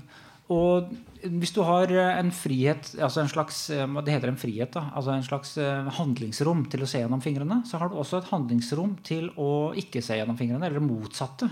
Og 0.54 0.92
hvis 1.24 1.54
du 1.56 1.64
har 1.66 1.90
en 1.96 2.30
frihet, 2.36 2.92
altså 2.94 3.24
en 3.24 3.32
slags, 3.32 3.58
eh, 3.74 3.98
det 4.06 4.14
heter 4.14 4.30
en 4.30 4.38
frihet, 4.38 4.70
da, 4.76 4.84
altså 4.94 5.16
en 5.16 5.26
slags 5.26 5.56
eh, 5.58 5.90
handlingsrom 5.98 6.68
til 6.70 6.86
å 6.86 6.90
se 6.94 7.02
gjennom 7.02 7.24
fingrene, 7.26 7.64
så 7.66 7.82
har 7.82 7.90
du 7.90 7.98
også 7.98 8.22
et 8.22 8.30
handlingsrom 8.30 8.94
til 9.02 9.32
å 9.34 9.50
ikke 9.82 10.04
se 10.04 10.20
gjennom 10.20 10.38
fingrene, 10.38 10.70
eller 10.70 10.84
motsatte. 10.84 11.50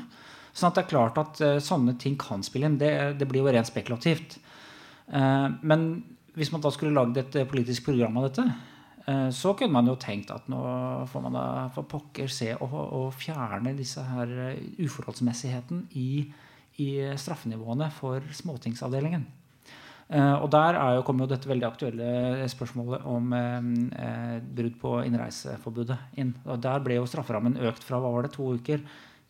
Sånn 0.54 0.70
at 0.70 0.78
det 0.78 0.86
er 0.86 0.92
klart 0.92 1.18
at 1.18 1.38
uh, 1.40 1.58
sånne 1.64 1.96
ting 1.96 2.14
kan 2.20 2.42
spille 2.44 2.68
inn. 2.68 2.76
Det, 2.76 3.16
det 3.16 3.26
blir 3.26 3.40
jo 3.40 3.52
rent 3.54 3.66
spekulativt. 3.66 4.34
Men 5.08 5.86
hvis 6.38 6.52
man 6.52 6.62
da 6.64 6.70
skulle 6.72 6.94
lagd 6.96 7.18
et 7.20 7.36
eh, 7.36 7.48
politisk 7.48 7.90
program 7.90 8.16
av 8.20 8.28
dette, 8.28 8.46
eh, 9.06 9.28
så 9.34 9.52
kunne 9.58 9.76
man 9.76 9.90
jo 9.90 9.98
tenkt 10.00 10.32
at 10.34 10.48
nå 10.52 10.62
får 11.10 11.26
man 11.26 11.36
da 11.36 11.44
for 11.74 11.88
pokker 11.88 12.32
se 12.32 12.52
og, 12.56 12.72
å 12.72 13.04
fjerne 13.14 13.74
disse 13.78 14.04
her 14.06 14.32
eh, 14.48 14.64
uforholdsmessigheten 14.80 15.86
i, 16.00 16.24
i 16.80 16.90
straffenivåene 17.20 17.90
for 17.94 18.24
småtingsavdelingen. 18.42 19.28
Og 20.12 20.44
der 20.52 20.76
er 20.76 20.98
jo, 20.98 21.04
kommer 21.06 21.24
jo 21.24 21.30
dette 21.30 21.48
veldig 21.48 21.64
aktuelle 21.64 22.48
spørsmålet 22.52 23.04
om 23.08 23.30
eh, 23.32 24.42
brudd 24.44 24.74
på 24.82 24.90
innreiseforbudet 25.06 25.96
inn. 26.20 26.34
Og 26.44 26.58
der 26.60 26.82
ble 26.84 26.98
jo 26.98 27.06
strafferammen 27.08 27.56
økt 27.64 27.86
fra 27.86 27.96
hva 28.02 28.10
var 28.12 28.26
det, 28.26 28.34
to 28.34 28.50
uker 28.58 28.82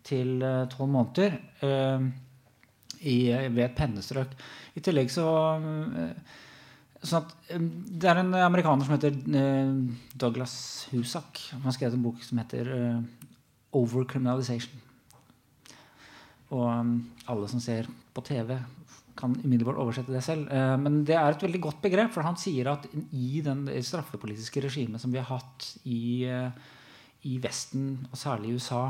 til 0.03 0.43
tolv 0.73 0.91
måneder 0.91 1.37
eh, 1.63 2.09
i, 3.03 3.17
ved 3.31 3.65
et 3.67 3.77
pennestrøk. 3.79 4.35
I 4.75 4.83
tillegg 4.85 5.13
så 5.13 5.27
eh, 5.55 6.41
Sånn 7.03 7.25
at, 7.25 7.33
det 7.51 8.07
er 8.07 8.21
en 8.21 8.31
amerikaner 8.39 8.87
som 8.87 8.95
heter 8.95 9.17
uh, 9.35 9.73
Douglas 10.15 10.55
Husak. 10.93 11.41
Han 11.57 11.65
har 11.67 11.75
skrevet 11.75 11.97
en 11.99 12.05
bok 12.05 12.23
som 12.23 12.39
heter 12.39 12.71
uh, 12.71 13.01
'Overcriminalization'. 13.75 14.79
Og 16.53 16.69
um, 16.69 16.95
alle 17.33 17.49
som 17.51 17.63
ser 17.65 17.89
på 18.15 18.23
TV, 18.29 18.55
kan 19.19 19.35
umiddelbart 19.43 19.81
oversette 19.83 20.15
det 20.15 20.23
selv. 20.23 20.47
Uh, 20.47 20.77
men 20.79 21.01
det 21.09 21.17
er 21.19 21.33
et 21.33 21.43
veldig 21.43 21.63
godt 21.67 21.83
begrep, 21.83 22.13
for 22.15 22.23
han 22.23 22.39
sier 22.39 22.71
at 22.71 22.87
i 23.11 23.43
den 23.43 23.67
straffepolitiske 23.83 24.63
regimet 24.63 25.03
som 25.03 25.11
vi 25.11 25.19
har 25.19 25.27
hatt 25.33 25.73
i, 25.83 26.23
i 27.27 27.39
Vesten, 27.43 27.97
og 28.13 28.21
særlig 28.21 28.53
i 28.53 28.61
USA, 28.61 28.85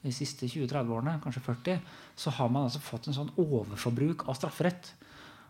de 0.00 0.12
siste 0.16 0.48
20-30 0.48 0.96
årene, 0.96 1.18
kanskje 1.20 1.44
40, 1.44 1.84
så 2.16 2.32
har 2.38 2.48
man 2.48 2.70
altså 2.70 2.80
fått 2.80 3.10
en 3.10 3.18
sånn 3.20 3.34
overforbruk 3.36 4.24
av 4.30 4.38
strafferett. 4.38 4.94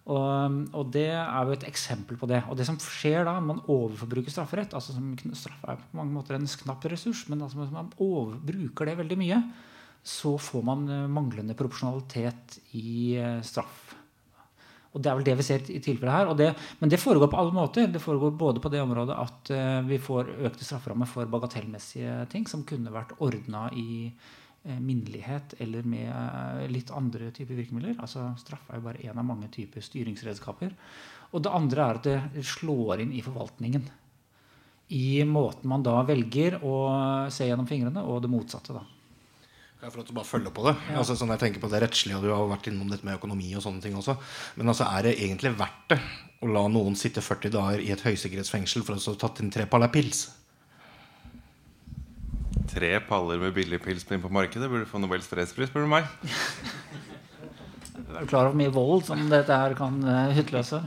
Og, 0.08 0.54
og, 0.72 0.86
det 0.94 1.10
er 1.12 1.46
jo 1.46 1.54
et 1.54 1.66
eksempel 1.68 2.16
på 2.18 2.28
det. 2.30 2.40
Og 2.48 2.56
det 2.58 2.66
som 2.66 2.78
skjer 2.80 3.26
da, 3.28 3.36
man 3.44 3.60
overforbruker 3.68 4.32
strafferett 4.32 4.72
altså 4.74 4.96
Straff 5.36 5.66
er 5.68 5.82
på 5.82 5.98
mange 6.00 6.14
måter 6.14 6.38
en 6.38 6.48
knapp 6.48 6.86
ressurs, 6.90 7.26
men 7.28 7.44
altså 7.44 7.68
man 7.68 7.92
overbruker 8.00 8.88
det 8.88 8.96
veldig 9.02 9.20
mye, 9.20 9.40
så 10.00 10.34
får 10.40 10.64
man 10.64 10.88
eh, 10.88 11.06
manglende 11.12 11.54
proporsjonalitet 11.54 12.56
i 12.80 13.18
eh, 13.20 13.42
straff. 13.44 13.90
Og 14.90 15.02
Det 15.02 15.10
er 15.10 15.18
vel 15.20 15.26
det 15.28 15.36
vi 15.38 15.46
ser 15.46 15.68
i 15.70 15.78
tilfellet 15.78 16.14
her. 16.16 16.32
Det, 16.34 16.48
men 16.80 16.90
det 16.90 16.98
foregår 16.98 17.30
på 17.30 17.38
alle 17.38 17.54
måter. 17.54 17.86
Det 17.86 18.02
foregår 18.02 18.32
både 18.34 18.62
på 18.62 18.72
det 18.72 18.80
området 18.82 19.14
at 19.14 19.50
uh, 19.54 19.86
vi 19.86 20.00
får 20.02 20.32
økte 20.48 20.66
strafferammer 20.66 21.06
for 21.06 21.30
bagatellmessige 21.30 22.24
ting 22.32 22.48
som 22.50 22.64
kunne 22.66 22.90
vært 22.90 23.14
ordna 23.22 23.68
i 23.70 24.10
minnelighet 24.62 25.54
eller 25.64 25.86
med 25.88 26.10
uh, 26.12 26.66
litt 26.68 26.90
andre 26.92 27.30
typer 27.36 27.56
virkemidler. 27.56 27.96
Altså 28.02 28.28
Straff 28.40 28.68
er 28.68 28.80
jo 28.80 28.86
bare 28.88 29.02
én 29.06 29.16
av 29.16 29.26
mange 29.26 29.48
typer 29.52 29.84
styringsredskaper. 29.84 30.74
Og 31.30 31.42
det 31.44 31.54
andre 31.54 31.86
er 31.86 32.00
at 32.00 32.08
det 32.36 32.46
slår 32.46 33.04
inn 33.04 33.14
i 33.16 33.24
forvaltningen. 33.24 33.86
I 34.90 35.22
måten 35.24 35.70
man 35.70 35.84
da 35.86 36.00
velger 36.02 36.58
å 36.66 36.74
se 37.30 37.46
gjennom 37.46 37.68
fingrene, 37.70 38.02
og 38.02 38.24
det 38.24 38.30
motsatte. 38.32 38.74
da. 38.74 38.82
Ja, 39.80 39.88
for 39.88 40.02
at 40.02 40.10
du 40.10 40.16
bare 40.16 40.28
følger 40.28 40.52
på 40.52 40.64
det. 40.66 40.74
Ja. 40.90 40.98
Altså, 41.00 41.14
sånn 41.16 41.30
jeg 41.32 41.40
tenker 41.40 41.62
på 41.62 41.70
det 41.72 41.80
rettslige, 41.84 42.18
og 42.18 42.26
Du 42.26 42.32
har 42.34 42.50
vært 42.50 42.68
innom 42.68 42.90
dette 42.90 43.06
med 43.06 43.16
økonomi 43.16 43.48
og 43.54 43.62
sånne 43.64 43.80
ting 43.84 43.94
også. 43.96 44.16
Men 44.58 44.72
altså, 44.74 44.88
er 44.90 45.06
det 45.06 45.14
egentlig 45.22 45.54
verdt 45.56 45.94
det 45.94 46.00
å 46.42 46.50
la 46.50 46.66
noen 46.72 46.98
sitte 46.98 47.22
40 47.24 47.54
dager 47.54 47.84
i 47.84 47.92
et 47.94 48.04
høysikkerhetsfengsel 48.04 48.84
for 48.84 48.98
å 48.98 49.00
ha 49.00 49.16
tatt 49.22 49.40
inn 49.40 49.52
tre 49.54 49.68
paller 49.70 49.92
pils? 49.92 50.26
Tre 52.70 52.90
paller 53.02 53.40
med 53.42 53.54
billig 53.54 53.80
pils 53.82 54.04
på 54.06 54.28
markedet 54.30 54.70
burde 54.70 54.86
få 54.86 55.00
Nobels 55.02 55.26
fredspris, 55.26 55.70
spør 55.72 55.86
du 55.86 55.90
meg. 55.90 56.06
Er 58.10 58.22
du 58.22 58.30
klar 58.30 58.46
over 58.46 58.52
hvor 58.52 58.58
mye 58.60 58.74
vold 58.74 59.02
som 59.08 59.24
dette 59.30 59.56
her 59.62 59.74
kan 59.78 59.98
uh, 60.06 60.38
utløse? 60.38 60.78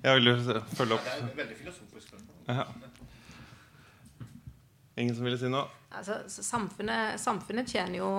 Jeg 0.00 0.16
vil 0.16 0.30
jo 0.30 0.36
følge 0.72 0.96
opp. 0.96 1.04
Det 1.04 1.16
er 1.18 1.34
veldig 1.42 1.58
filosofisk. 1.58 2.14
Ja. 2.48 2.64
Ingen 5.00 5.16
som 5.16 5.24
ville 5.28 5.38
si 5.40 5.50
noe? 5.52 5.68
Altså, 5.90 6.20
samfunnet, 6.28 7.20
samfunnet 7.20 7.68
tjener, 7.68 7.98
jo, 7.98 8.10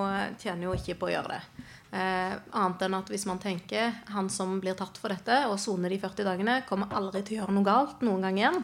tjener, 0.41 0.67
jo, 0.67 0.75
ikke 0.77 0.97
på 0.99 1.09
å 1.09 1.13
gjøre 1.13 1.37
det. 1.37 1.65
Eh, 1.97 2.35
annet 2.57 2.85
enn 2.85 2.97
at 2.97 3.09
hvis 3.11 3.25
man 3.29 3.41
tenker 3.41 3.93
han 4.11 4.29
som 4.31 4.59
blir 4.63 4.77
tatt 4.79 4.97
for 4.99 5.13
dette 5.13 5.41
og 5.49 5.57
soner 5.59 5.93
de 5.93 5.99
40 6.01 6.27
dagene, 6.27 6.61
kommer 6.69 6.93
aldri 6.97 7.23
til 7.25 7.37
å 7.37 7.41
gjøre 7.41 7.55
noe 7.57 7.67
galt 7.67 8.05
noen 8.05 8.27
gang 8.27 8.39
igjen. 8.41 8.61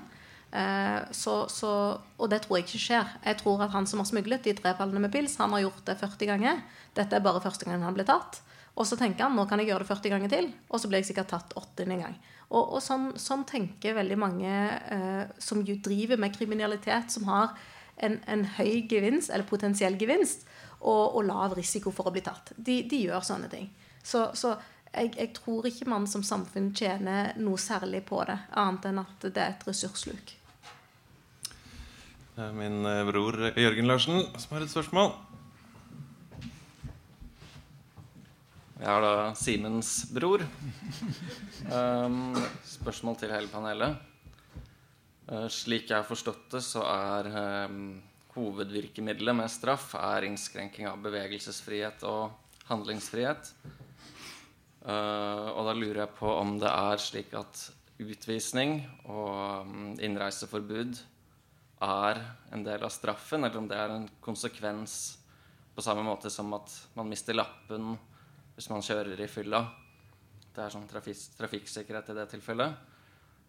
Eh, 0.52 1.00
så, 1.12 1.36
så, 1.52 1.72
og 2.18 2.30
det 2.32 2.42
tror 2.44 2.60
jeg 2.60 2.68
ikke 2.68 2.84
skjer. 2.84 3.16
Jeg 3.26 3.40
tror 3.42 3.64
at 3.66 3.74
han 3.76 3.88
som 3.90 4.02
har 4.02 4.10
smuglet 4.10 4.46
de 4.48 4.56
tre 4.58 4.74
pallene 4.78 5.04
med 5.04 5.14
pils, 5.14 5.38
han 5.42 5.56
har 5.56 5.66
gjort 5.66 5.86
det 5.90 5.98
40 6.00 6.32
ganger. 6.32 6.62
Dette 6.98 7.18
er 7.18 7.26
bare 7.26 7.44
første 7.44 7.68
gang 7.68 7.84
han 7.84 7.98
ble 7.98 8.08
tatt. 8.08 8.42
Og 8.78 8.86
så 8.86 8.98
tenker 8.98 9.26
han 9.26 9.36
nå 9.38 9.48
kan 9.50 9.60
jeg 9.62 9.72
gjøre 9.72 9.84
det 9.84 9.90
40 9.90 10.14
ganger 10.14 10.34
til, 10.34 10.52
og 10.70 10.82
så 10.82 10.90
blir 10.90 11.02
jeg 11.02 11.10
sikkert 11.10 11.32
tatt 11.34 11.56
80 11.58 11.98
gang. 11.98 12.14
Og, 12.48 12.78
og 12.78 12.84
sånn, 12.84 13.10
sånn, 13.20 13.44
tenker 13.50 13.98
veldig 13.98 14.20
mange 14.22 14.52
eh, 14.94 15.24
som 15.42 15.64
jo 15.66 15.80
driver 15.84 16.22
med 16.22 16.36
kriminalitet, 16.36 17.10
som 17.12 17.26
har 17.28 17.58
en, 18.06 18.20
en 18.30 18.46
høy 18.60 18.86
gevinst, 18.88 19.34
eller 19.34 19.50
potensiell 19.50 19.98
gevinst, 20.00 20.46
og, 20.78 21.18
og, 21.18 21.24
lav 21.26 21.58
risiko 21.58 21.92
for 21.92 22.08
å 22.08 22.14
bli 22.14 22.22
tatt. 22.24 22.54
De, 22.56 22.84
de 22.88 23.02
gjør 23.08 23.26
sånne 23.26 23.50
ting. 23.52 23.72
Så, 24.06 24.28
så 24.38 24.54
jeg, 24.94 25.16
jeg, 25.18 25.34
tror 25.36 25.66
ikke 25.68 25.90
man 25.90 26.06
som 26.08 26.24
samfunn 26.24 26.70
tjener 26.78 27.34
noe 27.42 27.58
særlig 27.60 28.06
på 28.08 28.22
det, 28.30 28.38
annet 28.54 28.92
enn 28.92 29.02
at 29.02 29.26
det 29.26 29.42
er 29.42 29.58
et 29.58 29.66
ressurssluk. 29.68 30.37
Min 32.38 32.86
eh, 32.86 33.00
bror 33.08 33.34
Jørgen 33.58 33.88
Larsen 33.90 34.20
som 34.38 34.52
har 34.54 34.62
et 34.62 34.70
spørsmål. 34.70 35.08
Jeg 38.78 38.86
har 38.86 39.02
da 39.02 39.32
Simens 39.34 39.90
bror. 40.14 40.44
Um, 41.74 42.38
spørsmål 42.62 43.18
til 43.18 43.34
hele 43.34 43.50
panelet. 43.50 43.98
Uh, 45.26 45.48
slik 45.50 45.90
jeg 45.90 45.98
har 45.98 46.06
forstått 46.06 46.46
det, 46.54 46.62
så 46.62 46.86
er 46.86 47.32
um, 47.72 47.98
hovedvirkemidlet 48.38 49.40
med 49.42 49.50
straff 49.50 49.98
er 49.98 50.30
innskrenking 50.30 50.86
av 50.94 51.02
bevegelsesfrihet 51.10 52.06
og 52.06 52.38
handlingsfrihet. 52.70 53.54
Uh, 54.86 55.58
og 55.58 55.66
da 55.72 55.74
lurer 55.74 56.06
jeg 56.06 56.18
på 56.22 56.38
om 56.38 56.60
det 56.62 56.70
er 56.70 57.02
slik 57.02 57.34
at 57.42 57.66
utvisning 57.98 58.84
og 59.10 59.66
um, 59.66 59.94
innreiseforbud 59.98 61.02
er 61.84 62.20
en 62.52 62.64
del 62.66 62.84
av 62.84 62.90
straffen, 62.90 63.44
eller 63.44 63.58
om 63.60 63.68
det 63.70 63.78
er 63.78 63.94
en 63.94 64.08
konsekvens 64.24 65.18
på 65.76 65.84
samme 65.86 66.02
måte 66.06 66.30
som 66.34 66.50
at 66.58 66.74
man 66.98 67.10
mister 67.10 67.38
lappen 67.38 67.94
hvis 68.56 68.70
man 68.72 68.82
kjører 68.82 69.20
i 69.22 69.30
fylla. 69.30 69.62
Det 70.56 70.64
er 70.64 70.74
sånn 70.74 70.88
trafikksikkerhet 70.90 72.10
i 72.10 72.16
det 72.18 72.26
tilfellet. 72.32 72.74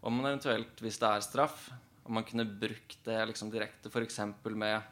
Om 0.04 0.18
man 0.18 0.28
eventuelt, 0.28 0.82
hvis 0.84 1.00
det 1.00 1.08
er 1.08 1.24
straff, 1.24 1.70
om 2.04 2.18
man 2.18 2.26
kunne 2.28 2.44
brukt 2.44 3.00
det 3.04 3.16
liksom 3.30 3.48
direkte 3.52 3.88
f.eks. 3.88 4.20
med 4.44 4.82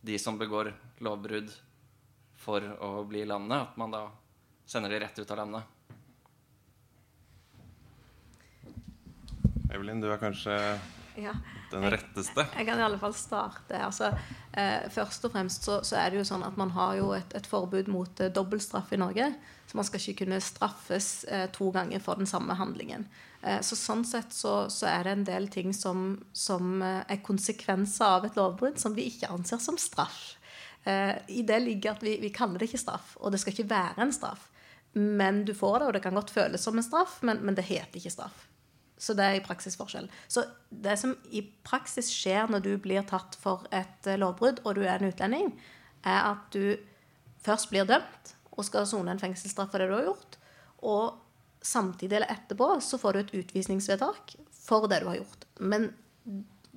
de 0.00 0.18
som 0.18 0.38
begår 0.38 0.70
lovbrudd 1.02 1.50
for 2.40 2.64
å 2.80 3.02
bli 3.04 3.24
i 3.24 3.28
landet, 3.28 3.66
at 3.66 3.76
man 3.76 3.92
da 3.92 4.06
sender 4.64 4.94
de 4.94 5.02
rett 5.02 5.18
ut 5.18 5.30
av 5.34 5.42
landet. 5.42 5.76
Evelyn, 9.70 10.00
du 10.02 10.08
er 10.10 10.22
kanskje 10.22 10.54
ja, 11.18 11.34
den 11.72 11.86
retteste? 11.92 12.44
Jeg, 12.56 12.66
kan 12.68 12.80
i 12.80 12.84
alle 12.84 12.98
fall 13.00 13.14
starte. 13.16 13.78
Altså, 13.78 14.10
eh, 14.52 14.88
først 14.92 15.24
og 15.28 15.34
fremst 15.34 15.66
så, 15.68 15.80
så, 15.86 15.96
er 16.00 16.10
det 16.10 16.20
jo 16.20 16.28
sånn 16.28 16.44
at 16.46 16.58
man 16.60 16.74
har 16.76 16.98
jo 16.98 17.12
et, 17.16 17.34
et 17.36 17.46
forbud 17.46 17.90
mot 17.92 18.22
eh, 18.22 18.32
dobbeltstraff 18.34 18.92
i 18.94 19.00
Norge. 19.00 19.30
Så 19.70 19.78
man 19.78 19.86
skal 19.86 20.02
ikke 20.02 20.24
kunne 20.24 20.40
straffes 20.42 21.10
eh, 21.30 21.46
to 21.54 21.70
ganger 21.74 22.02
for 22.02 22.18
den 22.18 22.26
samme 22.26 22.56
handlingen. 22.58 23.06
Eh, 23.42 23.60
så 23.64 23.78
sånn 23.78 24.04
sett 24.04 24.34
så, 24.36 24.66
så, 24.72 24.88
er 24.90 25.06
det 25.06 25.14
en 25.14 25.26
del 25.28 25.48
ting 25.52 25.72
som, 25.76 26.12
som 26.32 26.82
eh, 26.82 27.00
er 27.08 27.22
konsekvenser 27.24 28.18
av 28.18 28.26
et 28.28 28.36
lovbrudd 28.36 28.80
som 28.82 28.96
vi 28.96 29.06
ikke 29.12 29.30
anser 29.32 29.62
som 29.62 29.78
straff. 29.80 30.34
Eh, 30.84 31.14
I 31.28 31.44
det 31.46 31.60
ligger 31.64 31.94
at 31.94 32.04
vi, 32.04 32.18
vi, 32.20 32.32
kaller 32.34 32.60
det 32.60 32.70
ikke 32.70 32.82
straff, 32.82 33.14
og 33.20 33.32
det 33.32 33.40
skal 33.40 33.54
ikke 33.54 33.70
være 33.70 34.04
en 34.04 34.14
straff. 34.16 34.48
Men 34.98 35.44
du 35.46 35.54
får 35.54 35.78
det, 35.78 35.86
og 35.86 35.94
det 35.96 36.02
kan 36.04 36.18
godt 36.18 36.34
føles 36.34 36.62
som 36.66 36.76
en 36.76 36.84
straff, 36.84 37.20
men, 37.22 37.44
men 37.46 37.56
det 37.56 37.68
heter 37.70 38.00
ikke 38.00 38.12
straff. 38.12 38.46
Så 39.00 39.14
det 39.16 39.24
er 39.24 39.38
i 39.38 39.44
praksis 39.44 39.78
forskjell. 39.80 40.10
Så 40.28 40.44
det 40.68 40.98
som 41.00 41.14
i 41.32 41.40
praksis 41.64 42.10
skjer 42.12 42.50
når 42.52 42.64
du 42.66 42.74
blir 42.82 43.06
tatt 43.08 43.38
for 43.40 43.64
et 43.72 44.10
lovbrudd, 44.20 44.60
og 44.64 44.76
du 44.76 44.82
er 44.84 44.98
en 44.98 45.08
utlending, 45.08 45.54
er 46.04 46.34
at 46.34 46.52
du 46.52 46.76
først 47.40 47.70
blir 47.72 47.88
dømt 47.88 48.34
og 48.50 48.66
skal 48.68 48.88
sone 48.88 49.14
en 49.14 49.22
fengselsstraff 49.22 49.72
for 49.72 49.80
det 49.80 49.88
du 49.88 49.96
har 49.96 50.10
gjort. 50.10 50.36
Og 50.84 51.16
samtidig 51.64 52.18
eller 52.18 52.32
etterpå 52.32 52.74
så 52.84 52.98
får 53.00 53.12
du 53.12 53.20
et 53.20 53.34
utvisningsvedtak 53.40 54.36
for 54.52 54.88
det 54.88 55.00
du 55.00 55.08
har 55.10 55.20
gjort. 55.22 55.48
Men 55.60 55.90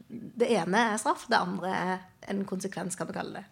det 0.07 0.51
ene 0.53 0.85
er 0.93 1.01
straff, 1.01 1.27
det 1.27 1.39
andre 1.39 1.73
er 1.73 2.31
en 2.31 2.43
konsekvens, 2.47 2.95
kan 2.95 3.09
vi 3.09 3.17
kalle 3.17 3.41
det. 3.41 3.45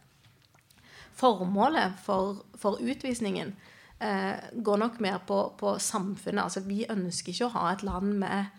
Formålet 1.18 2.00
for, 2.06 2.44
for 2.58 2.80
utvisningen 2.80 3.54
eh, 4.00 4.36
går 4.54 4.82
nok 4.82 5.00
mer 5.04 5.20
på, 5.28 5.42
på, 5.60 5.76
samfunnet. 5.80 6.44
Altså, 6.46 6.64
vi 6.66 6.86
ønsker 6.90 7.34
ikke 7.34 7.50
å 7.50 7.56
ha 7.58 7.66
et 7.72 7.84
land 7.86 8.16
med 8.22 8.38
eh, 8.38 8.58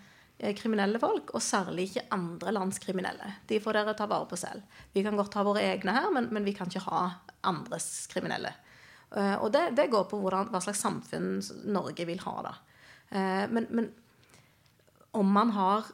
kriminelle 0.59 0.99
folk, 0.99 1.31
og 1.37 1.45
særlig 1.45 1.87
ikke 1.89 2.09
andre 2.15 2.53
lands 2.57 2.81
kriminelle. 2.83 3.29
De 3.49 3.61
får 3.63 3.79
dere 3.79 3.95
ta 3.99 4.09
vare 4.11 4.27
på 4.31 4.39
selv. 4.41 4.65
Vi 4.95 5.05
kan 5.07 5.17
godt 5.19 5.37
ha 5.39 5.45
våre 5.47 5.63
egne 5.63 5.95
her, 5.95 6.11
men, 6.15 6.29
men 6.35 6.47
vi 6.47 6.55
kan 6.57 6.71
ikke 6.71 6.89
ha 6.89 7.05
andres 7.47 8.09
kriminelle. 8.11 8.51
Eh, 9.15 9.37
og 9.39 9.53
det, 9.55 9.69
det 9.79 9.91
går 9.93 10.09
på 10.11 10.19
hvordan, 10.19 10.51
hva 10.51 10.63
slags 10.65 10.83
samfunn 10.83 11.37
Norge 11.71 12.07
vil 12.09 12.23
ha. 12.25 12.37
da. 12.49 12.55
Eh, 13.13 13.45
men, 13.53 13.69
men 13.71 13.91
om 15.13 15.29
man 15.31 15.53
har 15.55 15.93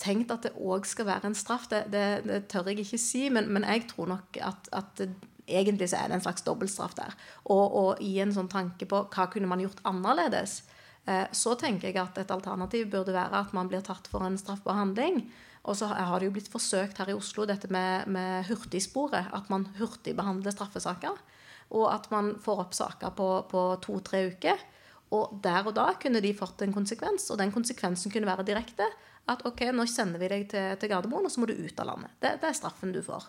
tenkt 0.00 0.32
at 0.32 0.46
det 0.46 0.54
òg 0.56 0.86
skal 0.88 1.08
være 1.10 1.30
en 1.30 1.36
straff, 1.36 1.68
det, 1.68 1.84
det, 1.92 2.04
det, 2.24 2.44
tør 2.48 2.70
jeg 2.70 2.84
ikke 2.84 3.00
si. 3.00 3.26
Men, 3.32 3.50
men 3.52 3.66
jeg 3.68 3.88
tror 3.90 4.08
nok 4.14 4.40
at, 4.40 4.70
at, 4.72 5.04
egentlig 5.50 5.90
så 5.90 6.00
er 6.00 6.10
det 6.10 6.20
en 6.20 6.24
slags 6.24 6.46
dobbeltstraff 6.46 6.94
der. 6.98 7.16
Og, 7.44 7.64
og, 7.66 8.02
i 8.04 8.16
en 8.22 8.32
sånn 8.34 8.50
tanke 8.50 8.88
på 8.88 9.04
hva 9.10 9.26
kunne 9.32 9.50
man 9.50 9.62
gjort 9.62 9.82
annerledes, 9.88 10.62
eh, 10.62 10.69
så 11.34 11.54
tenker 11.58 11.88
jeg 11.88 11.96
at 11.98 12.18
et 12.20 12.30
alternativ 12.30 12.84
burde 12.92 13.14
være 13.16 13.40
at 13.40 13.54
man 13.56 13.66
blir 13.70 13.80
tatt 13.82 14.06
for 14.06 14.22
en 14.22 14.36
straffbar 14.38 14.76
handling. 14.76 15.24
Og 15.66 15.74
så 15.80 15.88
har 15.90 16.20
det 16.20 16.28
jo 16.28 16.34
blitt 16.36 16.50
forsøkt 16.52 17.00
her 17.00 17.10
i 17.10 17.16
Oslo 17.16 17.46
dette 17.48 17.66
med, 17.72 18.06
med 18.06 18.46
hurtigsporet. 18.46 19.32
At 19.34 19.48
man 19.50 19.64
hurtigbehandler 19.80 20.54
straffesaker 20.54 21.18
og 21.70 21.86
at 21.92 22.08
man 22.10 22.34
får 22.42 22.64
opp 22.64 22.74
saker 22.74 23.14
på, 23.16 23.28
på 23.50 23.64
to-tre 23.84 24.24
uker. 24.32 24.62
Og 25.14 25.38
der 25.42 25.66
og 25.66 25.74
da 25.74 25.88
kunne 26.02 26.22
de 26.22 26.32
fått 26.36 26.62
en 26.62 26.74
konsekvens, 26.74 27.28
og 27.32 27.38
den 27.40 27.52
konsekvensen 27.54 28.12
kunne 28.14 28.28
være 28.28 28.46
direkte. 28.46 28.86
At 29.30 29.44
ok, 29.46 29.68
nå 29.74 29.86
sender 29.90 30.22
vi 30.22 30.30
deg 30.30 30.48
til, 30.50 30.74
til 30.80 30.90
Gardermoen, 30.90 31.26
og 31.26 31.32
så 31.32 31.42
må 31.42 31.50
du 31.50 31.54
ut 31.58 31.82
av 31.82 31.90
landet. 31.92 32.14
Det, 32.22 32.36
det 32.42 32.50
er 32.50 32.58
straffen 32.58 32.94
du 32.94 33.00
får. 33.04 33.28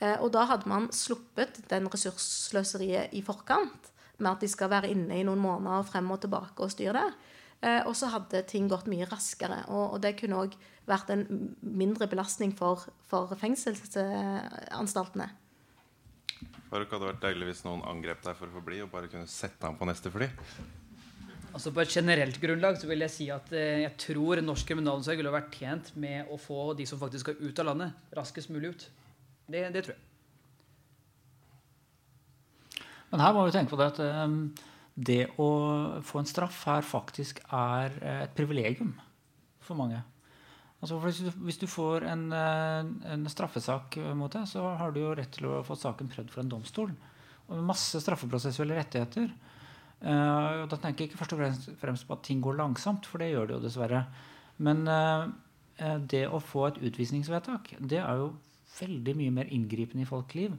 Eh, 0.00 0.16
og 0.20 0.30
da 0.36 0.46
hadde 0.48 0.68
man 0.68 0.88
sluppet 0.96 1.62
den 1.72 1.88
ressurssløseriet 1.92 3.16
i 3.16 3.24
forkant, 3.24 3.92
med 4.20 4.32
at 4.32 4.44
de 4.44 4.50
skal 4.50 4.70
være 4.72 4.90
inne 4.92 5.18
i 5.18 5.26
noen 5.26 5.40
måneder 5.42 5.86
frem 5.88 6.10
og 6.12 6.20
tilbake 6.22 6.64
og 6.64 6.72
styre 6.72 6.96
det. 7.00 7.10
Eh, 7.60 7.82
og 7.84 7.92
så 7.96 8.08
hadde 8.12 8.44
ting 8.48 8.68
gått 8.70 8.88
mye 8.88 9.08
raskere. 9.08 9.62
Og, 9.68 9.96
og 9.96 10.02
det 10.04 10.14
kunne 10.20 10.38
òg 10.40 10.56
vært 10.88 11.12
en 11.12 11.26
mindre 11.60 12.08
belastning 12.10 12.54
for, 12.56 12.86
for 13.10 13.32
fengselsanstaltene. 13.40 15.28
Faruk, 16.70 16.92
hadde 16.94 17.08
vært 17.08 17.24
deilig 17.24 17.50
hvis 17.50 17.64
noen 17.66 17.82
angrep 17.88 18.22
deg 18.24 18.36
for 18.38 18.48
å 18.48 18.54
få 18.54 18.62
bli 18.64 18.78
og 18.84 18.92
bare 18.92 19.10
kunne 19.12 19.28
sette 19.28 19.66
ham 19.66 19.76
på 19.76 19.88
neste 19.88 20.12
fly. 20.14 20.28
Altså 21.50 21.72
På 21.74 21.82
et 21.82 21.90
generelt 21.90 22.38
grunnlag 22.40 22.78
så 22.78 22.86
vil 22.86 23.02
jeg 23.02 23.12
si 23.12 23.26
at 23.34 23.50
eh, 23.56 23.82
jeg 23.82 23.96
tror 24.06 24.40
norsk 24.44 24.70
kriminalomsorg 24.70 25.18
ville 25.18 25.34
vært 25.34 25.56
tjent 25.58 25.90
med 26.00 26.30
å 26.30 26.38
få 26.38 26.72
de 26.78 26.86
som 26.86 27.00
faktisk 27.00 27.26
skal 27.26 27.42
ut 27.42 27.62
av 27.62 27.72
landet, 27.72 28.06
raskest 28.16 28.52
mulig 28.54 28.70
ut. 28.76 28.86
Det, 29.50 29.66
det 29.74 29.82
tror 29.82 29.96
jeg. 29.96 30.09
Men 33.10 33.22
her 33.24 33.34
må 33.34 33.44
vi 33.46 33.54
tenke 33.54 33.72
på 33.72 33.78
det 33.80 33.90
at 33.92 34.00
um, 34.26 34.38
det 34.94 35.24
å 35.40 35.50
få 36.06 36.20
en 36.20 36.28
straff 36.28 36.62
her 36.68 36.86
faktisk 36.86 37.40
er 37.46 37.94
et 38.24 38.34
privilegium 38.36 38.92
for 39.64 39.78
mange. 39.78 40.00
Altså 40.80 40.96
hvis, 41.02 41.58
du, 41.60 41.66
får 41.68 42.06
en, 42.08 42.30
en, 42.32 43.26
straffesak 43.28 43.98
mot 44.16 44.32
deg, 44.32 44.46
så 44.48 44.64
har 44.80 44.94
du 44.94 45.02
jo 45.02 45.12
rett 45.16 45.32
til 45.34 45.50
å 45.50 45.60
få 45.66 45.76
saken 45.76 46.08
prøvd 46.08 46.32
for 46.32 46.42
en 46.42 46.52
domstol. 46.54 46.94
Og 47.50 47.64
masse 47.66 48.00
straffeprosessuelle 48.00 48.78
rettigheter. 48.78 49.28
Uh, 50.00 50.64
da 50.70 50.78
tenker 50.80 51.04
jeg 51.04 51.10
ikke 51.10 51.20
først 51.20 51.36
og 51.36 51.76
fremst 51.82 52.08
på 52.08 52.16
at 52.16 52.24
ting 52.24 52.40
går 52.44 52.56
langsomt, 52.62 53.08
for 53.10 53.20
det 53.20 53.32
gjør 53.34 53.50
det 53.50 53.58
jo 53.58 53.64
dessverre. 53.66 54.06
Men 54.60 54.84
det 56.12 56.26
å 56.28 56.40
få 56.44 56.66
et 56.68 56.80
utvisningsvedtak, 56.84 57.70
det 57.80 58.00
er 58.02 58.18
jo 58.20 58.34
veldig 58.78 59.14
mye 59.16 59.34
mer 59.34 59.52
inngripende 59.52 60.04
i 60.04 60.08
folks 60.08 60.36
liv. 60.36 60.52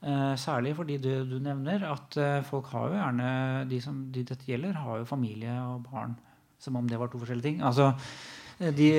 Uh, 0.00 0.32
særlig 0.40 0.72
fordi 0.78 0.96
du, 0.96 1.10
du 1.28 1.36
nevner 1.44 1.82
at 1.90 2.16
folk 2.48 2.70
har 2.72 2.86
jo 2.88 2.94
gjerne 2.96 3.32
De 3.68 3.80
som 3.84 3.98
de 4.08 4.22
dette 4.24 4.48
gjelder, 4.48 4.78
har 4.80 5.02
jo 5.02 5.08
familie 5.08 5.52
og 5.66 5.84
barn. 5.90 6.16
Som 6.60 6.76
om 6.76 6.88
det 6.88 6.98
var 7.00 7.08
to 7.12 7.20
forskjellige 7.20 7.50
ting. 7.50 7.62
Altså, 7.64 7.92
de 8.60 8.90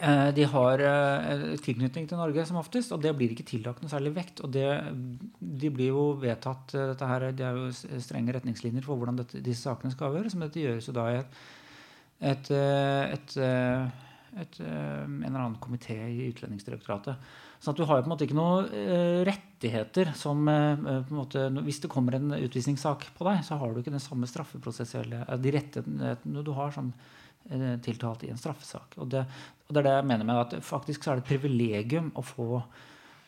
Eh, 0.00 0.28
de 0.34 0.44
har 0.48 0.80
eh, 0.80 1.42
tilknytning 1.60 2.06
til 2.08 2.18
Norge 2.18 2.44
som 2.48 2.58
oftest, 2.60 2.94
og 2.94 3.02
det 3.04 3.12
blir 3.16 3.34
ikke 3.34 3.46
tillagt 3.46 3.82
noe 3.82 3.92
særlig 3.92 4.14
vekt. 4.16 4.40
og 4.40 4.52
det, 4.54 4.64
De 5.38 5.70
blir 5.70 5.92
jo 5.92 6.04
vedtatt 6.22 6.74
eh, 6.74 6.86
dette 6.92 7.08
her, 7.10 7.28
Det 7.32 7.46
er 7.46 7.58
jo 7.58 8.00
strenge 8.00 8.32
retningslinjer 8.32 8.86
for 8.86 8.96
hvordan 8.96 9.20
dette, 9.20 9.42
disse 9.44 9.68
sakene 9.68 9.92
skal 9.92 10.10
avgjøres. 10.10 10.36
Men 10.36 10.48
dette 10.48 10.64
gjøres 10.64 10.88
jo 10.88 10.96
da 10.96 11.08
i 11.10 11.18
et, 11.20 11.38
et, 12.32 12.50
et, 12.52 13.36
et 14.40 14.60
en 14.62 15.18
eller 15.20 15.40
annen 15.44 15.60
komité 15.60 15.98
i 16.08 16.30
Utlendingsdirektoratet. 16.30 17.32
Sånn 17.62 17.76
at 17.76 17.78
du 17.78 17.86
har 17.86 17.98
jo 17.98 18.02
på 18.02 18.08
en 18.08 18.12
måte 18.12 18.26
ikke 18.26 18.34
noen 18.34 19.24
rettigheter 19.28 20.08
som 20.18 20.40
på 20.44 20.52
en 20.90 21.14
måte, 21.14 21.44
Hvis 21.62 21.78
det 21.84 21.90
kommer 21.92 22.16
en 22.18 22.34
utvisningssak 22.34 23.04
på 23.14 23.26
deg, 23.28 23.44
så 23.46 23.54
har 23.60 23.70
du 23.70 23.78
ikke 23.78 23.94
den 23.94 24.02
samme 24.02 24.26
straffeprosessuelle 24.26 25.22
De 25.38 25.52
rettighetene 25.54 26.42
du 26.42 26.50
har 26.56 26.74
sånn 26.74 26.90
Eh, 27.50 27.78
tiltalt 27.82 28.22
i 28.24 28.30
en 28.30 28.38
straffesak. 28.38 28.94
Og 29.02 29.08
det, 29.10 29.24
og 29.66 29.74
det, 29.74 29.80
er 29.80 29.86
det 29.88 29.94
jeg 29.96 30.06
mener 30.06 30.28
med 30.28 30.38
at 30.38 30.52
faktisk 30.62 31.02
så 31.02 31.10
er 31.10 31.18
det 31.18 31.24
et 31.24 31.32
privilegium 31.32 32.12
å 32.14 32.22
få 32.22 32.46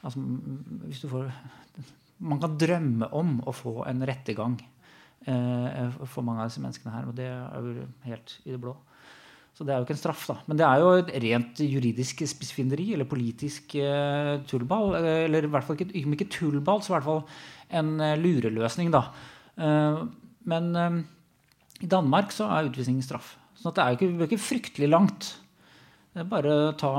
altså, 0.07 0.23
hvis 0.87 1.03
du 1.03 1.09
får, 1.11 1.33
Man 2.23 2.39
kan 2.41 2.55
drømme 2.55 3.09
om 3.11 3.41
å 3.43 3.53
få 3.53 3.83
en 3.91 4.05
rettergang 4.07 4.55
eh, 5.27 5.97
for 6.07 6.23
mange 6.23 6.45
av 6.45 6.53
disse 6.53 6.63
menneskene 6.63 6.95
her. 6.95 7.09
Og 7.11 7.19
det 7.19 7.27
er 7.27 7.67
jo 7.67 7.89
helt 8.07 8.37
i 8.45 8.55
det 8.55 8.61
blå. 8.63 8.77
Så 9.55 9.63
det 9.63 9.71
er 9.71 9.79
jo 9.79 9.87
ikke 9.87 9.95
en 9.95 10.01
straff, 10.01 10.25
da. 10.27 10.35
Men 10.51 10.59
det 10.59 10.65
er 10.67 10.81
jo 10.83 10.89
et 10.99 11.11
rent 11.23 11.61
juridisk 11.63 12.25
spissfinderi 12.27 12.89
eller 12.97 13.07
politisk 13.07 13.77
eh, 13.79 14.41
tullball. 14.51 14.97
Eller 14.99 15.47
i 15.47 15.51
hvert 15.53 15.67
fall 15.67 15.79
ikke, 15.79 15.93
om 16.03 16.17
ikke 16.17 16.31
tullball, 16.33 16.83
så 16.83 16.91
i 16.91 16.97
hvert 16.97 17.07
fall 17.07 17.23
en 17.79 17.95
eh, 18.03 18.17
lureløsning, 18.19 18.91
da. 18.95 19.05
Eh, 19.55 20.03
men 20.51 20.69
eh, 20.77 20.99
i 21.87 21.91
Danmark 21.91 22.35
så 22.35 22.51
er 22.51 22.71
utvisning 22.73 22.99
straff. 23.05 23.37
Så 23.55 23.71
det 23.71 23.85
er 23.85 23.95
jo 23.95 24.01
ikke, 24.01 24.29
ikke, 24.29 24.43
fryktelig 24.43 24.91
langt. 24.91 25.31
Det 26.15 26.23
er 26.23 26.31
bare 26.31 26.51
å 26.55 26.75
ta 26.79 26.93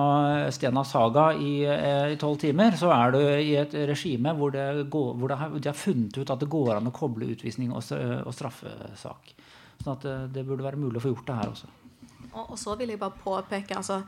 Stena 0.55 0.83
Saga 0.87 1.29
eh, 1.35 2.15
i 2.15 2.19
tolv 2.19 2.39
timer, 2.41 2.75
så 2.79 2.91
er 2.95 3.15
du 3.15 3.21
i 3.21 3.53
et 3.59 3.75
regime 3.91 4.31
hvor, 4.39 4.55
det 4.55 4.87
går, 4.91 5.13
hvor 5.19 5.31
det 5.31 5.39
har, 5.39 5.55
de 5.59 5.71
har 5.71 5.79
funnet 5.79 6.19
ut 6.19 6.31
at 6.31 6.43
det 6.43 6.51
går 6.51 6.77
an 6.77 6.91
å 6.91 6.95
koble 6.95 7.33
utvisning 7.35 7.75
og, 7.75 7.83
og 8.23 8.35
straffesak. 8.35 9.35
Sånn 9.83 9.97
at 9.97 10.07
det, 10.07 10.19
det, 10.35 10.47
burde 10.47 10.65
være 10.65 10.79
mulig 10.79 10.99
å 10.99 11.03
få 11.03 11.11
gjort 11.11 11.27
det 11.27 11.39
her 11.41 11.51
også. 11.51 11.71
Og, 12.35 12.51
og 12.51 12.59
så 12.59 12.75
vil 12.79 12.93
jeg 12.93 13.01
bare 13.01 13.17
påpeke 13.23 13.77
altså, 13.77 14.01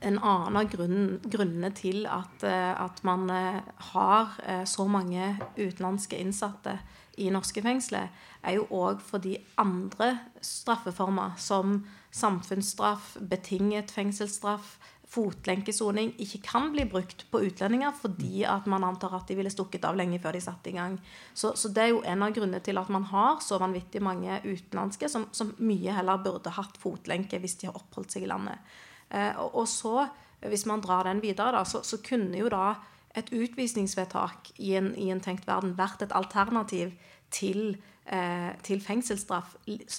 en 0.00 0.16
annen 0.16 0.56
av 0.56 0.70
grunn, 0.72 1.18
grunnene 1.26 1.72
til 1.76 2.06
at, 2.08 2.46
eh, 2.46 2.72
at 2.72 3.02
man 3.04 3.28
eh, 3.34 3.60
har 3.92 4.38
så 4.64 4.86
mange 4.88 5.34
utenlandske 5.58 6.18
innsatte 6.18 6.78
i 7.20 7.28
norske 7.34 7.60
fengsler, 7.62 8.08
er 8.42 8.56
jo 8.56 8.66
òg 8.72 9.02
fordi 9.04 9.34
andre 9.60 10.14
straffeformer, 10.40 11.34
som 11.36 11.82
samfunnsstraff, 12.16 13.16
betinget 13.20 13.92
fengselsstraff, 13.92 14.78
fotlenkesoning, 15.10 16.12
ikke 16.22 16.38
kan 16.46 16.68
bli 16.70 16.84
brukt 16.86 17.24
på 17.32 17.40
utlendinger 17.42 17.94
fordi 17.98 18.44
at 18.46 18.68
man 18.70 18.84
antar 18.86 19.16
at 19.18 19.26
de 19.26 19.34
ville 19.38 19.50
stukket 19.50 19.84
av 19.88 19.98
lenge 19.98 20.20
før 20.22 20.36
de 20.36 20.42
satte 20.44 20.70
i 20.70 20.76
gang. 20.76 20.98
Så, 21.34 21.52
så 21.58 21.72
det 21.74 21.82
er 21.82 21.90
jo 21.90 22.04
en 22.06 22.22
av 22.22 22.34
grunnene 22.36 22.62
til 22.62 22.78
at 22.78 22.92
man 22.94 23.08
har 23.10 23.40
så 23.42 23.58
vanvittig 23.58 24.02
mange 24.06 24.38
utenlandske 24.44 25.10
som, 25.10 25.26
som 25.34 25.50
mye 25.58 25.96
heller 25.96 26.22
burde 26.22 26.54
hatt 26.54 26.78
fotlenke 26.78 27.42
hvis 27.42 27.58
de 27.60 27.70
har 27.70 27.78
oppholdt 27.80 28.14
seg 28.14 28.26
i 28.26 28.30
landet. 28.30 28.62
Eh, 29.10 29.34
og, 29.34 29.62
og, 29.64 29.68
så, 29.68 30.06
hvis 30.46 30.66
man 30.70 30.82
drar 30.84 31.10
den 31.10 31.22
videre, 31.24 31.58
da, 31.58 31.66
så, 31.66 31.82
så 31.82 31.98
kunne 32.06 32.38
jo 32.38 32.50
da 32.52 32.76
et 33.18 33.32
utvisningsvedtak 33.34 34.52
i 34.62 34.76
en, 34.78 34.92
i 34.94 35.10
en 35.10 35.22
tenkt 35.22 35.48
verden 35.48 35.74
vært 35.78 36.04
et 36.06 36.14
alternativ 36.14 36.94
til, 37.34 37.80
eh, 38.06 38.52
til, 38.62 38.82
fengselsstraff. 38.82 39.56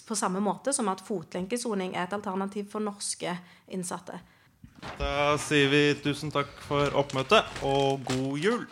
På 0.08 0.16
samme 0.16 0.40
måte 0.40 0.72
som 0.76 0.88
at 0.92 1.04
fotlenkesoning 1.04 1.96
er 1.96 2.08
et 2.08 2.16
alternativ 2.16 2.72
for 2.72 2.84
norske 2.84 3.36
innsatte. 3.68 4.22
Da 5.00 5.38
sier 5.42 5.70
vi 5.72 5.82
tusen 6.04 6.32
takk 6.34 6.50
for 6.68 6.94
oppmøtet 6.98 7.62
og 7.66 8.02
god 8.08 8.38
jul. 8.42 8.64